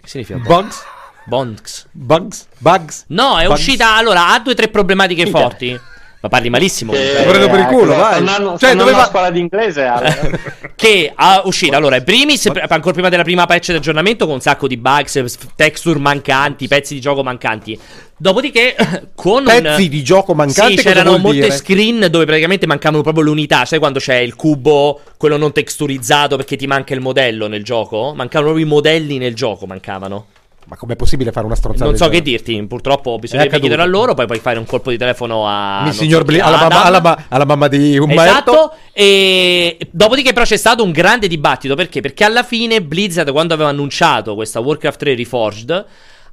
Che 0.00 0.06
significa 0.08 0.38
bugs, 0.38 0.80
Bonks. 1.26 1.88
bugs, 1.90 2.46
bugs. 2.58 3.04
No, 3.08 3.40
è 3.40 3.46
Bugs. 3.48 3.58
uscita. 3.58 3.96
Allora, 3.96 4.28
ha 4.28 4.38
due 4.38 4.52
o 4.52 4.54
tre 4.54 4.68
problematiche 4.68 5.26
forti. 5.26 5.76
Ma 6.24 6.30
parli 6.30 6.48
malissimo. 6.48 6.92
comunque. 6.92 7.16
Ti 7.18 7.28
prendo 7.28 7.48
per 7.50 7.58
il 7.58 7.66
culo, 7.66 7.94
vai. 7.96 8.12
Sto 8.12 8.16
andando, 8.16 8.58
Cioè, 8.58 8.74
doveva- 8.74 9.02
a 9.02 9.06
scuola 9.08 9.30
di 9.30 9.40
inglese. 9.40 9.82
Ale. 9.82 10.40
che 10.74 11.12
ha 11.14 11.42
uscito 11.44 11.76
allora 11.76 11.96
in 11.96 12.04
primis 12.04 12.48
pr- 12.50 12.64
ancora 12.72 12.94
prima 12.94 13.10
della 13.10 13.22
prima 13.24 13.44
patch 13.44 13.70
di 13.72 13.76
aggiornamento 13.76 14.24
con 14.24 14.34
un 14.34 14.40
sacco 14.40 14.66
di 14.66 14.76
bugs 14.78 15.38
texture 15.54 15.98
mancanti 15.98 16.66
pezzi 16.66 16.94
di 16.94 17.00
gioco 17.00 17.22
mancanti 17.22 17.78
dopodiché 18.16 18.74
con 19.14 19.44
Pezzi 19.44 19.82
un 19.82 19.88
di 19.88 20.02
gioco 20.02 20.34
mancanti 20.34 20.78
sì, 20.78 20.82
c'erano 20.82 21.16
molte 21.18 21.40
dire? 21.42 21.52
screen 21.52 22.06
dove 22.10 22.24
praticamente 22.24 22.66
mancavano 22.66 23.02
proprio 23.02 23.22
l'unità 23.24 23.64
sai 23.66 23.78
quando 23.78 23.98
c'è 23.98 24.16
il 24.16 24.34
cubo 24.34 25.00
quello 25.16 25.36
non 25.36 25.52
texturizzato 25.52 26.36
perché 26.36 26.56
ti 26.56 26.66
manca 26.66 26.92
il 26.94 27.00
modello 27.00 27.46
nel 27.46 27.62
gioco 27.62 28.12
mancavano 28.14 28.50
proprio 28.50 28.64
i 28.66 28.68
modelli 28.68 29.18
nel 29.18 29.34
gioco 29.34 29.66
mancavano 29.66 30.26
Ma 30.66 30.76
com'è 30.76 30.96
possibile 30.96 31.32
fare 31.32 31.46
una 31.46 31.54
stronzata? 31.54 31.84
non 31.84 31.96
so 31.96 32.08
che 32.08 32.22
dirti, 32.22 32.62
purtroppo 32.66 33.18
bisognerebbe 33.18 33.56
accaduto. 33.56 33.74
chiedere 33.74 33.82
a 33.82 33.86
loro, 33.86 34.14
poi 34.14 34.26
puoi 34.26 34.38
fare 34.38 34.58
un 34.58 34.64
colpo 34.64 34.90
di 34.90 34.96
telefono 34.96 35.46
a... 35.46 35.90
Signor 35.92 36.24
Bli- 36.24 36.40
alla, 36.40 36.56
mamma, 36.56 36.84
alla, 36.84 37.00
ma- 37.00 37.24
alla 37.28 37.44
mamma 37.44 37.68
di 37.68 37.98
Umberto. 37.98 38.22
Esatto, 38.22 38.74
e 38.92 39.78
dopodiché 39.90 40.32
però 40.32 40.44
c'è 40.44 40.56
stato 40.56 40.82
un 40.82 40.90
grande 40.90 41.28
dibattito, 41.28 41.74
perché? 41.74 42.00
Perché 42.00 42.24
alla 42.24 42.42
fine 42.42 42.82
Blizzard 42.82 43.30
quando 43.30 43.54
aveva 43.54 43.68
annunciato 43.68 44.34
questa 44.34 44.60
Warcraft 44.60 44.98
3 44.98 45.14
Reforged 45.14 45.86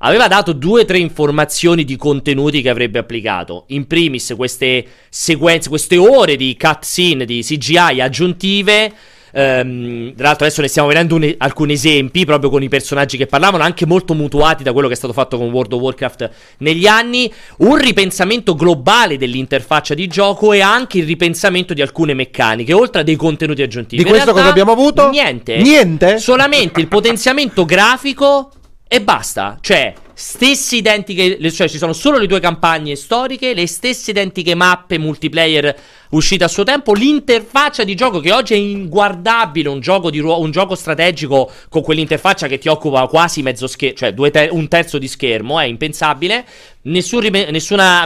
aveva 0.03 0.27
dato 0.27 0.53
due 0.53 0.81
o 0.81 0.85
tre 0.85 0.97
informazioni 0.97 1.83
di 1.83 1.95
contenuti 1.95 2.61
che 2.61 2.69
avrebbe 2.69 2.99
applicato. 2.99 3.65
In 3.67 3.87
primis 3.87 4.33
queste 4.35 4.85
sequenze, 5.09 5.69
queste 5.69 5.97
ore 5.97 6.35
di 6.35 6.57
cutscene, 6.59 7.25
di 7.25 7.43
CGI 7.43 8.01
aggiuntive. 8.01 8.91
Ehm, 9.33 10.13
tra 10.15 10.27
l'altro 10.27 10.45
adesso 10.45 10.61
ne 10.61 10.67
stiamo 10.67 10.87
vedendo 10.87 11.15
un- 11.15 11.33
alcuni 11.37 11.73
esempi 11.73 12.25
proprio 12.25 12.49
con 12.49 12.63
i 12.63 12.69
personaggi 12.69 13.17
che 13.17 13.25
parlavano, 13.27 13.63
anche 13.63 13.85
molto 13.85 14.13
mutuati 14.13 14.63
da 14.63 14.73
quello 14.73 14.87
che 14.87 14.93
è 14.93 14.97
stato 14.97 15.13
fatto 15.13 15.37
con 15.37 15.49
World 15.51 15.73
of 15.73 15.81
Warcraft 15.81 16.29
negli 16.59 16.87
anni, 16.87 17.31
un 17.57 17.75
ripensamento 17.77 18.55
globale 18.55 19.17
dell'interfaccia 19.17 19.93
di 19.93 20.07
gioco 20.07 20.53
e 20.53 20.61
anche 20.61 20.99
il 20.99 21.05
ripensamento 21.05 21.73
di 21.73 21.81
alcune 21.81 22.13
meccaniche, 22.13 22.73
oltre 22.73 23.01
a 23.01 23.03
dei 23.03 23.15
contenuti 23.15 23.61
aggiuntivi. 23.61 24.03
Di 24.03 24.09
questo 24.09 24.25
realtà, 24.33 24.41
cosa 24.41 24.51
abbiamo 24.51 24.71
avuto? 24.71 25.09
Niente. 25.09 25.57
Niente? 25.57 26.17
Solamente 26.17 26.79
il 26.79 26.87
potenziamento 26.87 27.63
grafico 27.65 28.51
e 28.87 29.01
basta. 29.01 29.57
Cioè, 29.61 29.93
stesse 30.21 30.75
identiche, 30.75 31.51
cioè 31.51 31.67
ci 31.67 31.79
sono 31.79 31.93
solo 31.93 32.19
le 32.19 32.27
due 32.27 32.39
campagne 32.39 32.95
storiche, 32.95 33.55
le 33.55 33.65
stesse 33.65 34.11
identiche 34.11 34.53
mappe 34.53 34.99
multiplayer 34.99 35.75
uscite 36.11 36.43
a 36.43 36.47
suo 36.47 36.63
tempo, 36.63 36.93
l'interfaccia 36.93 37.83
di 37.83 37.95
gioco 37.95 38.19
che 38.19 38.31
oggi 38.31 38.53
è 38.53 38.57
inguardabile, 38.57 39.69
un 39.69 39.79
gioco, 39.79 40.09
di 40.11 40.19
ruo- 40.19 40.39
un 40.39 40.51
gioco 40.51 40.75
strategico 40.75 41.49
con 41.69 41.81
quell'interfaccia 41.81 42.47
che 42.47 42.57
ti 42.59 42.67
occupa 42.67 43.07
quasi 43.07 43.41
mezzo 43.41 43.65
schermo, 43.65 43.95
cioè 43.97 44.13
due 44.13 44.29
ter- 44.29 44.51
un 44.51 44.67
terzo 44.67 44.97
di 44.99 45.07
schermo, 45.07 45.59
è 45.59 45.65
impensabile. 45.65 46.45
Nessun, 46.83 47.19
rime- 47.19 47.47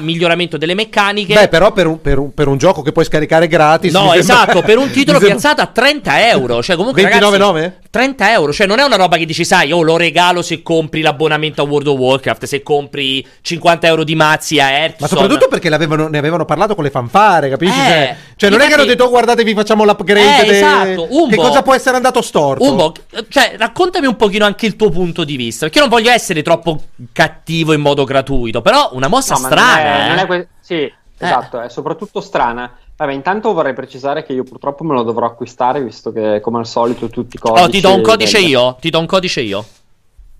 miglioramento 0.01 0.57
delle 0.57 0.73
meccaniche. 0.73 1.33
Beh, 1.33 1.47
però 1.47 1.71
per 1.71 1.87
un, 1.87 2.01
per 2.01 2.19
un- 2.19 2.33
per 2.33 2.47
un 2.49 2.57
gioco 2.57 2.81
che 2.81 2.91
puoi 2.91 3.05
scaricare 3.05 3.47
gratis. 3.47 3.93
No, 3.93 4.11
mi 4.11 4.17
sembra- 4.17 4.19
esatto, 4.43 4.61
per 4.63 4.77
un 4.77 4.89
titolo 4.91 5.17
sembra- 5.17 5.27
piazzato 5.39 5.61
a 5.61 5.67
30 5.67 6.29
euro. 6.29 6.61
Cioè, 6.61 6.75
comunque, 6.75 7.01
29,9? 7.03 7.53
ragazzi, 7.53 7.73
30 7.89 8.31
euro. 8.33 8.51
Cioè, 8.53 8.67
non 8.67 8.79
è 8.79 8.83
una 8.83 8.97
roba 8.97 9.15
che 9.15 9.25
dici, 9.25 9.45
sai, 9.45 9.71
oh, 9.71 9.81
lo 9.81 9.95
regalo 9.95 10.41
se 10.41 10.61
compri 10.61 10.99
l'abbonamento 11.01 11.61
a 11.61 11.65
World 11.65 11.87
of 11.87 11.97
Warcraft, 12.05 12.45
se 12.45 12.63
compri 12.63 13.25
50 13.41 13.87
euro 13.87 14.03
di 14.03 14.15
mazzi 14.15 14.59
a 14.59 14.69
Hearthstone. 14.71 14.95
Ma 14.99 15.07
soprattutto 15.07 15.47
perché 15.47 15.69
ne 15.69 16.17
avevano 16.17 16.45
parlato 16.45 16.75
con 16.75 16.83
le 16.83 16.89
fanfare, 16.89 17.49
capisci? 17.49 17.79
Eh, 17.79 17.83
cioè, 17.83 18.15
cioè, 18.35 18.49
non 18.49 18.61
è 18.61 18.67
che 18.67 18.73
hanno 18.73 18.85
detto, 18.85 19.03
oh, 19.05 19.09
guardate, 19.09 19.43
vi 19.43 19.53
facciamo 19.53 19.83
l'upgrade. 19.83 20.43
Eh, 20.43 20.45
de- 20.45 20.57
esatto, 20.57 21.07
un 21.09 21.29
Che 21.29 21.35
cosa 21.35 21.61
può 21.61 21.73
essere 21.73 21.95
andato 21.95 22.21
storto? 22.21 22.63
Un 22.63 22.75
po', 22.77 22.93
cioè, 23.29 23.55
raccontami 23.57 24.07
un 24.07 24.15
pochino 24.15 24.45
anche 24.45 24.65
il 24.65 24.75
tuo 24.75 24.89
punto 24.89 25.23
di 25.23 25.35
vista. 25.35 25.65
Perché 25.65 25.79
io 25.81 25.87
non 25.87 25.97
voglio 25.97 26.11
essere 26.11 26.41
troppo 26.41 26.81
cattivo 27.11 27.73
in 27.73 27.81
modo 27.81 28.03
gratuito. 28.03 28.61
Però 28.61 28.89
una 28.93 29.07
mossa 29.07 29.33
No, 29.35 29.39
strana. 29.39 29.75
non 29.75 30.01
è- 30.01 30.07
non 30.07 30.17
eh. 30.17 30.21
è 30.21 30.25
que- 30.25 30.47
sì, 30.59 30.91
esatto, 31.17 31.61
è 31.61 31.69
soprattutto 31.69 32.21
strana. 32.21 32.71
Vabbè, 32.97 33.11
intanto 33.11 33.51
vorrei 33.53 33.73
precisare 33.73 34.23
che 34.23 34.31
io 34.31 34.43
purtroppo 34.43 34.85
me 34.85 34.93
lo 34.93 35.03
dovrò 35.03 35.25
acquistare, 35.25 35.83
visto 35.83 36.13
che 36.13 36.39
come 36.41 36.59
al 36.59 36.65
solito 36.65 37.09
tutti 37.09 37.35
i 37.35 37.39
codici... 37.39 37.63
Oh, 37.63 37.69
ti 37.69 37.81
do 37.81 37.93
un 37.93 38.01
codice 38.01 38.37
io. 38.39 38.77
Ti 38.79 38.89
do 38.89 38.99
un 38.99 39.05
codice 39.05 39.41
io. 39.41 39.65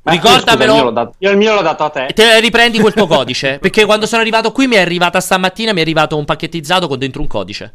Ma 0.06 0.14
io, 0.14 0.22
Ricordamelo. 0.22 0.73
scusa, 0.73 0.73
il 0.73 0.73
mio 0.73 0.84
l'ho 0.84 0.91
dato- 0.91 1.15
io 1.18 1.32
il 1.32 1.38
mio 1.38 1.53
l'ho 1.56 1.61
dato 1.61 1.84
a 1.84 1.90
te. 1.90 2.07
Te 2.14 2.40
riprendi 2.40 2.80
quel 2.80 2.94
tuo 2.94 3.07
codice. 3.07 3.57
Perché 3.60 3.86
quando 3.86 4.06
sono 4.06 4.22
arrivato 4.22 4.52
qui 4.52 4.68
mi 4.68 4.76
è 4.76 4.80
arrivata 4.82 5.19
stamattina. 5.19 5.73
Mi 5.73 5.80
è 5.80 5.82
arrivato 5.82 6.15
un 6.18 6.26
pacchettizzato 6.26 6.88
con 6.88 6.98
dentro 6.99 7.22
un 7.22 7.27
codice. 7.27 7.73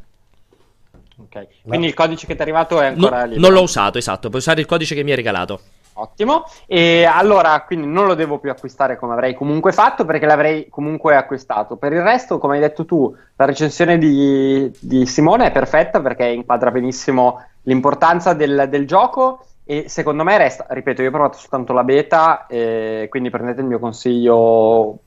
Ok, 1.17 1.47
Quindi 1.67 1.87
il 1.89 1.95
codice 1.95 2.27
che 2.27 2.33
ti 2.35 2.39
è 2.39 2.43
arrivato 2.43 2.81
è 2.81 2.91
No- 2.91 3.07
ancora 3.07 3.25
lì. 3.25 3.39
non 3.39 3.53
l'ho 3.53 3.63
usato, 3.63 3.99
esatto. 3.99 4.29
Puoi 4.29 4.41
usare 4.41 4.61
il 4.61 4.67
codice 4.67 4.95
che 4.95 5.03
mi 5.03 5.11
hai 5.11 5.17
regalato. 5.17 5.61
Ottimo. 5.95 6.45
E 6.67 7.05
allora, 7.05 7.63
quindi 7.67 7.87
non 7.87 8.07
lo 8.07 8.15
devo 8.15 8.39
più 8.39 8.51
acquistare 8.51 8.97
come 8.97 9.13
avrei 9.13 9.35
comunque 9.35 9.73
fatto 9.73 10.05
perché 10.05 10.25
l'avrei 10.25 10.69
comunque 10.71 11.15
acquistato. 11.17 11.77
Per 11.77 11.93
il 11.93 12.01
resto, 12.01 12.39
come 12.39 12.55
hai 12.55 12.61
detto 12.61 12.85
tu, 12.87 13.15
la 13.37 13.45
recensione 13.45 13.99
di, 13.99 14.71
di 14.79 15.05
Simone 15.07 15.47
è 15.47 15.51
perfetta 15.53 16.01
perché 16.01 16.25
inquadra 16.27 16.71
benissimo 16.71 17.45
l'importanza 17.65 18.33
del, 18.33 18.67
del 18.71 18.87
gioco 18.87 19.45
e 19.71 19.89
secondo 19.89 20.25
me 20.25 20.37
resta, 20.37 20.67
ripeto, 20.69 21.01
io 21.01 21.11
ho 21.11 21.13
provato 21.13 21.39
soltanto 21.39 21.73
la 21.73 21.85
beta, 21.85 22.49
eh, 22.49 23.07
quindi 23.09 23.31
prendete 23.31 23.61
il 23.61 23.69
mio 23.69 23.79
consiglio, 23.79 24.99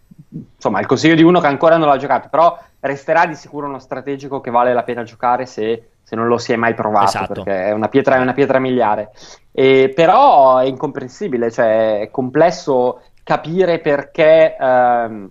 insomma, 0.55 0.79
il 0.79 0.85
consiglio 0.85 1.15
di 1.15 1.21
uno 1.21 1.41
che 1.41 1.47
ancora 1.47 1.75
non 1.75 1.89
l'ha 1.89 1.97
giocato, 1.97 2.29
però 2.29 2.57
resterà 2.79 3.25
di 3.25 3.35
sicuro 3.35 3.67
uno 3.67 3.79
strategico 3.79 4.39
che 4.39 4.51
vale 4.51 4.73
la 4.73 4.83
pena 4.83 5.03
giocare 5.03 5.45
se, 5.45 5.89
se 6.01 6.15
non 6.15 6.27
lo 6.27 6.37
si 6.37 6.53
è 6.53 6.55
mai 6.55 6.75
provato, 6.75 7.07
Esatto. 7.07 7.43
perché 7.43 7.65
è 7.65 7.71
una 7.73 7.89
pietra, 7.89 8.15
è 8.15 8.21
una 8.21 8.31
pietra 8.31 8.59
miliare. 8.59 9.11
E 9.51 9.91
però 9.93 10.59
è 10.59 10.65
incomprensibile, 10.65 11.51
cioè 11.51 11.99
è 11.99 12.09
complesso 12.09 13.01
capire 13.21 13.79
perché, 13.79 14.55
ehm, 14.57 15.29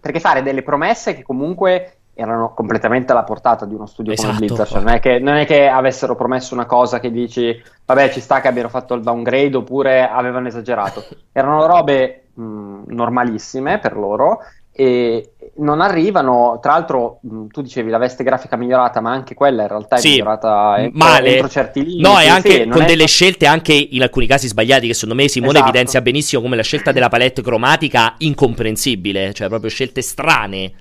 perché 0.00 0.20
fare 0.20 0.44
delle 0.44 0.62
promesse 0.62 1.16
che 1.16 1.24
comunque 1.24 1.99
erano 2.20 2.52
completamente 2.54 3.12
alla 3.12 3.24
portata 3.24 3.64
di 3.64 3.74
uno 3.74 3.86
studio 3.86 4.14
come 4.14 4.28
Esatto. 4.28 4.44
Blizzard. 4.44 4.68
Cioè, 4.68 4.80
non, 4.82 4.92
è 4.92 5.00
che, 5.00 5.18
non 5.18 5.34
è 5.36 5.46
che 5.46 5.68
avessero 5.68 6.14
promesso 6.14 6.54
una 6.54 6.66
cosa 6.66 7.00
che 7.00 7.10
dici, 7.10 7.60
vabbè, 7.86 8.10
ci 8.10 8.20
sta 8.20 8.40
che 8.40 8.48
abbiano 8.48 8.68
fatto 8.68 8.94
il 8.94 9.02
downgrade 9.02 9.56
oppure 9.56 10.08
avevano 10.08 10.48
esagerato. 10.48 11.04
Erano 11.32 11.66
robe 11.66 12.24
mh, 12.34 12.82
normalissime 12.88 13.78
per 13.78 13.96
loro. 13.96 14.38
e 14.72 15.32
non 15.56 15.80
arrivano. 15.80 16.58
Tra 16.62 16.72
l'altro, 16.72 17.18
mh, 17.22 17.46
tu 17.48 17.60
dicevi 17.60 17.90
la 17.90 17.98
veste 17.98 18.22
grafica 18.24 18.56
migliorata, 18.56 19.00
ma 19.00 19.10
anche 19.10 19.34
quella 19.34 19.62
in 19.62 19.68
realtà 19.68 19.96
è 19.96 19.98
Sì, 19.98 20.10
migliorata 20.10 20.74
entro, 20.78 20.98
male. 20.98 21.30
entro 21.32 21.48
certi 21.48 21.80
limiti. 21.84 22.00
No, 22.00 22.18
e 22.18 22.22
Sì, 22.22 22.28
anche 22.28 22.58
non 22.64 22.70
con 22.74 22.82
è- 22.82 22.86
delle 22.86 23.06
scelte 23.06 23.46
anche 23.46 23.72
in 23.74 24.00
alcuni 24.02 24.26
casi 24.26 24.46
sbagliati 24.46 24.86
che 24.86 24.94
secondo 24.94 25.20
me 25.20 25.28
Simone 25.28 25.52
Esatto. 25.52 25.68
evidenzia 25.68 26.00
benissimo 26.00 26.40
come 26.40 26.56
la 26.56 26.62
scelta 26.62 26.92
della 26.92 27.08
palette 27.08 27.42
cromatica 27.42 28.14
incomprensibile, 28.18 29.32
cioè 29.32 29.48
proprio 29.48 29.70
scelte 29.70 30.00
strane. 30.02 30.72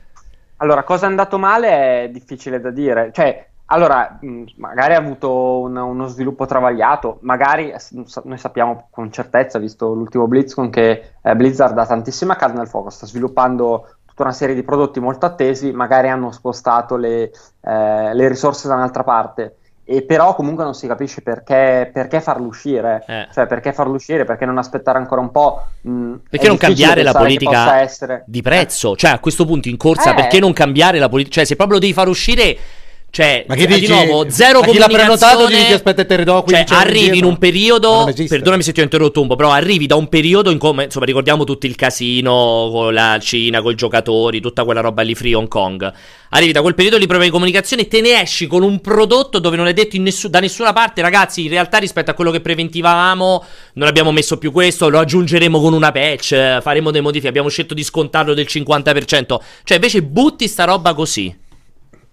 Allora, 0.62 0.84
cosa 0.84 1.06
è 1.06 1.10
andato 1.10 1.38
male 1.38 2.04
è 2.06 2.10
difficile 2.10 2.60
da 2.60 2.70
dire. 2.70 3.12
Cioè, 3.14 3.48
allora, 3.68 4.18
mh, 4.20 4.44
magari 4.58 4.94
ha 4.94 4.98
avuto 4.98 5.60
un- 5.62 5.78
uno 5.78 6.08
sviluppo 6.08 6.46
travagliato, 6.46 7.20
magari 7.22 7.74
sa- 7.78 8.22
noi 8.26 8.38
sappiamo 8.38 8.88
con 8.92 9.10
certezza, 9.12 9.58
visto 9.60 9.94
l'ultimo 9.94 10.28
BlizzCon, 10.28 10.70
che 10.70 11.14
eh, 11.22 11.36
Blizzard 11.36 11.78
ha 11.78 11.86
tantissima 11.86 12.36
carne 12.36 12.60
al 12.60 12.68
fuoco, 12.68 12.90
sta 12.90 13.06
sviluppando 13.06 13.88
tutta 14.06 14.24
una 14.24 14.34
serie 14.34 14.56
di 14.56 14.64
prodotti 14.64 15.00
molto 15.00 15.26
attesi, 15.26 15.72
magari 15.72 16.10
hanno 16.10 16.32
spostato 16.32 16.98
le, 16.98 17.32
eh, 17.62 18.14
le 18.14 18.28
risorse 18.28 18.68
da 18.68 18.76
un'altra 18.76 19.04
parte. 19.04 19.59
E 19.92 20.04
però 20.04 20.36
comunque 20.36 20.64
non 20.64 20.76
si 20.76 20.86
capisce 20.86 21.24
perché, 21.24 21.90
perché 21.92 22.22
farlo 22.22 22.46
uscire, 22.46 23.04
Eh. 23.08 23.28
cioè 23.34 23.48
perché 23.48 23.74
farlo 23.74 23.96
uscire, 23.96 24.24
perché 24.24 24.46
non 24.46 24.60
aspettare 24.60 25.00
ancora 25.00 25.20
un 25.20 25.32
po'. 25.32 25.64
mh, 25.82 26.14
Perché 26.30 26.46
è 26.46 26.48
non 26.50 26.58
cambiare 26.58 27.02
la 27.02 27.12
politica 27.12 27.82
essere- 27.82 28.24
di 28.28 28.44
prezzo? 28.44 28.96
Cioè, 28.96 29.10
a 29.10 29.18
questo 29.20 29.46
punto 29.46 29.68
in 29.68 29.78
corsa, 29.78 30.12
Eh. 30.12 30.14
perché 30.14 30.40
non 30.40 30.54
cambiare 30.54 31.00
la 31.00 31.10
politica? 31.10 31.38
Cioè, 31.38 31.46
se 31.46 31.56
proprio 31.56 31.78
lo 31.78 31.82
devi 31.82 31.94
far 31.94 32.08
uscire. 32.08 32.56
Cioè, 33.12 33.46
Ma 33.48 33.56
che 33.56 33.66
di 33.66 33.80
dici? 33.80 33.92
nuovo, 33.92 34.30
zero 34.30 34.60
Ma 34.62 34.68
chi 34.68 34.78
l'ha 34.78 34.88
prenotato 34.88 35.48
dici 35.48 35.66
che 35.66 35.74
aspetta 35.74 36.04
e 36.04 36.06
te 36.06 36.24
do 36.24 36.44
Cioè, 36.48 36.64
15 36.66 36.74
euro 36.74 36.86
arrivi 36.86 37.18
in 37.18 37.24
un 37.26 37.38
periodo. 37.40 38.14
Perdonami 38.28 38.62
se 38.62 38.72
ti 38.72 38.80
ho 38.82 38.84
interrotto 38.84 39.20
un 39.22 39.28
po', 39.28 39.36
però 39.36 39.50
arrivi 39.52 39.88
da 39.88 39.96
un 39.96 40.08
periodo 40.10 40.52
in 40.52 40.60
come. 40.60 40.84
Insomma, 40.84 41.06
ricordiamo 41.06 41.44
tutto 41.44 41.66
il 41.66 41.76
casino 41.76 42.70
con 42.72 42.94
la 42.94 43.18
Cina, 43.20 43.62
con 43.62 43.72
i 43.72 43.76
giocatori, 43.76 44.40
tutta 44.40 44.64
quella 44.64 44.82
roba 44.82 45.02
lì 45.02 45.16
free 45.16 45.34
Hong 45.34 45.48
Kong. 45.48 45.92
Arrivi 46.30 46.52
da 46.52 46.62
quel 46.62 46.76
periodo 46.76 47.00
di 47.00 47.08
prova 47.08 47.24
di 47.24 47.32
comunicazione 47.32 47.82
e 47.82 47.88
te 47.88 48.02
ne 48.02 48.22
esci 48.22 48.46
con 48.46 48.62
un 48.62 48.80
prodotto 48.80 49.40
dove 49.40 49.58
non 49.58 49.66
è 49.66 49.74
detto 49.74 49.98
nessu- 50.00 50.30
da 50.30 50.40
nessuna 50.40 50.72
parte, 50.72 51.02
ragazzi. 51.02 51.42
In 51.44 51.50
realtà, 51.50 51.80
rispetto 51.80 52.12
a 52.12 52.14
quello 52.14 52.30
che 52.30 52.42
preventivamo, 52.42 53.44
non 53.74 53.88
abbiamo 53.88 54.12
messo 54.12 54.38
più 54.38 54.52
questo. 54.52 54.88
Lo 54.90 55.00
aggiungeremo 55.00 55.60
con 55.60 55.74
una 55.74 55.92
patch. 55.92 56.32
eh, 56.34 56.60
Faremo 56.62 56.92
dei 56.92 57.02
modifiche. 57.02 57.30
Abbiamo 57.30 57.50
scelto 57.50 57.74
di 57.74 57.84
scontarlo 57.84 58.36
del 58.36 58.46
50%. 58.48 59.40
Cioè, 59.64 59.78
invece, 59.78 60.04
butti 60.04 60.48
sta 60.48 60.66
roba 60.66 60.94
così. 60.94 61.36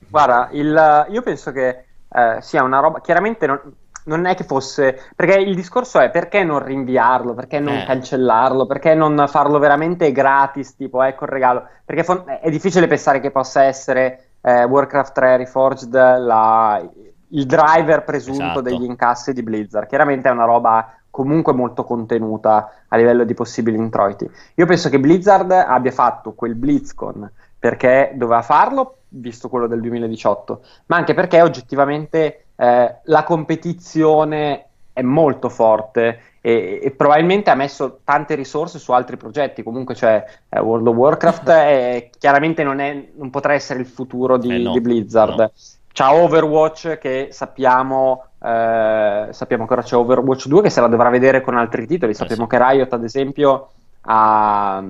Guarda, 0.09 0.49
il- 0.53 1.07
io 1.11 1.23
penso 1.23 1.53
che 1.53 1.85
eh, 2.09 2.39
sia 2.41 2.63
una 2.63 2.79
roba. 2.81 3.01
Chiaramente 3.01 3.47
non, 3.47 3.61
non 4.05 4.25
è 4.27 4.35
che 4.35 4.45
fosse. 4.45 4.99
Perché 5.15 5.39
il 5.41 5.55
discorso 5.55 5.99
è 6.01 6.11
perché 6.11 6.45
non 6.45 6.65
rinviarlo, 6.65 7.35
perché 7.35 7.59
non 7.59 7.75
Eh. 7.75 7.85
cancellarlo, 7.85 8.67
perché 8.67 8.95
non 8.95 9.25
farlo 9.29 9.59
veramente 9.59 10.11
gratis, 10.13 10.77
tipo 10.77 11.03
ecco 11.03 11.25
il 11.25 11.31
regalo. 11.31 11.67
Perché 11.85 12.05
fon- 12.05 12.25
è 12.41 12.49
difficile 12.51 12.87
pensare 12.87 13.21
che 13.21 13.31
possa 13.31 13.65
essere 13.65 14.21
eh, 14.43 14.63
Warcraft 14.63 15.13
3 15.13 15.37
Reforged 15.39 15.93
la- 15.93 16.81
il 17.31 17.47
driver 17.47 18.05
presunto 18.05 18.43
Esatto. 18.45 18.61
degli 18.61 18.85
incassi 18.85 19.33
di 19.33 19.43
Blizzard. 19.43 19.89
Chiaramente 19.89 20.29
è 20.29 20.33
una 20.33 20.45
roba 20.45 20.95
comunque 21.11 21.53
molto 21.53 21.83
contenuta 21.83 22.71
a 22.87 22.97
livello 22.97 23.25
di 23.25 23.35
possibili 23.35 23.77
introiti. 23.77 24.31
Io 24.55 24.67
penso 24.67 24.89
che 24.89 25.01
Blizzard 25.01 25.51
abbia 25.51 25.91
fatto 25.91 26.35
quel 26.35 26.55
BlizzCon 26.55 27.29
perché 27.59 28.13
doveva 28.15 28.43
farlo, 28.43 28.99
visto 29.19 29.49
quello 29.49 29.67
del 29.67 29.81
2018, 29.81 30.61
ma 30.87 30.97
anche 30.97 31.15
perché 31.15 31.43
oggettivamente 31.43 32.47
eh, 32.57 32.97
la 33.03 33.25
competizione 33.25 34.67
è 34.93 35.03
molto 35.03 35.49
forte 35.49 36.21
e, 36.41 36.81
e 36.83 36.91
probabilmente 36.93 37.51
ha 37.51 37.55
messo 37.55 38.01
tante 38.05 38.35
risorse 38.35 38.79
su 38.79 38.93
altri 38.93 39.17
progetti. 39.17 39.63
Comunque 39.63 39.95
c'è 39.95 40.25
eh, 40.49 40.61
World 40.61 40.87
of 40.87 40.95
Warcraft 40.97 41.49
e 41.51 42.11
chiaramente 42.19 42.63
non, 42.63 42.79
è- 42.79 43.09
non 43.15 43.31
potrà 43.31 43.53
essere 43.53 43.81
il 43.81 43.87
futuro 43.87 44.39
di, 44.39 44.55
Eh, 44.55 44.59
no, 44.59 44.73
di 44.73 44.81
Blizzard. 44.81 45.51
C'ha 45.93 46.15
Overwatch 46.15 46.99
che 46.99 47.29
sappiamo, 47.31 48.27
eh, 48.43 49.29
sappiamo 49.31 49.67
che 49.67 49.73
ora 49.73 49.83
c'è 49.83 49.97
Overwatch 49.97 50.47
2 50.47 50.63
che 50.63 50.71
se 50.71 50.81
la 50.81 50.89
dovrà 50.89 51.09
vedere 51.09 51.41
con 51.41 51.57
altri 51.57 51.87
titoli. 51.87 52.15
Sappiamo 52.15 52.47
che 52.47 52.59
Riot, 52.59 52.93
ad 52.93 53.03
esempio, 53.03 53.71
ha, 54.03 54.85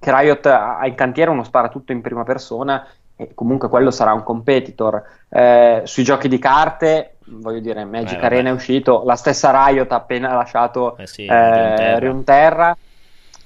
che 0.00 0.10
Riot 0.18 0.46
ha 0.46 0.86
in 0.86 0.94
cantiere 0.94 1.30
uno 1.30 1.44
sparatutto 1.44 1.92
in 1.92 2.00
prima 2.00 2.24
persona 2.24 2.86
e 3.20 3.34
comunque 3.34 3.68
quello 3.68 3.90
sarà 3.90 4.12
un 4.12 4.22
competitor. 4.22 5.02
Eh, 5.28 5.82
sui 5.84 6.04
giochi 6.04 6.28
di 6.28 6.38
carte, 6.38 7.16
voglio 7.24 7.58
dire, 7.58 7.84
Magic 7.84 8.22
Eh. 8.22 8.24
Arena 8.24 8.50
è 8.50 8.52
uscito, 8.52 9.02
la 9.04 9.16
stessa 9.16 9.50
Riot 9.50 9.90
ha 9.90 9.96
appena 9.96 10.32
lasciato 10.34 10.96
Eh 10.96 11.06
sì, 11.08 11.26
eh. 11.26 11.98
Runeterra. 11.98 12.76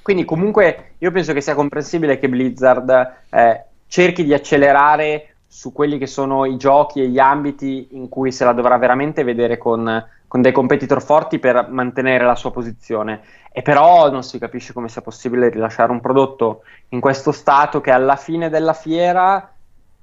Quindi 0.03 0.27
comunque 0.27 0.93
io 0.99 1.11
penso 1.11 1.33
che 1.33 1.41
sia 1.41 1.55
comprensibile 1.55 2.19
che 2.19 2.29
Blizzard 2.29 3.13
eh, 3.31 3.65
cerchi 3.87 4.25
di 4.25 4.35
accelerare 4.35 5.37
su 5.47 5.73
quelli 5.73 5.97
che 5.97 6.07
sono 6.07 6.45
i 6.45 6.57
giochi 6.59 7.01
e 7.01 7.09
gli 7.09 7.19
ambiti 7.19 7.89
in 7.93 8.09
cui 8.09 8.31
se 8.31 8.45
la 8.45 8.53
dovrà 8.53 8.77
veramente 8.79 9.23
vedere 9.23 9.59
con, 9.59 10.05
con 10.27 10.43
dei 10.43 10.53
competitor 10.53 11.03
forti 11.03 11.39
per 11.39 11.69
mantenere 11.71 12.25
la 12.25 12.35
sua 12.35 12.51
posizione. 12.51 13.21
E 13.53 13.63
però 13.63 14.11
non 14.11 14.23
si 14.23 14.39
capisce 14.39 14.73
come 14.73 14.89
sia 14.89 15.03
possibile 15.03 15.51
rilasciare 15.51 15.93
un 15.93 16.01
prodotto 16.01 16.63
in 16.89 17.01
questo 17.01 17.33
stato 17.33 17.81
che 17.81 17.91
alla 17.91 18.17
fine 18.17 18.49
della 18.49 18.73
fiera 18.73 19.52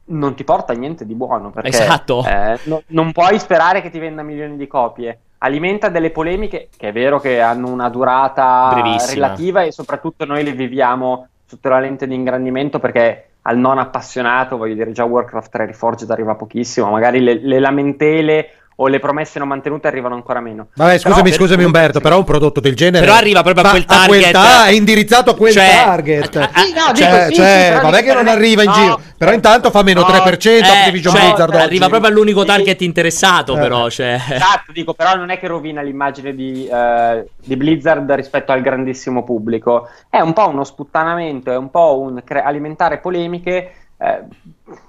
non 0.09 0.35
ti 0.35 0.43
porta 0.43 0.73
a 0.73 0.75
niente 0.75 1.05
di 1.05 1.13
buono. 1.15 1.49
Perché 1.49 1.69
Esatto. 1.69 2.23
eh, 2.25 2.59
no- 2.63 2.83
non 2.87 3.11
puoi 3.11 3.39
sperare 3.39 3.81
che 3.81 3.89
ti 3.89 3.99
venda 3.99 4.21
milioni 4.23 4.57
di 4.57 4.67
copie. 4.67 5.19
Alimenta 5.39 5.89
delle 5.89 6.11
polemiche 6.11 6.69
che 6.75 6.89
è 6.89 6.91
vero 6.91 7.19
che 7.19 7.39
hanno 7.39 7.71
una 7.71 7.89
durata 7.89 8.69
Brevissima. 8.73 9.13
relativa 9.27 9.61
e 9.63 9.71
soprattutto 9.71 10.25
noi 10.25 10.43
le 10.43 10.51
viviamo 10.51 11.27
sotto 11.45 11.69
la 11.69 11.79
lente 11.79 12.07
di 12.07 12.13
ingrandimento 12.15 12.79
perché 12.79 13.23
al 13.43 13.57
non 13.57 13.79
appassionato, 13.79 14.57
voglio 14.57 14.73
dire, 14.75 14.91
già 14.91 15.05
Warcraft 15.05 15.49
3 15.51 15.65
Reforged 15.67 16.09
arriva 16.11 16.35
pochissimo, 16.35 16.89
magari 16.89 17.21
le, 17.21 17.39
le 17.41 17.59
lamentele 17.59 18.49
o 18.81 18.87
le 18.87 18.99
promesse 18.99 19.39
non 19.39 19.47
mantenute 19.49 19.87
arrivano 19.87 20.15
ancora 20.15 20.39
meno. 20.39 20.67
Vabbè, 20.73 20.97
scusami, 20.99 21.23
Però- 21.23 21.35
scusami 21.35 21.63
Umberto, 21.65 21.99
però 21.99 22.17
un 22.17 22.23
prodotto 22.23 22.59
del 22.61 22.75
genere 22.75 23.05
Però 23.05 23.17
arriva 23.17 23.43
proprio 23.43 23.65
a 23.65 23.69
quel 23.71 23.83
a 23.85 24.05
quel 24.07 24.21
target. 24.21 24.31
ta- 24.31 24.65
è 24.67 24.71
indirizzato 24.71 25.31
a 25.31 25.35
quel 25.35 25.51
Cioè, 25.51 25.69
target. 25.83 26.35
a- 26.37 26.49
a- 26.53 26.59
Sì, 26.61 26.73
no, 26.73 26.91
dico 26.93 26.95
cioè, 27.09 27.25
sì, 27.27 27.33
cioè, 27.35 27.71
sì, 27.75 27.81
vabbè 27.83 28.03
che 28.03 28.13
non 28.13 28.23
per- 28.23 28.33
arriva 28.33 28.63
in 28.63 28.69
no, 28.69 28.75
giro, 28.75 29.01
però 29.17 29.31
intanto 29.33 29.69
fa 29.69 29.83
meno 29.83 29.99
no, 30.01 30.07
3% 30.07 30.65
Eh, 30.65 30.77
Activision 30.77 31.13
cioè, 31.13 31.23
Blizzard 31.25 31.53
oggi. 31.53 31.61
arriva 31.63 31.87
proprio 31.89 32.09
all'unico 32.09 32.45
target 32.45 32.81
interessato, 32.81 33.55
Eh. 33.57 33.59
però. 33.59 33.89
Cioè. 33.89 34.13
Esatto, 34.29 34.71
dico, 34.71 34.93
però 34.93 35.15
non 35.15 35.29
è 35.29 35.37
che 35.39 35.47
rovina 35.47 35.81
l'immagine 35.81 36.33
di, 36.33 36.65
eh, 36.65 37.27
di 37.43 37.55
Blizzard 37.57 38.09
rispetto 38.13 38.51
al 38.53 38.61
grandissimo 38.61 39.23
pubblico. 39.25 39.89
È 40.09 40.19
un 40.21 40.31
po' 40.33 40.47
uno 40.47 40.63
sputtanamento, 40.63 41.51
è 41.51 41.57
un 41.57 41.69
po' 41.69 41.99
un 41.99 42.21
cre- 42.23 42.43
alimentare 42.43 42.99
polemiche 42.99 43.71
eh, 43.99 44.23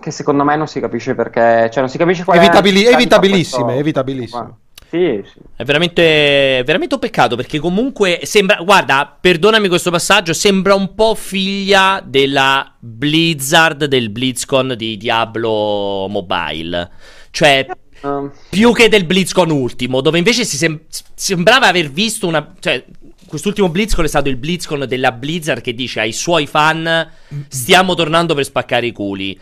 che 0.00 0.10
secondo 0.10 0.44
me 0.44 0.56
non 0.56 0.66
si 0.68 0.80
capisce 0.80 1.14
perché, 1.14 1.68
cioè 1.70 1.80
non 1.80 1.88
si 1.88 1.98
capisce 1.98 2.24
qual 2.24 2.38
è 2.38 2.40
Evitabili- 2.40 2.84
la- 2.84 2.90
evitabilissime, 2.90 3.62
questo- 3.64 3.80
evitabilissime. 3.80 4.54
Sì, 4.90 5.22
sì. 5.24 5.38
È 5.54 5.62
veramente, 5.62 6.58
è 6.58 6.64
veramente 6.64 6.94
un 6.94 7.00
peccato 7.00 7.36
perché 7.36 7.60
comunque 7.60 8.20
sembra, 8.24 8.56
guarda, 8.60 9.16
perdonami 9.20 9.68
questo 9.68 9.92
passaggio, 9.92 10.32
sembra 10.32 10.74
un 10.74 10.94
po' 10.96 11.14
figlia 11.14 12.02
della 12.04 12.74
Blizzard 12.76 13.84
del 13.84 14.10
BlizzCon 14.10 14.74
di 14.76 14.96
Diablo 14.96 16.06
Mobile. 16.08 16.90
Cioè, 17.30 17.66
Um, 18.02 18.32
più 18.48 18.72
che 18.72 18.88
del 18.88 19.04
BlizzCon 19.04 19.50
ultimo, 19.50 20.00
dove 20.00 20.16
invece 20.16 20.44
si 20.46 20.56
sem- 20.56 20.80
sembrava 21.14 21.66
aver 21.66 21.90
visto 21.90 22.26
una... 22.26 22.54
Cioè, 22.58 22.82
quest'ultimo 23.31 23.69
BlizzCon 23.69 24.05
è 24.05 24.09
stato 24.09 24.28
il 24.28 24.36
BlizzCon 24.36 24.86
della 24.89 25.12
Blizzard 25.12 25.62
che 25.62 25.73
dice 25.73 26.01
ai 26.01 26.12
suoi 26.12 26.48
fan 26.48 27.09
stiamo 27.47 27.94
tornando 27.94 28.35
per 28.35 28.44
spaccare 28.44 28.86
i 28.86 28.93
culi. 28.93 29.39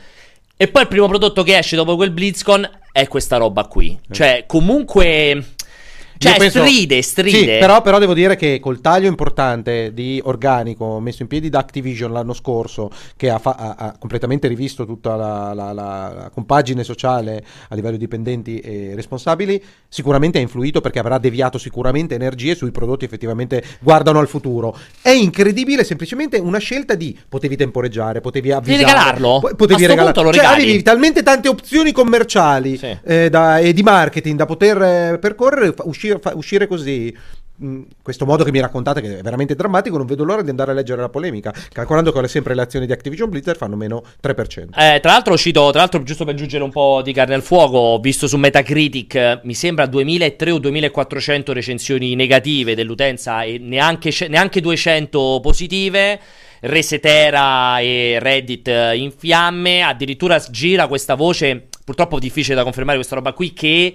E 0.61 0.69
poi 0.69 0.83
il 0.83 0.89
primo 0.89 1.09
prodotto 1.09 1.43
che 1.43 1.57
esce 1.57 1.75
dopo 1.75 1.97
quel 1.97 2.11
BlizzCon 2.11 2.69
è 2.93 3.09
questa 3.09 3.39
roba 3.39 3.65
qui. 3.65 3.99
Cioè, 4.11 4.45
comunque... 4.47 5.55
Cioè, 6.19 6.33
Io 6.33 6.39
penso- 6.39 6.61
stride, 6.65 7.03
stride. 7.03 7.39
Sì, 7.39 7.45
però, 7.45 7.81
però 7.81 7.99
devo 7.99 8.13
dire 8.15 8.37
che 8.37 8.59
col 8.61 8.81
taglio 8.81 9.09
importante 9.09 9.93
di 9.95 10.21
organico 10.25 10.99
messo 11.01 11.23
in 11.23 11.29
piedi 11.29 11.49
da 11.49 11.59
Activision 11.61 12.13
l'anno 12.13 12.33
scorso, 12.33 12.91
che 13.17 13.31
ha, 13.31 13.39
fa- 13.39 13.75
ha- 13.79 13.97
completamente 13.99 14.49
rivisto 14.49 14.85
tutta 14.85 15.15
la, 15.17 15.53
la- 15.55 15.73
la- 15.73 16.13
la 16.15 16.31
compagine 16.33 16.83
sociale 16.85 17.45
a 17.69 17.75
livello 17.75 17.97
dipendenti 17.97 18.59
e 18.59 18.93
responsabili, 18.95 19.63
sicuramente 19.89 20.39
ha 20.39 20.41
influito 20.41 20.81
perché 20.81 20.99
avrà 20.99 21.19
deviato 21.19 21.57
sicuramente 21.59 22.15
energie 22.15 22.55
sui 22.55 22.71
prodotti 22.71 23.05
effettivamente 23.05 23.63
guardano 23.81 24.19
al 24.19 24.29
futuro. 24.29 24.77
È 25.01 25.11
incredibile, 25.11 25.85
semplicemente 25.85 26.39
una 26.39 26.59
scelta 26.59 26.95
di 26.95 27.17
potevi 27.29 27.57
temporeggiare, 27.57 28.21
potevi 28.21 28.51
avvisare, 28.53 28.85
regalarlo? 28.85 29.39
po- 29.41 29.55
potevi 29.55 29.87
regalarlo. 29.87 30.33
Cioè, 30.33 30.45
avevi 30.45 30.83
talmente 30.83 31.23
tante 31.23 31.49
opzioni 31.49 31.93
commerciali 31.93 32.77
eh, 33.05 33.29
da- 33.31 33.59
e 33.59 33.73
di 33.73 33.83
marketing 33.83 34.37
da 34.37 34.47
poter 34.47 34.83
eh, 34.83 35.19
percorrere, 35.21 35.73
fa- 35.73 35.85
uscire, 36.11 36.37
uscire 36.37 36.67
così. 36.67 37.17
mh, 37.59 37.83
questo 38.03 38.25
modo 38.25 38.45
che 38.45 38.51
mi 38.51 38.61
raccontate, 38.61 39.01
che 39.01 39.19
è 39.19 39.23
veramente 39.23 39.55
drammatico, 39.55 39.97
non 39.97 40.07
vedo 40.07 40.25
l'ora 40.25 40.43
di 40.43 40.51
andare 40.51 40.71
a 40.71 40.75
leggere 40.75 41.01
la 41.01 41.09
polemica, 41.09 41.53
calcolando 41.73 42.13
che 42.13 42.29
sempre 42.29 42.55
le 42.55 42.63
azioni 42.63 42.87
di 42.87 42.93
Activision 42.93 43.29
Blizzard 43.29 43.59
fanno 43.59 43.77
meno 43.77 44.03
3%. 44.23 44.69
Eh, 44.77 45.01
tra 45.01 45.13
l'altro, 45.13 45.37
cito, 45.37 45.71
tra 45.71 45.81
l'altro, 45.81 46.03
giusto 46.03 46.25
per 46.25 46.35
aggiungere 46.35 46.65
un 46.65 46.71
po' 46.71 47.03
di 47.03 47.13
carne 47.13 47.35
al 47.35 47.43
fuoco, 47.43 47.77
ho 47.77 47.99
visto 47.99 48.27
su 48.27 48.37
Metacritic, 48.37 49.41
mi 49.45 49.55
sembra 49.55 49.87
2003 49.87 50.51
o 50.51 50.59
2400 50.59 51.53
recensioni 51.53 52.15
negative 52.15 52.75
dell'utenza 52.75 53.43
e 53.43 53.59
neanche, 53.59 54.13
neanche 54.29 54.61
200 54.61 55.41
positive. 55.43 56.21
Resetera 56.61 57.79
e 57.79 58.19
Reddit 58.21 58.67
eh, 58.67 58.97
in 58.97 59.13
fiamme. 59.13 59.83
Addirittura 59.83 60.39
gira 60.51 60.89
questa 60.89 61.15
voce, 61.15 61.69
purtroppo 61.85 62.19
difficile 62.19 62.57
da 62.57 62.65
confermare 62.65 62.97
questa 62.97 63.15
roba 63.15 63.33
qui, 63.33 63.53
che 63.53 63.95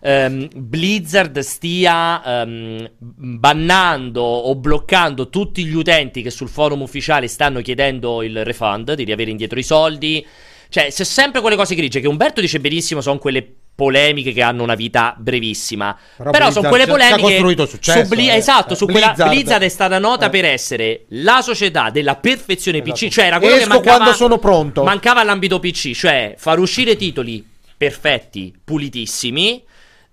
ehm, 0.00 0.48
Blizzard 0.54 1.38
stia 1.40 2.22
ehm, 2.42 2.90
bannando 2.98 4.22
o 4.22 4.54
bloccando 4.54 5.28
tutti 5.28 5.64
gli 5.64 5.74
utenti 5.74 6.22
che 6.22 6.30
sul 6.30 6.48
forum 6.48 6.82
ufficiale 6.82 7.28
stanno 7.28 7.60
chiedendo 7.60 8.22
il 8.22 8.44
refund, 8.44 8.94
di 8.94 9.04
riavere 9.04 9.30
indietro 9.30 9.58
i 9.58 9.62
soldi. 9.64 10.26
Cioè, 10.68 10.90
se 10.90 11.04
sempre 11.04 11.40
quelle 11.40 11.56
cose 11.56 11.74
grigie 11.74 12.00
che 12.00 12.06
Umberto 12.08 12.40
dice 12.40 12.60
benissimo 12.60 13.00
sono 13.00 13.18
quelle 13.18 13.54
polemiche 13.74 14.32
che 14.32 14.42
hanno 14.42 14.62
una 14.62 14.74
vita 14.74 15.14
brevissima. 15.18 15.96
Però 16.16 16.30
Però, 16.30 16.44
Blizzard 16.44 16.52
sono 16.52 16.68
quelle 16.68 16.86
polemiche 16.86 17.20
costruito 17.22 17.66
successo, 17.66 18.02
su 18.04 18.08
Bli- 18.08 18.28
eh. 18.28 18.34
esatto, 18.36 18.74
Eh, 18.74 18.76
su 18.76 18.84
quella 18.84 19.06
Blizzard- 19.08 19.30
Blizzard 19.32 19.62
è 19.62 19.68
stata 19.68 19.98
nota 19.98 20.26
Eh. 20.26 20.30
per 20.30 20.44
essere 20.44 21.06
la 21.08 21.40
società 21.42 21.88
della 21.90 22.16
perfezione 22.16 22.82
PC, 22.82 23.08
cioè 23.08 23.24
era 23.24 23.38
quello 23.38 23.54
che 23.54 23.62
Esco 23.62 23.72
mancava 23.72 23.96
quando 23.96 24.14
sono 24.14 24.38
pronto. 24.38 24.82
Mancava 24.84 25.20
all'ambito 25.20 25.58
PC, 25.58 25.92
cioè 25.92 26.34
far 26.36 26.58
uscire 26.58 26.94
titoli 26.96 27.44
perfetti, 27.76 28.54
pulitissimi 28.62 29.64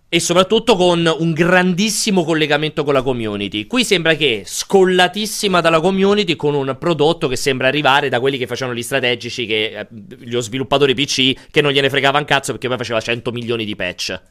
e 0.10 0.22
soprattutto 0.22 0.78
con 0.78 1.10
un 1.20 1.34
grandissimo 1.34 2.24
collegamento 2.24 2.84
con 2.84 2.94
la 2.94 3.02
community. 3.02 3.68
Qui 3.68 3.84
sembra 3.84 4.14
che 4.14 4.44
scollatissima 4.46 5.60
dalla 5.60 5.82
community 5.82 6.38
con 6.38 6.54
un 6.54 6.76
prodotto 6.80 7.28
che 7.28 7.36
sembra 7.36 7.68
arrivare 7.68 8.08
da 8.08 8.22
quelli 8.22 8.38
che 8.38 8.48
facevano 8.48 8.78
gli 8.78 8.84
strategici 8.84 9.46
che 9.46 9.80
eh, 9.80 9.88
gli 9.92 10.40
sviluppatori 10.40 10.94
PC 10.94 11.50
che 11.52 11.62
non 11.62 11.72
gliene 11.72 11.90
fregava 11.90 12.20
un 12.20 12.26
cazzo 12.26 12.54
perché 12.54 12.68
poi 12.70 12.78
faceva 12.78 13.02
100 13.02 13.32
milioni 13.32 13.66
di 13.66 13.76
patch. 13.76 14.22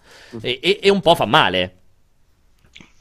E, 0.40 0.58
e- 0.62 0.78
e 0.80 0.90
un 0.90 1.00
po' 1.00 1.14
fa 1.14 1.26
male. 1.26 1.74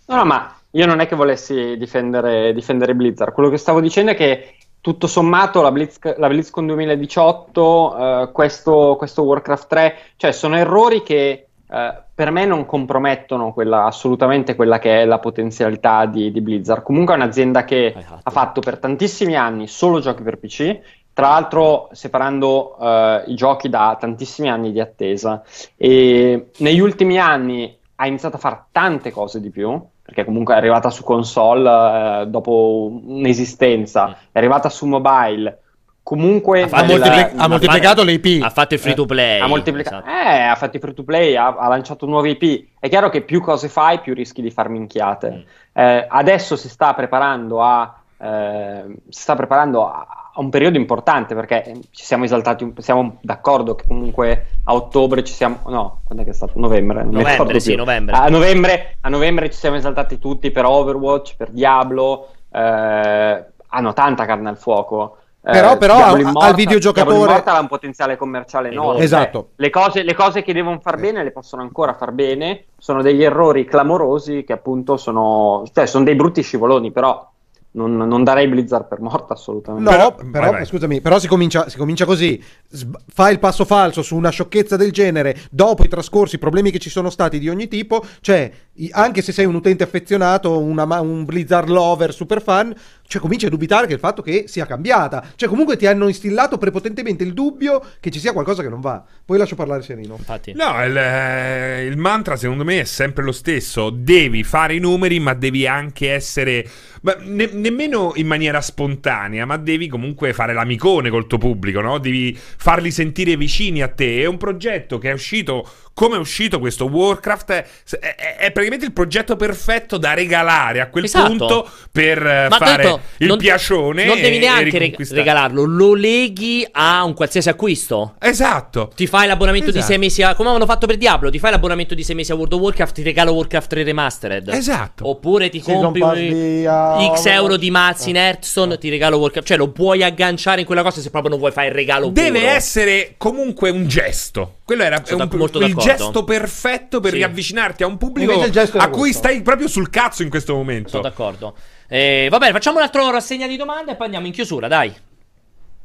No, 0.08 0.16
no, 0.18 0.26
ma 0.26 0.60
io 0.72 0.86
non 0.86 1.00
è 1.00 1.08
che 1.08 1.16
volessi 1.16 1.78
difendere, 1.78 2.54
difendere 2.54 2.94
Blizzard. 2.94 3.32
Quello 3.32 3.50
che 3.50 3.58
stavo 3.58 3.80
dicendo 3.80 4.12
è 4.12 4.16
che 4.16 4.58
tutto 4.82 5.08
sommato 5.08 5.62
la, 5.62 5.72
Blitz, 5.72 5.98
la 6.18 6.28
BlizzCon 6.28 6.68
2018, 6.68 7.98
eh, 7.98 8.32
questo, 8.32 8.96
questo 8.98 9.24
Warcraft 9.24 9.68
3, 9.68 9.98
cioè 10.18 10.32
sono 10.32 10.58
errori 10.58 11.02
che 11.02 11.48
eh, 11.76 11.94
per 12.16 12.32
me 12.32 12.46
non 12.46 12.66
compromettono 12.66 13.52
quella, 13.52 13.84
assolutamente 13.84 14.56
quella 14.56 14.80
che 14.80 15.02
è 15.02 15.06
la 15.06 15.20
potenzialità 15.20 16.06
di, 16.06 16.32
di 16.32 16.40
Blizzard. 16.40 16.82
Comunque 16.84 17.14
è 17.14 17.18
un'azienda 17.18 17.66
che 17.66 17.94
ha 18.24 18.32
fatto 18.32 18.62
per 18.62 18.80
tantissimi 18.80 19.36
anni 19.36 19.68
solo 19.68 20.00
giochi 20.00 20.24
per 20.24 20.38
PC. 20.38 20.80
Tra 21.12 21.30
l'altro, 21.30 21.90
separando 21.92 22.78
eh, 22.80 23.24
i 23.28 23.36
giochi 23.36 23.68
da 23.68 23.98
tantissimi 24.00 24.50
anni 24.50 24.72
di 24.72 24.80
attesa, 24.80 25.44
e 25.76 26.52
negli 26.58 26.80
ultimi 26.80 27.20
anni 27.20 27.78
ha 27.96 28.08
iniziato 28.08 28.38
a 28.38 28.40
fare 28.40 28.66
tante 28.72 29.12
cose 29.12 29.42
di 29.42 29.50
più, 29.50 29.82
perché 30.02 30.24
comunque 30.24 30.54
è 30.54 30.58
arrivata 30.58 30.90
su 30.90 31.04
console 31.04 32.22
eh, 32.22 32.28
dopo 32.28 32.90
un'esistenza, 33.04 34.18
è 34.32 34.38
arrivata 34.38 34.70
su 34.70 34.86
mobile. 34.86 35.60
Comunque 36.06 36.62
Ha 36.62 36.68
fatto- 36.68 36.86
nel- 36.86 37.00
moltipli- 37.00 37.40
ha 37.40 37.48
moltiplicato 37.48 38.04
le 38.04 38.12
IP. 38.12 38.44
Ha 38.44 38.52
fatto 38.52 38.76
il 38.76 38.80
free 38.80 38.94
to 38.94 39.06
play. 39.08 39.40
ha 39.40 39.48
moltiplicato, 39.48 40.06
esatto. 40.06 40.30
eh, 40.30 40.40
ha 40.44 40.54
fatto 40.54 40.78
i 40.78 40.80
free 40.80 40.94
to 40.94 41.04
play, 41.04 41.36
ha, 41.36 41.56
ha 41.58 41.68
lanciato 41.68 42.06
nuove 42.06 42.30
IP. 42.30 42.68
È 42.80 42.88
chiaro 42.90 43.10
che 43.10 43.22
più 43.22 43.42
cose 43.42 43.70
fai, 43.70 44.00
più 44.02 44.14
rischi 44.14 44.44
di 44.44 44.52
far 44.52 44.70
minchiate. 44.70 45.32
Mm. 45.32 45.42
Eh, 45.82 46.06
adesso 46.08 46.56
si 46.56 46.70
sta 46.70 46.94
preparando 46.94 47.64
a. 47.64 47.92
eh, 48.20 48.84
si 49.10 49.22
sta 49.24 49.36
preparando 49.36 49.88
a, 49.88 50.06
un 50.36 50.50
periodo 50.52 50.78
importante 50.78 51.34
perché 51.34 51.64
eh, 51.64 51.80
ci 51.90 52.06
siamo 52.06 52.24
esaltati, 52.26 52.72
siamo 52.78 53.18
d'accordo 53.22 53.74
che 53.74 53.86
comunque 53.88 54.46
a 54.66 54.76
ottobre 54.76 55.24
ci 55.24 55.34
siamo, 55.34 55.62
no, 55.70 56.02
quando 56.04 56.22
è 56.22 56.26
che 56.28 56.34
è 56.34 56.36
stato? 56.36 56.52
Novembre, 56.60 57.04
Novembre, 57.04 57.60
sì, 57.60 57.74
novembre. 57.74 58.16
A 58.16 58.28
novembre, 58.30 58.98
a 59.02 59.10
novembre 59.10 59.50
ci 59.50 59.58
siamo 59.58 59.78
esaltati 59.78 60.20
tutti 60.20 60.52
per 60.52 60.66
Overwatch, 60.66 61.36
per 61.36 61.50
Diablo, 61.50 62.28
eh, 62.52 63.46
hanno 63.68 63.94
tanta 63.94 64.26
carne 64.26 64.50
al 64.50 64.58
fuoco. 64.60 65.18
Eh, 65.48 65.52
Però- 65.52 65.78
però 65.78 65.96
Diablo 65.98 66.40
al- 66.40 66.56
videogiocatore- 66.56 67.14
Diablo 67.16 67.32
Immortal 67.32 67.56
ha 67.56 67.60
un 67.60 67.68
potenziale 67.68 68.18
commerciale 68.18 68.70
enorme. 68.72 69.04
Esatto. 69.04 69.40
Cioè, 69.40 69.50
le, 69.58 69.70
cose, 69.70 70.02
le 70.04 70.16
cose 70.16 70.42
che 70.42 70.54
devono 70.54 70.80
far 70.80 70.98
bene 71.00 71.24
le 71.24 71.32
possono 71.32 71.62
ancora 71.62 71.94
far 71.94 72.12
bene. 72.14 72.66
Sono 72.80 73.04
degli 73.04 73.24
errori 73.24 73.64
clamorosi 73.66 74.44
che 74.44 74.54
appunto 74.54 74.98
sono, 74.98 75.64
cioè, 75.72 75.86
sono 75.86 76.04
dei 76.04 76.16
brutti 76.16 76.42
scivoloni, 76.42 76.92
però 76.92 77.30
non, 77.72 77.96
non 77.96 78.24
darei 78.24 78.48
Blizzard 78.48 78.88
per 78.88 79.02
morta 79.02 79.34
assolutamente. 79.34 79.96
No, 79.96 80.16
però, 80.32 80.64
scusami, 80.64 81.02
però 81.02 81.20
si 81.20 81.28
comincia, 81.28 81.68
si 81.70 81.78
comincia 81.78 82.06
così. 82.06 82.42
Sb- 82.70 82.98
fai 83.14 83.34
il 83.34 83.40
passo 83.40 83.66
falso 83.66 84.02
su 84.02 84.16
una 84.16 84.30
sciocchezza 84.30 84.78
del 84.78 84.92
genere 84.94 85.36
dopo 85.52 85.84
i 85.84 85.90
trascorsi 85.90 86.38
problemi 86.40 86.72
che 86.72 86.80
ci 86.80 86.90
sono 86.90 87.10
stati 87.10 87.38
di 87.38 87.50
ogni 87.50 87.68
tipo. 87.68 88.02
Cioè, 88.22 88.50
i- 88.50 88.54
anche 88.92 89.22
se 89.22 89.32
sei 89.32 89.46
un 89.46 89.56
utente 89.56 89.84
affezionato, 89.84 90.60
una 90.60 90.84
un 91.00 91.24
Blizzard 91.24 91.70
lover 91.70 92.14
super 92.14 92.42
fan, 92.42 92.76
cioè 93.08 93.22
cominci 93.22 93.46
a 93.46 93.50
dubitare 93.50 93.88
che 93.88 93.94
il 93.94 94.00
fatto 94.00 94.22
che 94.22 94.46
sia 94.48 94.66
cambiata. 94.66 95.24
Cioè, 95.36 95.48
comunque 95.48 95.78
ti 95.78 95.86
hanno 95.86 96.08
instillato 96.08 96.58
prepotentemente 96.58 97.24
il 97.24 97.34
dubbio 97.34 97.82
che 98.00 98.10
ci 98.10 98.20
sia 98.20 98.34
qualcosa 98.34 98.62
che 98.64 98.70
non 98.70 98.82
va. 98.82 99.04
Poi 99.24 99.38
lascio 99.38 99.56
parlare 99.56 99.82
Serino. 99.82 100.16
Infatti. 100.18 100.54
No, 100.54 100.84
il, 100.84 100.98
eh, 100.98 101.86
il 101.86 101.98
mantra 101.98 102.36
secondo 102.36 102.64
me 102.64 102.82
è 102.82 102.84
sempre 102.84 103.24
lo 103.24 103.32
stesso. 103.32 103.90
Devi 103.92 104.44
fare 104.44 104.76
i 104.76 104.80
numeri, 104.80 105.20
ma 105.20 105.34
devi 105.34 105.68
anche 105.68 106.12
essere. 106.12 106.68
ma 107.02 107.16
ne- 107.20 107.52
nemmeno 107.54 108.12
in 108.16 108.28
maniera 108.28 108.60
spontanea, 108.60 109.46
ma 109.46 109.58
devi 109.58 109.88
comunque 109.88 110.34
fare 110.34 110.54
l'amicone 110.54 111.10
col 111.10 111.28
tuo 111.28 111.38
pubblico, 111.38 111.80
no? 111.80 112.00
Devi 112.00 112.36
farli 112.38 112.92
sentire 112.92 113.38
vicini 113.38 113.82
a 113.82 113.88
te. 113.88 114.22
È 114.22 114.26
un 114.26 114.38
progetto 114.38 114.98
che 114.98 115.12
è 115.12 115.14
uscito. 115.14 115.68
Come 115.98 116.18
è 116.18 116.20
uscito 116.20 116.60
questo 116.60 116.88
Warcraft? 116.88 117.52
È, 117.52 117.66
è- 118.00 118.36
è 118.36 118.52
praticamente 118.52 118.84
il 118.86 118.92
progetto 118.92 119.38
perfetto 119.38 119.98
da 119.98 120.14
regalare 120.14 120.82
a 120.82 120.90
quel 120.90 121.06
Esatto. 121.06 121.26
punto 121.28 121.70
per 121.90 122.18
eh, 122.18 122.48
Ma 122.50 122.58
fare 122.58 122.84
tanto 122.84 123.02
il 123.20 123.28
non- 123.28 123.38
piacione. 123.38 124.04
Non 124.04 124.20
devi 124.20 124.38
neanche 124.40 124.94
regalarlo, 125.12 125.64
lo 125.64 125.94
leghi 125.94 126.68
a 126.70 127.02
un 127.06 127.14
qualsiasi 127.14 127.48
acquisto. 127.48 128.16
Esatto. 128.20 128.92
Ti 128.94 129.08
fai 129.08 129.26
l'abbonamento 129.28 129.68
di 129.72 129.78
Esatto. 129.78 129.94
6 129.94 129.98
mesi 130.02 130.22
a. 130.22 130.36
Come 130.36 130.50
avevano 130.50 130.70
fatto 130.70 130.86
per 130.86 130.98
Diablo? 130.98 131.30
Ti 131.30 131.40
fai 131.40 131.52
l'abbonamento 131.52 131.96
di 131.96 132.04
6 132.04 132.14
mesi 132.14 132.32
a 132.34 132.36
World 132.36 132.52
of 132.52 132.60
Warcraft, 132.60 132.94
ti 132.96 133.02
regalo 133.04 133.32
Warcraft 133.32 133.70
3 133.70 133.84
Remastered. 133.84 134.50
Esatto. 134.50 135.08
Oppure 135.08 135.48
ti 135.48 135.62
compri 135.62 136.28
di, 136.28 136.66
uh, 136.66 137.16
X 137.16 137.26
euro 137.28 137.56
di 137.56 137.72
mazzi 137.72 138.08
Eh. 138.08 138.10
in 138.10 138.16
Hearthstone, 138.18 138.78
ti 138.78 138.90
regalo 138.90 139.16
Warcraft. 139.18 139.48
Cioè, 139.48 139.56
lo 139.56 139.70
puoi 139.72 140.04
agganciare 140.04 140.60
in 140.60 140.66
quella 140.66 140.84
cosa 140.84 141.00
se 141.00 141.10
proprio 141.10 141.30
non 141.32 141.40
vuoi 141.40 141.54
fare 141.54 141.68
il 141.68 141.74
regalo 141.74 142.10
Deve 142.10 142.40
puro. 142.40 142.52
essere 142.52 143.14
comunque 143.16 143.70
un 143.70 143.88
gesto. 143.88 144.58
Quello 144.66 144.84
era 144.84 145.00
Sono 145.06 145.28
un- 145.32 145.38
molto 145.38 145.60
il 145.60 145.68
d'accordo. 145.68 145.85
Gesto 145.86 146.24
perfetto 146.24 147.00
per 147.00 147.12
Sì. 147.12 147.18
riavvicinarti 147.18 147.84
a 147.84 147.88
un 147.88 147.98
pubblico 147.98 148.32
a 148.34 148.90
cui 148.90 149.00
questo. 149.00 149.18
stai 149.18 149.42
proprio 149.42 149.68
sul 149.68 149.90
cazzo 149.90 150.24
in 150.24 150.30
questo 150.30 150.54
momento. 150.56 150.90
Sono 150.90 151.02
d'accordo. 151.04 151.56
Eh, 151.88 152.28
va 152.30 152.38
bene, 152.38 152.52
facciamo 152.52 152.78
un 152.78 152.84
altro 152.84 153.10
rassegna 153.12 153.48
di 153.48 153.56
domande 153.58 153.92
e 153.92 153.96
poi 153.96 154.06
andiamo 154.06 154.26
in 154.28 154.34
chiusura, 154.34 154.68
dai. 154.68 154.94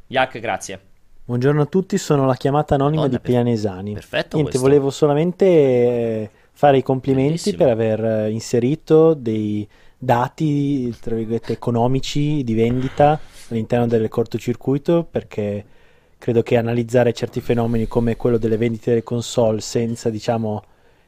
Yak, 0.08 0.38
grazie. 0.40 0.80
Buongiorno 1.24 1.62
a 1.62 1.66
tutti, 1.66 1.96
sono 1.98 2.26
la 2.26 2.34
chiamata 2.34 2.74
anonima 2.74 3.02
Madonna, 3.02 3.20
di 3.22 3.30
Pianesani. 3.30 3.92
perfetto 3.92 4.36
Niente, 4.36 4.56
questo. 4.58 4.60
volevo 4.68 4.90
solamente 4.90 5.44
eh, 5.46 6.30
fare 6.52 6.78
i 6.78 6.82
complimenti 6.82 7.52
Bellissimo. 7.52 7.56
per 7.58 7.68
aver 7.68 8.04
eh, 8.04 8.30
inserito 8.30 9.14
dei 9.14 9.68
dati, 9.96 10.92
tra 11.00 11.14
virgolette, 11.14 11.52
economici 11.52 12.42
di 12.42 12.54
vendita 12.54 13.20
all'interno 13.50 13.86
del 13.86 14.08
cortocircuito 14.08 15.06
perché 15.08 15.64
credo 16.20 16.42
che 16.42 16.58
analizzare 16.58 17.14
certi 17.14 17.40
fenomeni 17.40 17.88
come 17.88 18.14
quello 18.14 18.36
delle 18.36 18.58
vendite 18.58 18.90
delle 18.90 19.02
console 19.02 19.62
senza, 19.62 20.10
diciamo, 20.10 20.62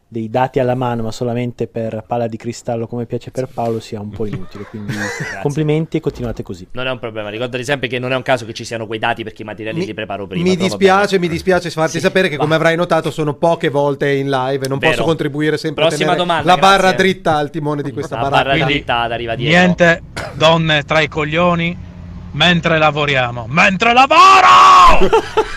dei 0.09 0.29
dati 0.31 0.59
alla 0.59 0.75
mano, 0.75 1.03
ma 1.03 1.11
solamente 1.13 1.67
per 1.67 2.05
palla 2.07 2.27
di 2.27 2.37
cristallo 2.39 2.87
come 2.87 3.05
piace 3.05 3.31
per 3.31 3.47
Paolo, 3.47 3.79
sia 3.79 4.01
un 4.01 4.09
po' 4.09 4.25
inutile. 4.27 4.65
Quindi 4.65 4.93
complimenti 5.43 5.99
e 5.99 6.01
continuate 6.01 6.43
così. 6.43 6.67
Non 6.73 6.87
è 6.87 6.91
un 6.91 6.99
problema, 6.99 7.29
ricordati 7.29 7.63
sempre 7.63 7.89
che 7.89 7.99
non 7.99 8.11
è 8.13 8.17
un 8.17 8.23
caso 8.23 8.47
che 8.47 8.55
ci 8.55 8.65
siano 8.65 8.87
quei 8.87 8.99
dati 8.99 9.23
perché 9.23 9.43
i 9.43 9.45
materiali 9.45 9.79
Mi- 9.79 9.85
li 9.87 9.93
preparo 9.95 10.27
prima. 10.27 10.45
Mi 10.45 10.57
dispiace, 10.57 11.19
mi 11.19 11.29
dispiace 11.29 11.69
farti 11.71 11.93
Sì, 11.93 12.01
sapere 12.01 12.29
che, 12.29 12.37
va. 12.37 12.43
come 12.43 12.55
avrai 12.55 12.77
notato, 12.77 13.11
sono 13.11 13.35
poche 13.35 13.69
volte 13.69 14.11
in 14.13 14.29
live 14.31 14.65
e 14.65 14.69
non 14.69 14.79
Vero. 14.79 14.93
posso 14.93 15.05
contribuire 15.05 15.57
sempre 15.59 15.85
Prossima 15.87 16.13
a 16.13 16.15
tenere 16.15 16.27
domanda, 16.29 16.55
la 16.55 16.59
barra 16.59 16.77
grazie. 16.89 16.97
dritta 16.97 17.37
al 17.37 17.51
timone 17.51 17.83
di 17.83 17.93
questa 17.93 18.17
La 18.17 18.23
baracca. 18.29 18.45
barra 18.51 18.65
drittata 18.65 19.15
arriva 19.15 19.35
dietro. 19.35 19.57
Niente 19.59 20.03
donne 20.35 20.83
tra 20.85 21.01
i 21.01 21.09
coglioni 21.09 21.91
mentre 22.33 22.79
lavoriamo. 22.79 23.47
Mentre 23.49 23.93
lavoro! 23.93 25.09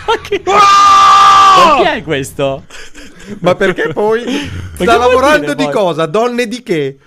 Ma 0.06 1.78
chi 1.78 1.88
è 1.88 2.04
questo? 2.04 2.66
Ma 3.40 3.56
perché 3.56 3.92
poi 3.92 4.24
che 4.24 4.84
sta 4.84 4.98
lavorando 4.98 5.54
dire 5.54 5.56
di 5.56 5.64
poi? 5.64 5.74
cosa? 5.74 6.06
Donne 6.06 6.48
di 6.48 6.64
che? 6.64 6.98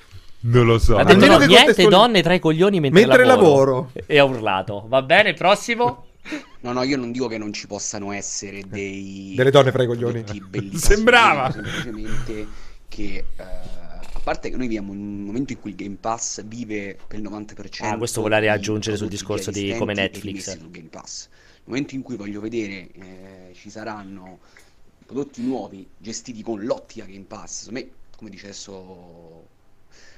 Non 0.40 0.66
lo 0.66 0.78
so. 0.78 0.96
Ha 0.96 1.04
detto 1.04 1.26
no, 1.26 1.38
che 1.38 1.46
niente 1.46 1.74
contestuali- 1.74 1.90
donne 1.90 2.22
tra 2.22 2.34
i 2.34 2.38
coglioni 2.38 2.80
mentre, 2.80 3.00
Mentre 3.00 3.24
lavoro. 3.24 3.90
E 4.06 4.18
ha 4.18 4.24
urlato. 4.24 4.84
Va 4.88 5.02
bene, 5.02 5.34
prossimo. 5.34 6.06
No, 6.60 6.72
no, 6.72 6.82
io 6.82 6.96
non 6.96 7.12
dico 7.12 7.26
che 7.28 7.38
non 7.38 7.52
ci 7.52 7.66
possano 7.66 8.12
essere 8.12 8.62
dei 8.66 9.32
Delle 9.36 9.50
donne 9.50 9.70
fra 9.72 9.82
i 9.82 9.86
coglioni. 9.86 10.24
Sembrava. 10.74 11.50
semplicemente 11.50 12.46
che 12.88 13.24
eh, 13.36 13.44
A 14.18 14.20
parte 14.20 14.50
che 14.50 14.56
noi 14.56 14.66
viviamo 14.66 14.92
in 14.92 14.98
un 14.98 15.22
momento 15.22 15.52
in 15.52 15.60
cui 15.60 15.70
il 15.70 15.76
Game 15.76 15.94
Pass 15.94 16.42
vive 16.44 16.98
per 17.06 17.20
il 17.20 17.24
90%. 17.24 17.84
Ah, 17.84 17.96
questo 17.96 18.20
voleva 18.20 18.40
di 18.40 18.48
aggiungere 18.48 18.96
sul 18.96 19.08
discorso 19.08 19.52
di 19.52 19.74
come 19.78 19.94
Netflix. 19.94 20.58
sul 20.58 20.70
Game 20.70 20.88
Pass. 20.88 21.28
Nel 21.28 21.62
momento 21.64 21.94
in 21.94 22.02
cui 22.02 22.16
voglio 22.16 22.40
vedere 22.40 22.90
eh, 22.90 23.52
ci 23.54 23.70
saranno 23.70 24.40
prodotti 25.06 25.40
nuovi 25.42 25.88
gestiti 25.96 26.42
con 26.42 26.64
l'ottica 26.64 27.06
Game 27.06 27.24
Pass, 27.24 27.60
secondo 27.60 27.80
me, 27.80 27.90
come 28.16 28.28
dice 28.28 28.46
adesso 28.46 29.46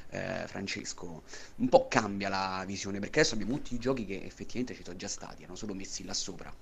eh, 0.08 0.44
Francesco, 0.46 1.22
un 1.56 1.68
po' 1.68 1.86
cambia 1.86 2.30
la 2.30 2.64
visione, 2.66 3.00
perché 3.00 3.20
adesso 3.20 3.34
abbiamo 3.34 3.56
tutti 3.56 3.74
i 3.74 3.78
giochi 3.78 4.06
che 4.06 4.24
effettivamente 4.24 4.74
ci 4.74 4.82
sono 4.82 4.96
già 4.96 5.08
stati, 5.08 5.42
erano 5.42 5.56
solo 5.56 5.74
messi 5.74 6.04
là 6.04 6.14
sopra. 6.14 6.52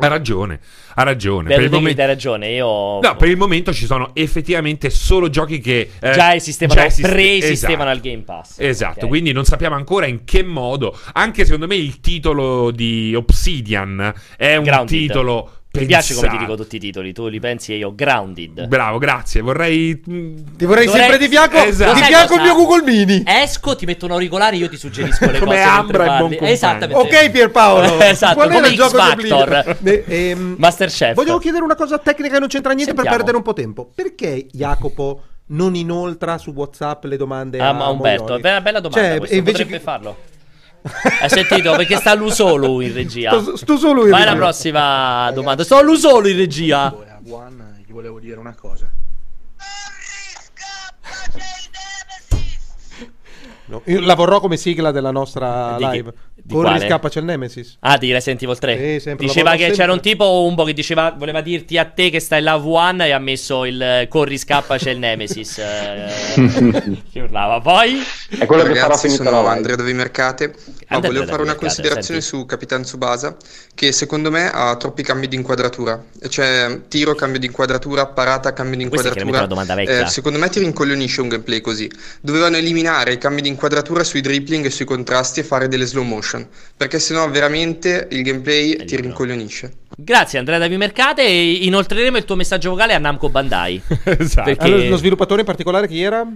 Ha 0.00 0.08
ragione, 0.08 0.60
ha 0.94 1.02
ragione. 1.02 1.48
Bello 1.48 1.54
Per 1.56 1.64
il, 1.64 1.68
te 1.70 1.74
che 1.76 1.80
momen- 1.80 1.94
dai 1.96 2.06
ragione, 2.06 2.50
io... 2.50 3.00
No, 3.00 3.16
per 3.16 3.28
il 3.28 3.36
momento 3.36 3.72
ci 3.72 3.86
sono 3.86 4.10
effettivamente 4.14 4.90
solo 4.90 5.28
giochi 5.30 5.60
che 5.60 5.90
eh, 6.00 6.10
Già 6.12 6.34
esistevano, 6.34 6.82
esiste- 6.82 7.08
preesistevano 7.08 7.90
esatto. 7.90 7.96
al 7.96 8.00
Game 8.12 8.22
Pass. 8.22 8.54
Esatto, 8.58 9.00
Ok. 9.04 9.08
quindi 9.08 9.32
non 9.32 9.44
sappiamo 9.44 9.74
ancora 9.76 10.06
in 10.06 10.24
che 10.24 10.42
modo. 10.42 10.98
Anche 11.12 11.44
secondo 11.44 11.66
me 11.66 11.76
il 11.76 12.00
titolo 12.00 12.70
di 12.70 13.14
Obsidian 13.14 14.12
è 14.36 14.56
un 14.56 14.64
Grounded. 14.64 14.88
titolo. 14.98 15.52
Mi 15.72 15.86
piace 15.86 16.14
come 16.14 16.28
ti 16.28 16.36
dico 16.36 16.56
tutti 16.56 16.76
i 16.76 16.78
titoli, 16.80 17.12
tu 17.12 17.28
li 17.28 17.38
pensi 17.38 17.72
e 17.72 17.76
io 17.76 17.94
Grounded. 17.94 18.66
Bravo, 18.66 18.98
grazie. 18.98 19.40
Vorrei. 19.40 20.00
Ti 20.00 20.64
vorrei 20.64 20.86
Dovrei- 20.86 20.88
sempre 20.88 21.16
di 21.18 21.28
fianco, 21.28 21.58
Esatto. 21.58 21.94
di 21.94 22.02
fianco 22.02 22.34
il 22.34 22.40
mio 22.40 22.54
Google 22.56 22.82
Mini. 22.82 23.22
Esco, 23.24 23.76
ti 23.76 23.86
metto 23.86 24.04
un 24.06 24.10
auricolare, 24.10 24.56
io 24.56 24.68
ti 24.68 24.76
suggerisco 24.76 25.30
le 25.30 25.38
Come 25.38 25.54
cose 25.54 25.60
Ambra 25.68 26.04
e 26.04 26.18
Buon. 26.18 26.36
Esattamente. 26.40 26.94
Ok 26.94 27.30
Pierpaolo, 27.30 28.00
esatto, 28.02 28.34
qual 28.34 28.48
come 28.48 28.58
era 28.58 28.66
il 28.68 28.74
gioco 28.74 28.96
di 29.14 29.26
Factor. 29.28 29.76
Ne- 29.80 30.04
ehm, 30.06 30.54
Masterchef. 30.58 31.14
Voglio 31.14 31.38
chiedere 31.38 31.62
una 31.62 31.76
cosa 31.76 31.98
tecnica 31.98 32.34
che 32.34 32.40
non 32.40 32.48
c'entra 32.48 32.72
niente 32.72 32.92
per 32.92 33.04
Sentiamo. 33.04 33.16
perdere 33.16 33.36
un 33.36 33.42
po' 33.44 33.52
tempo. 33.52 33.90
Perché 33.94 34.46
Jacopo 34.50 35.22
non 35.52 35.76
inoltra 35.76 36.36
su 36.38 36.50
WhatsApp 36.50 37.04
le 37.04 37.16
domande 37.16 37.58
Ah, 37.60 37.68
a 37.68 37.72
ma 37.72 37.88
Umberto, 37.88 38.36
è 38.36 38.40
una 38.50 38.60
bella 38.60 38.80
domanda 38.80 39.06
Cioè, 39.24 39.34
invece 39.36 39.42
potrebbe 39.42 39.70
che- 39.76 39.80
farlo. 39.80 40.16
Hai 41.20 41.28
sentito? 41.28 41.72
Perché 41.76 41.96
sta 41.96 42.14
lui 42.14 42.30
solo 42.30 42.80
in 42.80 42.92
regia. 42.94 43.38
Sto- 43.40 43.56
sto 43.56 43.76
solo 43.76 44.04
in 44.04 44.10
Vai 44.10 44.20
regia. 44.20 44.30
alla 44.32 44.40
prossima 44.40 45.30
domanda. 45.32 45.64
Sto 45.64 45.82
lui 45.82 45.96
solo 45.96 46.28
in 46.28 46.36
regia. 46.36 46.86
A 46.86 47.18
Juan 47.20 47.82
gli 47.86 47.92
volevo 47.92 48.18
dire 48.18 48.38
una 48.38 48.54
cosa. 48.54 48.90
No, 53.66 53.82
io 53.84 54.00
la 54.00 54.14
vorrò 54.16 54.40
come 54.40 54.56
sigla 54.56 54.90
della 54.90 55.12
nostra 55.12 55.76
live. 55.78 56.12
Di 56.50 56.56
Corri 56.56 56.68
quale? 56.70 56.86
scappa 56.86 57.08
c'è 57.08 57.18
il 57.20 57.24
Nemesis. 57.26 57.76
Ah, 57.80 57.96
di 57.96 58.10
Resident 58.12 58.42
Evil 58.42 58.58
3. 58.58 58.76
Sì, 58.76 59.00
sempre, 59.00 59.26
diceva 59.26 59.50
che 59.52 59.56
vorrò 59.58 59.70
c'era 59.70 59.92
sempre. 59.92 59.92
un 59.92 60.00
tipo 60.00 60.42
un 60.42 60.54
po' 60.56 60.64
che 60.64 60.72
diceva 60.72 61.14
voleva 61.16 61.40
dirti 61.40 61.78
a 61.78 61.84
te 61.84 62.10
che 62.10 62.18
stai 62.18 62.42
là 62.42 62.56
V1 62.56 63.02
e 63.02 63.10
ha 63.12 63.18
messo 63.20 63.64
il 63.64 63.80
eh, 63.80 64.06
corri 64.08 64.36
scappa 64.36 64.76
c'è 64.76 64.90
il 64.90 64.98
Nemesis. 64.98 65.58
eh, 65.58 67.02
che 67.12 67.20
urlava. 67.20 67.60
Poi 67.60 68.02
È 68.30 68.46
quello 68.46 68.62
che 68.64 68.74
farò 68.74 68.88
Ragazzi, 68.88 69.06
finita 69.08 69.24
sono 69.30 69.42
la. 69.42 69.50
Andrea 69.50 69.76
Dovi 69.76 69.92
Mercate. 69.92 70.46
Ma 70.48 70.96
Andrea 70.96 71.12
volevo 71.12 71.26
fare 71.30 71.42
una 71.42 71.52
Mercate, 71.52 71.66
considerazione 71.66 72.20
senti. 72.20 72.36
su 72.36 72.46
Capitan 72.46 72.82
Tsubasa, 72.82 73.36
che 73.74 73.92
secondo 73.92 74.30
me 74.30 74.50
ha 74.52 74.74
troppi 74.76 75.02
cambi 75.02 75.28
di 75.28 75.36
inquadratura. 75.36 76.02
Cioè, 76.28 76.80
tiro, 76.88 77.14
cambio 77.14 77.38
di 77.38 77.46
inquadratura, 77.46 78.06
parata, 78.06 78.52
cambio 78.52 78.76
di 78.76 78.82
inquadratura. 78.84 79.22
chiaramente 79.24 79.54
una 79.54 79.64
domanda 79.64 79.74
vecchia. 79.74 80.06
Eh, 80.06 80.10
secondo 80.10 80.38
me 80.38 80.48
ti 80.48 80.58
rincoglionisce 80.58 81.20
un 81.20 81.28
gameplay 81.28 81.60
così. 81.60 81.88
Dovevano 82.20 82.56
eliminare 82.56 83.12
i 83.12 83.18
cambi 83.18 83.40
di 83.40 83.48
inquadratura 83.48 84.02
sui 84.02 84.20
dribbling 84.20 84.64
e 84.64 84.70
sui 84.70 84.84
contrasti 84.84 85.40
e 85.40 85.44
fare 85.44 85.68
delle 85.68 85.84
slow 85.86 86.02
motion. 86.04 86.39
Perché 86.76 86.98
sennò 86.98 87.28
veramente 87.30 88.08
il 88.10 88.22
gameplay 88.22 88.84
ti 88.84 88.96
rincoglionisce. 88.96 89.72
Grazie 89.96 90.38
Andrea 90.38 90.58
Davi 90.58 90.76
Mercate 90.76 91.22
e 91.22 91.52
inoltreremo 91.64 92.16
il 92.16 92.24
tuo 92.24 92.36
messaggio 92.36 92.70
vocale 92.70 92.94
a 92.94 92.98
Namco 92.98 93.28
Bandai. 93.28 93.80
esatto. 94.04 94.44
Perché 94.48 94.64
Allora, 94.64 94.88
lo 94.88 94.96
sviluppatore 94.96 95.40
in 95.40 95.46
particolare 95.46 95.86
chi 95.88 96.00
era? 96.02 96.26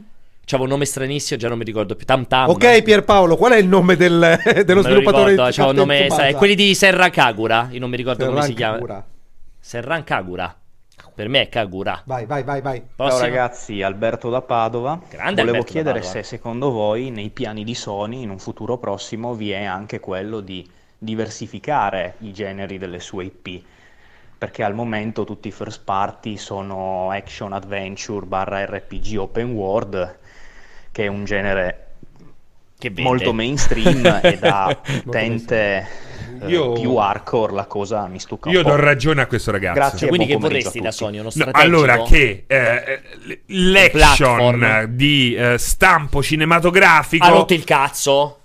c'aveva 0.46 0.64
un 0.64 0.72
nome 0.74 0.84
stranissimo, 0.84 1.40
già 1.40 1.48
non 1.48 1.56
mi 1.56 1.64
ricordo 1.64 1.94
più. 1.94 2.04
Tam 2.04 2.26
Tam. 2.26 2.50
Ok 2.50 2.82
Pierpaolo, 2.82 3.36
qual 3.36 3.52
è 3.52 3.56
il 3.56 3.66
nome 3.66 3.96
del- 3.96 4.18
dello 4.64 4.74
Non 4.80 4.82
sviluppatore 4.82 5.30
ricordo, 5.30 5.50
di 5.50 5.56
c'aveva 5.56 5.70
un 5.70 5.76
nome 5.88 6.06
stra- 6.10 6.34
quelli 6.34 6.54
di 6.54 6.74
Serra 6.74 7.08
Kagura, 7.08 7.68
io 7.70 7.80
non 7.80 7.88
mi 7.88 7.96
ricordo 7.96 8.26
come 8.26 8.42
si 8.42 8.48
Serran 8.48 8.56
chiama. 8.56 8.74
Kagura. 8.74 9.06
Serran 9.60 10.04
Kagura. 10.04 10.56
Per 11.14 11.28
me 11.28 11.42
è 11.42 11.48
Kagura. 11.48 12.02
Vai, 12.06 12.26
vai, 12.26 12.42
vai, 12.42 12.60
vai. 12.60 12.78
Ciao 12.78 12.88
Prossimo. 12.96 13.20
ragazzi, 13.20 13.82
Alberto 13.82 14.30
da 14.30 14.42
Padova. 14.42 15.00
Grande 15.08 15.42
Volevo 15.42 15.58
Alberto 15.58 15.72
chiedere 15.72 16.00
Padova. 16.00 16.18
se 16.18 16.22
secondo 16.24 16.72
voi 16.72 17.10
nei 17.10 17.30
piani 17.30 17.62
di 17.62 17.74
Sony 17.76 18.22
in 18.22 18.30
un 18.30 18.40
futuro 18.40 18.78
prossimo 18.78 19.34
vi 19.34 19.52
è 19.52 19.62
anche 19.62 20.00
quello 20.00 20.40
di 20.40 20.68
diversificare 20.98 22.14
i 22.18 22.32
generi 22.32 22.78
delle 22.78 22.98
sue 22.98 23.26
IP. 23.26 23.62
Perché 24.36 24.64
al 24.64 24.74
momento 24.74 25.22
tutti 25.24 25.46
i 25.46 25.52
first 25.52 25.82
party 25.84 26.36
sono 26.36 27.10
action 27.12 27.52
adventure 27.52 28.26
barra 28.26 28.64
RPG 28.64 29.16
open 29.16 29.52
world, 29.52 30.18
che 30.90 31.04
è 31.04 31.06
un 31.06 31.24
genere 31.24 31.84
molto 32.96 33.32
mainstream 33.32 34.04
e 34.20 34.36
da 34.42 34.76
utente 35.04 35.76
eh, 35.78 35.86
Io- 36.46 36.72
più 36.72 36.96
hardcore 36.96 37.52
la 37.52 37.66
cosa 37.66 38.06
mi 38.06 38.18
stucca 38.18 38.50
Io 38.50 38.62
do 38.62 38.76
ragione 38.76 39.22
a 39.22 39.26
questo 39.26 39.50
ragazzo. 39.50 39.74
Grazie 39.78 40.08
Quindi 40.08 40.26
che 40.26 40.36
vorresti 40.36 40.80
da. 40.80 40.90
Sony? 40.90 41.14
Uno 41.14 41.24
No, 41.24 41.30
strategico? 41.30 41.60
allora 41.60 42.02
che 42.02 42.44
eh, 42.46 43.02
l'action 43.46 44.86
di 44.90 45.34
eh, 45.34 45.58
stampo 45.58 46.22
cinematografico 46.22 47.24
Ha 47.24 47.28
rotto 47.28 47.54
il 47.54 47.64
cazzo? 47.64 48.38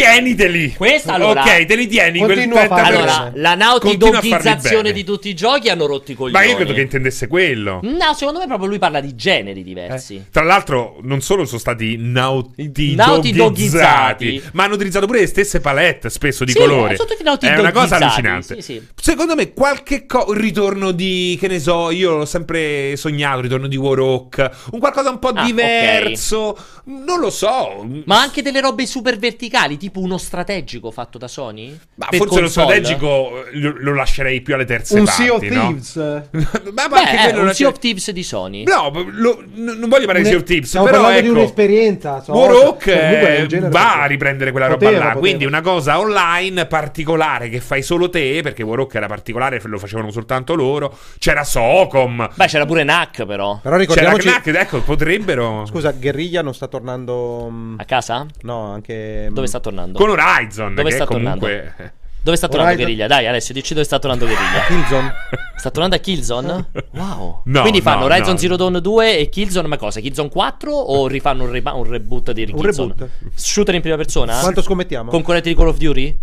Tieniteli 0.00 0.74
Questa 0.74 1.14
allora 1.14 1.42
ok 1.42 1.64
te 1.64 1.74
li 1.74 1.88
tieni 1.88 2.20
quel 2.20 2.36
Continua 2.36 2.60
a 2.60 2.64
30%. 2.64 2.68
farli 2.68 2.96
Allora, 2.96 3.02
la 3.02 3.08
Continua 3.10 3.38
a 3.40 3.40
farli 3.40 3.58
nautidoggizzazione 3.58 4.82
bene. 4.82 4.92
di 4.94 5.04
tutti 5.04 5.28
i 5.28 5.34
giochi 5.34 5.68
hanno 5.68 5.86
rotto 5.86 6.12
i 6.12 6.14
coglioni. 6.14 6.32
ma 6.44 6.48
io 6.48 6.54
credo 6.54 6.72
che 6.72 6.80
intendesse 6.80 7.26
quello 7.26 7.80
No, 7.82 8.14
secondo 8.14 8.38
me 8.38 8.46
proprio 8.46 8.68
lui 8.68 8.78
parla 8.78 9.00
di 9.00 9.16
generi 9.16 9.64
diversi. 9.64 10.26
Tra 10.30 10.44
l'altro, 10.44 10.98
non 11.02 11.20
solo 11.20 11.44
sono 11.44 11.58
stati 11.58 11.96
Nautidogizzati. 11.98 12.94
nautidogizzati, 13.10 14.42
ma 14.52 14.64
hanno 14.64 14.74
utilizzato 14.74 15.06
pure 15.06 15.20
le 15.20 15.26
stesse 15.26 15.60
palette 15.60 16.08
spesso 16.08 16.44
di 16.44 16.52
Sì, 16.52 16.58
colori. 16.58 16.94
sono 16.94 17.08
tutti 17.08 17.46
È 17.46 17.58
una 17.58 17.72
cosa 17.72 17.96
allucinante. 17.96 18.54
sì, 18.56 18.62
sì. 18.62 18.86
Secondo 18.94 19.34
me, 19.34 19.52
qualche 19.52 20.06
co- 20.06 20.32
ritorno 20.32 20.92
di 20.92 21.36
che 21.40 21.48
ne 21.48 21.58
so, 21.58 21.90
io 21.90 22.16
l'ho 22.18 22.24
sempre 22.26 22.96
sognato. 22.96 23.38
Il 23.38 23.42
ritorno 23.44 23.66
di 23.66 23.76
Warhawk, 23.76 24.50
un 24.72 24.78
qualcosa 24.78 25.10
un 25.10 25.18
po' 25.18 25.28
Ah, 25.30 25.44
diverso. 25.44 26.56
Non 26.84 27.18
lo 27.20 27.30
so. 27.30 27.86
Ma 28.04 28.20
anche 28.20 28.42
delle 28.42 28.60
robe 28.60 28.86
super 28.86 29.18
verticali, 29.18 29.76
tipo 29.80 30.00
uno 30.00 30.16
strategico 30.18 30.90
fatto 30.92 31.18
da 31.18 31.26
Sony? 31.26 31.76
Ma 31.96 32.06
Per 32.10 32.18
forse 32.20 32.34
lo 32.36 32.40
console? 32.42 32.66
strategico 32.74 33.44
eh, 33.46 33.58
lo, 33.58 33.74
lo 33.76 33.94
lascerei 33.94 34.40
più 34.42 34.54
alle 34.54 34.64
terze 34.66 34.98
Un 34.98 35.04
parti. 35.06 35.22
Sea 35.22 35.32
of 35.34 35.42
no? 35.42 35.48
Thieves. 35.66 35.96
ma, 36.30 36.40
ma 36.72 36.88
Beh, 36.88 36.98
anche 36.98 37.16
eh, 37.16 37.22
quello 37.24 37.40
un 37.40 37.46
lo 37.46 37.52
Sea 37.52 37.68
of 37.68 37.78
Thieves 37.78 38.10
di 38.12 38.22
Sony. 38.22 38.62
No, 38.64 38.90
lo- 39.10 39.42
n- 39.54 39.76
non 39.78 39.88
voglio 39.88 40.04
parlare 40.06 40.22
di 40.22 40.28
Sea 40.28 40.36
of 40.36 40.44
Thieves, 40.44 40.68
Stiamo 40.68 40.86
però 40.86 40.98
parlando 41.00 41.20
di 41.22 41.28
ecco, 41.28 41.38
un'esperienza. 41.38 42.20
so, 42.22 42.32
Warhawk 42.32 42.82
cioè, 42.84 43.46
eh, 43.50 43.68
va 43.68 44.02
a 44.02 44.06
riprendere 44.06 44.50
quella 44.50 44.68
Poteva, 44.68 44.90
roba 44.90 44.98
là. 45.02 45.04
poteva. 45.12 45.20
Quindi 45.20 45.44
una 45.46 45.60
cosa 45.62 45.98
online 45.98 46.66
particolare 46.66 47.48
che 47.48 47.60
fai 47.60 47.82
solo 47.82 48.10
te, 48.10 48.40
perché 48.42 48.62
Warhawk 48.62 48.94
era 48.94 49.06
particolare, 49.06 49.60
lo 49.64 49.78
facevano 49.78 50.10
soltanto 50.10 50.54
loro. 50.54 50.96
C'era 51.18 51.42
Socom. 51.44 52.28
Beh, 52.34 52.46
c'era 52.46 52.66
pure 52.66 52.82
Knack 52.82 53.24
però. 53.24 53.58
Però 53.62 53.76
C'era 53.76 53.76
ricordiamoci... 53.76 54.28
Knack, 54.28 54.46
ecco, 54.48 54.80
potrebbero. 54.82 55.64
Scusa, 55.66 55.92
Guerriglia 55.92 56.42
non 56.42 56.54
sta 56.54 56.66
tornando... 56.66 57.48
mm, 57.50 57.74
A 57.78 57.84
casa? 57.84 58.26
No, 58.42 58.72
anche... 58.72 59.28
Dove 59.32 59.46
sta 59.46 59.58
tornando? 59.58 59.68
Con 59.98 60.10
Horizon, 60.10 60.74
Dove 60.74 60.88
che 60.90 60.94
sta 60.94 61.06
comunque. 61.06 61.74
Dove 62.22 62.36
sta 62.36 62.48
tornando 62.48 62.72
Horizon- 62.74 62.94
Guerriglia? 62.94 63.06
Dai, 63.06 63.26
Alessio, 63.26 63.54
dici 63.54 63.72
dove 63.72 63.86
sta 63.86 63.98
tornando 63.98 64.26
Guerriglia. 64.26 64.60
Killzone. 64.68 65.12
Sta 65.56 65.70
tornando 65.70 65.96
a 65.96 65.98
Killzone? 65.98 66.66
Wow. 66.92 67.42
No, 67.44 67.60
Quindi 67.62 67.80
fanno 67.80 68.00
no, 68.00 68.04
Horizon 68.04 68.32
no. 68.32 68.36
Zero 68.38 68.56
Dawn 68.56 68.78
2 68.82 69.18
e 69.18 69.28
Killzone, 69.30 69.68
ma 69.68 69.78
cosa? 69.78 70.00
Killzone 70.00 70.28
4 70.28 70.70
o 70.72 71.06
rifanno 71.06 71.44
un, 71.44 71.50
reba- 71.50 71.72
un 71.72 71.84
reboot 71.84 72.32
di 72.32 72.42
Un 72.52 72.60
Killzone? 72.60 72.94
reboot. 72.96 73.10
Shooter 73.34 73.74
in 73.74 73.80
prima 73.80 73.96
persona? 73.96 74.38
Quanto 74.40 74.60
scommettiamo? 74.62 75.10
Concorrente 75.10 75.48
di 75.48 75.54
Call 75.54 75.68
of 75.68 75.76
Duty? 75.78 76.18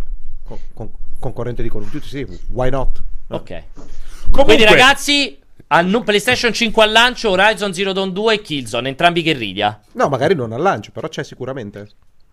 Con- 0.45 0.57
con- 0.73 0.91
concorrente 1.19 1.63
di 1.63 1.69
Call 1.69 1.81
of 1.81 1.89
Duty, 1.89 2.07
sì. 2.07 2.27
Why 2.51 2.69
not? 2.69 3.01
Ok. 3.29 3.63
Comunque, 4.29 4.43
Quindi 4.55 4.63
ragazzi, 4.65 5.39
hanno 5.67 6.03
PlayStation 6.03 6.53
5 6.53 6.83
al 6.83 6.91
lancio, 6.91 7.31
Horizon 7.31 7.73
Zero 7.73 7.91
Dawn 7.93 8.13
2 8.13 8.33
e 8.35 8.41
Killzone, 8.41 8.87
entrambi 8.89 9.23
Guerriglia. 9.23 9.79
No, 9.93 10.09
magari 10.09 10.35
non 10.35 10.51
al 10.51 10.61
lancio, 10.61 10.91
però 10.91 11.07
c'è 11.07 11.23
sicuramente. 11.23 11.87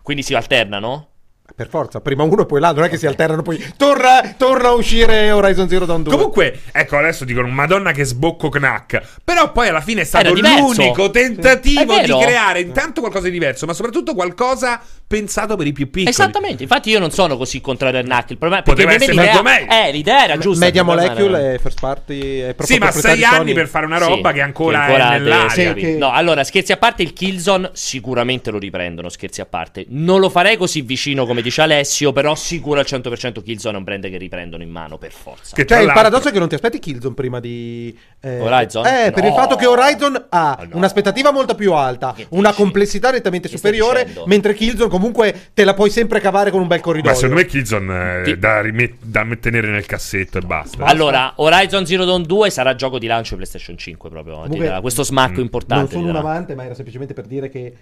Quindi 0.05 0.23
si 0.23 0.35
alternano? 0.35 1.14
Per 1.57 1.69
forza, 1.69 2.01
prima 2.01 2.23
uno 2.23 2.43
e 2.43 2.47
poi 2.47 2.59
l'altro, 2.59 2.81
non 2.81 2.89
è 2.89 2.91
che 2.91 2.99
si 2.99 3.07
alternano 3.07 3.43
poi. 3.43 3.63
Torna, 3.77 4.35
torna 4.37 4.69
a 4.69 4.73
uscire 4.73 5.31
Horizon 5.31 5.69
Zero 5.69 5.85
Dawn 5.85 6.03
2. 6.03 6.13
Comunque, 6.17 6.61
ecco, 6.73 6.97
adesso 6.97 7.25
dicono 7.27 7.47
Madonna 7.49 7.93
che 7.93 8.03
sbocco 8.05 8.49
Knack. 8.49 9.19
Però 9.23 9.53
poi 9.53 9.69
alla 9.69 9.83
fine 9.83 10.01
è 10.01 10.05
stato 10.05 10.33
l'unico 10.33 11.09
È 11.09 11.11
tentativo 11.11 11.99
di 11.99 12.19
creare 12.19 12.61
intanto 12.61 13.01
qualcosa 13.01 13.27
di 13.27 13.33
diverso, 13.33 13.67
ma 13.67 13.75
soprattutto 13.75 14.15
qualcosa 14.15 14.81
pensato 15.07 15.55
per 15.57 15.67
i 15.67 15.73
più 15.73 15.91
piccoli. 15.91 16.09
Esattamente, 16.09 16.63
infatti 16.63 16.89
io 16.89 16.99
non 16.99 17.11
sono 17.11 17.37
così 17.37 17.61
contrario 17.61 18.01
al 18.01 18.07
NAC. 18.07 18.31
Il 18.31 18.39
problema 18.39 18.63
perché 18.63 18.83
Poteva 18.83 19.03
essere 19.03 19.13
l'idea, 19.13 19.43
meglio. 19.43 19.71
eh, 19.71 19.93
l'idea 19.93 20.25
era 20.25 20.39
giusta. 20.39 20.65
Media 20.65 20.83
Molecule 20.83 21.55
è 21.55 21.59
first 21.59 21.79
party. 21.79 22.39
È 22.39 22.55
proprio 22.55 22.67
Sì, 22.67 22.79
ma 22.79 22.91
sei 22.91 23.23
anni 23.23 23.37
Sony. 23.37 23.53
per 23.53 23.69
fare 23.69 23.85
una 23.85 23.99
roba 23.99 24.33
che 24.33 24.41
ancora, 24.41 24.85
ancora 24.85 25.15
è 25.15 25.19
nell'aria. 25.19 25.49
sì, 25.51 25.65
capito? 25.65 25.99
No, 25.99 26.11
allora, 26.11 26.43
scherzi 26.43 26.73
a 26.73 26.79
parte, 26.79 27.03
il 27.03 27.13
Killzone 27.13 27.71
sicuramente 27.75 28.51
lo 28.51 28.59
riprendono, 28.59 29.11
scherzi 29.11 29.43
a 29.43 29.47
parte. 29.47 29.85
Non 29.91 30.19
lo 30.21 30.31
farei 30.31 30.57
così 30.57 30.81
vicino 30.81 31.27
come 31.27 31.34
dice 31.43 31.63
Alessio, 31.63 32.13
però 32.13 32.35
sicuro 32.35 32.81
al 32.81 32.87
100% 32.89 33.43
Killzone 33.43 33.75
è 33.75 33.79
un 33.79 33.85
brand 33.85 34.09
che 34.09 34.17
riprendono 34.17 34.63
in 34.63 34.71
mano 34.71 34.99
per 34.99 35.13
forza. 35.13 35.57
Cioè, 35.63 35.81
il 35.81 35.93
paradosso 35.93 36.29
è 36.29 36.33
che 36.33 36.39
non 36.39 36.49
ti 36.49 36.55
aspetti 36.55 36.79
Killzone 36.79 37.15
prima 37.15 37.41
di. 37.41 37.97
eh, 38.21 38.41
Horizon? 38.41 38.87
Eh, 38.87 39.11
per 39.13 39.25
il 39.25 39.31
No. 39.31 39.37
fatto 39.37 39.57
che 39.57 39.67
Horizon 39.67 40.27
ha 40.31 40.67
un'aspettativa 40.73 41.31
molto 41.33 41.55
più 41.55 41.73
alta, 41.73 42.15
una 42.31 42.53
complessità 42.53 43.11
nettamente 43.11 43.49
superiore, 43.49 44.01
dicendo? 44.05 44.27
mentre 44.27 44.55
Killzone 44.55 44.89
comunque 44.91 45.49
te 45.55 45.65
la 45.65 45.75
puoi 45.75 45.91
sempre 45.91 46.21
cavare 46.21 46.51
con 46.51 46.61
un 46.61 46.67
bel 46.67 46.81
corridoio. 46.81 47.13
Ma 47.13 47.19
secondo 47.19 47.41
me 47.41 47.47
Killzone 47.47 48.21
è 48.21 48.23
Ti- 48.25 48.39
da, 48.39 48.61
rimet- 48.61 48.97
da 49.03 49.27
tenere 49.41 49.69
nel 49.69 49.87
cassetto 49.87 50.39
e 50.39 50.41
basta. 50.43 50.85
Allora, 50.85 51.33
Horizon 51.37 51.85
Zero 51.87 52.05
Dawn 52.05 52.23
2 52.23 52.51
sarà 52.51 52.75
gioco 52.75 52.99
di 52.99 53.07
lancio 53.07 53.35
PlayStation 53.35 53.77
5 53.77 54.09
proprio. 54.09 54.37
Comunque, 54.41 54.79
questo 54.81 55.03
smacco 55.03 55.33
Non 55.35 55.41
importante. 55.43 55.93
sono 55.93 56.05
ti 56.05 56.11
un 56.11 56.17
amante, 56.17 56.55
ma 56.55 56.65
era 56.65 56.75
semplicemente 56.75 57.15
per 57.15 57.27
dire 57.27 57.49
che. 57.49 57.75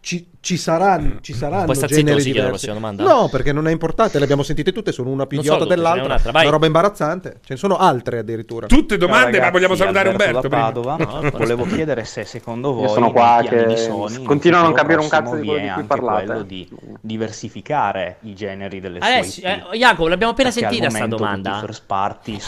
Ci, 0.00 0.26
ci 0.40 0.56
saranno, 0.56 1.18
ci 1.20 1.34
saranno 1.34 1.74
star 1.74 1.88
zitto 1.90 2.00
generi 2.00 2.16
la 2.18 2.22
diversi. 2.22 2.48
prossima 2.48 2.72
domanda? 2.74 3.02
No, 3.02 3.28
perché 3.28 3.52
non 3.52 3.66
è 3.68 3.72
importante, 3.72 4.16
le 4.18 4.24
abbiamo 4.24 4.42
sentite 4.42 4.72
tutte, 4.72 4.90
sono 4.92 5.10
una 5.10 5.26
più 5.26 5.36
Non 5.38 5.44
so 5.44 5.52
idiota 5.54 5.68
n'è 5.68 5.76
dell'altra. 5.76 6.30
Una 6.40 6.50
roba 6.50 6.66
imbarazzante. 6.66 7.30
Ce 7.44 7.52
ne 7.54 7.56
sono 7.56 7.76
altre 7.76 8.18
addirittura. 8.20 8.66
Tutte 8.68 8.96
domande, 8.96 9.36
Ciao, 9.36 9.46
ma 9.46 9.50
vogliamo 9.50 9.74
ragazzi, 9.74 9.92
salutare 9.94 10.08
Alberto 10.10 10.46
Umberto 10.46 10.80
da? 10.80 10.96
Padova. 10.96 11.30
volevo 11.36 11.64
chiedere 11.66 12.04
se 12.04 12.24
secondo 12.24 12.72
voi 12.72 12.84
Io 12.84 12.88
sono 12.88 13.10
qua 13.12 13.42
che 13.46 13.66
di 13.66 13.76
Sony, 13.76 14.14
in 14.20 14.24
continuo 14.24 14.60
a 14.60 14.62
non 14.62 14.72
capire 14.72 15.00
un 15.00 15.08
cazzo 15.08 15.34
di 15.34 15.46
quello 15.46 15.60
di 15.60 15.72
cui 15.72 15.82
parlate. 15.82 16.24
quello 16.24 16.42
di 16.42 16.68
diversificare 17.02 18.16
i 18.22 18.34
generi 18.34 18.80
delle 18.80 19.00
sue 19.00 19.08
Alessio, 19.12 19.48
IP. 19.48 19.66
eh, 19.72 19.76
Jacopo, 19.78 20.08
l'abbiamo 20.08 20.32
appena 20.32 20.50
Perché 20.50 20.68
sentita 20.68 20.90
sta 20.90 21.06
domanda. 21.06 21.58
first 21.58 21.82
party 21.86 22.38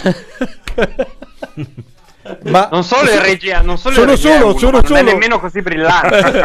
Ma 2.44 2.68
non 2.70 2.84
solo 2.84 3.10
il 3.10 3.18
regia, 3.18 3.62
non 3.62 3.78
solo 3.78 3.94
Sono 3.94 4.12
il 4.12 4.16
regia 4.18 4.32
solo, 4.34 4.50
uno, 4.50 4.58
sono 4.58 4.70
ma 4.72 4.80
non 4.82 4.92
è 4.96 4.98
solo. 4.98 5.10
nemmeno 5.10 5.40
così 5.40 5.62
brillante. 5.62 6.42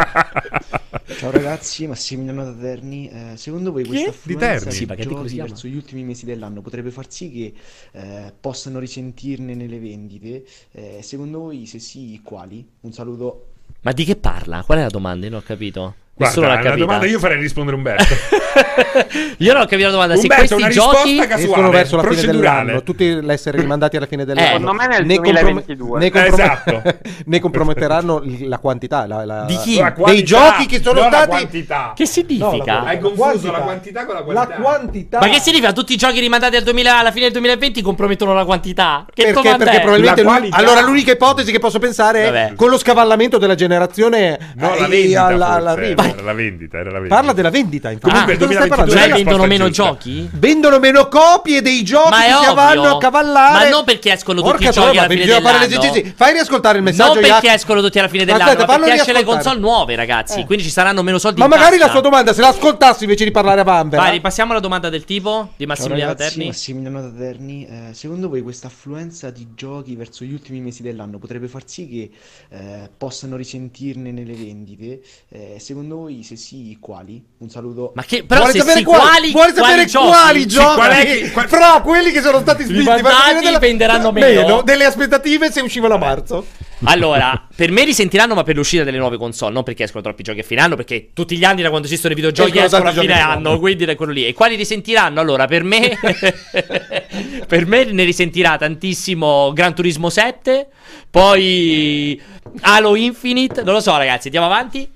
Ciao 1.14 1.30
ragazzi, 1.30 1.86
Massimiliano 1.86 2.44
da 2.44 2.52
Terni. 2.54 3.08
Eh, 3.08 3.36
secondo 3.36 3.72
voi 3.72 3.84
Chi 3.84 3.88
questa? 3.88 4.10
Di 4.22 4.34
affluenza 4.34 4.36
Terni? 4.36 4.72
di, 4.72 4.86
Sì, 4.96 5.18
si 5.18 5.26
giochi 5.26 5.34
chiama? 5.34 5.48
verso 5.48 5.68
gli 5.68 5.74
ultimi 5.76 6.04
mesi 6.04 6.24
dell'anno 6.26 6.60
potrebbe 6.62 6.90
far 6.90 7.10
sì 7.10 7.30
che 7.30 7.54
eh, 7.92 8.32
possano 8.38 8.78
risentirne 8.78 9.54
nelle 9.54 9.78
vendite? 9.78 10.44
Eh, 10.72 11.00
secondo 11.02 11.38
voi, 11.40 11.66
se 11.66 11.78
sì, 11.78 12.20
quali? 12.22 12.68
Un 12.80 12.92
saluto. 12.92 13.52
Ma 13.82 13.92
di 13.92 14.04
che 14.04 14.16
parla? 14.16 14.62
Qual 14.64 14.76
è 14.78 14.82
la 14.82 14.88
domanda? 14.90 15.24
Io 15.24 15.30
non 15.32 15.40
ho 15.40 15.42
capito. 15.42 15.94
Guarda, 16.18 16.34
Nessuno 16.34 16.46
l'ha 16.46 16.52
è 16.52 16.60
una 16.60 16.64
capita. 16.70 16.84
domanda 16.86 17.06
io 17.06 17.18
farei 17.18 17.38
rispondere 17.38 17.76
Umberto. 17.76 18.04
Io 19.38 19.52
non 19.52 19.62
ho 19.62 19.66
capito 19.66 19.86
la 19.88 19.92
domanda. 19.92 20.14
Se 20.16 20.22
Umberto, 20.22 20.54
questi 20.56 20.62
una 20.62 20.68
giochi 20.72 21.20
escono 21.42 21.68
verso 21.70 21.96
la 21.96 22.02
fine 22.04 22.22
dell'anno, 22.22 22.82
tutti 22.82 23.20
l'essere 23.20 23.60
rimandati 23.60 23.96
alla 23.98 24.06
fine 24.06 24.24
dell'anno. 24.24 24.46
Secondo 24.46 24.72
me 24.72 24.86
nel 24.86 25.04
ne 25.04 25.14
2022. 25.16 25.98
ne, 25.98 26.10
comprom- 26.10 26.38
Esatto. 26.40 26.82
ne 27.26 27.40
comprometteranno 27.40 28.22
la 28.44 28.58
quantità 28.58 29.06
la- 29.06 29.24
la- 29.26 29.44
Di 29.44 29.56
chi? 29.58 29.76
La 29.76 29.84
dei 29.90 29.92
quantità, 29.94 30.24
giochi 30.24 30.66
che 30.66 30.80
sono 30.82 31.00
stati 31.02 31.28
quantità. 31.28 31.92
Che 31.94 32.06
significa? 32.06 32.84
Hai 32.84 32.98
confuso 32.98 33.50
la 33.52 33.58
quantità 33.58 34.04
con 34.06 34.14
la 34.14 34.22
qualità. 34.22 34.48
La 34.48 34.54
quantità. 34.62 35.18
Ma 35.18 35.28
che 35.28 35.40
significa? 35.40 35.72
Tutti 35.72 35.92
i 35.92 35.96
giochi 35.96 36.18
rimandati 36.20 36.56
al 36.56 36.62
2000 36.62 36.98
alla 36.98 37.10
fine 37.10 37.24
del 37.24 37.32
2020 37.32 37.82
compromettono 37.82 38.32
la 38.32 38.44
quantità? 38.46 39.04
Che 39.12 39.32
perché, 39.32 39.56
perché 39.56 39.76
è? 39.76 39.80
probabilmente 39.82 40.22
qualità. 40.22 40.56
allora 40.56 40.80
l'unica 40.80 41.12
ipotesi 41.12 41.52
che 41.52 41.58
posso 41.58 41.78
pensare 41.78 42.22
è 42.22 42.26
Vabbè. 42.32 42.54
con 42.54 42.70
lo 42.70 42.78
scavallamento 42.78 43.36
della 43.36 43.54
generazione 43.54 44.38
No, 44.56 44.74
eh, 44.74 44.80
la 44.80 44.86
vendita 44.88 45.24
alla- 45.26 45.74
all'arrivo. 46.06 46.22
era 46.22 46.22
la 46.22 46.32
vendita, 46.32 46.78
era 46.78 46.90
la 46.90 46.96
vendita. 46.98 47.14
Parla 47.14 47.32
della 47.32 47.50
vendita, 47.50 47.90
infatti. 47.90 48.10
Comunque 48.10 48.32
il 48.32 48.38
Cosa 48.38 48.52
stai 48.52 48.68
2022 48.68 48.76
parlando? 48.76 48.92
Cioè 48.92 49.08
la 49.08 49.14
vendono 49.14 49.46
meno 49.46 49.66
giusta. 49.66 49.82
giochi? 49.82 50.30
Vendono 50.32 50.78
meno 50.78 51.08
copie 51.08 51.62
dei 51.62 51.82
giochi 51.82 52.10
Ma 52.10 52.16
che 52.16 52.26
si 52.26 52.34
ovvio. 52.34 52.54
vanno 52.54 52.96
a 52.96 52.98
cavallare. 52.98 53.64
Ma 53.64 53.68
non 53.68 53.84
perché 53.84 54.12
escono 54.12 54.40
tutti 54.40 54.52
Porca 54.52 54.68
i 54.68 54.72
giochi 54.72 54.98
alla 54.98 55.08
fine 55.08 55.24
dell'anno. 55.24 56.12
Fai 56.16 56.32
riascoltare 56.32 56.78
il 56.78 56.84
messaggio. 56.84 57.14
Non 57.20 57.22
perché 57.22 57.52
escono 57.52 57.80
tutti 57.80 57.98
alla 57.98 58.08
fine 58.08 58.22
Aspetta, 58.22 58.44
dell'anno, 58.44 58.60
ma 58.60 58.72
fallo 58.72 58.84
perché 58.84 59.00
esce 59.00 59.12
le 59.12 59.24
console 59.24 59.58
nuove, 59.58 59.96
ragazzi. 59.96 60.40
Eh. 60.40 60.44
Quindi 60.46 60.64
ci 60.64 60.70
saranno 60.70 61.02
meno 61.02 61.18
soldi 61.18 61.40
Ma 61.40 61.46
magari 61.46 61.78
la 61.78 61.88
sua 61.88 62.00
domanda, 62.00 62.32
se 62.32 62.40
l'ascoltassi 62.40 63.04
invece 63.04 63.24
di 63.24 63.30
parlare 63.30 63.60
a 63.60 63.64
Vanvera. 63.64 64.02
Vai, 64.02 64.12
ripassiamo 64.12 64.52
alla 64.52 64.60
domanda 64.60 64.88
del 64.88 65.04
tipo 65.04 65.52
di 65.56 65.66
Massimiliano 65.66 66.14
Terni. 66.14 66.46
Massimiliano 66.46 67.12
Terni. 67.14 67.66
Eh, 67.66 67.94
secondo 67.94 68.28
voi 68.28 68.42
questa 68.42 68.66
affluenza 68.68 69.30
di 69.30 69.48
giochi 69.54 69.94
verso 69.96 70.24
gli 70.24 70.32
ultimi 70.32 70.60
mesi 70.60 70.82
dell'anno 70.82 71.18
potrebbe 71.18 71.48
far 71.48 71.62
sì 71.66 71.88
che 71.88 72.10
eh, 72.50 72.90
possano 72.96 73.36
risentirne 73.36 74.10
nelle 74.12 74.34
vendite? 74.34 75.00
Eh, 75.28 75.56
secondo 75.58 75.95
voi, 75.96 76.22
se 76.22 76.36
sì, 76.36 76.76
quali? 76.80 77.22
Un 77.38 77.48
saluto. 77.48 77.92
Ma 77.94 78.02
che 78.04 78.24
però 78.24 78.40
Vuole 78.40 78.52
se 78.52 78.58
sapere 78.60 78.78
sì, 78.78 78.84
quali, 78.84 79.00
quali, 79.02 79.30
vuole 79.32 79.52
quali 79.52 79.66
sapere 79.66 79.84
giochi? 79.86 80.06
quali 80.06 80.40
Sì, 80.40 80.46
giochi 80.46 80.74
qual 80.74 80.90
è 80.90 81.04
che- 81.04 81.30
qual- 81.30 81.48
fra 81.48 81.80
quelli 81.82 82.10
che 82.12 82.20
sono 82.20 82.40
stati 82.40 82.64
fine 82.64 82.84
della- 82.84 83.58
venderanno 83.58 84.12
meno. 84.12 84.62
delle 84.62 84.84
aspettative 84.84 85.50
se 85.50 85.60
uscivano 85.60 85.94
a 85.94 85.98
marzo. 85.98 86.46
Allora, 86.84 87.46
per 87.56 87.70
me 87.70 87.84
risentiranno, 87.84 88.34
ma 88.34 88.42
per 88.42 88.54
l'uscita 88.54 88.84
delle 88.84 88.98
nuove 88.98 89.16
console, 89.16 89.50
non 89.52 89.62
perché 89.62 89.84
escono 89.84 90.02
troppi 90.02 90.22
giochi 90.22 90.40
a 90.40 90.42
fine 90.42 90.60
anno, 90.60 90.76
perché 90.76 91.08
tutti 91.14 91.36
gli 91.38 91.44
anni 91.44 91.62
da 91.62 91.70
quando 91.70 91.86
esistono 91.86 92.12
i 92.12 92.16
videogiochi 92.16 92.58
Escono 92.58 92.66
escono 92.66 92.88
a 92.90 92.92
fine 92.92 93.18
anno, 93.18 93.48
anno. 93.50 93.58
quindi 93.58 93.84
è 93.84 93.94
quello 93.94 94.12
lì. 94.12 94.26
E 94.26 94.34
quali 94.34 94.56
risentiranno? 94.56 95.18
Allora, 95.18 95.46
per 95.46 95.62
me 95.64 95.96
per 97.48 97.66
me 97.66 97.84
ne 97.84 98.04
risentirà 98.04 98.56
tantissimo 98.58 99.52
Gran 99.54 99.74
Turismo 99.74 100.10
7, 100.10 100.68
poi 101.10 102.20
Halo 102.60 102.94
Infinite, 102.94 103.62
non 103.62 103.72
lo 103.74 103.80
so, 103.80 103.96
ragazzi, 103.96 104.26
andiamo 104.26 104.46
avanti. 104.46 104.88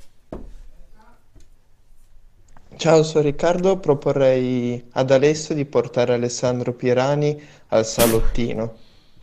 Ciao, 2.80 3.02
sono 3.02 3.24
Riccardo. 3.24 3.76
Proporrei 3.76 4.88
ad 4.92 5.10
Alessio 5.10 5.54
di 5.54 5.66
portare 5.66 6.14
Alessandro 6.14 6.72
Pirani 6.72 7.38
al 7.68 7.84
salottino. 7.84 8.74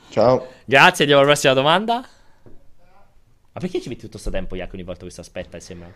Ciao. 0.10 0.46
Grazie, 0.64 1.06
andiamo 1.06 1.24
alla 1.24 1.32
prossima 1.32 1.54
domanda. 1.54 1.96
Ma 2.44 3.60
perché 3.60 3.82
ci 3.82 3.90
metti 3.90 4.02
tutto 4.02 4.12
questo 4.12 4.30
tempo, 4.30 4.56
Jack, 4.56 4.74
ogni 4.76 4.84
volta 4.84 5.06
che 5.06 5.12
si 5.12 5.20
aspetta 5.22 5.58
e 5.58 5.60
sembra? 5.60 5.88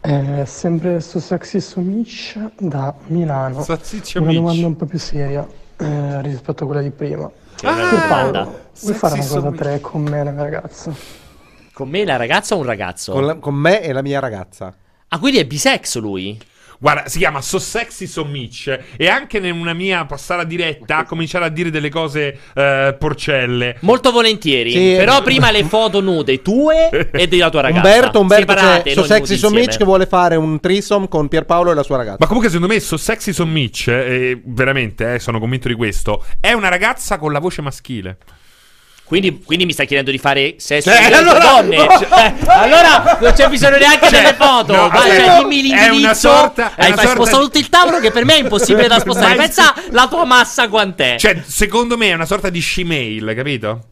Eh, 0.00 0.46
sempre 0.46 1.00
su 1.00 1.18
Sexy 1.18 1.60
Sumic 1.60 2.52
da 2.60 2.94
Milano. 3.06 3.62
Saziccio 3.64 4.22
Una 4.22 4.32
domanda 4.32 4.66
un 4.68 4.76
po' 4.76 4.86
più 4.86 5.00
seria 5.00 5.44
eh, 5.78 6.22
rispetto 6.22 6.62
a 6.62 6.66
quella 6.66 6.82
di 6.82 6.90
prima. 6.90 7.28
Che 7.56 7.66
Pierpaolo, 7.66 8.30
domanda. 8.30 8.60
vuoi 8.80 8.94
fare 8.94 9.14
una 9.14 9.22
cosa 9.24 9.38
a 9.38 9.40
Sumic. 9.40 9.58
tre 9.60 9.80
con 9.80 10.02
me, 10.02 10.22
la 10.22 10.30
mia 10.30 10.42
ragazza? 10.44 10.94
Con 11.72 11.88
me 11.88 12.04
la 12.04 12.14
ragazza 12.16 12.54
o 12.54 12.58
un 12.58 12.64
ragazzo? 12.64 13.10
Con, 13.10 13.26
la- 13.26 13.34
con 13.34 13.54
me 13.56 13.82
e 13.82 13.92
la 13.92 14.02
mia 14.02 14.20
ragazza. 14.20 14.72
Ah, 15.08 15.18
quindi 15.18 15.38
è 15.40 15.44
bisex 15.46 15.96
lui? 15.98 16.38
Guarda, 16.78 17.08
si 17.08 17.18
chiama 17.18 17.40
So 17.40 17.58
Sexy 17.58 18.06
So 18.06 18.24
Mitch 18.24 18.78
e 18.96 19.08
anche 19.08 19.38
in 19.38 19.58
una 19.58 19.72
mia 19.72 20.04
passata 20.04 20.44
diretta 20.44 20.98
ha 20.98 21.04
cominciato 21.04 21.44
a 21.44 21.48
dire 21.48 21.70
delle 21.70 21.88
cose 21.88 22.38
eh, 22.54 22.94
porcelle. 22.98 23.76
Molto 23.80 24.10
volentieri. 24.10 24.70
Sì. 24.70 24.94
Però 24.96 25.22
prima 25.22 25.50
le 25.50 25.64
foto 25.64 26.00
nude 26.00 26.42
tue 26.42 27.10
e 27.10 27.26
della 27.26 27.50
tua 27.50 27.62
ragazza. 27.62 27.86
Umberto, 27.86 28.20
Umberto 28.20 28.52
Separate, 28.52 28.90
c'è 28.90 28.94
So 28.94 29.04
Sexy 29.04 29.36
So. 29.36 29.50
Mitch 29.50 29.76
che 29.76 29.84
vuole 29.84 30.06
fare 30.06 30.36
un 30.36 30.60
threesome 30.60 31.08
con 31.08 31.28
Pierpaolo 31.28 31.70
e 31.70 31.74
la 31.74 31.82
sua 31.82 31.96
ragazza. 31.96 32.18
Ma 32.20 32.26
comunque 32.26 32.50
secondo 32.50 32.72
me 32.72 32.80
So 32.80 32.96
Sexy 32.96 33.32
So 33.32 33.46
Mitch, 33.46 33.88
eh, 33.88 34.40
veramente, 34.44 35.14
eh, 35.14 35.18
sono 35.18 35.38
convinto 35.38 35.68
di 35.68 35.74
questo, 35.74 36.24
è 36.40 36.52
una 36.52 36.68
ragazza 36.68 37.18
con 37.18 37.32
la 37.32 37.38
voce 37.38 37.62
maschile. 37.62 38.18
Quindi, 39.06 39.40
quindi 39.44 39.66
mi 39.66 39.72
stai 39.72 39.86
chiedendo 39.86 40.10
di 40.10 40.18
fare 40.18 40.56
sesso 40.58 40.90
Eh, 40.90 40.94
con 41.00 41.08
le 41.10 41.14
allora- 41.16 41.38
donne? 41.38 41.76
Cioè, 41.76 42.34
allora 42.46 43.18
non 43.20 43.32
c'è 43.34 43.48
bisogno 43.48 43.76
neanche 43.76 44.08
Cioè, 44.08 44.20
delle 44.20 44.34
foto. 44.34 44.74
no, 44.74 44.88
Vai, 44.88 45.10
cioè, 45.10 45.38
dimmi 45.38 45.58
è 45.58 45.62
l'indirizzo. 45.62 45.94
una 45.98 46.14
sorta- 46.14 46.72
è 46.74 46.82
Hai 46.82 46.86
una 46.88 46.96
sorta 46.96 47.10
spostato 47.12 47.42
tutto 47.44 47.58
il 47.58 47.68
tavolo 47.68 48.00
che 48.00 48.10
per 48.10 48.24
me 48.24 48.34
è 48.34 48.38
impossibile 48.40 48.88
da 48.88 48.98
spostare. 48.98 49.36
Pensa 49.36 49.74
la 49.90 50.08
tua 50.08 50.24
massa 50.24 50.68
quant'è. 50.68 51.16
Cioè, 51.18 51.40
secondo 51.46 51.96
me 51.96 52.08
è 52.08 52.14
una 52.14 52.26
sorta 52.26 52.50
di 52.50 52.60
shemale, 52.60 53.34
capito? 53.36 53.84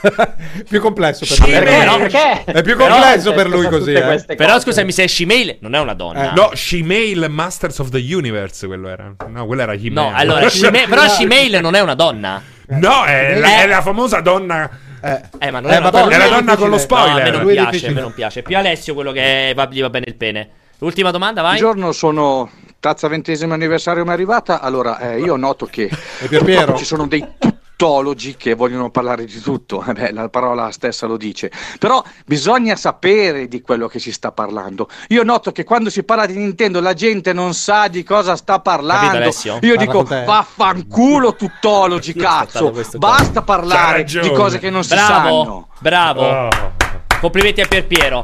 più 0.68 0.80
complesso 0.80 1.26
per 1.26 1.38
lui. 1.46 1.58
però- 1.58 1.96
perché? 1.98 2.44
È 2.44 2.62
più 2.62 2.76
complesso 2.76 3.32
per 3.32 3.48
lui 3.48 3.68
così. 3.68 3.92
eh. 3.92 4.24
Però 4.36 4.58
scusami, 4.60 4.92
se 4.92 5.04
è 5.04 5.06
Shimale 5.06 5.58
non 5.60 5.74
è 5.74 5.78
una 5.80 5.94
donna. 5.94 6.32
No, 6.32 6.50
shemale 6.54 7.28
Masters 7.28 7.78
of 7.78 7.88
the 7.90 7.98
Universe, 8.14 8.66
quello 8.66 8.88
era. 8.88 9.12
No, 9.28 9.46
quello 9.46 9.62
era 9.62 9.74
He-Man. 9.74 10.10
No, 10.10 10.16
allora, 10.16 10.48
Shimale- 10.50 10.86
però 10.88 11.06
Shimale 11.08 11.60
non 11.60 11.74
è 11.74 11.80
una 11.80 11.94
donna. 11.94 12.42
No, 12.68 13.04
è 13.04 13.38
la, 13.38 13.48
Eh. 13.60 13.62
è 13.62 13.66
la 13.66 13.82
famosa 13.82 14.20
donna... 14.20 14.70
Eh, 15.02 15.50
ma 15.50 15.60
non 15.60 15.70
Eh, 15.70 15.78
è 15.78 15.80
donna. 15.90 16.14
è 16.14 16.18
la 16.18 16.28
donna 16.28 16.56
con 16.56 16.68
lo 16.70 16.78
spoiler. 16.78 17.14
No, 17.14 17.20
a 17.20 17.22
me 17.24 17.30
non 17.30 17.42
Lui 17.42 17.52
piace, 17.54 17.86
a 17.88 17.90
me 17.92 18.00
non 18.00 18.12
piace. 18.14 18.42
Più 18.42 18.56
Alessio 18.56 18.94
quello 18.94 19.12
che 19.12 19.52
va, 19.56 19.66
gli 19.70 19.80
va 19.80 19.88
bene 19.90 20.04
il 20.08 20.14
pene. 20.14 20.48
L'ultima 20.78 21.10
domanda, 21.10 21.40
vai. 21.42 21.58
Buongiorno, 21.58 21.92
sono 21.92 22.50
tazza 22.78 23.08
ventesimo 23.08 23.54
anniversario 23.54 24.02
mi 24.04 24.10
è 24.10 24.12
arrivata. 24.12 24.60
Allora, 24.60 24.98
eh, 24.98 25.20
io 25.20 25.36
noto 25.36 25.66
che 25.66 25.88
ci 26.76 26.84
sono 26.84 27.06
dei 27.06 27.26
tuttologi 27.80 28.36
che 28.36 28.52
vogliono 28.52 28.90
parlare 28.90 29.24
di 29.24 29.40
tutto. 29.40 29.82
Eh 29.90 29.92
beh, 29.92 30.12
la 30.12 30.28
parola 30.28 30.70
stessa 30.70 31.06
lo 31.06 31.16
dice. 31.16 31.50
Però 31.78 32.02
bisogna 32.24 32.76
sapere 32.76 33.48
di 33.48 33.60
quello 33.60 33.88
che 33.88 33.98
si 33.98 34.12
sta 34.12 34.30
parlando. 34.30 34.88
Io 35.08 35.24
noto 35.24 35.50
che 35.50 35.64
quando 35.64 35.90
si 35.90 36.04
parla 36.04 36.26
di 36.26 36.36
Nintendo 36.36 36.80
la 36.80 36.92
gente 36.92 37.32
non 37.32 37.54
sa 37.54 37.88
di 37.88 38.04
cosa 38.04 38.36
sta 38.36 38.60
Capito, 38.60 38.70
parlando. 38.70 39.16
Alessio? 39.16 39.58
Io 39.62 39.74
Parla 39.74 39.92
dico 39.92 40.02
vaffanculo 40.04 41.34
tuttologi, 41.34 42.12
cazzo. 42.14 42.72
Basta 42.98 43.42
parlare 43.42 44.04
di 44.04 44.30
cose 44.32 44.58
che 44.58 44.70
non 44.70 44.84
si 44.84 44.94
bravo, 44.94 45.08
sanno. 45.08 45.68
Bravo. 45.80 46.22
Oh. 46.22 46.48
Complimenti 47.20 47.62
a 47.62 47.66
Pierpiero. 47.66 48.22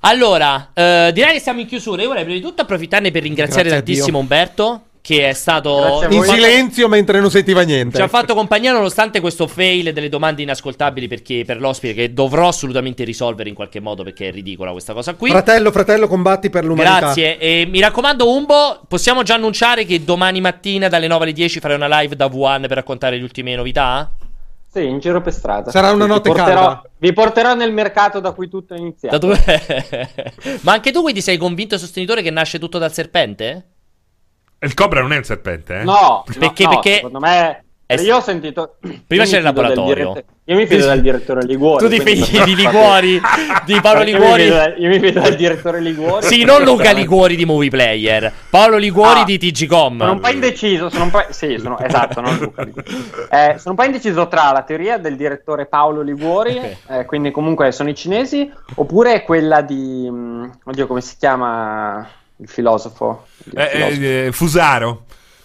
Allora, 0.00 0.70
eh, 0.74 1.10
direi 1.12 1.32
che 1.34 1.40
siamo 1.40 1.60
in 1.60 1.66
chiusura. 1.66 2.02
Io 2.02 2.08
vorrei 2.08 2.24
prima 2.24 2.38
di 2.38 2.44
tutto 2.44 2.62
approfittarne 2.62 3.10
per 3.10 3.22
ringraziare 3.22 3.70
Grazie 3.70 3.84
tantissimo. 3.84 4.18
Umberto, 4.18 4.80
che 5.02 5.28
è 5.28 5.32
stato 5.32 6.06
In 6.08 6.22
silenzio 6.22 6.86
mentre 6.86 7.18
non 7.18 7.28
sentiva 7.28 7.62
niente. 7.62 7.96
Ci 7.96 8.02
ha 8.02 8.08
fatto 8.08 8.34
compagnia 8.34 8.72
nonostante 8.72 9.20
questo 9.20 9.48
fail 9.48 9.92
delle 9.92 10.08
domande 10.08 10.42
inascoltabili 10.42 11.08
perché, 11.08 11.42
per 11.44 11.60
l'ospite 11.60 11.92
che 11.92 12.12
dovrò 12.14 12.46
assolutamente 12.46 13.02
risolvere 13.02 13.48
in 13.48 13.56
qualche 13.56 13.80
modo 13.80 14.04
perché 14.04 14.28
è 14.28 14.30
ridicola 14.30 14.70
questa 14.70 14.92
cosa 14.94 15.14
qui. 15.14 15.30
Fratello, 15.30 15.72
fratello, 15.72 16.06
combatti 16.06 16.50
per 16.50 16.64
l'umanità. 16.64 16.98
Grazie. 17.00 17.36
E 17.38 17.66
mi 17.68 17.80
raccomando, 17.80 18.32
Umbo, 18.32 18.80
possiamo 18.86 19.24
già 19.24 19.34
annunciare 19.34 19.84
che 19.84 20.04
domani 20.04 20.40
mattina 20.40 20.86
dalle 20.86 21.08
9 21.08 21.24
alle 21.24 21.32
10 21.32 21.58
farai 21.58 21.76
una 21.76 22.00
live 22.00 22.14
da 22.14 22.26
Wuhan 22.26 22.60
per 22.62 22.70
raccontare 22.76 23.16
le 23.16 23.24
ultime 23.24 23.56
novità? 23.56 24.08
Sì, 24.72 24.86
in 24.86 25.00
giro 25.00 25.20
per 25.20 25.32
strada. 25.32 25.72
Sarà 25.72 25.90
una 25.90 26.04
Vi 26.04 26.10
notte 26.12 26.28
porterò- 26.30 26.54
calda. 26.54 26.82
Vi 26.96 27.12
porterò 27.12 27.54
nel 27.54 27.72
mercato 27.72 28.20
da 28.20 28.30
cui 28.30 28.48
tutto 28.48 28.74
è 28.74 28.78
iniziato. 28.78 29.18
Da 29.18 29.26
dove- 29.26 30.22
Ma 30.62 30.72
anche 30.72 30.92
tu 30.92 31.02
quindi 31.02 31.20
sei 31.20 31.36
convinto 31.38 31.76
sostenitore 31.76 32.22
che 32.22 32.30
nasce 32.30 32.60
tutto 32.60 32.78
dal 32.78 32.92
serpente? 32.92 33.66
Il 34.62 34.74
cobra 34.74 35.00
non 35.00 35.12
è 35.12 35.16
un 35.16 35.24
serpente, 35.24 35.80
eh? 35.80 35.84
No, 35.84 36.22
Perché- 36.26 36.62
no, 36.64 36.68
perché- 36.70 36.94
secondo 36.96 37.18
me 37.20 37.64
è- 37.84 38.00
io 38.00 38.16
ho 38.16 38.20
sentito 38.20 38.76
Prima 39.06 39.24
mi 39.24 39.28
il 39.30 39.42
laboratorio. 39.42 39.94
dirette- 40.12 40.24
Io 40.46 40.56
mi 40.56 40.66
fido 40.66 40.86
del 40.86 41.00
direttore 41.02 41.44
Liguori. 41.44 41.84
Tu 41.84 41.90
ti 41.90 42.00
fidi 42.00 42.42
di 42.44 42.54
Liguori, 42.56 43.20
di 43.64 43.80
Paolo 43.80 44.00
Io 44.02 44.04
mi 44.06 44.12
Liguori. 44.12 44.44
Io 44.78 44.88
mi 44.88 44.98
fido 45.00 45.20
del 45.20 45.36
direttore 45.36 45.80
Liguori. 45.80 46.26
Sì, 46.26 46.44
non 46.44 46.62
Luca 46.64 46.92
Liguori 46.92 47.36
di 47.36 47.44
Movie 47.44 47.70
Player, 47.70 48.32
Paolo 48.50 48.76
Liguori 48.76 49.20
Ah, 49.20 49.24
di 49.24 49.36
TGcom. 49.38 49.98
Sono 49.98 50.12
un 50.12 50.20
po' 50.20 50.28
indeciso, 50.30 50.90
sono 50.90 51.04
un 51.04 51.10
po'... 51.10 51.24
Sì, 51.30 51.58
sono... 51.58 51.78
esatto, 51.78 52.20
non 52.20 52.36
Luca 52.38 52.62
Liguori. 52.62 52.88
Eh, 53.30 53.54
sono 53.58 53.70
un 53.70 53.76
po' 53.76 53.84
indeciso 53.84 54.26
tra 54.28 54.50
la 54.52 54.62
teoria 54.62 54.98
del 54.98 55.16
direttore 55.16 55.66
Paolo 55.66 56.02
Liguori, 56.02 56.60
eh, 56.88 57.04
quindi 57.06 57.30
comunque 57.30 57.72
sono 57.72 57.88
i 57.90 57.94
cinesi, 57.94 58.50
oppure 58.76 59.22
quella 59.24 59.60
di... 59.60 60.08
mm, 60.10 60.44
Oddio, 60.64 60.86
come 60.86 61.00
si 61.02 61.16
chiama 61.18 62.08
il 62.36 62.48
filosofo? 62.48 63.26
Il 63.44 63.58
Eh, 63.58 63.68
filosofo. 63.68 64.00
eh, 64.02 64.26
eh, 64.26 64.32
Fusaro. 64.32 65.04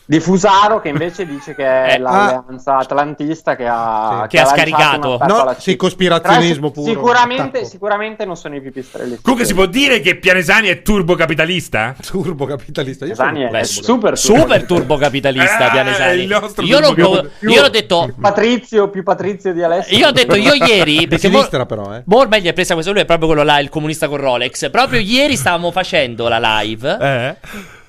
Di 0.10 0.22
Fusaro 0.22 0.80
che 0.80 0.88
invece 0.88 1.26
dice 1.28 1.54
che 1.54 1.66
è 1.66 1.94
Eh, 1.96 1.98
l'alleanza 1.98 2.78
atlantista 2.78 3.58
che 3.58 3.66
ha, 3.68 4.26
Che 4.30 4.40
ha 4.40 4.46
lanciato 4.46 4.56
scaricato. 4.56 5.18
No, 5.28 5.56
sì, 5.58 5.76
cospirazionismo 5.76 6.72
puro. 6.72 6.88
Sicuramente, 6.92 7.66
sicuramente 7.66 8.24
non 8.24 8.38
sono 8.38 8.56
i 8.56 8.62
pipistrelli. 8.62 9.20
Comunque 9.22 9.46
si 9.46 9.54
può 9.54 9.66
dire 9.66 10.00
che 10.00 10.16
Pianesani 10.16 10.70
è 10.70 10.82
turbocapitalista? 10.82 11.94
Turbocapitalista. 12.02 13.06
Io 13.06 13.16
Pianesani 13.16 13.46
sono- 13.46 13.48
è 13.50 13.60
Beh, 13.60 13.66
super 13.66 14.18
super 14.18 14.64
turbocapitalista 14.66 15.68
Eh, 15.68 15.72
Pianesani. 15.72 16.22
il 16.22 16.28
nostro 16.30 16.64
Io, 16.66 16.80
l'ho, 16.80 16.88
turbocapitalista. 16.94 17.50
io 17.50 17.62
l'ho 17.62 17.70
detto 17.70 18.14
Patrizio, 18.22 18.90
più 18.90 19.04
Patrizio 19.04 19.52
di 19.54 19.62
Alessio. 19.62 19.98
Io 19.98 20.08
ho 20.08 20.12
detto 20.12 20.36
io 20.36 20.54
ieri 20.54 21.06
perché 21.08 21.28
mo- 21.28 21.36
sinistra 21.36 21.66
però, 21.66 21.94
eh. 21.94 22.04
mo 22.06 22.18
ormai 22.20 22.42
gli 22.42 22.48
è 22.48 22.54
presa 22.54 22.74
questo 22.76 22.94
lui 22.94 23.02
è 23.02 23.06
proprio 23.06 23.28
quello 23.28 23.44
là 23.44 23.60
il 23.60 23.68
comunista 23.68 24.08
con 24.08 24.18
Rolex. 24.20 24.70
Proprio 24.70 25.02
ieri 25.02 25.36
stavamo 25.36 25.70
facendo 25.72 26.30
la 26.30 26.40
live. 26.62 26.98
Eh? 27.02 27.36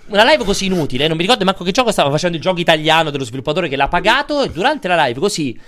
Una 0.08 0.24
live 0.24 0.44
così 0.44 0.66
inutile, 0.66 1.06
non 1.06 1.16
mi 1.16 1.22
ricordo 1.22 1.44
manco 1.44 1.64
che 1.64 1.70
gioco 1.70 1.92
stava 1.92 2.10
facendo 2.10 2.36
il 2.36 2.42
gioco 2.42 2.60
italiano 2.60 3.10
dello 3.10 3.24
sviluppatore 3.24 3.68
che 3.68 3.76
l'ha 3.76 3.88
pagato 3.88 4.42
e 4.42 4.50
durante 4.50 4.88
la 4.88 5.04
live 5.04 5.20
così 5.20 5.58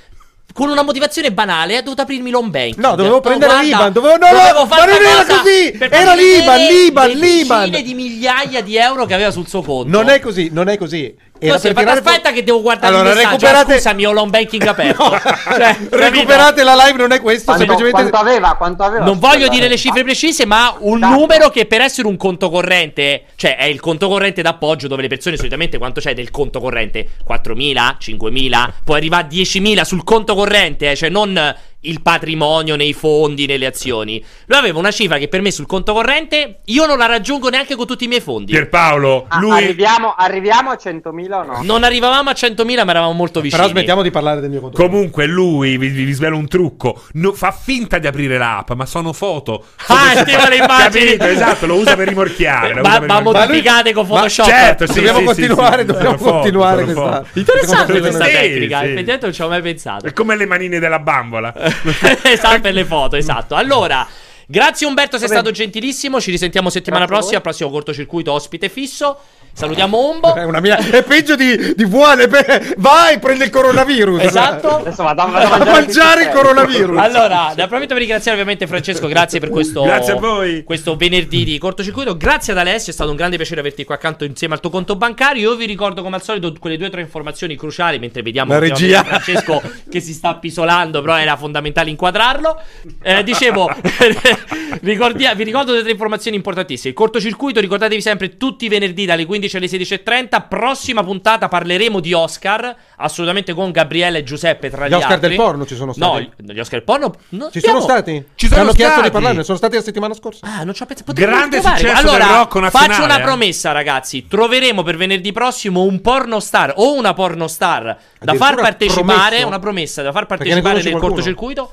con 0.53 0.69
una 0.69 0.83
motivazione 0.83 1.33
banale 1.33 1.77
ha 1.77 1.83
dovuto 1.83 2.03
aprirmi 2.03 2.31
l'home 2.31 2.49
banking. 2.51 2.85
No, 2.85 2.97
dovevo 2.97 3.17
detto, 3.17 3.29
prendere 3.29 3.53
guarda, 3.53 3.69
l'Iban, 3.69 3.93
dovevo- 3.93 4.17
no, 4.17 4.27
no, 4.27 4.39
dovevo 4.39 4.65
ma 4.67 4.77
non 4.85 5.03
era 5.03 5.25
così, 5.27 5.79
era 5.79 6.15
l'Iban, 6.15 6.61
l'Iban, 6.61 7.11
l'Iban. 7.11 7.71
decine 7.71 7.83
di 7.83 7.95
migliaia 7.95 8.63
di 8.63 8.77
euro 8.77 9.07
che 9.07 9.15
aveva 9.15 9.31
sul 9.31 9.47
suo 9.47 9.63
conto. 9.63 9.89
Non 9.91 10.09
è 10.09 10.19
così, 10.19 10.49
non 10.51 10.69
è 10.69 10.77
così. 10.77 11.15
Era 11.43 11.55
Così, 11.55 11.67
per 11.69 11.75
ma 11.75 11.81
tirare 11.95 12.01
aspetta 12.01 12.33
che 12.33 12.45
devo 12.45 12.61
guardare 12.61 12.95
Allora, 12.95 13.11
il 13.11 13.17
messaggio. 13.17 13.31
recuperate- 13.47 13.73
Ah, 13.73 13.77
Scusami, 13.77 14.05
ho 14.07 14.13
l'home 14.13 14.31
banking 14.31 14.67
aperto. 14.67 15.05
Cioè, 15.21 15.57
capito? 15.89 15.97
Recuperate 15.97 16.63
la 16.63 16.75
live, 16.75 16.99
non 16.99 17.13
è 17.13 17.21
questo, 17.21 17.45
Quanto, 17.53 17.65
semplicemente 17.65 18.11
quanto 18.11 18.29
aveva? 18.29 18.55
Quanto 18.57 18.83
aveva? 18.83 19.05
Non 19.05 19.19
voglio 19.19 19.49
dire 19.49 19.67
le 19.69 19.77
cifre 19.79 20.03
precise, 20.03 20.45
ma 20.45 20.77
un 20.81 20.99
numero 21.01 21.49
che 21.49 21.65
per 21.65 21.81
essere 21.81 22.07
un 22.09 22.17
conto 22.19 22.51
corrente, 22.51 23.25
cioè 23.37 23.57
è 23.57 23.65
il 23.65 23.81
conto 23.81 24.09
corrente 24.09 24.43
d'appoggio 24.43 24.87
dove 24.87 25.01
le 25.03 25.09
persone 25.09 25.37
solitamente 25.37 25.79
quanto 25.79 26.01
c'è 26.01 26.13
del 26.15 26.31
conto 26.31 26.61
corrente? 26.61 27.09
4.000, 27.27 27.97
5.000, 27.99 28.69
poi 28.85 28.97
arriva 28.99 29.17
a 29.19 29.27
10.000 29.29 29.83
sul 29.83 30.05
conto 30.05 30.35
corrente, 30.35 30.91
eh, 30.91 30.97
cioè 30.97 31.09
non 31.09 31.55
il 31.83 32.03
patrimonio 32.03 32.77
nei 32.77 32.93
fondi, 32.93 33.47
nelle 33.47 33.67
azioni. 33.67 34.23
Lui 34.47 34.59
aveva 34.59 34.79
una 34.79 34.91
cifra 34.91 35.17
che 35.19 35.29
per 35.29 35.41
me 35.41 35.51
sul 35.51 35.67
conto 35.67 35.93
corrente 35.95 36.61
io 36.67 36.85
non 36.87 36.99
la 36.99 37.07
raggiungo 37.07 37.49
neanche 37.49 37.75
con 37.75 37.87
tutti 37.87 38.05
i 38.05 38.09
miei 38.09 38.21
fondi. 38.21 38.53
Pierpaolo, 38.53 39.27
Ah, 39.29 39.39
lui... 39.39 39.53
arriviamo, 39.53 40.15
arriviamo 40.17 40.71
a 40.71 40.79
100.000 40.83 41.33
o 41.33 41.43
no? 41.45 41.61
Non 41.63 41.83
arrivavamo 41.85 42.29
a 42.29 42.35
100.000, 42.35 42.85
ma 42.85 42.91
eravamo 42.91 43.13
molto 43.13 43.41
vicini. 43.41 43.61
Però 43.61 43.73
smettiamo 43.73 44.03
di 44.03 44.11
parlare 44.11 44.41
del 44.41 44.51
mio 44.51 44.61
conto. 44.61 44.77
Comunque 44.83 45.27
lui, 45.27 45.79
vi, 45.79 45.89
vi 45.89 46.13
svelo 46.13 46.37
un 46.37 46.49
trucco, 46.49 47.03
no- 47.13 47.33
fa 47.33 47.51
finta 47.51 47.99
di 47.99 48.07
aprire 48.07 48.37
l'app, 48.37 48.73
ma 48.73 48.85
sono 48.87 49.13
foto. 49.13 49.65
Ah, 49.87 50.15
stima 50.17 50.49
le 50.49 50.57
immagini. 50.57 51.05
Capito? 51.17 51.25
Esatto, 51.25 51.67
lo 51.67 51.77
usa 51.77 51.97
per 51.97 52.09
rimorchiare. 52.09 52.75
Ma, 52.81 52.99
per 52.99 53.09
ma 53.09 53.21
modificate 53.21 53.93
con 53.93 54.07
Ma 54.07 54.15
Photoshop. 54.17 54.47
certo, 54.47 54.87
sì, 54.87 54.95
Dobbiamo 54.95 55.19
sì, 55.21 55.25
continuare, 55.25 55.75
sì, 55.77 55.81
sì, 55.81 55.87
dobbiamo 55.87 56.17
sono 56.19 56.29
foto, 56.31 56.41
continuare 56.41 56.87
sono 56.93 57.09
questa-. 57.09 57.39
Interessante 57.39 58.01
questa 58.01 58.25
sì, 58.25 58.31
tecnica. 58.33 58.79
sì. 58.81 58.85
Effettivamente 58.85 59.25
non 59.27 59.35
ci 59.35 59.41
avevo 59.43 59.55
mai 59.61 59.63
pensato. 59.73 60.07
È 60.07 60.13
come 60.13 60.37
le 60.37 60.47
manine 60.47 60.79
della 60.79 60.99
bambola. 60.99 61.55
esatto, 62.23 62.61
per 62.61 62.75
le 62.75 62.85
foto, 62.85 63.17
esatto. 63.17 63.55
Allora, 63.55 64.07
grazie 64.51 64.87
Umberto, 64.87 65.17
sei 65.17 65.29
stato 65.29 65.51
gentilissimo. 65.51 66.21
Ci 66.21 66.31
risentiamo 66.31 66.69
settimana 66.71 67.05
Grazie 67.05 67.21
prossima, 67.21 67.41
prossimo 67.41 67.71
cortocircuito 67.71 68.33
ospite 68.33 68.69
fisso. 68.69 69.19
Salutiamo 69.53 69.99
Umbo. 69.99 70.35
È, 70.41 70.45
una 70.45 70.61
mia... 70.61 70.77
è 70.77 71.03
peggio 71.03 71.35
di, 71.37 71.75
di 71.75 71.85
Vuane. 71.85 72.29
beh, 72.29 72.75
Vai, 72.79 73.19
prende 73.19 73.45
il 73.45 73.51
coronavirus. 73.51 74.23
Esatto. 74.23 74.77
Adesso 74.87 75.03
vado, 75.03 75.23
a 75.23 75.25
A 75.25 75.29
mangiare, 75.29 75.71
mangiare 75.71 76.23
il 76.23 76.29
coronavirus. 76.31 76.99
Allora, 76.99 77.53
ne 77.55 77.63
approfitto 77.63 77.89
per 77.89 77.99
ringraziare 77.99 78.33
ovviamente 78.37 78.67
Francesco, 78.67 79.07
grazie 79.09 79.41
per 79.41 79.51
questo, 79.51 79.83
Grazie 79.83 80.13
a 80.13 80.17
voi. 80.17 80.63
questo 80.65 80.97
venerdì 80.97 81.45
di 81.45 81.59
cortocircuito. 81.59 82.17
Grazie 82.17 82.53
ad 82.53 82.59
Alessio, 82.59 82.93
è 82.93 82.95
stato 82.95 83.11
un 83.11 83.17
grande 83.17 83.37
piacere 83.37 83.61
averti 83.61 83.85
qua 83.85 83.97
accanto 83.97 84.25
insieme 84.25 84.55
al 84.55 84.61
tuo 84.61 84.71
conto 84.71 84.97
bancario. 84.97 85.51
Io 85.51 85.57
vi 85.57 85.67
ricordo 85.67 86.03
come 86.03 86.17
al 86.17 86.23
solito 86.23 86.53
quelle 86.59 86.77
due 86.77 86.87
o 86.87 86.91
tre 86.91 87.01
informazioni 87.01 87.57
cruciali 87.57 87.99
mentre 87.99 88.23
vediamo 88.23 88.53
La 88.53 88.59
regia. 88.61 89.03
Francesco 89.03 89.61
che 89.91 90.01
si 90.01 90.13
sta 90.13 90.31
appisolando, 90.31 91.01
però 91.01 91.19
era 91.19 91.37
fondamentale 91.37 91.91
inquadrarlo. 91.91 92.61
Eh, 93.03 93.23
dicevo, 93.25 93.69
ricordia- 94.83 95.35
vi 95.35 95.45
ricordo 95.45 95.71
delle 95.73 95.83
tre 95.83 95.93
informazioni 95.93 96.37
importantissime. 96.37 96.91
Il 96.91 96.95
cortocircuito, 96.97 97.61
ricordatevi 97.61 98.01
sempre 98.01 98.37
tutti 98.37 98.65
i 98.65 98.69
venerdì 98.69 99.05
dalle 99.05 99.27
15 99.27 99.57
alle 99.57 99.67
16.30. 99.67 100.49
Prossima 100.49 101.03
puntata 101.03 101.49
parleremo 101.49 102.01
di 102.01 102.13
Oscar, 102.13 102.75
assolutamente 102.97 103.53
con 103.55 103.71
Gabriele 103.71 104.19
e 104.19 104.23
Giuseppe 104.25 104.71
tra 104.71 104.87
gli, 104.87 104.91
Gli 104.91 104.95
Oscar 104.95 105.13
altri. 105.13 105.29
del 105.29 105.37
porno 105.37 105.67
ci 105.67 105.75
sono 105.77 105.93
stati? 105.93 106.31
No, 106.39 106.53
gli 106.53 106.59
Oscar 106.59 106.79
del 106.79 106.85
porno 106.85 107.15
no, 107.31 107.51
Ci 107.51 107.59
abbiamo- 107.59 107.81
sono 107.81 107.93
stati? 107.93 108.25
Ci 108.35 108.47
sono 108.49 108.61
hanno 108.61 108.73
chiesto 108.73 108.95
di 108.95 108.99
stati. 109.01 109.11
parlarne, 109.11 109.45
sono 109.45 109.57
stati 109.59 109.75
la 109.77 109.83
settimana 109.83 110.15
scorsa. 110.15 110.47
Ah, 110.47 110.65
non 110.65 110.75
ci 110.75 110.83
ho 110.83 110.87
pensato. 110.87 111.13
Grande 111.13 111.61
successo 111.63 111.97
allora, 111.97 112.25
del 112.27 112.37
Rocco 112.37 112.61
nazionale, 112.61 112.93
Faccio 112.95 113.05
una 113.05 113.19
eh. 113.19 113.23
promessa, 113.23 113.73
ragazzi. 113.73 114.27
Troveremo 114.27 114.83
per 114.83 114.97
venerdì 114.97 115.33
prossimo 115.33 115.83
un 115.83 116.01
porno 116.01 116.41
star 116.41 116.75
o 116.77 116.95
una 116.95 117.15
porno 117.15 117.47
star 117.49 117.97
da 118.19 118.35
far 118.35 118.55
partecipare. 118.57 119.05
promesso? 119.29 119.47
Una 119.47 119.59
promessa 119.59 120.03
da 120.03 120.13
far 120.13 120.27
partecipare 120.27 120.75
nel 120.75 120.83
qualcuno? 120.91 121.01
cortocircuito. 121.13 121.71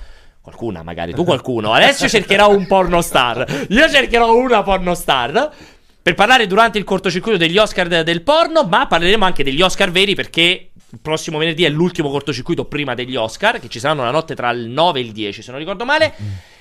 Qualcuna, 0.48 0.82
magari 0.82 1.14
tu 1.14 1.26
qualcuno. 1.26 1.74
Alessio 1.74 2.08
cercherà 2.08 2.46
un 2.46 2.66
porno 2.68 3.02
star. 3.02 3.66
Io 3.68 3.90
cercherò 3.90 4.34
una 4.34 4.64
porno 4.64 4.94
star. 4.96 5.52
Per 6.02 6.14
parlare 6.14 6.48
durante 6.48 6.78
il 6.78 6.86
cortocircuito 6.86 7.38
degli 7.38 7.58
Oscar 7.58 7.90
de- 7.90 8.04
del 8.04 8.22
porno, 8.22 8.64
ma 8.64 8.88
parleremo 8.88 9.26
anche 9.26 9.44
degli 9.44 9.62
Oscar 9.62 9.92
veri 9.92 10.16
perché 10.16 10.70
il 10.90 11.00
prossimo 11.02 11.38
venerdì 11.38 11.66
è 11.66 11.70
l'ultimo 11.70 12.10
cortocircuito 12.10 12.64
prima 12.64 12.94
degli 12.94 13.18
Oscar, 13.18 13.60
che 13.60 13.68
ci 13.68 13.80
saranno 13.82 14.06
la 14.06 14.12
notte 14.12 14.36
tra 14.36 14.50
il 14.52 14.70
9 14.70 15.02
e 15.02 15.04
il 15.04 15.12
10, 15.12 15.42
se 15.42 15.52
non 15.52 15.60
ricordo 15.60 15.84
male. 15.84 16.14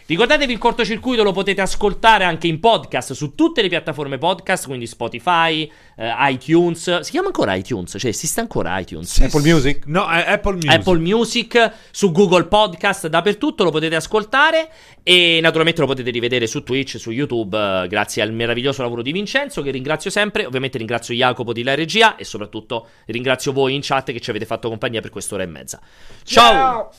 Ricordatevi 0.08 0.52
il 0.52 0.58
cortocircuito 0.60 1.24
lo 1.24 1.32
potete 1.32 1.60
ascoltare 1.60 2.22
anche 2.22 2.46
in 2.46 2.60
podcast 2.60 3.12
su 3.12 3.34
tutte 3.34 3.60
le 3.60 3.68
piattaforme 3.68 4.18
podcast, 4.18 4.66
quindi 4.66 4.86
Spotify, 4.86 5.68
eh, 5.96 6.12
iTunes. 6.30 7.00
Si 7.00 7.10
chiama 7.10 7.26
ancora 7.26 7.56
iTunes? 7.56 7.96
Cioè, 7.98 8.10
esiste 8.10 8.38
ancora 8.38 8.78
iTunes? 8.78 9.20
Apple 9.20 9.40
Music? 9.40 9.84
No, 9.86 10.08
è 10.08 10.30
Apple 10.30 10.52
Music. 10.52 10.70
Apple 10.70 10.98
Music, 11.00 11.72
su 11.90 12.12
Google 12.12 12.44
Podcast, 12.44 13.08
dappertutto 13.08 13.64
lo 13.64 13.72
potete 13.72 13.96
ascoltare 13.96 14.70
e 15.02 15.40
naturalmente 15.42 15.80
lo 15.80 15.88
potete 15.88 16.10
rivedere 16.10 16.46
su 16.46 16.62
Twitch, 16.62 17.00
su 17.00 17.10
YouTube, 17.10 17.58
eh, 17.58 17.88
grazie 17.88 18.22
al 18.22 18.32
meraviglioso 18.32 18.82
lavoro 18.82 19.02
di 19.02 19.10
Vincenzo 19.10 19.60
che 19.60 19.72
ringrazio 19.72 20.10
sempre, 20.10 20.46
ovviamente 20.46 20.78
ringrazio 20.78 21.14
Jacopo 21.14 21.52
di 21.52 21.64
La 21.64 21.74
Regia 21.74 22.14
e 22.14 22.22
soprattutto 22.22 22.90
ringrazio 23.06 23.50
voi 23.52 23.74
in 23.74 23.80
chat 23.82 24.12
che 24.12 24.20
ci 24.20 24.30
avete 24.30 24.46
fatto 24.46 24.68
compagnia 24.68 25.00
per 25.00 25.10
quest'ora 25.10 25.42
e 25.42 25.46
mezza. 25.46 25.80
Ciao. 26.22 26.90